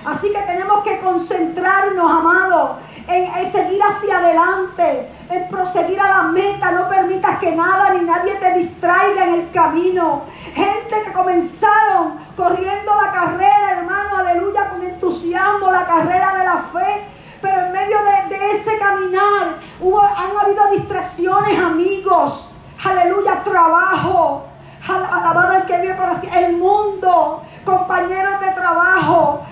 Así 0.04 0.32
que 0.32 0.40
tenemos 0.40 0.82
que 0.84 1.00
concentrarnos, 1.00 2.10
amados, 2.10 2.78
en, 3.08 3.52
seguir 3.52 3.80
hacia 3.82 4.18
adelante, 4.18 5.08
en 5.28 5.48
proseguir 5.48 6.00
a 6.00 6.08
la 6.08 6.22
meta. 6.24 6.72
No 6.72 6.88
permitas 6.88 7.38
que 7.38 7.54
nada 7.54 7.94
ni 7.94 8.04
nadie 8.04 8.34
te 8.36 8.58
distraiga 8.58 9.26
en 9.26 9.34
el 9.34 9.50
camino. 9.50 10.22
Gente 10.54 11.02
que 11.04 11.12
comenzaron 11.12 12.18
corriendo 12.36 12.94
la 12.94 13.12
carrera, 13.12 13.72
hermano, 13.78 14.18
aleluya, 14.18 14.70
con 14.70 14.82
entusiasmo, 14.82 15.70
la 15.70 15.86
carrera 15.86 16.34
de 16.38 16.44
la 16.44 16.56
fe. 16.56 17.04
Pero 17.40 17.66
en 17.66 17.72
medio 17.72 17.96
de, 18.28 18.52
ese 18.52 18.78
caminar 18.78 19.58
hubo, 19.80 20.00
han 20.00 20.36
habido 20.36 20.70
distracciones, 20.70 21.58
amigos. 21.58 22.54
Aleluya, 22.82 23.42
trabajo. 23.42 24.47
Alabado 24.88 25.58
el 25.58 25.62
que 25.64 25.80
vive 25.80 25.94
por 25.94 26.06
así. 26.06 26.28
El 26.32 26.56
mundo, 26.56 27.42
compañeros 27.64 28.40
de 28.40 28.52
trabajo. 28.52 29.42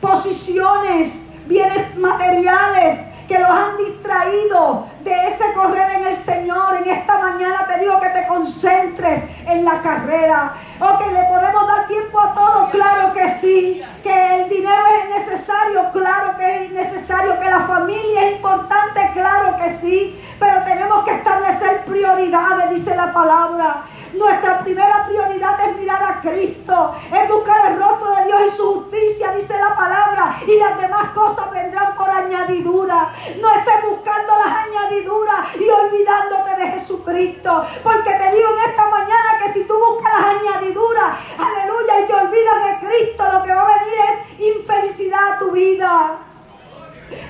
Posiciones 0.00 1.30
bienes 1.46 1.96
materiales 1.96 3.08
que 3.28 3.38
los 3.38 3.50
han 3.50 3.76
distraído 3.76 4.86
de 5.04 5.28
ese 5.28 5.52
correr 5.52 6.00
en 6.00 6.06
el 6.06 6.16
Señor. 6.16 6.76
En 6.78 6.88
esta 6.88 7.18
mañana 7.18 7.66
te 7.66 7.80
digo 7.80 8.00
que 8.00 8.08
te 8.08 8.26
concentres 8.26 9.24
en 9.46 9.64
la 9.64 9.82
carrera. 9.82 10.54
O 10.80 11.10
le 11.10 11.24
podemos 11.24 11.66
dar 11.66 11.86
tiempo 11.86 12.20
a 12.20 12.34
todo, 12.34 12.70
claro 12.70 13.12
que 13.12 13.28
sí. 13.28 13.82
Que 14.02 14.42
el 14.42 14.48
dinero 14.48 14.82
es 15.02 15.26
necesario, 15.26 15.90
claro 15.92 16.38
que 16.38 16.64
es 16.64 16.72
necesario. 16.72 17.38
Que 17.38 17.50
la 17.50 17.60
familia 17.60 18.28
es 18.28 18.36
importante, 18.36 19.10
claro 19.12 19.56
que 19.58 19.74
sí. 19.74 20.18
Pero 20.38 20.62
tenemos 20.64 21.04
que 21.04 21.14
establecer 21.14 21.84
prioridades, 21.84 22.70
dice 22.70 22.96
la 22.96 23.12
palabra. 23.12 23.84
Nuestra 24.18 24.58
primera 24.64 25.06
prioridad 25.06 25.60
es 25.68 25.76
mirar 25.76 26.02
a 26.02 26.20
Cristo, 26.20 26.92
es 27.12 27.28
buscar 27.28 27.70
el 27.70 27.78
rostro 27.78 28.16
de 28.16 28.24
Dios 28.24 28.42
y 28.48 28.50
su 28.50 28.74
justicia, 28.74 29.30
dice 29.30 29.56
la 29.56 29.76
palabra, 29.76 30.40
y 30.44 30.58
las 30.58 30.76
demás 30.76 31.10
cosas 31.10 31.48
vendrán 31.52 31.94
por 31.96 32.10
añadidura. 32.10 33.14
No 33.40 33.52
estés 33.52 33.88
buscando 33.88 34.32
las 34.44 34.66
añadiduras 34.66 35.54
y 35.56 35.68
olvidándote 35.68 36.56
de 36.56 36.66
Jesucristo, 36.72 37.64
porque 37.84 38.10
te 38.10 38.34
digo 38.34 38.48
en 38.56 38.70
esta 38.70 38.90
mañana 38.90 39.38
que 39.40 39.52
si 39.52 39.64
tú 39.68 39.74
buscas 39.78 40.12
las 40.12 40.40
añadiduras, 40.40 41.18
aleluya, 41.38 42.00
y 42.00 42.06
te 42.08 42.14
olvidas 42.14 42.64
de 42.64 42.86
Cristo, 42.88 43.24
lo 43.32 43.42
que 43.44 43.54
va 43.54 43.62
a 43.62 43.78
venir 43.78 43.98
es 44.10 44.56
infelicidad 44.56 45.34
a 45.34 45.38
tu 45.38 45.52
vida. 45.52 46.18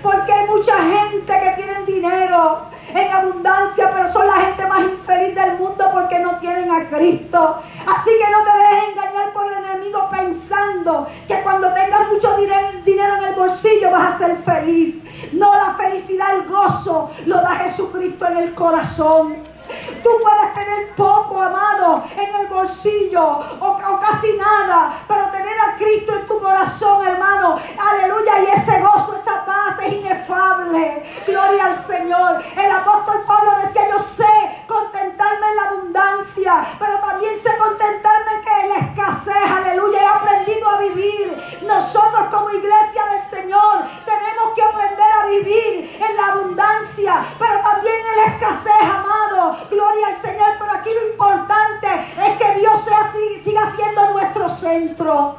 Porque 0.03 0.33
hay 0.33 0.47
mucha 0.47 0.77
gente 0.79 1.33
que 1.33 1.63
tiene 1.63 1.85
dinero 1.85 2.78
en 2.95 3.13
abundancia, 3.13 3.91
pero 3.95 4.13
son 4.13 4.27
la 4.27 4.35
gente 4.35 4.67
más 4.67 4.81
infeliz 4.81 5.35
del 5.35 5.59
mundo 5.59 5.89
porque 5.93 6.19
no 6.21 6.39
tienen 6.39 6.71
a 6.71 6.89
Cristo. 6.89 7.61
Así 7.87 8.11
que 8.11 8.31
no 8.31 8.45
te 8.45 8.59
dejes 8.59 8.89
engañar 8.91 9.33
por 9.33 9.47
el 9.47 9.65
enemigo 9.65 10.09
pensando 10.11 11.07
que 11.27 11.43
cuando 11.43 11.73
tengas 11.73 12.09
mucho 12.09 12.37
dinero 12.37 13.17
en 13.17 13.25
el 13.25 13.35
bolsillo 13.35 13.91
vas 13.91 14.15
a 14.15 14.19
ser 14.19 14.37
feliz. 14.39 15.05
No, 15.33 15.55
la 15.55 15.75
felicidad, 15.75 16.35
el 16.35 16.49
gozo 16.49 17.11
lo 17.27 17.37
da 17.37 17.57
Jesucristo 17.57 18.27
en 18.27 18.37
el 18.39 18.55
corazón. 18.55 19.58
Tú 20.03 20.11
puedes 20.23 20.55
tener 20.55 20.95
poco, 20.95 21.43
amado, 21.43 22.05
en 22.17 22.35
el 22.35 22.47
bolsillo 22.49 23.41
o, 23.61 23.79
casi 24.01 24.37
nada, 24.37 24.93
pero 25.07 25.31
tener 25.31 25.59
a 25.61 25.77
Cristo 25.77 26.15
en 26.15 26.27
tu 26.27 26.41
corazón, 26.41 27.07
hermano. 27.07 27.59
Aleluya. 27.79 28.41
Y 28.41 28.47
ese 28.59 28.81
gozo, 28.81 29.17
esa 29.17 29.45
paz 29.45 29.79
es 29.83 29.93
inefable. 29.93 31.23
Gloria 31.27 31.67
al 31.67 31.77
Señor. 31.77 32.43
El 32.57 32.71
apóstol 32.71 33.25
Pablo 33.27 33.53
decía, 33.65 33.89
yo 33.91 33.99
sé 33.99 34.25
contentarme 34.67 35.47
en 35.51 35.57
la 35.57 35.69
abundancia, 35.71 36.67
pero 36.79 36.99
también 36.99 37.39
sé 37.41 37.57
contentarme 37.59 38.43
que 38.43 38.61
en 38.61 38.69
la 38.69 38.79
escasez. 38.79 39.51
Aleluya. 39.51 40.03
He 40.03 40.07
aprendido 40.07 40.69
a 40.69 40.79
vivir. 40.79 41.59
Nosotros 41.63 42.29
como 42.31 42.51
iglesia 42.51 43.05
del 43.07 43.23
Señor 43.23 43.85
tenemos 44.05 44.55
que 44.55 44.63
aprender 44.63 45.07
a 45.23 45.27
vivir 45.27 45.99
en 46.01 46.17
la 46.17 46.27
abundancia, 46.33 47.25
pero 47.39 47.61
también 47.63 47.97
en 47.97 48.17
la 48.17 48.25
escasez, 48.25 48.83
amado. 48.83 49.58
Gloria 49.71 50.09
al 50.09 50.17
Señor. 50.17 50.49
Pero 50.59 50.73
aquí 50.73 50.91
lo 50.93 51.11
importante 51.11 51.87
es 52.27 52.39
que 52.39 52.61
Dios 52.61 52.81
sea 52.83 53.11
siga 53.43 53.71
siendo 53.75 54.11
nuestro 54.13 54.49
centro. 54.49 55.37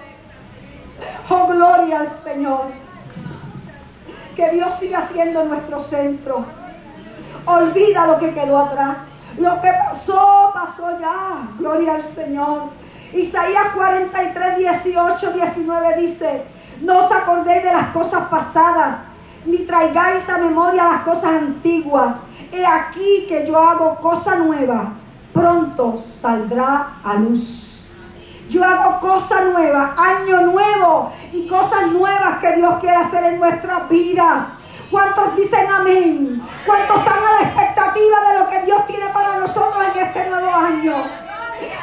Oh, 1.30 1.48
gloria 1.48 2.00
al 2.02 2.12
Señor. 2.12 2.66
Que 4.36 4.52
Dios 4.52 4.74
siga 4.76 5.08
siendo 5.12 5.46
nuestro 5.46 5.80
centro. 5.80 6.46
Olvida 7.46 8.08
lo 8.08 8.20
que 8.20 8.34
quedó 8.34 8.60
atrás. 8.60 8.98
Lo 9.38 9.62
que 9.62 9.70
pasó, 9.72 10.52
pasó 10.54 11.00
ya. 11.00 11.50
Gloria 11.58 11.96
al 11.96 12.04
Señor. 12.04 12.70
Isaías 13.14 13.70
43, 13.76 14.58
18, 14.58 15.32
19 15.34 15.98
dice, 15.98 16.44
no 16.82 17.00
os 17.00 17.12
acordéis 17.12 17.64
de 17.64 17.74
las 17.74 17.88
cosas 17.88 18.28
pasadas, 18.28 19.06
ni 19.46 19.60
traigáis 19.60 20.30
a 20.30 20.38
memoria 20.38 20.84
las 20.84 21.02
cosas 21.02 21.34
antiguas 21.34 22.16
he 22.52 22.66
aquí 22.66 23.26
que 23.28 23.46
yo 23.48 23.58
hago 23.58 23.96
cosa 23.98 24.36
nueva, 24.36 24.94
pronto 25.34 26.04
saldrá 26.20 27.00
a 27.04 27.16
luz. 27.16 27.88
Yo 28.50 28.64
hago 28.64 29.00
cosa 29.00 29.46
nueva, 29.46 29.96
año 29.96 30.42
nuevo 30.42 31.12
y 31.32 31.48
cosas 31.48 31.92
nuevas 31.92 32.40
que 32.40 32.56
Dios 32.56 32.76
quiere 32.80 32.96
hacer 32.96 33.24
en 33.34 33.40
nuestras 33.40 33.88
vidas. 33.90 34.58
¿Cuántos 34.90 35.36
dicen 35.36 35.68
amén? 35.72 36.42
¿Cuántos 36.66 36.98
están 36.98 37.20
a 37.20 37.42
la 37.42 37.48
expectativa 37.48 38.32
de 38.32 38.40
lo 38.40 38.50
que 38.50 38.64
Dios 38.64 38.88
tiene 38.88 39.08
para 39.10 39.38
nosotros 39.38 39.84
en 39.94 40.04
este 40.04 40.30
nuevo 40.32 40.52
año? 40.52 40.96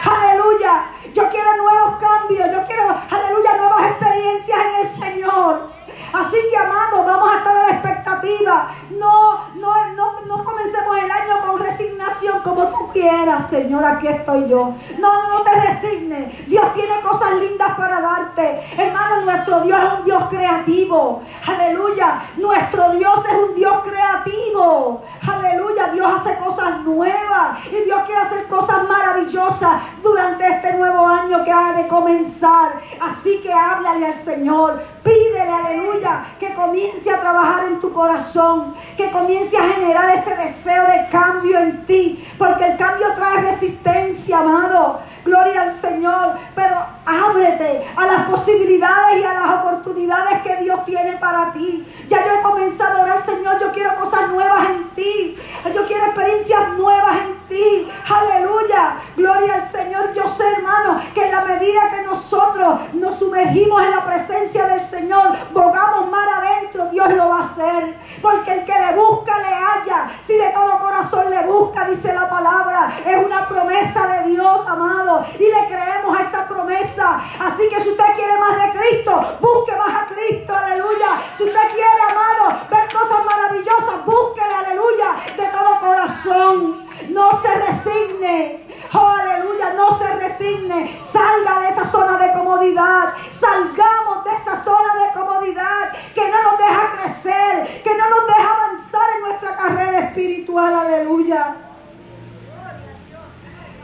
Aleluya. 0.05 0.87
Yo 1.15 1.29
quiero 1.31 1.57
nuevos 1.57 1.97
cambios. 2.01 2.51
Yo 2.51 2.67
quiero, 2.67 3.01
aleluya, 3.11 3.57
nuevas 3.59 3.91
experiencias 3.91 4.59
en 4.59 4.87
el 4.87 4.89
Señor. 4.89 5.76
Así 6.12 6.37
que, 6.51 6.57
amados, 6.57 7.07
vamos 7.07 7.33
a 7.33 7.39
estar 7.39 7.57
a 7.57 7.62
la 7.66 7.70
expectativa. 7.70 8.74
No, 8.91 9.47
no, 9.55 9.91
no, 9.95 10.20
no 10.27 10.45
comencemos 10.45 10.97
el 10.99 11.11
año 11.11 11.47
con 11.47 11.59
resignación 11.59 12.41
como 12.43 12.65
tú 12.69 12.91
quieras, 12.93 13.49
Señor. 13.49 13.85
Aquí 13.85 14.09
estoy 14.09 14.49
yo. 14.49 14.74
No, 14.99 15.28
no 15.28 15.43
te 15.43 15.61
resignes. 15.61 16.47
Dios 16.47 16.73
tiene 16.74 17.01
cosas 17.03 17.35
lindas 17.35 17.74
para 17.77 18.01
darte. 18.01 18.62
Hermano, 18.77 19.23
nuestro 19.23 19.61
Dios 19.61 19.81
es 19.83 19.99
un 19.99 20.05
Dios 20.05 20.23
creativo. 20.28 21.23
Aleluya. 21.47 22.23
Nuestro 22.37 22.91
Dios 22.93 23.24
es 23.27 23.49
un 23.49 23.55
Dios 23.55 23.77
creativo. 23.85 25.03
Aleluya. 25.27 25.89
Dios 25.89 26.12
hace 26.15 26.37
cosas 26.39 26.81
nuevas. 26.83 27.59
Y 27.66 27.85
Dios 27.85 28.03
quiere 28.07 28.20
hacer 28.20 28.47
cosas 28.49 28.89
maravillosas 28.89 29.83
durante 30.03 30.47
este 30.49 30.74
nuevo 30.74 31.07
año 31.07 31.45
que 31.45 31.53
ha 31.53 31.73
de 31.73 31.89
comenzar. 31.89 32.81
Así 33.01 33.41
que 33.43 33.53
háblale 33.53 34.07
al 34.07 34.15
Señor. 34.15 34.83
Pídele, 35.07 35.53
aleluya, 35.53 36.24
que 36.41 36.53
comience 36.53 37.09
a 37.09 37.20
trabajar 37.20 37.69
en 37.69 37.78
tu 37.78 37.93
corazón, 37.93 38.74
que 38.97 39.09
comience 39.12 39.57
a 39.57 39.62
generar 39.62 40.11
ese 40.11 40.35
deseo 40.35 40.83
de 40.83 41.09
cambio 41.12 41.61
en 41.61 41.87
ti, 41.87 42.27
porque 42.37 42.73
el 42.73 42.77
cambio 42.77 43.07
trae 43.15 43.43
resistencia, 43.43 44.41
amado. 44.41 44.99
Gloria 45.27 45.62
al 45.62 45.73
Señor, 45.73 46.35
pero 46.55 46.77
ábrete 47.05 47.85
a 47.97 48.07
las 48.07 48.23
posibilidades 48.27 49.20
y 49.20 49.24
a 49.24 49.35
las 49.35 49.61
oportunidades 49.61 50.43
que 50.43 50.57
Dios 50.62 50.85
tiene 50.85 51.16
para 51.16 51.53
ti. 51.53 51.85
Ya 52.09 52.24
yo 52.24 52.39
he 52.39 52.43
comenzado 52.43 52.98
a 52.98 53.03
orar, 53.03 53.20
Señor, 53.20 53.59
yo 53.61 53.73
quiero 53.73 53.97
cosas 53.97 54.31
nuevas 54.31 54.70
en 54.70 54.89
ti. 54.90 55.36
Yo 55.74 55.86
quiero 55.86 56.07
experiencias 56.07 56.69
nuevas 56.77 57.16
en 57.27 57.48
ti. 57.48 57.90
Aleluya. 58.09 58.98
Gloria 59.16 59.55
al 59.55 59.62
Señor. 59.69 60.15
Yo 60.15 60.27
sé, 60.28 60.44
hermano, 60.57 61.01
que 61.12 61.27
en 61.27 61.32
la 61.32 61.44
medida 61.44 61.90
que 61.90 62.03
nosotros 62.05 62.94
nos 62.94 63.19
sumergimos 63.19 63.82
en 63.82 63.90
la 63.90 64.05
presencia 64.05 64.66
del 64.66 64.81
Señor, 64.81 65.36
bogamos 65.53 66.09
mar 66.09 66.28
adentro, 66.36 66.86
Dios 66.86 67.12
lo 67.15 67.31
va 67.31 67.39
a 67.40 67.44
hacer. 67.44 67.98
Porque 68.23 68.53
el 68.53 68.65
que 68.65 68.73
le 68.73 68.94
busca, 68.94 69.39
le 69.39 69.55
halla. 69.55 70.11
Si 70.24 70.35
de 70.35 70.51
todo 70.51 70.78
corazón 70.78 71.31
le 71.31 71.47
busca, 71.47 71.89
dice 71.89 72.15
la 72.15 72.28
palabra, 72.28 72.93
es 73.05 73.24
una 73.24 73.48
promesa 73.48 74.07
de 74.07 74.31
Dios, 74.31 74.69
amado. 74.69 75.16
Y 75.39 75.45
le 75.45 75.67
creemos 75.69 76.19
a 76.19 76.23
esa 76.23 76.49
promesa. 76.49 77.21
Así 77.41 77.69
que 77.69 77.81
si 77.81 77.91
usted 77.91 78.05
quiere 78.17 78.39
más 78.39 78.57
de 78.57 78.79
Cristo, 78.79 79.39
busque 79.41 79.77
más 79.77 80.03
a 80.03 80.07
Cristo. 80.07 80.55
Aleluya. 80.55 81.23
Si 81.37 81.45
usted 81.45 81.69
quiere, 81.75 82.01
amado, 82.11 82.61
ver 82.71 82.93
cosas 82.93 83.25
maravillosas, 83.25 84.05
búsquele, 84.05 84.55
aleluya, 84.55 85.17
de 85.37 85.47
todo 85.47 85.81
corazón. 85.81 86.87
No 87.11 87.41
se 87.41 87.55
resigne. 87.55 88.67
Oh, 88.93 89.07
aleluya, 89.07 89.75
no 89.75 89.91
se 89.93 90.15
resigne. 90.17 91.01
Salga 91.05 91.61
de 91.61 91.69
esa 91.69 91.85
zona 91.85 92.19
de 92.19 92.33
comodidad. 92.33 93.15
Salgamos 93.33 94.25
de 94.25 94.35
esa 94.35 94.63
zona 94.63 94.95
de 94.95 95.13
comodidad 95.13 95.93
que 96.15 96.29
no 96.31 96.43
nos 96.43 96.59
deja 96.59 96.93
crecer, 96.93 97.83
que 97.83 97.95
no 97.97 98.11
nos 98.11 98.27
deja 98.27 98.55
avanzar 98.55 99.09
en 99.17 99.23
nuestra 99.23 99.57
carrera 99.57 100.01
espiritual. 100.01 100.75
Aleluya. 100.75 101.76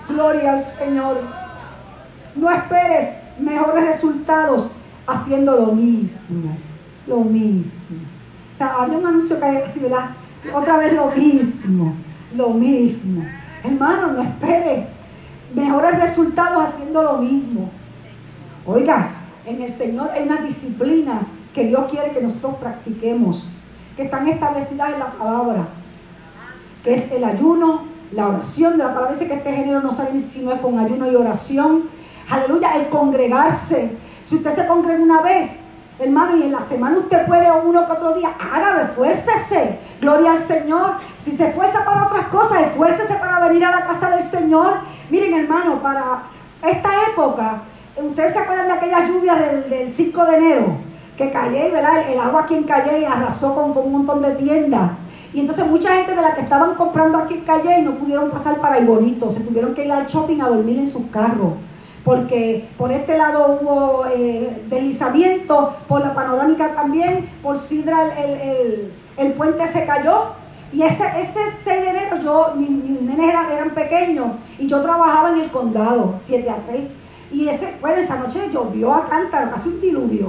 Gloria 0.09 0.53
al 0.55 0.62
Señor. 0.62 1.20
No 2.35 2.51
esperes 2.51 3.16
mejores 3.39 3.87
resultados 3.87 4.70
haciendo 5.07 5.57
lo 5.57 5.73
mismo. 5.73 6.57
Lo 7.07 7.20
mismo. 7.20 7.99
O 8.55 8.59
sea, 8.59 8.74
había 8.81 8.99
un 8.99 9.07
anuncio 9.07 9.39
que 9.41 9.81
¿verdad? 9.81 10.11
Otra 10.55 10.77
vez 10.77 10.95
lo 10.95 11.11
mismo 11.11 11.95
lo 12.37 12.51
mismo. 12.51 13.24
Hermano, 13.62 14.12
no 14.12 14.23
espere 14.23 14.87
mejores 15.55 16.01
resultados 16.01 16.65
haciendo 16.65 17.03
lo 17.03 17.19
mismo. 17.19 17.70
Oiga, 18.65 19.11
en 19.47 19.62
el 19.62 19.73
Señor 19.73 20.11
hay 20.11 20.24
unas 20.24 20.45
disciplinas 20.45 21.39
que 21.55 21.66
Dios 21.66 21.91
quiere 21.91 22.12
que 22.12 22.23
nosotros 22.23 22.57
practiquemos, 22.57 23.49
que 23.97 24.05
están 24.05 24.27
establecidas 24.29 24.95
en 24.95 24.99
la 25.01 25.12
palabra, 25.12 25.69
que 26.85 26.95
es 26.95 27.11
el 27.12 27.24
ayuno, 27.24 27.85
la 28.12 28.28
oración, 28.28 28.78
la 28.78 28.89
palabra 28.89 29.12
dice 29.12 29.26
que 29.26 29.34
este 29.34 29.52
género 29.52 29.80
no 29.80 29.93
sabe 29.93 30.20
si 30.20 30.44
no 30.44 30.52
es 30.52 30.60
con 30.60 30.78
ayuno 30.78 31.10
y 31.10 31.14
oración. 31.14 31.84
Aleluya, 32.28 32.76
el 32.76 32.89
congregarse. 32.89 33.97
Si 34.28 34.36
usted 34.36 34.55
se 34.55 34.66
congrega 34.66 35.02
una 35.02 35.22
vez, 35.22 35.64
hermano, 35.98 36.36
y 36.36 36.43
en 36.43 36.52
la 36.52 36.62
semana 36.62 36.98
usted 36.98 37.26
puede 37.26 37.51
uno 37.51 37.86
que 37.86 37.93
otro 37.93 38.14
día, 38.14 38.30
hágalo, 38.39 38.82
esfuércese. 38.82 39.78
Gloria 40.01 40.32
al 40.32 40.39
Señor. 40.39 40.94
Si 41.22 41.32
se 41.32 41.48
esfuerza 41.48 41.84
para 41.84 42.06
otras 42.06 42.26
cosas, 42.26 42.62
esfuércese 42.62 43.14
para 43.14 43.48
venir 43.48 43.64
a 43.64 43.70
la 43.70 43.86
casa 43.86 44.10
del 44.10 44.24
Señor. 44.24 44.74
Miren, 45.10 45.34
hermano, 45.34 45.82
para 45.82 46.22
esta 46.62 46.90
época, 47.10 47.62
ustedes 47.97 48.32
se 48.32 48.39
acuerdan 48.39 48.66
de 48.66 48.72
aquellas 48.72 49.09
lluvias 49.09 49.39
del, 49.68 49.90
5 49.90 50.24
de 50.26 50.36
enero, 50.36 50.66
que 51.16 51.30
cayó, 51.30 51.72
¿verdad? 51.72 52.09
El 52.09 52.18
agua 52.18 52.43
aquí 52.43 52.55
en 52.55 52.64
Calle 52.64 53.06
arrasó 53.06 53.55
con, 53.55 53.76
un 53.76 53.93
montón 53.93 54.22
de 54.22 54.34
tiendas. 54.36 54.90
Y 55.35 55.41
entonces 55.41 55.67
mucha 55.67 55.97
gente 55.97 56.15
de 56.15 56.21
la 56.21 56.35
que 56.35 56.43
estaban 56.43 56.75
comprando 56.75 57.19
aquí 57.19 57.35
en 57.35 57.45
Calle 57.45 57.83
no 57.83 57.95
pudieron 57.95 58.31
pasar 58.31 58.61
para 58.61 58.79
el 58.79 58.87
bonito, 58.87 59.31
se 59.33 59.41
tuvieron 59.41 59.75
que 59.75 59.85
ir 59.85 59.93
al 59.93 60.07
shopping 60.07 60.41
a 60.41 60.49
dormir 60.49 60.79
en 60.79 60.91
sus 60.91 61.07
carros 61.07 61.53
porque 62.05 62.69
por 62.77 62.91
este 62.91 63.17
lado 63.17 63.61
hubo 63.61 64.05
eh, 64.13 64.65
deslizamiento, 64.69 65.73
por 65.87 66.01
la 66.01 66.13
panorámica 66.13 66.75
también, 66.75 67.29
por 67.41 67.61
Sidra 67.61 68.19
el, 68.19 68.93
el 69.17 69.33
puente 69.35 69.69
se 69.69 69.87
cayó 69.87 70.33
y 70.73 70.83
ese, 70.83 71.05
ese 71.21 71.41
6 71.65 71.65
de 71.65 71.91
enero 71.91 72.17
yo, 72.23 72.55
mis, 72.57 72.71
nenes 73.03 73.35
eran, 73.51 73.71
pequeños 73.71 74.29
y 74.59 74.67
yo 74.67 74.81
trabajaba 74.81 75.33
en 75.33 75.41
el 75.41 75.51
condado, 75.51 76.15
7 76.25 76.49
a 76.49 76.57
3. 76.67 76.81
Y 77.31 77.49
ese, 77.49 77.77
bueno, 77.81 77.99
esa 77.99 78.19
noche 78.19 78.51
llovió 78.53 78.95
a 78.95 79.07
cántaro, 79.07 79.51
casi 79.51 79.69
un 79.69 79.81
diluvio. 79.81 80.29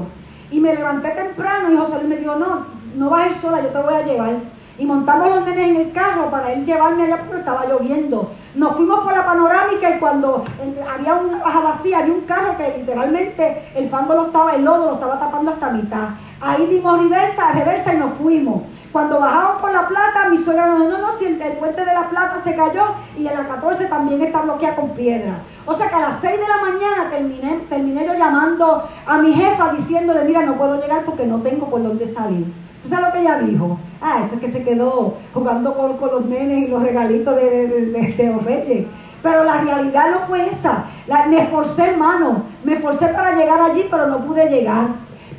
Y 0.51 0.59
me 0.59 0.75
levanté 0.75 1.11
temprano 1.11 1.71
y 1.71 1.77
José 1.77 1.95
Luis 1.99 2.09
me 2.09 2.17
dijo, 2.17 2.35
no, 2.35 2.65
no 2.95 3.09
vas 3.09 3.23
a 3.23 3.29
ir 3.29 3.35
sola, 3.35 3.63
yo 3.63 3.69
te 3.69 3.81
voy 3.81 3.93
a 3.93 4.05
llevar. 4.05 4.33
Y 4.77 4.85
montamos 4.85 5.29
los 5.29 5.45
nenes 5.45 5.69
en 5.69 5.75
el 5.77 5.91
carro 5.91 6.31
para 6.31 6.51
él 6.51 6.65
llevarme 6.65 7.03
allá 7.03 7.17
porque 7.19 7.37
estaba 7.37 7.65
lloviendo. 7.67 8.31
Nos 8.55 8.75
fuimos 8.75 9.03
por 9.03 9.13
la 9.13 9.23
panorámica 9.23 9.95
y 9.95 9.99
cuando 9.99 10.43
había 10.91 11.13
una 11.15 11.43
baja 11.43 11.59
vacía, 11.59 11.99
había 11.99 12.13
un 12.13 12.21
carro 12.21 12.57
que 12.57 12.79
literalmente 12.79 13.71
el 13.75 13.87
fango 13.87 14.15
lo 14.15 14.25
estaba, 14.27 14.55
el 14.55 14.65
lodo 14.65 14.85
lo 14.85 14.93
estaba 14.93 15.19
tapando 15.19 15.51
hasta 15.51 15.69
mitad. 15.69 16.09
Ahí 16.41 16.65
dimos 16.65 17.01
reversa, 17.01 17.51
reversa 17.51 17.93
y 17.93 17.97
nos 17.97 18.13
fuimos. 18.15 18.63
Cuando 18.91 19.19
bajamos 19.19 19.61
por 19.61 19.71
la 19.71 19.87
plata, 19.87 20.29
mi 20.29 20.37
suegra 20.37 20.67
nos 20.67 20.79
dijo, 20.79 20.91
no, 20.91 20.97
no, 20.99 21.13
si 21.13 21.25
el, 21.25 21.37
puente 21.37 21.85
de 21.85 21.93
la 21.93 22.09
plata 22.09 22.39
se 22.43 22.55
cayó 22.55 22.83
y 23.17 23.27
en 23.27 23.33
la 23.33 23.47
14 23.47 23.85
también 23.85 24.21
está 24.21 24.41
bloqueada 24.41 24.75
con 24.75 24.89
piedra. 24.89 25.39
O 25.65 25.73
sea 25.73 25.89
que 25.89 25.95
a 25.95 26.09
las 26.09 26.19
6 26.19 26.39
de 26.39 26.47
la 26.47 26.57
mañana 26.57 27.09
terminé, 27.09 27.61
terminé 27.69 28.05
yo 28.05 28.13
llamando 28.13 28.83
a 29.05 29.17
mi 29.19 29.33
jefa 29.33 29.71
diciéndole, 29.73 30.25
mira, 30.25 30.43
no 30.43 30.57
puedo 30.57 30.81
llegar 30.81 31.03
porque 31.05 31.25
no 31.25 31.41
tengo 31.41 31.69
por 31.69 31.81
dónde 31.81 32.07
salir. 32.07 32.53
¿Tú 32.83 32.89
sabes 32.89 33.05
lo 33.07 33.13
que 33.13 33.21
ella 33.21 33.39
dijo? 33.39 33.79
Ah, 34.01 34.21
eso 34.25 34.35
es 34.35 34.41
que 34.41 34.51
se 34.51 34.63
quedó 34.63 35.15
jugando 35.33 35.73
con, 35.73 36.11
los 36.11 36.25
nenes 36.25 36.67
y 36.67 36.67
los 36.67 36.83
regalitos 36.83 37.35
de, 37.37 37.67
de, 37.67 38.27
los 38.27 38.43
reyes. 38.43 38.87
Pero 39.21 39.45
la 39.45 39.61
realidad 39.61 40.11
no 40.11 40.19
fue 40.27 40.49
esa. 40.49 40.85
me 41.29 41.41
esforcé, 41.41 41.91
hermano. 41.91 42.43
Me 42.65 42.73
esforcé 42.73 43.07
para 43.07 43.35
llegar 43.35 43.61
allí, 43.61 43.87
pero 43.89 44.07
no 44.07 44.25
pude 44.25 44.49
llegar. 44.49 44.87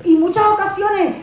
Y 0.04 0.16
muchas 0.16 0.44
ocasiones 0.46 1.16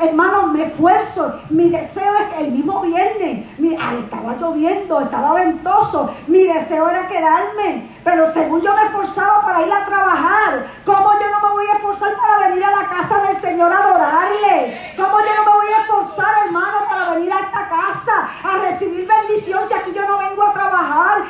hermano, 0.00 0.48
me 0.48 0.64
esfuerzo. 0.64 1.40
Mi 1.50 1.70
deseo 1.70 2.14
es 2.14 2.34
que 2.34 2.44
el 2.44 2.52
mismo 2.52 2.80
viernes, 2.80 3.46
estaba 3.58 4.36
lloviendo, 4.36 5.00
estaba 5.00 5.34
ventoso. 5.34 6.10
Mi 6.26 6.44
deseo 6.44 6.88
era 6.88 7.06
quedarme. 7.06 7.88
Pero 8.08 8.32
según 8.32 8.62
yo 8.62 8.72
me 8.72 8.84
esforzaba 8.84 9.42
para 9.42 9.66
ir 9.66 9.70
a 9.70 9.84
trabajar, 9.84 10.66
¿cómo 10.86 11.12
yo 11.20 11.30
no 11.30 11.46
me 11.46 11.52
voy 11.52 11.66
a 11.66 11.74
esforzar 11.74 12.16
para 12.16 12.48
venir 12.48 12.64
a 12.64 12.70
la 12.70 12.88
casa 12.88 13.22
del 13.24 13.36
Señor 13.36 13.70
a 13.70 13.82
adorarle? 13.82 14.94
¿Cómo 14.96 15.20
yo 15.20 15.26
no 15.36 15.44
me 15.44 15.58
voy 15.58 15.72
a 15.74 15.80
esforzar, 15.82 16.46
hermano, 16.46 16.78
para 16.88 17.10
venir 17.10 17.30
a 17.30 17.40
esta 17.40 17.68
casa 17.68 18.30
a 18.44 18.58
recibir 18.60 19.06
bendición 19.06 19.60
si 19.68 19.74
aquí 19.74 19.92
yo 19.92 20.08
no 20.08 20.16
vengo 20.16 20.42
a 20.42 20.52
trabajar? 20.54 21.22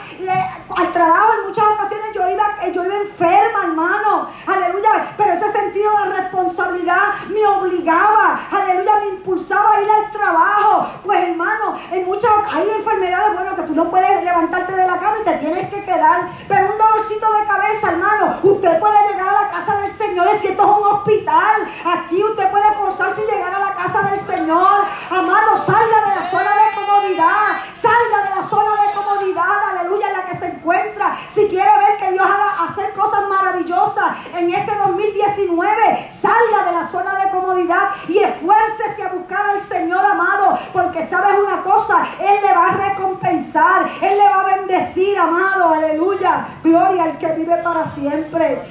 al 0.77 0.93
trabajo 0.93 1.33
en 1.41 1.49
muchas 1.49 1.65
ocasiones 1.65 2.15
yo 2.15 2.29
iba, 2.29 2.45
yo 2.73 2.85
iba 2.85 2.95
enferma, 2.97 3.65
hermano. 3.65 4.29
Aleluya. 4.47 5.13
Pero 5.17 5.33
ese 5.33 5.51
sentido 5.53 5.91
de 6.05 6.11
responsabilidad 6.21 7.15
me 7.29 7.47
obligaba 7.47 8.41
aleluya, 8.51 8.93
me 9.01 9.09
impulsaba 9.17 9.77
a 9.77 9.83
ir 9.83 9.91
al 9.91 10.11
trabajo. 10.13 10.87
Pues 11.05 11.29
hermano, 11.29 11.79
en 11.91 12.07
muchas 12.07 12.31
hay 12.51 12.69
enfermedades, 12.69 13.35
bueno, 13.35 13.57
que 13.57 13.63
tú 13.63 13.75
no 13.75 13.91
puedes 13.91 14.25
levantarte 14.25 14.73
de 14.73 14.87
la 14.87 14.99
cama 14.99 15.17
y 15.21 15.25
te 15.25 15.39
tienes 15.39 15.71
que 15.71 15.85
quedar. 15.85 16.29
Pero 16.47 16.68
un 16.71 16.79
dolorcito 16.79 17.33
de 17.33 17.47
cabeza, 17.47 17.91
hermano, 17.93 18.37
usted 18.43 18.79
puede 18.79 19.09
llegar 19.09 19.29
a 19.29 19.43
la 19.43 19.51
casa 19.51 19.77
del 19.79 19.91
Señor, 19.91 20.29
si 20.41 20.49
esto 20.49 20.63
es 20.63 20.79
un 20.79 20.87
hospital, 20.87 21.69
aquí 21.85 22.23
usted 22.23 22.51
puede 22.51 22.71
forzarse 22.75 23.23
y 23.23 23.31
llegar 23.31 23.55
a 23.55 23.59
la 23.59 23.75
casa 23.75 24.03
del 24.03 24.19
Señor. 24.19 24.85
Amado, 25.11 25.57
salga 25.57 26.01
de 26.09 26.21
la 26.21 26.31
zona 26.31 26.51
de 26.55 26.75
comodidad, 26.75 27.59
salga 27.81 28.29
de 28.29 28.41
la 28.41 28.49
zona 28.49 28.83
de 28.83 28.93
comodidad, 28.95 29.71
aleluya, 29.71 30.09
en 30.09 30.13
la 30.19 30.27
que 30.27 30.37
se 30.37 30.47
encuentra. 30.47 31.17
Si 31.35 31.49
quiere 31.49 31.71
ver 31.79 31.99
que 31.99 32.13
Dios 32.13 32.27
haga 32.27 32.65
hacer 32.69 32.93
cosas 32.95 33.29
maravillosas 33.29 34.17
en 34.35 34.53
este 34.53 34.75
2019, 34.75 36.11
salga 36.21 36.65
de 36.67 36.73
la 36.73 36.87
zona 36.87 37.25
de 37.25 37.31
comodidad 37.31 37.91
y 38.09 38.19
esfuércese 38.19 39.05
a 39.05 39.13
buscar 39.13 39.51
al 39.51 39.63
Señor 39.63 40.05
amado, 40.05 40.59
porque 40.73 41.07
sabes 41.07 41.39
una 41.39 41.63
cosa, 41.63 42.07
Él 42.21 42.41
le 42.43 42.55
va 42.55 42.69
a 42.69 42.89
recompensar, 42.89 43.89
Él 44.01 44.19
le 44.19 44.29
va 44.29 44.41
a 44.43 44.57
bendecir, 44.57 45.19
amado, 45.19 45.75
aleluya. 45.75 46.47
Gloria 46.63 47.05
al 47.05 47.19
que 47.19 47.33
vive 47.33 47.57
para 47.59 47.85
siempre. 47.85 48.63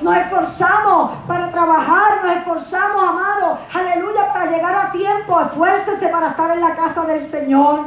Nos 0.00 0.16
esforzamos 0.16 1.12
para 1.26 1.50
trabajar, 1.50 2.24
nos 2.24 2.36
esforzamos, 2.36 3.08
amado, 3.08 3.58
aleluya, 3.72 4.32
para 4.32 4.50
llegar 4.50 4.74
a 4.86 4.92
tiempo. 4.92 5.40
Esfuércese 5.40 6.08
para 6.08 6.30
estar 6.30 6.50
en 6.50 6.60
la 6.60 6.74
casa 6.74 7.02
del 7.06 7.22
Señor. 7.22 7.86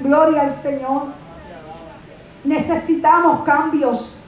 Gloria 0.00 0.42
al 0.42 0.52
Señor. 0.52 1.04
Necesitamos 2.44 3.42
cambios. 3.42 4.18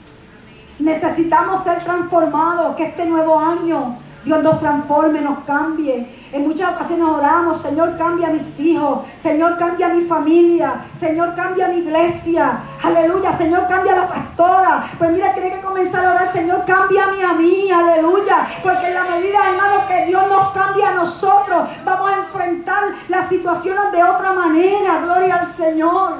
Necesitamos 0.78 1.64
ser 1.64 1.78
transformados. 1.78 2.76
Que 2.76 2.84
este 2.84 3.06
nuevo 3.06 3.38
año 3.38 3.96
Dios 4.24 4.42
nos 4.42 4.58
transforme, 4.58 5.20
nos 5.20 5.44
cambie. 5.44 6.06
En 6.32 6.48
muchas 6.48 6.74
ocasiones 6.74 7.06
oramos, 7.06 7.60
Señor, 7.60 7.96
cambia 7.98 8.28
a 8.28 8.30
mis 8.30 8.58
hijos, 8.58 9.00
Señor, 9.22 9.58
cambia 9.58 9.86
a 9.86 9.94
mi 9.94 10.04
familia, 10.04 10.74
Señor, 10.98 11.34
cambia 11.34 11.66
a 11.66 11.68
mi 11.68 11.78
iglesia. 11.78 12.60
Aleluya, 12.82 13.32
Señor, 13.32 13.68
cambia 13.68 13.92
a 13.92 13.96
la 13.96 14.08
pastora. 14.08 14.90
Pues 14.98 15.10
mira, 15.12 15.34
tiene 15.34 15.52
que 15.52 15.60
comenzar 15.60 16.04
a 16.04 16.12
orar, 16.12 16.28
Señor, 16.28 16.64
cambia 16.64 17.04
a 17.04 17.34
mí, 17.34 17.70
aleluya. 17.70 18.46
Porque 18.62 18.88
en 18.88 18.94
la 18.94 19.04
medida, 19.04 19.50
hermano, 19.50 19.86
que 19.86 20.06
Dios 20.06 20.22
nos 20.28 20.52
cambia 20.52 20.90
a 20.90 20.94
nosotros, 20.94 21.68
vamos 21.84 22.10
a 22.10 22.16
enfrentar 22.18 22.82
las 23.08 23.28
situaciones 23.28 23.92
de 23.92 24.02
otra 24.02 24.32
manera. 24.32 25.00
Gloria 25.02 25.36
al 25.36 25.46
Señor. 25.46 26.14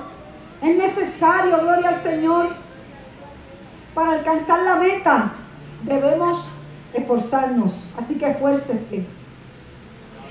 Es 0.60 0.76
necesario, 0.76 1.58
gloria 1.60 1.88
al 1.88 1.96
Señor. 1.96 2.48
Para 3.94 4.12
alcanzar 4.12 4.60
la 4.60 4.76
meta, 4.76 5.32
debemos 5.82 6.53
esforzarnos. 6.94 7.90
Así 7.98 8.14
que 8.14 8.30
esfuércese. 8.30 9.04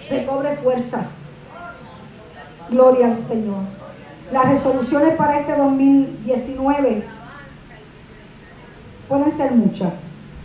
Recobre 0.10 0.56
fuerzas. 0.57 1.19
Gloria 2.69 3.07
al 3.07 3.15
Señor. 3.15 3.64
Las 4.31 4.49
resoluciones 4.49 5.15
para 5.15 5.40
este 5.40 5.56
2019 5.56 7.03
pueden 9.07 9.31
ser 9.31 9.52
muchas, 9.52 9.94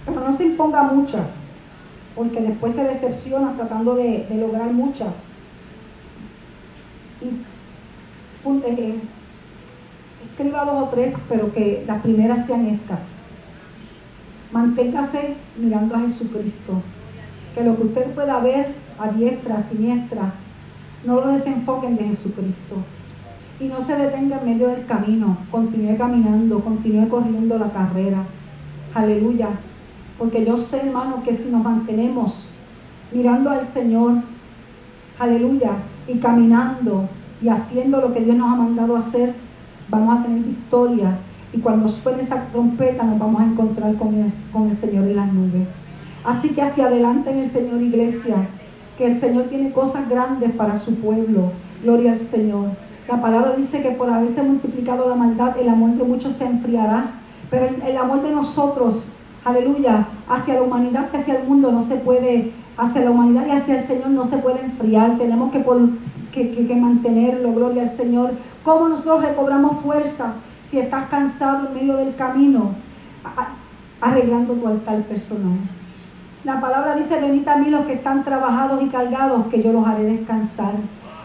pero 0.04 0.20
no 0.20 0.36
se 0.36 0.46
imponga 0.46 0.82
muchas, 0.82 1.26
porque 2.14 2.40
después 2.40 2.74
se 2.74 2.84
decepciona 2.84 3.54
tratando 3.54 3.94
de, 3.94 4.26
lograr 4.30 4.70
muchas. 4.72 5.14
Eh, 8.44 9.00
escriba 10.30 10.64
dos 10.64 10.82
o 10.82 10.88
tres, 10.88 11.14
pero 11.28 11.52
que 11.52 11.84
las 11.86 12.02
primeras 12.02 12.46
sean 12.46 12.66
estas 12.66 13.17
Manténgase 14.52 15.36
mirando 15.58 15.94
a 15.94 16.00
Jesucristo. 16.00 16.80
Que 17.54 17.64
lo 17.64 17.76
que 17.76 17.82
usted 17.84 18.14
pueda 18.14 18.38
ver 18.40 18.74
a 18.98 19.08
diestra, 19.08 19.58
a 19.58 19.62
siniestra, 19.62 20.32
no 21.04 21.16
lo 21.16 21.28
desenfoquen 21.28 21.96
de 21.96 22.04
Jesucristo. 22.04 22.76
Y 23.60 23.64
no 23.64 23.82
se 23.82 23.96
detenga 23.96 24.38
en 24.38 24.46
medio 24.46 24.68
del 24.68 24.86
camino. 24.86 25.36
Continúe 25.50 25.96
caminando, 25.96 26.60
continúe 26.60 27.08
corriendo 27.08 27.58
la 27.58 27.70
carrera. 27.70 28.24
Aleluya. 28.94 29.48
Porque 30.18 30.44
yo 30.44 30.56
sé, 30.56 30.86
hermano, 30.86 31.22
que 31.22 31.34
si 31.34 31.50
nos 31.50 31.62
mantenemos 31.62 32.50
mirando 33.12 33.50
al 33.50 33.66
Señor, 33.66 34.14
aleluya, 35.18 35.72
y 36.06 36.18
caminando 36.18 37.08
y 37.42 37.48
haciendo 37.48 38.00
lo 38.00 38.12
que 38.12 38.20
Dios 38.20 38.36
nos 38.36 38.52
ha 38.52 38.56
mandado 38.56 38.96
hacer, 38.96 39.34
vamos 39.88 40.18
a 40.18 40.22
tener 40.22 40.42
victoria 40.42 41.18
y 41.52 41.60
cuando 41.60 41.88
suene 41.88 42.22
esa 42.22 42.44
trompeta 42.46 43.04
nos 43.04 43.18
vamos 43.18 43.40
a 43.40 43.46
encontrar 43.46 43.94
con 43.94 44.14
el, 44.14 44.32
con 44.52 44.68
el 44.68 44.76
Señor 44.76 45.04
en 45.04 45.16
las 45.16 45.32
nubes. 45.32 45.66
Así 46.24 46.50
que 46.50 46.62
hacia 46.62 46.86
adelante 46.86 47.30
en 47.30 47.38
el 47.38 47.48
Señor 47.48 47.80
iglesia, 47.80 48.36
que 48.98 49.06
el 49.06 49.18
Señor 49.18 49.44
tiene 49.44 49.72
cosas 49.72 50.08
grandes 50.08 50.52
para 50.52 50.78
su 50.78 50.96
pueblo. 50.96 51.52
Gloria 51.82 52.12
al 52.12 52.18
Señor. 52.18 52.70
La 53.08 53.22
palabra 53.22 53.54
dice 53.56 53.80
que 53.80 53.92
por 53.92 54.10
haberse 54.10 54.42
multiplicado 54.42 55.08
la 55.08 55.14
maldad, 55.14 55.56
el 55.58 55.68
amor 55.68 55.90
de 55.92 56.04
muchos 56.04 56.36
se 56.36 56.44
enfriará. 56.44 57.12
Pero 57.50 57.68
el, 57.86 57.96
amor 57.96 58.22
de 58.22 58.34
nosotros, 58.34 59.04
aleluya, 59.44 60.06
hacia 60.28 60.54
la 60.54 60.62
humanidad 60.62 61.10
que 61.10 61.16
hacia 61.16 61.38
el 61.38 61.48
mundo 61.48 61.72
no 61.72 61.82
se 61.86 61.96
puede, 61.96 62.52
hacia 62.76 63.02
la 63.02 63.10
humanidad 63.10 63.46
y 63.46 63.52
hacia 63.52 63.78
el 63.78 63.84
Señor 63.84 64.10
no 64.10 64.26
se 64.26 64.36
puede 64.38 64.60
enfriar. 64.60 65.16
Tenemos 65.16 65.50
que, 65.52 65.64
que, 66.32 66.66
que 66.66 66.74
mantenerlo, 66.74 67.54
gloria 67.54 67.84
al 67.84 67.90
Señor. 67.90 68.32
¿Cómo 68.64 68.88
nosotros 68.88 69.22
recobramos 69.22 69.80
fuerzas? 69.80 70.42
Si 70.70 70.78
estás 70.78 71.08
cansado 71.08 71.68
en 71.68 71.74
medio 71.74 71.96
del 71.96 72.14
camino, 72.16 72.74
arreglando 74.00 74.54
tu 74.54 74.66
altar 74.66 75.02
personal. 75.02 75.58
La 76.44 76.60
palabra 76.60 76.94
dice, 76.94 77.20
venid 77.20 77.46
a 77.48 77.56
mí 77.56 77.70
los 77.70 77.84
que 77.86 77.94
están 77.94 78.22
trabajados 78.22 78.82
y 78.82 78.88
cargados, 78.88 79.46
que 79.48 79.62
yo 79.62 79.72
los 79.72 79.86
haré 79.86 80.04
descansar. 80.04 80.74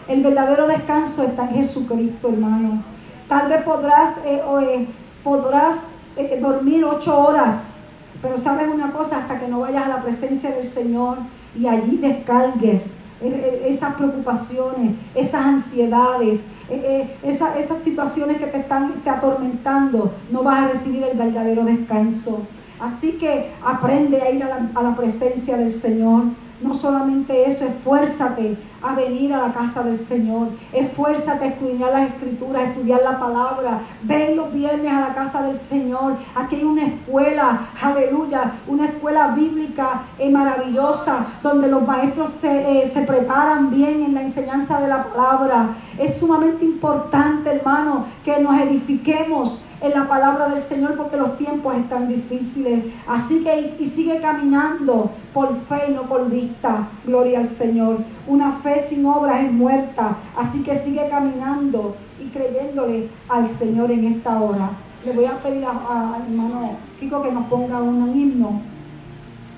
El 0.08 0.22
verdadero 0.22 0.66
descanso 0.66 1.22
está 1.22 1.48
en 1.48 1.54
Jesucristo, 1.56 2.28
hermano. 2.28 2.82
Tal 3.28 3.48
vez 3.48 3.62
podrás, 3.62 4.18
eh, 4.24 4.42
eh, 4.62 4.88
podrás 5.22 5.90
eh, 6.16 6.38
dormir 6.40 6.84
ocho 6.84 7.18
horas, 7.18 7.84
pero 8.20 8.38
sabes 8.38 8.68
una 8.68 8.90
cosa, 8.92 9.18
hasta 9.18 9.38
que 9.38 9.48
no 9.48 9.60
vayas 9.60 9.86
a 9.86 9.88
la 9.88 10.02
presencia 10.02 10.50
del 10.50 10.66
Señor 10.66 11.18
y 11.58 11.66
allí 11.66 11.96
descargues 11.98 12.92
esas 13.24 13.94
preocupaciones, 13.94 14.96
esas 15.14 15.44
ansiedades, 15.44 16.40
eh, 16.68 17.16
eh, 17.22 17.38
esas 17.58 17.82
situaciones 17.82 18.38
que 18.38 18.46
te 18.46 18.58
están 18.58 18.92
te 19.02 19.10
atormentando, 19.10 20.12
no 20.30 20.42
vas 20.42 20.64
a 20.64 20.68
recibir 20.72 21.02
el 21.04 21.16
verdadero 21.16 21.64
descanso. 21.64 22.42
Así 22.80 23.12
que 23.12 23.52
aprende 23.64 24.20
a 24.20 24.30
ir 24.30 24.42
a 24.42 24.82
la 24.82 24.96
presencia 24.96 25.56
del 25.56 25.72
Señor. 25.72 26.24
No 26.64 26.72
solamente 26.72 27.50
eso, 27.50 27.66
esfuérzate 27.66 28.56
a 28.80 28.94
venir 28.94 29.34
a 29.34 29.48
la 29.48 29.52
casa 29.52 29.82
del 29.82 29.98
Señor. 29.98 30.48
Esfuérzate 30.72 31.44
a 31.44 31.48
estudiar 31.48 31.92
las 31.92 32.08
escrituras, 32.08 32.62
a 32.62 32.66
estudiar 32.70 33.02
la 33.02 33.20
palabra. 33.20 33.80
Ven 34.02 34.34
los 34.36 34.50
viernes 34.50 34.90
a 34.90 35.00
la 35.00 35.14
casa 35.14 35.42
del 35.42 35.56
Señor. 35.56 36.14
Aquí 36.34 36.56
hay 36.56 36.64
una 36.64 36.86
escuela, 36.86 37.66
aleluya, 37.82 38.52
una 38.66 38.86
escuela 38.86 39.28
bíblica 39.28 40.04
eh, 40.18 40.30
maravillosa 40.30 41.26
donde 41.42 41.68
los 41.68 41.86
maestros 41.86 42.30
se, 42.40 42.48
eh, 42.48 42.90
se 42.90 43.02
preparan 43.02 43.70
bien 43.70 44.02
en 44.02 44.14
la 44.14 44.22
enseñanza 44.22 44.80
de 44.80 44.88
la 44.88 45.04
palabra. 45.04 45.74
Es 45.98 46.16
sumamente 46.16 46.64
importante, 46.64 47.50
hermano, 47.50 48.06
que 48.24 48.40
nos 48.40 48.58
edifiquemos 48.58 49.62
en 49.84 49.92
la 49.92 50.08
palabra 50.08 50.48
del 50.48 50.62
Señor 50.62 50.96
porque 50.96 51.16
los 51.16 51.36
tiempos 51.36 51.76
están 51.76 52.08
difíciles. 52.08 52.84
Así 53.06 53.44
que 53.44 53.76
y 53.78 53.86
sigue 53.86 54.20
caminando 54.20 55.10
por 55.32 55.54
fe 55.54 55.90
y 55.90 55.92
no 55.92 56.02
por 56.02 56.30
vista. 56.30 56.88
Gloria 57.04 57.40
al 57.40 57.48
Señor. 57.48 57.98
Una 58.26 58.52
fe 58.52 58.84
sin 58.88 59.04
obras 59.04 59.44
es 59.44 59.52
muerta. 59.52 60.16
Así 60.36 60.62
que 60.62 60.76
sigue 60.76 61.06
caminando 61.10 61.96
y 62.18 62.28
creyéndole 62.30 63.10
al 63.28 63.48
Señor 63.50 63.90
en 63.90 64.06
esta 64.06 64.40
hora. 64.40 64.70
Le 65.04 65.12
voy 65.12 65.26
a 65.26 65.42
pedir 65.42 65.64
al 65.66 66.22
hermano 66.22 66.76
Kiko 66.98 67.22
que 67.22 67.32
nos 67.32 67.44
ponga 67.46 67.82
un 67.82 68.08
himno. 68.18 68.62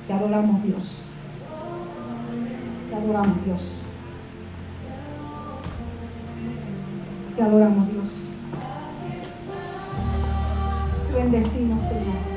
Que 0.08 0.12
adoramos 0.12 0.62
Dios. 0.64 1.02
Que 2.90 2.96
adoramos 2.96 3.44
Dios. 3.44 3.74
Que 7.36 7.42
adoramos 7.42 7.92
Dios. 7.92 8.25
Bendecimos, 11.16 11.80
Señor. 11.88 12.35